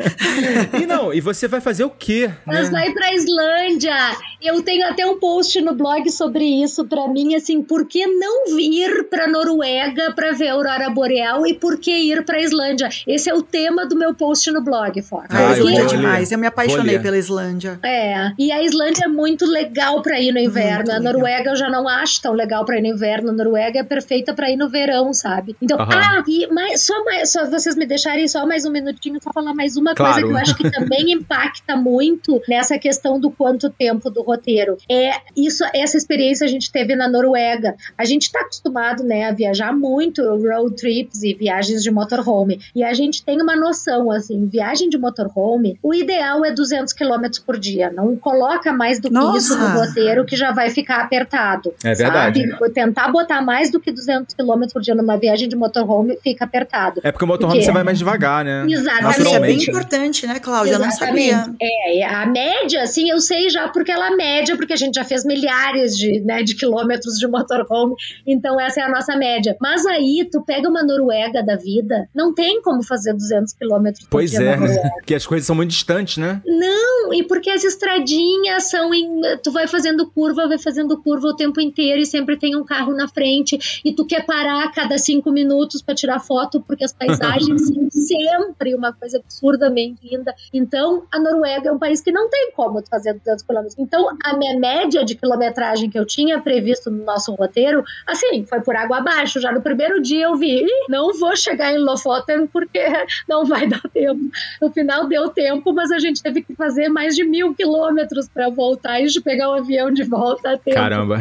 e 0.80 0.86
não, 0.86 1.12
e 1.12 1.20
você 1.20 1.48
vai 1.48 1.60
fazer 1.60 1.84
o 1.84 1.90
quê? 1.90 2.30
Mas 2.44 2.70
né? 2.70 2.80
vai 2.80 2.92
pra 2.92 3.14
Islândia. 3.14 3.96
Eu 4.42 4.62
tenho 4.62 4.86
até 4.86 5.04
um 5.04 5.18
post 5.18 5.60
no 5.60 5.74
blog 5.74 6.10
sobre 6.10 6.44
isso 6.44 6.84
pra 6.86 7.08
mim, 7.08 7.34
assim, 7.34 7.62
por 7.62 7.86
que 7.86 8.06
não 8.06 8.58
ir 8.58 9.04
pra 9.04 9.28
Noruega 9.28 10.12
pra 10.12 10.32
ver 10.32 10.48
a 10.48 10.54
aurora 10.54 10.90
boreal 10.90 11.46
e 11.46 11.54
por 11.54 11.78
que 11.78 11.90
ir 11.90 12.24
pra 12.24 12.40
Islândia? 12.40 12.88
Esse 13.06 13.28
é 13.28 13.34
o 13.34 13.42
tema 13.42 13.86
do 13.86 13.96
meu 13.96 14.14
post 14.14 14.50
no 14.50 14.62
blog, 14.62 15.00
Foca. 15.02 15.26
A 15.30 15.50
Ah, 15.50 15.52
é 15.52 15.86
demais. 15.86 16.32
Eu 16.32 16.38
me 16.38 16.46
Vou 16.86 16.89
apaixonei 16.90 16.98
pela 17.00 17.18
Islândia. 17.18 17.78
É, 17.82 18.32
e 18.38 18.52
a 18.52 18.62
Islândia 18.62 19.04
é 19.04 19.08
muito 19.08 19.46
legal 19.46 20.02
pra 20.02 20.20
ir 20.20 20.32
no 20.32 20.38
inverno. 20.38 20.76
Muito 20.78 20.90
a 20.90 20.98
legal. 20.98 21.12
Noruega 21.12 21.50
eu 21.50 21.56
já 21.56 21.70
não 21.70 21.88
acho 21.88 22.20
tão 22.20 22.32
legal 22.32 22.64
pra 22.64 22.78
ir 22.78 22.82
no 22.82 22.88
inverno. 22.88 23.30
A 23.30 23.32
Noruega 23.32 23.78
é 23.80 23.84
perfeita 23.84 24.32
pra 24.34 24.50
ir 24.50 24.56
no 24.56 24.68
verão, 24.68 25.12
sabe? 25.12 25.56
Então, 25.60 25.78
ah, 25.80 26.22
e 26.26 26.46
mais, 26.52 26.82
só 26.82 27.04
mais, 27.04 27.30
só 27.32 27.48
vocês 27.48 27.76
me 27.76 27.86
deixarem 27.86 28.26
só 28.28 28.46
mais 28.46 28.64
um 28.64 28.70
minutinho 28.70 29.18
só 29.22 29.30
falar 29.32 29.54
mais 29.54 29.76
uma 29.76 29.94
coisa 29.94 30.12
Claro. 30.12 30.26
que 30.28 30.32
eu 30.32 30.36
acho 30.36 30.56
que 30.56 30.70
também 30.70 31.10
impacta 31.12 31.76
muito 31.76 32.40
nessa 32.48 32.78
questão 32.78 33.18
do 33.20 33.30
quanto 33.30 33.68
tempo 33.70 34.10
do 34.10 34.22
roteiro. 34.22 34.76
É 34.90 35.12
isso, 35.36 35.64
essa 35.74 35.96
experiência 35.96 36.44
a 36.44 36.48
gente 36.48 36.70
teve 36.70 36.94
na 36.96 37.08
Noruega. 37.08 37.74
A 37.96 38.04
gente 38.04 38.30
tá 38.30 38.40
acostumado, 38.40 39.02
né, 39.04 39.24
a 39.28 39.32
viajar 39.32 39.72
muito, 39.72 40.22
road 40.22 40.74
trips 40.76 41.22
e 41.22 41.34
viagens 41.34 41.82
de 41.82 41.90
motorhome. 41.90 42.60
E 42.74 42.82
a 42.82 42.92
gente 42.94 43.24
tem 43.24 43.40
uma 43.42 43.56
noção, 43.56 44.10
assim, 44.10 44.46
viagem 44.46 44.88
de 44.88 44.96
motorhome, 44.98 45.78
o 45.82 45.92
ideal 45.94 46.44
é 46.44 46.52
200 46.52 46.79
km 46.92 47.26
por 47.46 47.58
dia. 47.58 47.90
Não 47.90 48.16
coloca 48.16 48.72
mais 48.72 49.00
do 49.00 49.08
que 49.08 49.14
Nossa! 49.14 49.38
isso 49.38 49.58
no 49.58 49.68
roteiro 49.68 50.24
que 50.24 50.36
já 50.36 50.52
vai 50.52 50.70
ficar 50.70 51.02
apertado. 51.02 51.72
É 51.84 51.94
verdade. 51.94 52.48
Sabe? 52.50 52.70
Tentar 52.72 53.08
botar 53.10 53.40
mais 53.42 53.70
do 53.70 53.80
que 53.80 53.90
200 53.92 54.34
km 54.34 54.62
por 54.72 54.82
dia 54.82 54.94
numa 54.94 55.16
viagem 55.16 55.48
de 55.48 55.56
motorhome 55.56 56.18
fica 56.22 56.44
apertado. 56.44 57.00
É 57.04 57.10
porque 57.12 57.24
o 57.24 57.28
motorhome 57.28 57.58
Porque- 57.58 57.66
você 57.66 57.72
vai 57.72 57.82
mais 57.84 57.98
devagar, 57.98 58.44
né? 58.44 58.66
Exatamente. 58.68 59.20
Isso 59.20 59.34
é 59.34 59.40
bem 59.40 59.56
né? 59.56 59.62
importante, 59.64 60.26
né, 60.26 60.38
Cláudia? 60.40 60.72
Eu 60.74 60.78
não 60.78 60.86
Exatamente. 60.88 61.30
sabia. 61.34 61.54
É, 61.60 62.04
a 62.04 62.26
média, 62.26 62.82
assim, 62.82 63.10
eu 63.10 63.20
sei 63.20 63.48
já 63.50 63.68
porque 63.68 63.90
ela 63.92 64.14
média, 64.16 64.56
porque 64.56 64.72
a 64.72 64.76
gente 64.76 64.94
já 64.94 65.04
fez 65.04 65.24
milhares 65.24 65.96
de, 65.96 66.20
né, 66.20 66.42
de 66.42 66.54
quilômetros 66.54 67.14
de 67.18 67.26
motorhome, 67.26 67.94
então 68.26 68.60
essa 68.60 68.80
é 68.80 68.84
a 68.84 68.88
nossa 68.88 69.16
média. 69.16 69.56
Mas 69.60 69.84
aí, 69.86 70.28
tu 70.30 70.42
pega 70.42 70.68
uma 70.68 70.82
Noruega 70.82 71.42
da 71.42 71.56
vida, 71.56 72.08
não 72.14 72.34
tem 72.34 72.60
como 72.62 72.82
fazer 72.82 73.12
200 73.12 73.52
quilômetros 73.54 74.04
por 74.04 74.10
Pois 74.10 74.30
dia 74.30 74.40
é, 74.40 74.50
na 74.50 74.56
Noruega. 74.56 74.90
porque 74.94 75.14
as 75.14 75.26
coisas 75.26 75.46
são 75.46 75.54
muito 75.56 75.70
distantes, 75.70 76.16
né? 76.16 76.40
Não, 76.46 76.69
e 77.12 77.22
porque 77.24 77.50
as 77.50 77.64
estradinhas 77.64 78.70
são 78.70 78.92
em. 78.94 79.20
Tu 79.42 79.50
vai 79.50 79.66
fazendo 79.66 80.08
curva, 80.10 80.48
vai 80.48 80.58
fazendo 80.58 81.00
curva 81.00 81.28
o 81.28 81.36
tempo 81.36 81.60
inteiro 81.60 82.00
e 82.00 82.06
sempre 82.06 82.36
tem 82.36 82.56
um 82.56 82.64
carro 82.64 82.94
na 82.94 83.08
frente. 83.08 83.80
E 83.84 83.92
tu 83.92 84.04
quer 84.04 84.24
parar 84.24 84.64
a 84.64 84.70
cada 84.70 84.98
cinco 84.98 85.30
minutos 85.30 85.82
para 85.82 85.94
tirar 85.94 86.20
foto, 86.20 86.60
porque 86.60 86.84
as 86.84 86.92
paisagens 86.92 87.68
são 87.68 87.88
sempre 87.90 88.74
uma 88.74 88.92
coisa 88.92 89.18
absurdamente 89.18 90.06
linda. 90.06 90.34
Então, 90.52 91.04
a 91.12 91.18
Noruega 91.18 91.68
é 91.68 91.72
um 91.72 91.78
país 91.78 92.00
que 92.00 92.12
não 92.12 92.28
tem 92.28 92.52
como 92.52 92.82
fazer 92.88 93.14
200 93.14 93.44
quilômetros. 93.44 93.78
Então, 93.78 94.16
a 94.22 94.36
minha 94.36 94.58
média 94.58 95.04
de 95.04 95.14
quilometragem 95.14 95.90
que 95.90 95.98
eu 95.98 96.06
tinha 96.06 96.40
previsto 96.40 96.90
no 96.90 97.04
nosso 97.04 97.32
roteiro, 97.34 97.84
assim, 98.06 98.44
foi 98.44 98.60
por 98.60 98.76
água 98.76 98.98
abaixo. 98.98 99.40
Já 99.40 99.52
no 99.52 99.60
primeiro 99.60 100.00
dia 100.00 100.26
eu 100.26 100.36
vi, 100.36 100.62
"Ih, 100.62 100.86
não 100.88 101.12
vou 101.18 101.36
chegar 101.36 101.72
em 101.72 101.78
Lofoten 101.78 102.46
porque 102.46 102.80
não 103.28 103.44
vai 103.44 103.66
dar 103.66 103.82
tempo. 103.92 104.20
No 104.60 104.70
final 104.70 105.06
deu 105.06 105.28
tempo, 105.28 105.72
mas 105.72 105.90
a 105.90 105.98
gente 105.98 106.22
teve 106.22 106.42
que 106.42 106.54
fazer 106.60 106.90
mais 106.90 107.16
de 107.16 107.24
mil 107.24 107.54
quilômetros 107.54 108.28
para 108.28 108.50
voltar 108.50 109.00
e 109.00 109.06
de 109.06 109.18
pegar 109.18 109.48
o 109.48 109.54
avião 109.54 109.90
de 109.90 110.02
volta 110.04 110.52
a 110.52 110.58
tempo. 110.58 110.76
Caramba. 110.76 111.16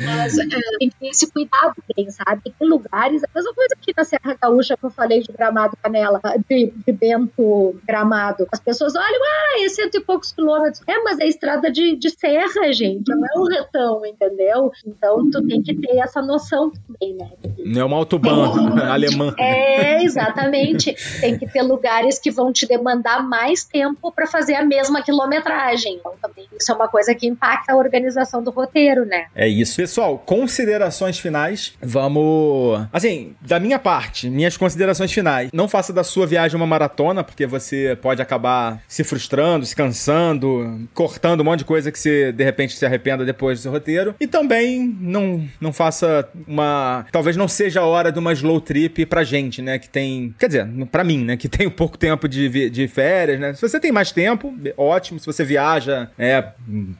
Mas 0.00 0.38
é, 0.38 0.46
tem 0.78 0.88
que 0.88 0.96
ter 0.98 1.08
esse 1.08 1.30
cuidado 1.30 1.74
bem, 1.94 2.10
sabe? 2.10 2.42
Tem 2.58 2.68
lugares, 2.68 3.22
a 3.22 3.28
mesma 3.34 3.54
coisa 3.54 3.74
aqui 3.76 3.92
na 3.96 4.04
Serra 4.04 4.36
Gaúcha 4.40 4.76
que 4.76 4.84
eu 4.84 4.90
falei 4.90 5.20
de 5.20 5.30
Gramado 5.32 5.76
Canela, 5.82 6.20
de, 6.48 6.72
de 6.86 6.92
Bento 6.92 7.76
Gramado. 7.86 8.46
As 8.50 8.60
pessoas 8.60 8.94
olham, 8.96 9.20
ah, 9.22 9.64
é 9.64 9.68
cento 9.68 9.96
e 9.96 10.00
poucos 10.00 10.32
quilômetros. 10.32 10.82
É, 10.86 10.98
mas 11.02 11.18
é 11.20 11.26
estrada 11.26 11.70
de, 11.70 11.96
de 11.96 12.10
serra, 12.10 12.72
gente. 12.72 13.08
Não 13.08 13.24
é 13.24 13.38
um 13.38 13.44
retão, 13.44 14.06
entendeu? 14.06 14.72
Então 14.86 15.30
tu 15.30 15.46
tem 15.46 15.62
que 15.62 15.74
ter 15.74 15.98
essa 15.98 16.22
noção 16.22 16.70
também, 16.70 17.14
né? 17.14 17.30
Não 17.64 17.80
é 17.82 17.84
uma 17.84 17.96
autobahn 17.96 18.78
alemã. 18.90 19.34
É, 19.38 20.02
exatamente. 20.02 20.94
tem 21.20 21.38
que 21.38 21.46
ter 21.46 21.62
lugares 21.62 22.18
que 22.18 22.30
vão 22.30 22.52
te 22.52 22.66
demandar 22.66 23.22
mais 23.22 23.64
tempo 23.74 24.12
para 24.12 24.28
fazer 24.28 24.54
a 24.54 24.64
mesma 24.64 25.02
quilometragem. 25.02 25.96
Então 25.96 26.14
também 26.22 26.46
isso 26.56 26.70
é 26.70 26.74
uma 26.76 26.86
coisa 26.86 27.12
que 27.12 27.26
impacta 27.26 27.72
a 27.72 27.76
organização 27.76 28.40
do 28.40 28.52
roteiro, 28.52 29.04
né? 29.04 29.26
É 29.34 29.48
isso. 29.48 29.74
Pessoal, 29.74 30.16
considerações 30.16 31.18
finais. 31.18 31.74
Vamos. 31.82 32.86
Assim, 32.92 33.34
da 33.40 33.58
minha 33.58 33.80
parte, 33.80 34.30
minhas 34.30 34.56
considerações 34.56 35.12
finais. 35.12 35.50
Não 35.52 35.66
faça 35.66 35.92
da 35.92 36.04
sua 36.04 36.24
viagem 36.24 36.56
uma 36.56 36.66
maratona, 36.66 37.24
porque 37.24 37.46
você 37.46 37.98
pode 38.00 38.22
acabar 38.22 38.80
se 38.86 39.02
frustrando, 39.02 39.66
se 39.66 39.74
cansando, 39.74 40.88
cortando 40.94 41.40
um 41.40 41.44
monte 41.44 41.60
de 41.60 41.64
coisa 41.64 41.90
que 41.90 41.98
você 41.98 42.30
de 42.30 42.44
repente 42.44 42.76
se 42.76 42.86
arrependa 42.86 43.24
depois 43.24 43.58
do 43.58 43.62
seu 43.62 43.72
roteiro. 43.72 44.14
E 44.20 44.28
também 44.28 44.96
não, 45.00 45.44
não 45.60 45.72
faça 45.72 46.28
uma. 46.46 47.04
Talvez 47.10 47.36
não 47.36 47.48
seja 47.48 47.80
a 47.80 47.86
hora 47.86 48.12
de 48.12 48.20
uma 48.20 48.32
slow 48.32 48.60
trip 48.60 49.04
pra 49.06 49.24
gente, 49.24 49.60
né? 49.60 49.80
Que 49.80 49.88
tem. 49.88 50.32
Quer 50.38 50.46
dizer, 50.46 50.68
pra 50.92 51.02
mim, 51.02 51.24
né? 51.24 51.36
Que 51.36 51.48
tem 51.48 51.66
um 51.66 51.70
pouco 51.70 51.98
tempo 51.98 52.28
de, 52.28 52.70
de 52.70 52.86
férias, 52.86 53.40
né? 53.40 53.53
Se 53.54 53.62
você 53.62 53.78
tem 53.78 53.92
mais 53.92 54.12
tempo, 54.12 54.54
ótimo. 54.76 55.18
Se 55.18 55.26
você 55.26 55.44
viaja, 55.44 56.10
é, 56.18 56.44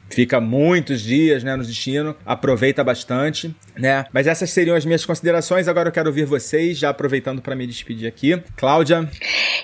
fica 0.09 0.39
muitos 0.39 1.01
dias, 1.01 1.43
né? 1.43 1.55
No 1.55 1.63
destino, 1.63 2.15
aproveita 2.25 2.83
bastante, 2.83 3.55
né? 3.77 4.05
Mas 4.11 4.27
essas 4.27 4.49
seriam 4.49 4.75
as 4.75 4.85
minhas 4.85 5.05
considerações. 5.05 5.67
Agora 5.67 5.89
eu 5.89 5.93
quero 5.93 6.07
ouvir 6.07 6.25
vocês, 6.25 6.77
já 6.77 6.89
aproveitando 6.89 7.41
para 7.41 7.55
me 7.55 7.67
despedir 7.67 8.07
aqui. 8.07 8.41
Cláudia. 8.55 9.09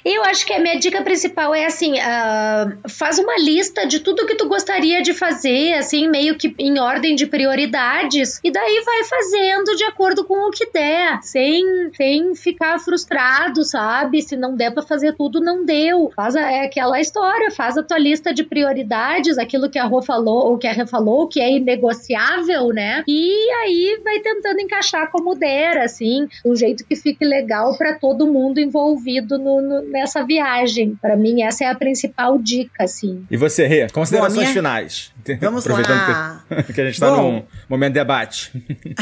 Eu 0.04 0.24
acho 0.24 0.46
que 0.46 0.54
a 0.54 0.60
minha 0.60 0.78
dica 0.80 1.02
principal 1.02 1.54
é 1.54 1.66
assim: 1.66 1.94
uh, 1.94 2.90
faz 2.90 3.20
uma 3.20 3.38
lista 3.38 3.86
de 3.86 4.00
tudo 4.00 4.26
que 4.26 4.36
tu 4.36 4.48
gostaria 4.48 5.02
de 5.02 5.14
fazer, 5.14 5.74
assim, 5.74 6.10
meio 6.10 6.38
que 6.38 6.54
em 6.58 6.80
ordem 6.80 7.16
de 7.16 7.26
prioridades, 7.26 8.40
e 8.44 8.52
daí 8.52 8.82
vai 8.86 9.04
fazendo 9.04 9.76
de 9.76 9.84
acordo 9.84 10.26
com 10.26 10.48
o 10.48 10.52
que 10.52 10.70
der, 10.72 11.20
sem, 11.22 11.92
sem 11.96 12.36
ficar 12.36 12.80
frustrado, 12.80 13.64
sabe? 13.64 14.22
Se 14.22 14.36
não 14.36 14.56
der 14.56 14.72
para 14.72 14.84
fazer 14.84 15.14
tudo, 15.14 15.40
não 15.40 15.66
deu. 15.66 16.12
Faz 16.16 16.36
é 16.36 16.68
aquela 16.82 17.00
história, 17.00 17.52
faz 17.52 17.78
a 17.78 17.84
tua 17.84 18.00
lista 18.00 18.34
de 18.34 18.44
prioridades, 18.44 19.38
aquilo 19.38 19.70
que 19.70 19.78
a 19.78 19.86
Rô 19.86 20.02
falou, 20.02 20.50
ou 20.50 20.58
que 20.58 20.66
a 20.66 20.74
Rê 20.74 20.88
falou, 20.88 21.28
que 21.28 21.40
é 21.40 21.52
inegociável, 21.56 22.70
né? 22.70 23.04
E 23.08 23.50
aí 23.62 24.02
vai 24.04 24.20
tentando 24.20 24.60
encaixar 24.60 25.12
como 25.12 25.36
der, 25.36 25.78
assim, 25.78 26.28
um 26.44 26.56
jeito 26.56 26.84
que 26.84 26.96
fique 26.96 27.24
legal 27.24 27.78
para 27.78 27.94
todo 27.94 28.26
mundo 28.26 28.60
envolvido 28.60 29.38
no, 29.38 29.62
no, 29.62 29.82
nessa 29.84 30.24
viagem. 30.26 30.98
Para 31.00 31.16
mim, 31.16 31.44
essa 31.44 31.66
é 31.66 31.68
a 31.68 31.76
principal 31.76 32.40
dica, 32.40 32.84
assim. 32.84 33.26
E 33.30 33.38
você, 33.38 33.68
Rê, 33.68 33.88
considerações 33.90 34.34
Bom, 34.34 34.42
minha... 34.42 34.54
finais. 34.54 35.12
Vamos 35.40 35.62
Aproveitando 35.66 36.00
lá. 36.00 36.44
Que, 36.66 36.74
que 36.74 36.82
a 36.82 36.86
gente 36.86 36.96
está 36.96 37.12
num 37.12 37.44
momento 37.70 37.94
de 37.94 38.00
debate. 38.00 38.52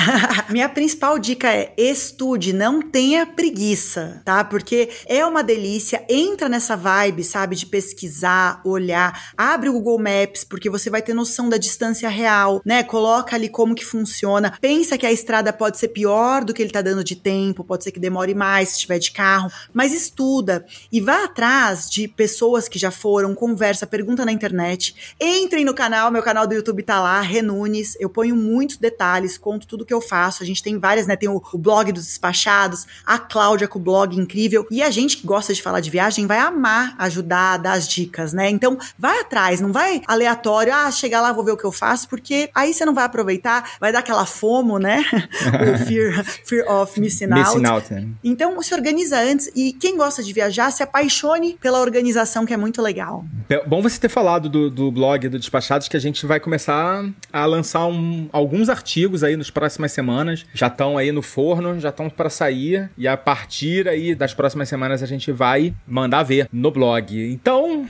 minha 0.49 0.67
principal 0.67 1.17
dica 1.17 1.47
é 1.47 1.73
estude, 1.77 2.51
não 2.51 2.81
tenha 2.81 3.25
preguiça, 3.25 4.21
tá? 4.25 4.43
Porque 4.43 4.89
é 5.07 5.25
uma 5.25 5.41
delícia, 5.41 6.03
entra 6.09 6.49
nessa 6.49 6.75
vibe, 6.75 7.23
sabe, 7.23 7.55
de 7.55 7.68
pesquisar, 7.69 8.61
olhar, 8.65 9.31
abre 9.37 9.69
o 9.69 9.73
Google 9.73 9.99
Maps, 9.99 10.43
porque 10.43 10.69
você 10.69 10.89
vai 10.89 11.01
ter 11.01 11.13
noção 11.13 11.47
da 11.47 11.57
distância 11.57 12.09
real, 12.09 12.61
né? 12.65 12.83
Coloca 12.83 13.35
ali 13.35 13.47
como 13.47 13.75
que 13.75 13.85
funciona. 13.85 14.57
Pensa 14.59 14.97
que 14.97 15.05
a 15.05 15.11
estrada 15.11 15.53
pode 15.53 15.77
ser 15.77 15.89
pior 15.89 16.43
do 16.43 16.53
que 16.53 16.61
ele 16.61 16.71
tá 16.71 16.81
dando 16.81 17.03
de 17.03 17.15
tempo, 17.15 17.63
pode 17.63 17.83
ser 17.83 17.91
que 17.91 17.99
demore 17.99 18.33
mais 18.33 18.69
se 18.69 18.75
estiver 18.75 18.99
de 18.99 19.11
carro, 19.11 19.51
mas 19.73 19.93
estuda 19.93 20.65
e 20.91 20.99
vá 20.99 21.23
atrás 21.23 21.89
de 21.89 22.07
pessoas 22.07 22.67
que 22.67 22.79
já 22.79 22.91
foram, 22.91 23.35
conversa, 23.35 23.87
pergunta 23.87 24.25
na 24.25 24.31
internet. 24.31 25.15
Entrem 25.19 25.63
no 25.63 25.73
canal, 25.73 26.11
meu 26.11 26.23
canal 26.23 26.47
do 26.47 26.53
YouTube 26.53 26.83
tá 26.83 26.99
lá, 26.99 27.21
Renunes. 27.21 27.95
Eu 27.99 28.09
ponho 28.09 28.35
muitos 28.35 28.77
detalhes, 28.77 29.37
conto 29.37 29.67
tudo 29.67 29.85
que 29.85 29.93
eu 29.93 30.01
faço. 30.01 30.43
A 30.43 30.45
gente 30.45 30.63
tem 30.63 30.77
várias, 30.77 31.07
né? 31.07 31.15
Tem 31.15 31.29
o, 31.29 31.41
o 31.53 31.57
blog 31.57 31.91
dos 31.91 32.05
despachados, 32.05 32.85
a 33.05 33.19
Cláudia 33.19 33.67
com 33.67 33.79
o 33.79 33.81
blog 33.81 34.17
incrível. 34.17 34.67
E 34.71 34.81
a 34.81 34.89
gente 34.89 35.17
que 35.17 35.27
gosta 35.27 35.53
de 35.53 35.61
falar 35.61 35.79
de 35.79 35.89
viagem 35.89 36.25
vai 36.25 36.39
amar 36.39 36.95
ajudar, 36.97 37.57
dar 37.59 37.73
as 37.73 37.87
dicas, 37.87 38.33
né? 38.33 38.49
Então, 38.49 38.77
vai 38.97 39.19
atrás, 39.19 39.61
não 39.61 39.71
vai 39.71 40.01
aleatório, 40.07 40.73
ah, 40.73 40.89
chegar 40.91 41.21
lá, 41.21 41.31
vou 41.31 41.43
ver 41.43 41.51
o 41.51 41.57
que 41.57 41.65
eu 41.65 41.71
faço, 41.71 42.07
porque 42.09 42.49
aí 42.53 42.73
você 42.73 42.85
não 42.85 42.93
vai 42.93 43.05
aproveitar, 43.05 43.71
vai 43.79 43.91
dar 43.91 43.99
aquela 43.99 44.25
fomo, 44.25 44.79
né? 44.79 45.03
o 45.13 45.85
fear, 45.85 46.23
fear 46.23 46.71
of 46.71 46.99
missing 46.99 47.31
out. 47.31 47.39
Missing 47.39 47.65
out 47.65 47.93
né? 47.93 48.07
Então, 48.23 48.61
se 48.61 48.73
organiza 48.73 49.19
antes 49.19 49.51
e 49.55 49.73
quem 49.73 49.97
gosta 49.97 50.23
de 50.23 50.33
viajar, 50.33 50.71
se 50.71 50.83
apaixone 50.83 51.57
pela 51.61 51.79
organização, 51.79 52.45
que 52.45 52.53
é 52.53 52.57
muito 52.57 52.81
legal. 52.81 53.25
É 53.49 53.65
bom 53.65 53.81
você 53.81 53.99
ter 53.99 54.09
falado 54.09 54.49
do, 54.49 54.69
do 54.69 54.91
blog 54.91 55.27
do 55.27 55.39
Despachados, 55.39 55.87
que 55.87 55.97
a 55.97 55.99
gente 55.99 56.25
vai 56.25 56.39
começar 56.39 57.05
a 57.31 57.45
lançar 57.45 57.85
um, 57.85 58.29
alguns 58.31 58.69
artigos 58.69 59.23
aí 59.23 59.35
nas 59.35 59.49
próximas 59.49 59.91
semanas. 59.91 60.45
Já 60.53 60.67
estão 60.67 60.97
aí 60.97 61.11
no 61.11 61.21
forno, 61.21 61.79
já 61.79 61.89
estão 61.89 62.09
para 62.09 62.29
sair. 62.29 62.89
E 62.97 63.07
a 63.07 63.17
partir 63.17 63.87
aí 63.87 64.15
das 64.15 64.33
próximas 64.33 64.69
semanas 64.69 65.01
a 65.01 65.05
gente 65.05 65.31
vai 65.31 65.73
mandar 65.87 66.23
ver 66.23 66.47
no 66.51 66.71
blog. 66.71 67.31
Então, 67.31 67.48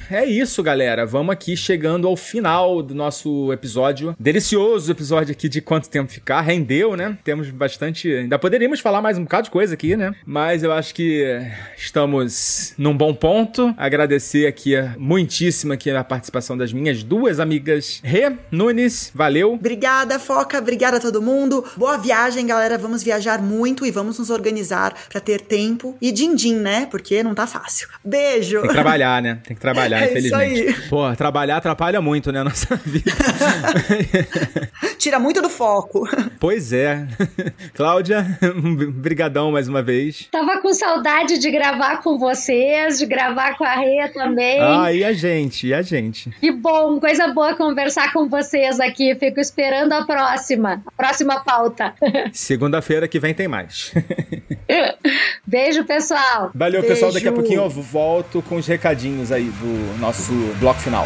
é 0.10 0.26
isso, 0.26 0.64
galera. 0.64 1.05
Vamos 1.05 1.34
aqui 1.34 1.57
chegando 1.57 2.07
ao 2.07 2.16
final 2.16 2.82
do 2.82 2.95
nosso 2.95 3.51
episódio. 3.51 4.16
Delicioso 4.18 4.89
episódio 4.89 5.34
aqui 5.34 5.49
de 5.49 5.60
quanto 5.60 5.89
tempo 5.89 6.10
ficar. 6.10 6.39
Rendeu, 6.39 6.95
né? 6.95 7.18
Temos 7.26 7.49
bastante. 7.49 8.10
Ainda 8.10 8.39
poderíamos 8.39 8.80
falar 8.80 9.01
mais 9.01 9.18
um 9.18 9.24
bocado 9.24 9.43
de 9.43 9.51
coisa 9.51 9.74
aqui, 9.74 9.97
né? 9.97 10.16
Mas 10.26 10.64
eu 10.64 10.72
acho 10.72 10.95
que 10.95 11.26
estamos 11.78 12.74
num 12.78 12.95
bom 12.95 13.14
ponto. 13.14 13.74
Agradecer 13.78 14.47
aqui 14.47 14.76
muitíssimo 14.97 15.74
aqui 15.74 15.91
a 15.91 16.05
participação 16.05 16.57
das 16.57 16.72
minhas 16.72 17.03
duas 17.03 17.38
amigas 17.38 17.99
Rê 18.01 18.32
Nunes. 18.49 19.12
Valeu. 19.14 19.55
Obrigada, 19.55 20.18
Foca. 20.20 20.57
Obrigada 20.57 20.97
a 20.97 20.99
todo 21.01 21.22
mundo. 21.22 21.66
Boa 21.76 21.97
viagem, 21.97 22.47
galera. 22.47 22.78
Vamos 22.78 23.03
viajar 23.03 23.41
muito 23.41 23.86
e 23.86 23.91
vamos 23.91 24.18
nos 24.20 24.30
organizar 24.30 24.95
para 25.10 25.20
ter 25.20 25.41
tempo 25.41 25.97
e 26.01 26.14
din-din, 26.14 26.55
né? 26.55 26.88
Porque 26.89 27.22
não 27.22 27.36
tá 27.36 27.45
fácil. 27.45 27.89
Beijo. 28.05 28.62
Tem 28.62 28.70
que 28.70 28.74
trabalhar, 28.74 29.22
né? 29.22 29.39
Tem 29.49 29.55
que 29.55 29.61
trabalhar, 29.61 30.01
é 30.03 30.11
infelizmente. 30.11 30.63
Isso 30.69 30.79
aí. 30.83 30.89
Pô, 30.89 31.15
trabalhar 31.15 31.57
atrapalha 31.57 31.99
muito, 31.99 32.31
né, 32.31 32.41
a 32.41 32.43
nossa 32.43 32.75
vida. 32.85 33.11
Tira 34.99 35.17
muito 35.17 35.41
do 35.41 35.49
foco. 35.49 36.07
Pois 36.39 36.71
é. 36.71 37.07
Cláudia, 37.73 38.23
brigadão 38.93 39.51
mais 39.51 39.67
uma 39.67 39.81
vez. 39.81 40.27
Tava 40.31 40.61
com 40.61 40.71
saudade 40.71 41.39
de 41.39 41.49
gravar 41.49 42.03
com 42.03 42.19
vocês, 42.19 42.99
de 42.99 43.07
gravar 43.07 43.57
com 43.57 43.63
a 43.63 43.73
Rê 43.73 44.07
também. 44.13 44.59
Ah, 44.61 44.93
e 44.93 45.03
a 45.03 45.13
gente, 45.13 45.65
e 45.65 45.73
a 45.73 45.81
gente. 45.81 46.29
Que 46.39 46.51
bom, 46.51 46.99
coisa 46.99 47.29
boa 47.29 47.55
conversar 47.55 48.13
com 48.13 48.29
vocês 48.29 48.79
aqui. 48.79 49.15
Fico 49.15 49.39
esperando 49.39 49.93
a 49.93 50.05
próxima, 50.05 50.83
a 50.85 50.91
próxima 50.91 51.43
pauta. 51.43 51.95
Segunda-feira 52.31 53.07
que 53.07 53.19
vem 53.19 53.33
tem 53.33 53.47
mais. 53.47 53.91
Beijo, 55.43 55.83
pessoal. 55.85 56.51
Valeu, 56.53 56.81
Beijo. 56.81 56.93
pessoal. 56.93 57.11
Daqui 57.11 57.27
a 57.27 57.31
pouquinho 57.31 57.63
eu 57.63 57.69
volto 57.69 58.43
com 58.43 58.57
os 58.57 58.67
recadinhos 58.67 59.31
aí 59.31 59.38
do 59.45 59.99
nosso 59.99 60.33
bloco 60.59 60.79
final. 60.81 61.05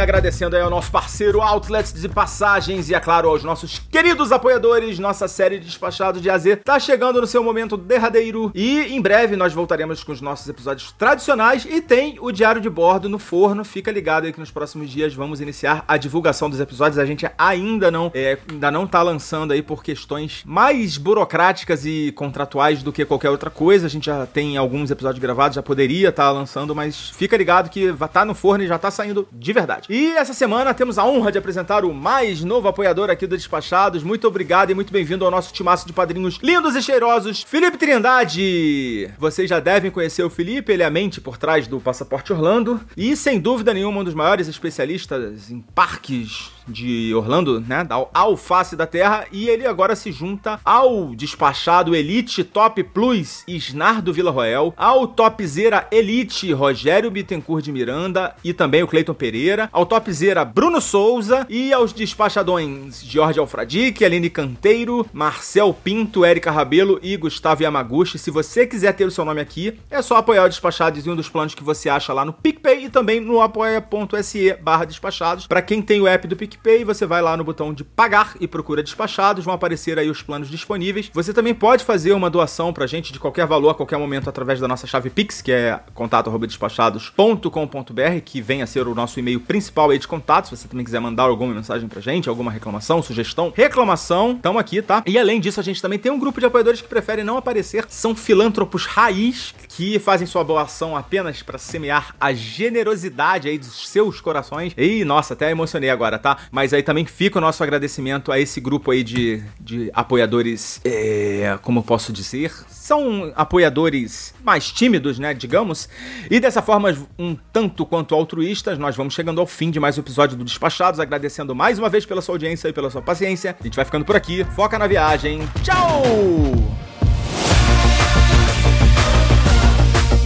Agradecendo 0.00 0.56
aí 0.56 0.62
ao 0.62 0.70
nosso 0.70 0.90
parceiro 0.90 1.40
Outlets 1.40 1.92
de 1.92 2.08
Passagens 2.08 2.88
e, 2.88 2.94
é 2.94 3.00
claro, 3.00 3.28
aos 3.28 3.44
nossos 3.44 3.78
queridos 3.90 4.32
apoiadores. 4.32 4.98
Nossa 4.98 5.28
série 5.28 5.58
de 5.58 5.66
Despachados 5.66 6.22
de 6.22 6.30
AZ 6.30 6.44
tá 6.64 6.78
chegando 6.78 7.20
no 7.20 7.26
seu 7.26 7.44
momento 7.44 7.76
derradeiro 7.76 8.50
e 8.54 8.94
em 8.94 9.00
breve 9.00 9.36
nós 9.36 9.52
voltaremos 9.52 10.02
com 10.02 10.12
os 10.12 10.20
nossos 10.20 10.48
episódios 10.48 10.92
tradicionais 10.92 11.66
e 11.68 11.80
tem 11.80 12.16
o 12.20 12.32
Diário 12.32 12.60
de 12.60 12.70
Bordo 12.70 13.08
no 13.08 13.18
forno. 13.18 13.64
Fica 13.64 13.90
ligado 13.90 14.24
aí 14.24 14.32
que 14.32 14.40
nos 14.40 14.50
próximos 14.50 14.90
dias 14.90 15.14
vamos 15.14 15.40
iniciar 15.40 15.84
a 15.86 15.96
divulgação 15.96 16.48
dos 16.48 16.60
episódios. 16.60 16.98
A 16.98 17.06
gente 17.06 17.30
ainda 17.36 17.90
não, 17.90 18.10
é, 18.14 18.38
ainda 18.50 18.70
não 18.70 18.86
tá 18.86 19.02
lançando 19.02 19.52
aí 19.52 19.62
por 19.62 19.82
questões 19.82 20.42
mais 20.44 20.96
burocráticas 20.96 21.84
e 21.84 22.12
contratuais 22.12 22.82
do 22.82 22.92
que 22.92 23.04
qualquer 23.04 23.30
outra 23.30 23.50
coisa. 23.50 23.86
A 23.86 23.90
gente 23.90 24.06
já 24.06 24.26
tem 24.26 24.56
alguns 24.56 24.90
episódios 24.90 25.20
gravados, 25.20 25.56
já 25.56 25.62
poderia 25.62 26.08
estar 26.08 26.24
tá 26.24 26.30
lançando, 26.30 26.74
mas 26.74 27.10
fica 27.10 27.36
ligado 27.36 27.70
que 27.70 27.92
tá 28.12 28.24
no 28.24 28.34
forno 28.34 28.64
e 28.64 28.66
já 28.66 28.78
tá 28.78 28.90
saindo 28.90 29.28
de 29.32 29.52
verdade. 29.52 29.86
E 29.92 30.12
essa 30.12 30.32
semana 30.32 30.72
temos 30.72 30.98
a 30.98 31.04
honra 31.04 31.32
de 31.32 31.38
apresentar 31.38 31.84
o 31.84 31.92
mais 31.92 32.44
novo 32.44 32.68
apoiador 32.68 33.10
aqui 33.10 33.26
do 33.26 33.36
Despachados. 33.36 34.04
Muito 34.04 34.24
obrigado 34.28 34.70
e 34.70 34.74
muito 34.74 34.92
bem-vindo 34.92 35.24
ao 35.24 35.32
nosso 35.32 35.52
timaço 35.52 35.84
de 35.84 35.92
padrinhos 35.92 36.38
lindos 36.40 36.76
e 36.76 36.80
cheirosos, 36.80 37.42
Felipe 37.42 37.76
Trindade. 37.76 39.10
Vocês 39.18 39.50
já 39.50 39.58
devem 39.58 39.90
conhecer 39.90 40.22
o 40.22 40.30
Felipe, 40.30 40.70
ele 40.70 40.84
é 40.84 40.86
a 40.86 40.90
mente 40.90 41.20
por 41.20 41.36
trás 41.36 41.66
do 41.66 41.80
Passaporte 41.80 42.32
Orlando 42.32 42.80
e 42.96 43.16
sem 43.16 43.40
dúvida 43.40 43.74
nenhuma 43.74 44.02
um 44.02 44.04
dos 44.04 44.14
maiores 44.14 44.46
especialistas 44.46 45.50
em 45.50 45.58
parques 45.74 46.52
de 46.70 47.12
Orlando, 47.14 47.60
né, 47.60 47.84
da 47.84 48.06
Alface 48.14 48.76
da 48.76 48.86
Terra, 48.86 49.26
e 49.32 49.48
ele 49.48 49.66
agora 49.66 49.96
se 49.96 50.12
junta 50.12 50.60
ao 50.64 51.14
despachado 51.16 51.94
Elite 51.94 52.44
Top 52.44 52.80
Plus 52.84 53.42
Isnardo 53.46 54.12
Vila 54.12 54.30
Roel, 54.30 54.72
ao 54.76 55.06
Topzera 55.06 55.88
Elite 55.90 56.52
Rogério 56.52 57.10
Bittencourt 57.10 57.64
de 57.64 57.72
Miranda 57.72 58.36
e 58.44 58.52
também 58.52 58.82
o 58.82 58.86
Cleiton 58.86 59.14
Pereira, 59.14 59.68
Topzera 59.86 60.44
Bruno 60.44 60.80
Souza 60.80 61.46
e 61.48 61.72
aos 61.72 61.92
despachadões 61.92 63.02
Jorge 63.02 63.38
Alfradique, 63.38 64.04
Aline 64.04 64.30
Canteiro, 64.30 65.06
Marcel 65.12 65.72
Pinto, 65.72 66.24
Érica 66.24 66.50
Rabelo 66.50 66.98
e 67.02 67.16
Gustavo 67.16 67.62
Yamaguchi. 67.62 68.18
Se 68.18 68.30
você 68.30 68.66
quiser 68.66 68.92
ter 68.92 69.06
o 69.06 69.10
seu 69.10 69.24
nome 69.24 69.40
aqui, 69.40 69.78
é 69.90 70.02
só 70.02 70.16
apoiar 70.16 70.44
o 70.44 70.48
Despachados 70.48 71.06
em 71.06 71.10
um 71.10 71.16
dos 71.16 71.28
planos 71.28 71.54
que 71.54 71.62
você 71.62 71.88
acha 71.88 72.12
lá 72.12 72.24
no 72.24 72.32
PicPay 72.32 72.84
e 72.84 72.90
também 72.90 73.20
no 73.20 73.40
apoia.se 73.40 74.54
barra 74.62 74.84
despachados. 74.84 75.46
Para 75.46 75.62
quem 75.62 75.80
tem 75.80 76.00
o 76.00 76.06
app 76.06 76.28
do 76.28 76.36
PicPay, 76.36 76.84
você 76.84 77.06
vai 77.06 77.22
lá 77.22 77.36
no 77.36 77.44
botão 77.44 77.72
de 77.72 77.82
pagar 77.82 78.34
e 78.40 78.46
procura 78.46 78.82
despachados, 78.82 79.44
vão 79.44 79.54
aparecer 79.54 79.98
aí 79.98 80.10
os 80.10 80.22
planos 80.22 80.50
disponíveis. 80.50 81.10
Você 81.12 81.32
também 81.32 81.54
pode 81.54 81.84
fazer 81.84 82.12
uma 82.12 82.28
doação 82.28 82.72
pra 82.72 82.86
gente 82.86 83.12
de 83.12 83.18
qualquer 83.18 83.46
valor 83.46 83.70
a 83.70 83.74
qualquer 83.74 83.98
momento 83.98 84.28
através 84.28 84.60
da 84.60 84.68
nossa 84.68 84.86
chave 84.86 85.10
Pix, 85.10 85.40
que 85.40 85.52
é 85.52 85.80
contato@despachados.com.br, 85.94 88.20
que 88.24 88.40
vem 88.40 88.62
a 88.62 88.66
ser 88.66 88.86
o 88.86 88.94
nosso 88.94 89.18
e-mail 89.18 89.40
principal 89.40 89.69
aí 89.90 89.98
de 89.98 90.08
contato. 90.08 90.48
Se 90.48 90.56
você 90.56 90.68
também 90.68 90.84
quiser 90.84 91.00
mandar 91.00 91.24
alguma 91.24 91.54
mensagem 91.54 91.88
pra 91.88 92.00
gente, 92.00 92.28
alguma 92.28 92.50
reclamação, 92.50 93.02
sugestão, 93.02 93.52
reclamação, 93.54 94.32
estamos 94.32 94.60
aqui, 94.60 94.82
tá? 94.82 95.02
E 95.06 95.18
além 95.18 95.40
disso, 95.40 95.60
a 95.60 95.62
gente 95.62 95.80
também 95.80 95.98
tem 95.98 96.10
um 96.10 96.18
grupo 96.18 96.40
de 96.40 96.46
apoiadores 96.46 96.80
que 96.80 96.88
preferem 96.88 97.24
não 97.24 97.36
aparecer, 97.36 97.84
são 97.88 98.14
filântropos 98.14 98.86
raiz 98.86 99.54
que 99.68 99.98
fazem 99.98 100.26
sua 100.26 100.42
doação 100.42 100.96
apenas 100.96 101.42
para 101.42 101.58
semear 101.58 102.14
a 102.20 102.32
generosidade 102.32 103.48
aí 103.48 103.58
dos 103.58 103.88
seus 103.88 104.20
corações. 104.20 104.72
E 104.76 105.04
nossa, 105.04 105.34
até 105.34 105.50
emocionei 105.50 105.90
agora, 105.90 106.18
tá? 106.18 106.36
Mas 106.50 106.72
aí 106.72 106.82
também 106.82 107.04
fica 107.04 107.38
o 107.38 107.40
nosso 107.40 107.62
agradecimento 107.62 108.32
a 108.32 108.38
esse 108.38 108.60
grupo 108.60 108.90
aí 108.90 109.02
de, 109.02 109.42
de 109.60 109.90
apoiadores, 109.94 110.80
é, 110.84 111.58
como 111.62 111.80
eu 111.80 111.82
posso 111.82 112.12
dizer, 112.12 112.52
são 112.90 113.32
apoiadores 113.36 114.34
mais 114.42 114.68
tímidos, 114.68 115.16
né, 115.16 115.32
digamos. 115.32 115.88
E 116.28 116.40
dessa 116.40 116.60
forma, 116.60 116.92
um 117.16 117.36
tanto 117.52 117.86
quanto 117.86 118.16
altruístas, 118.16 118.78
nós 118.78 118.96
vamos 118.96 119.14
chegando 119.14 119.40
ao 119.40 119.46
fim 119.46 119.70
de 119.70 119.78
mais 119.78 119.96
um 119.96 120.00
episódio 120.00 120.36
do 120.36 120.42
Despachados, 120.42 120.98
agradecendo 120.98 121.54
mais 121.54 121.78
uma 121.78 121.88
vez 121.88 122.04
pela 122.04 122.20
sua 122.20 122.34
audiência 122.34 122.66
e 122.66 122.72
pela 122.72 122.90
sua 122.90 123.00
paciência. 123.00 123.56
A 123.60 123.62
gente 123.62 123.76
vai 123.76 123.84
ficando 123.84 124.04
por 124.04 124.16
aqui. 124.16 124.42
Foca 124.56 124.76
na 124.76 124.88
viagem. 124.88 125.38
Tchau! 125.62 126.89